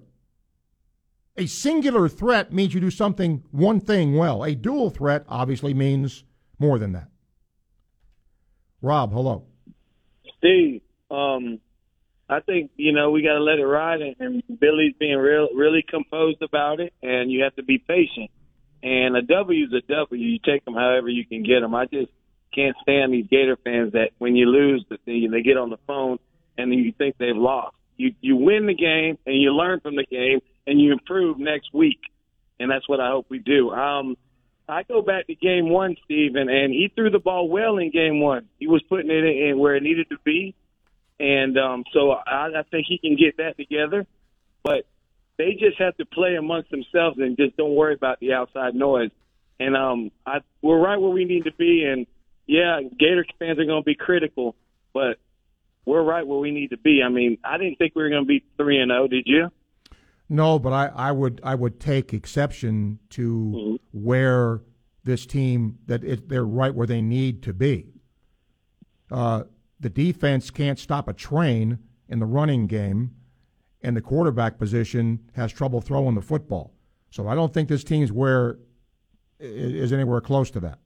A 1.37 1.47
singular 1.47 2.07
threat 2.07 2.53
means 2.53 2.73
you 2.73 2.79
do 2.79 2.91
something, 2.91 3.43
one 3.51 3.79
thing 3.79 4.15
well. 4.15 4.43
A 4.43 4.53
dual 4.53 4.89
threat 4.89 5.23
obviously 5.27 5.73
means 5.73 6.23
more 6.59 6.77
than 6.77 6.91
that. 6.91 7.09
Rob, 8.81 9.11
hello. 9.11 9.45
Steve, 10.37 10.81
um, 11.09 11.59
I 12.29 12.39
think 12.41 12.71
you 12.75 12.91
know 12.91 13.11
we 13.11 13.23
got 13.23 13.33
to 13.33 13.43
let 13.43 13.59
it 13.59 13.65
ride, 13.65 14.01
and, 14.01 14.15
and 14.19 14.59
Billy's 14.59 14.93
being 14.99 15.17
real, 15.17 15.49
really 15.55 15.83
composed 15.87 16.41
about 16.41 16.79
it, 16.79 16.93
and 17.01 17.31
you 17.31 17.43
have 17.43 17.55
to 17.55 17.63
be 17.63 17.77
patient. 17.77 18.29
And 18.83 19.15
a 19.15 19.21
W 19.21 19.65
is 19.65 19.73
a 19.73 19.81
W. 19.93 20.23
You 20.23 20.39
take 20.43 20.65
them 20.65 20.73
however 20.73 21.09
you 21.09 21.25
can 21.25 21.43
get 21.43 21.59
them. 21.61 21.75
I 21.75 21.85
just 21.85 22.11
can't 22.53 22.75
stand 22.81 23.13
these 23.13 23.27
Gator 23.29 23.57
fans 23.63 23.93
that 23.93 24.09
when 24.17 24.35
you 24.35 24.47
lose, 24.47 24.85
they 25.05 25.41
get 25.43 25.57
on 25.57 25.69
the 25.69 25.77
phone 25.87 26.17
and 26.57 26.73
you 26.73 26.91
think 26.97 27.17
they've 27.17 27.35
lost. 27.35 27.75
You 27.97 28.13
you 28.21 28.35
win 28.35 28.65
the 28.65 28.73
game 28.73 29.17
and 29.25 29.41
you 29.41 29.51
learn 29.53 29.79
from 29.79 29.95
the 29.95 30.05
game 30.05 30.39
and 30.65 30.79
you 30.79 30.91
improve 30.91 31.37
next 31.37 31.73
week, 31.73 31.99
and 32.59 32.69
that's 32.71 32.87
what 32.89 32.99
I 32.99 33.09
hope 33.09 33.27
we 33.29 33.39
do. 33.39 33.71
Um, 33.71 34.17
I 34.67 34.83
go 34.83 35.01
back 35.01 35.27
to 35.27 35.35
game 35.35 35.69
one, 35.69 35.95
Steven, 36.05 36.49
and 36.49 36.71
he 36.73 36.91
threw 36.95 37.09
the 37.09 37.19
ball 37.19 37.49
well 37.49 37.77
in 37.77 37.91
game 37.91 38.19
one. 38.19 38.47
He 38.59 38.67
was 38.67 38.81
putting 38.89 39.11
it 39.11 39.23
in 39.23 39.59
where 39.59 39.75
it 39.75 39.83
needed 39.83 40.09
to 40.09 40.17
be, 40.23 40.55
and 41.19 41.57
um, 41.57 41.83
so 41.93 42.11
I, 42.11 42.47
I 42.59 42.63
think 42.69 42.87
he 42.87 42.97
can 42.97 43.15
get 43.15 43.37
that 43.37 43.57
together. 43.57 44.05
But 44.63 44.85
they 45.41 45.53
just 45.53 45.79
have 45.79 45.97
to 45.97 46.05
play 46.05 46.35
amongst 46.35 46.69
themselves 46.69 47.17
and 47.17 47.35
just 47.35 47.57
don't 47.57 47.73
worry 47.73 47.95
about 47.95 48.19
the 48.19 48.33
outside 48.33 48.75
noise. 48.75 49.09
And 49.59 49.75
um, 49.75 50.11
I, 50.25 50.39
we're 50.61 50.79
right 50.79 50.97
where 50.97 51.09
we 51.09 51.25
need 51.25 51.45
to 51.45 51.53
be. 51.53 51.83
And 51.83 52.05
yeah, 52.45 52.79
Gator 52.99 53.25
fans 53.39 53.57
are 53.57 53.65
going 53.65 53.81
to 53.81 53.85
be 53.85 53.95
critical, 53.95 54.55
but 54.93 55.17
we're 55.85 56.03
right 56.03 56.25
where 56.25 56.37
we 56.37 56.51
need 56.51 56.69
to 56.69 56.77
be. 56.77 57.01
I 57.03 57.09
mean, 57.09 57.39
I 57.43 57.57
didn't 57.57 57.77
think 57.77 57.93
we 57.95 58.03
were 58.03 58.09
going 58.09 58.23
to 58.23 58.27
be 58.27 58.43
three 58.57 58.79
and 58.79 58.91
zero. 58.91 59.07
Did 59.07 59.23
you? 59.25 59.49
No, 60.29 60.59
but 60.59 60.73
I, 60.73 60.91
I 60.95 61.11
would 61.11 61.41
I 61.43 61.55
would 61.55 61.79
take 61.79 62.13
exception 62.13 62.99
to 63.11 63.53
mm-hmm. 63.55 63.75
where 63.91 64.61
this 65.03 65.25
team 65.25 65.79
that 65.87 66.03
it, 66.03 66.29
they're 66.29 66.45
right 66.45 66.73
where 66.73 66.87
they 66.87 67.01
need 67.01 67.41
to 67.43 67.53
be. 67.53 67.93
Uh, 69.09 69.43
the 69.79 69.89
defense 69.89 70.51
can't 70.51 70.77
stop 70.77 71.07
a 71.07 71.13
train 71.13 71.79
in 72.07 72.19
the 72.19 72.25
running 72.25 72.67
game, 72.67 73.15
and 73.83 73.95
the 73.95 74.01
quarterback 74.01 74.57
position 74.57 75.19
has 75.35 75.51
trouble 75.51 75.81
throwing 75.81 76.15
the 76.15 76.21
football. 76.21 76.73
So 77.09 77.27
I 77.27 77.35
don't 77.35 77.53
think 77.53 77.67
this 77.67 77.83
team's 77.83 78.11
where 78.11 78.57
is 79.39 79.91
anywhere 79.91 80.21
close 80.21 80.51
to 80.51 80.59
that. 80.61 80.79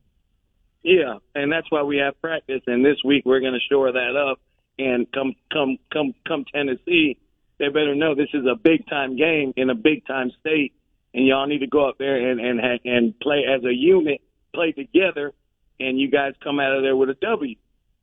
Yeah, 0.83 1.17
and 1.33 1.51
that's 1.51 1.69
why 1.71 1.83
we 1.83 1.97
have 1.97 2.19
practice, 2.21 2.61
and 2.67 2.85
this 2.85 2.97
week 3.03 3.23
we're 3.25 3.39
going 3.39 3.53
to 3.53 3.59
shore 3.69 3.91
that 3.91 4.15
up 4.15 4.39
and 4.77 5.11
come 5.11 5.33
come 5.51 5.77
come 5.91 6.13
come 6.27 6.45
Tennessee, 6.53 7.17
they 7.57 7.69
better 7.69 7.95
know 7.95 8.15
this 8.15 8.29
is 8.33 8.45
a 8.45 8.55
big 8.55 8.87
time 8.87 9.17
game 9.17 9.53
in 9.55 9.69
a 9.69 9.75
big 9.75 10.05
time 10.05 10.31
state, 10.39 10.73
and 11.13 11.25
y'all 11.25 11.47
need 11.47 11.59
to 11.59 11.67
go 11.67 11.87
up 11.87 11.97
there 11.97 12.29
and 12.29 12.39
and 12.39 12.59
and 12.83 13.19
play 13.19 13.43
as 13.47 13.63
a 13.63 13.73
unit, 13.73 14.21
play 14.53 14.71
together, 14.71 15.33
and 15.79 15.99
you 15.99 16.09
guys 16.09 16.33
come 16.43 16.59
out 16.59 16.75
of 16.75 16.83
there 16.83 16.95
with 16.95 17.09
a 17.09 17.15
W. 17.15 17.55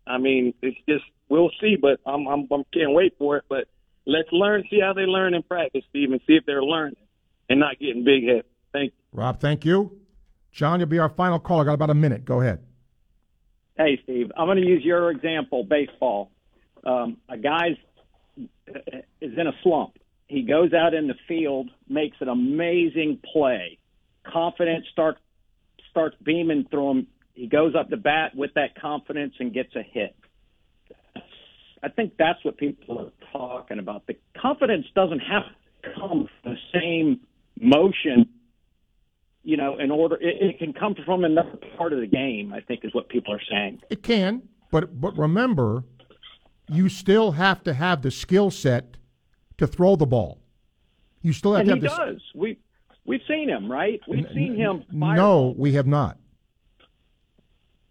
I 0.06 0.18
mean, 0.18 0.54
it's 0.62 0.78
just 0.88 1.04
we'll 1.28 1.50
see, 1.60 1.76
but 1.80 2.00
I'm 2.06 2.26
I'm, 2.26 2.46
I'm 2.50 2.64
can't 2.72 2.92
wait 2.92 3.14
for 3.18 3.36
it. 3.36 3.44
But 3.48 3.68
let's 4.06 4.28
learn, 4.32 4.64
see 4.70 4.80
how 4.80 4.92
they 4.92 5.02
learn 5.02 5.34
in 5.34 5.42
practice, 5.42 5.84
Steve, 5.90 6.12
and 6.12 6.20
see 6.26 6.34
if 6.34 6.44
they're 6.46 6.62
learning 6.62 6.96
and 7.48 7.60
not 7.60 7.78
getting 7.78 8.04
big 8.04 8.24
head. 8.24 8.44
Thank 8.72 8.92
you, 8.92 9.18
Rob. 9.18 9.40
Thank 9.40 9.64
you, 9.64 9.98
John. 10.52 10.80
You'll 10.80 10.88
be 10.88 10.98
our 10.98 11.08
final 11.08 11.38
caller. 11.38 11.64
Got 11.64 11.74
about 11.74 11.90
a 11.90 11.94
minute. 11.94 12.24
Go 12.24 12.40
ahead. 12.40 12.64
Hey, 13.76 13.98
Steve. 14.04 14.30
I'm 14.36 14.46
going 14.46 14.58
to 14.58 14.66
use 14.66 14.84
your 14.84 15.10
example, 15.10 15.64
baseball 15.64 16.30
um, 16.84 17.18
a 17.28 17.38
guy's 17.38 17.76
is 19.20 19.32
in 19.36 19.46
a 19.46 19.52
slump. 19.62 19.98
He 20.26 20.42
goes 20.42 20.72
out 20.72 20.94
in 20.94 21.08
the 21.08 21.14
field, 21.28 21.68
makes 21.88 22.16
an 22.20 22.28
amazing 22.28 23.20
play. 23.32 23.78
Confidence 24.24 24.86
starts 24.92 25.20
starts 25.90 26.16
beaming 26.22 26.66
through 26.70 26.90
him. 26.90 27.06
He 27.34 27.46
goes 27.46 27.74
up 27.74 27.90
the 27.90 27.96
bat 27.96 28.34
with 28.34 28.54
that 28.54 28.80
confidence 28.80 29.34
and 29.38 29.52
gets 29.52 29.74
a 29.76 29.82
hit. 29.82 30.16
I 31.82 31.88
think 31.88 32.14
that's 32.18 32.44
what 32.44 32.56
people 32.56 32.98
are 32.98 33.12
talking 33.32 33.78
about. 33.78 34.06
The 34.06 34.16
confidence 34.40 34.86
doesn't 34.94 35.20
have 35.20 35.42
to 35.82 35.90
come 35.98 36.28
from 36.44 36.52
the 36.52 36.56
same 36.72 37.20
motion, 37.60 38.28
you 39.42 39.56
know, 39.56 39.78
in 39.78 39.90
order 39.90 40.16
it, 40.16 40.36
it 40.40 40.58
can 40.58 40.72
come 40.72 40.94
from 41.04 41.24
another 41.24 41.58
part 41.76 41.92
of 41.92 42.00
the 42.00 42.06
game, 42.06 42.52
I 42.52 42.60
think 42.60 42.84
is 42.84 42.94
what 42.94 43.08
people 43.08 43.34
are 43.34 43.40
saying. 43.50 43.80
It 43.90 44.02
can, 44.02 44.42
but 44.70 45.00
but 45.00 45.16
remember 45.18 45.84
you 46.68 46.88
still 46.88 47.32
have 47.32 47.62
to 47.64 47.74
have 47.74 48.02
the 48.02 48.10
skill 48.10 48.50
set 48.50 48.96
to 49.58 49.66
throw 49.66 49.96
the 49.96 50.06
ball. 50.06 50.38
You 51.20 51.32
still 51.32 51.54
have 51.54 51.68
and 51.68 51.82
to 51.82 51.88
have 51.88 51.98
he 51.98 52.04
does. 52.12 52.22
We 52.34 52.58
we've 53.04 53.20
seen 53.28 53.48
him, 53.48 53.70
right? 53.70 54.00
We've 54.08 54.24
n- 54.24 54.32
seen 54.34 54.56
him. 54.56 54.84
No, 54.90 55.54
we 55.56 55.72
have 55.72 55.86
not. 55.86 56.18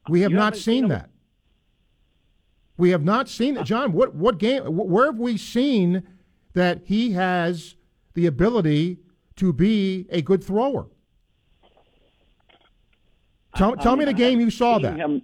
We 0.09 0.22
have 0.22 0.31
you 0.31 0.38
not 0.38 0.55
seen, 0.55 0.61
seen 0.63 0.88
that. 0.88 1.10
We 2.81 2.89
have 2.89 3.03
not 3.03 3.29
seen 3.29 3.63
John. 3.63 3.93
What 3.93 4.15
what 4.15 4.39
game? 4.39 4.63
Where 4.63 5.05
have 5.05 5.19
we 5.19 5.37
seen 5.37 6.01
that 6.55 6.81
he 6.85 7.11
has 7.11 7.75
the 8.15 8.25
ability 8.25 8.97
to 9.35 9.53
be 9.53 10.07
a 10.09 10.23
good 10.23 10.43
thrower? 10.43 10.87
Tell, 13.55 13.75
tell 13.75 13.95
me 13.95 14.05
the 14.05 14.13
game 14.13 14.39
you 14.39 14.49
saw 14.49 14.79
that. 14.79 14.95
Him, 14.95 15.21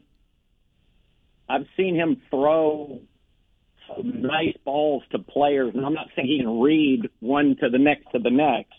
I've 1.50 1.66
seen 1.76 1.96
him 1.96 2.22
throw 2.30 3.00
nice 4.04 4.56
balls 4.64 5.02
to 5.14 5.18
players, 5.18 5.74
and 5.74 5.84
I'm 5.84 5.96
not 5.96 6.10
saying 6.16 6.28
he 6.28 6.38
can 6.38 6.60
read 6.60 7.10
one 7.22 7.56
to 7.60 7.70
the 7.72 7.80
next 7.80 8.06
to 8.12 8.20
the 8.20 8.30
next, 8.30 8.76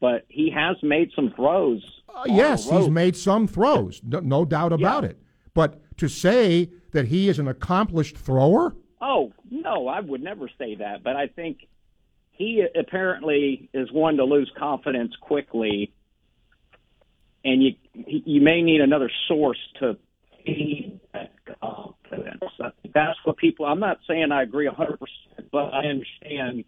but 0.00 0.24
he 0.28 0.52
has 0.54 0.76
made 0.84 1.10
some 1.16 1.32
throws. 1.34 1.82
Uh, 2.08 2.22
yes, 2.26 2.70
he's 2.70 2.88
made 2.88 3.16
some 3.16 3.48
throws, 3.48 4.00
no, 4.04 4.20
no 4.20 4.44
doubt 4.44 4.72
about 4.72 5.02
yeah. 5.02 5.10
it. 5.10 5.22
But 5.52 5.82
to 6.00 6.08
say 6.08 6.70
that 6.92 7.06
he 7.06 7.28
is 7.28 7.38
an 7.38 7.46
accomplished 7.46 8.16
thrower? 8.16 8.74
Oh, 9.00 9.32
no, 9.50 9.86
I 9.86 10.00
would 10.00 10.22
never 10.22 10.50
say 10.58 10.76
that. 10.76 11.02
But 11.02 11.16
I 11.16 11.28
think 11.28 11.66
he 12.30 12.64
apparently 12.74 13.68
is 13.72 13.92
one 13.92 14.16
to 14.16 14.24
lose 14.24 14.50
confidence 14.58 15.14
quickly, 15.20 15.92
and 17.44 17.62
you 17.62 17.74
you 17.94 18.40
may 18.40 18.62
need 18.62 18.80
another 18.80 19.10
source 19.28 19.58
to 19.80 19.96
feed 20.44 21.00
that 21.12 21.32
confidence. 21.60 22.42
That's 22.94 23.18
what 23.24 23.36
people. 23.36 23.66
I'm 23.66 23.80
not 23.80 23.98
saying 24.08 24.32
I 24.32 24.42
agree 24.42 24.66
100, 24.66 24.98
percent 24.98 25.50
but 25.52 25.72
I 25.72 25.86
understand. 25.86 26.64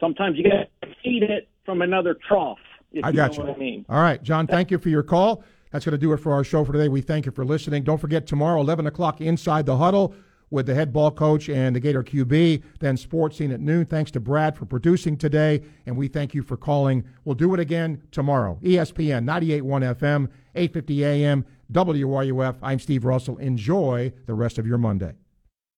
Sometimes 0.00 0.36
you 0.36 0.44
got 0.44 0.68
to 0.82 0.94
feed 1.02 1.22
it 1.22 1.48
from 1.64 1.82
another 1.82 2.16
trough. 2.28 2.58
I 3.02 3.10
you 3.10 3.14
got 3.14 3.36
you. 3.36 3.44
I 3.44 3.56
mean. 3.56 3.86
All 3.88 4.00
right, 4.00 4.22
John. 4.22 4.46
Thank 4.46 4.70
you 4.70 4.78
for 4.78 4.88
your 4.88 5.02
call. 5.02 5.44
That's 5.70 5.84
going 5.84 5.92
to 5.92 5.98
do 5.98 6.12
it 6.12 6.18
for 6.18 6.32
our 6.32 6.44
show 6.44 6.64
for 6.64 6.72
today. 6.72 6.88
We 6.88 7.00
thank 7.00 7.26
you 7.26 7.32
for 7.32 7.44
listening. 7.44 7.82
Don't 7.82 8.00
forget 8.00 8.26
tomorrow, 8.26 8.60
11 8.60 8.86
o'clock, 8.86 9.20
inside 9.20 9.66
the 9.66 9.76
huddle 9.76 10.14
with 10.50 10.66
the 10.66 10.74
head 10.74 10.92
ball 10.92 11.10
coach 11.10 11.48
and 11.48 11.74
the 11.74 11.80
Gator 11.80 12.02
QB. 12.02 12.62
Then 12.80 12.96
sports 12.96 13.36
scene 13.36 13.50
at 13.50 13.60
noon. 13.60 13.86
Thanks 13.86 14.10
to 14.12 14.20
Brad 14.20 14.56
for 14.56 14.64
producing 14.64 15.16
today, 15.16 15.62
and 15.86 15.96
we 15.96 16.08
thank 16.08 16.34
you 16.34 16.42
for 16.42 16.56
calling. 16.56 17.04
We'll 17.24 17.34
do 17.34 17.52
it 17.54 17.60
again 17.60 18.02
tomorrow. 18.12 18.58
ESPN 18.62 19.24
98.1 19.24 19.96
FM, 19.96 20.28
8:50 20.54 20.98
a.m. 21.00 21.44
WRUF. 21.72 22.56
I'm 22.62 22.78
Steve 22.78 23.04
Russell. 23.04 23.38
Enjoy 23.38 24.12
the 24.26 24.34
rest 24.34 24.58
of 24.58 24.66
your 24.66 24.78
Monday. 24.78 25.14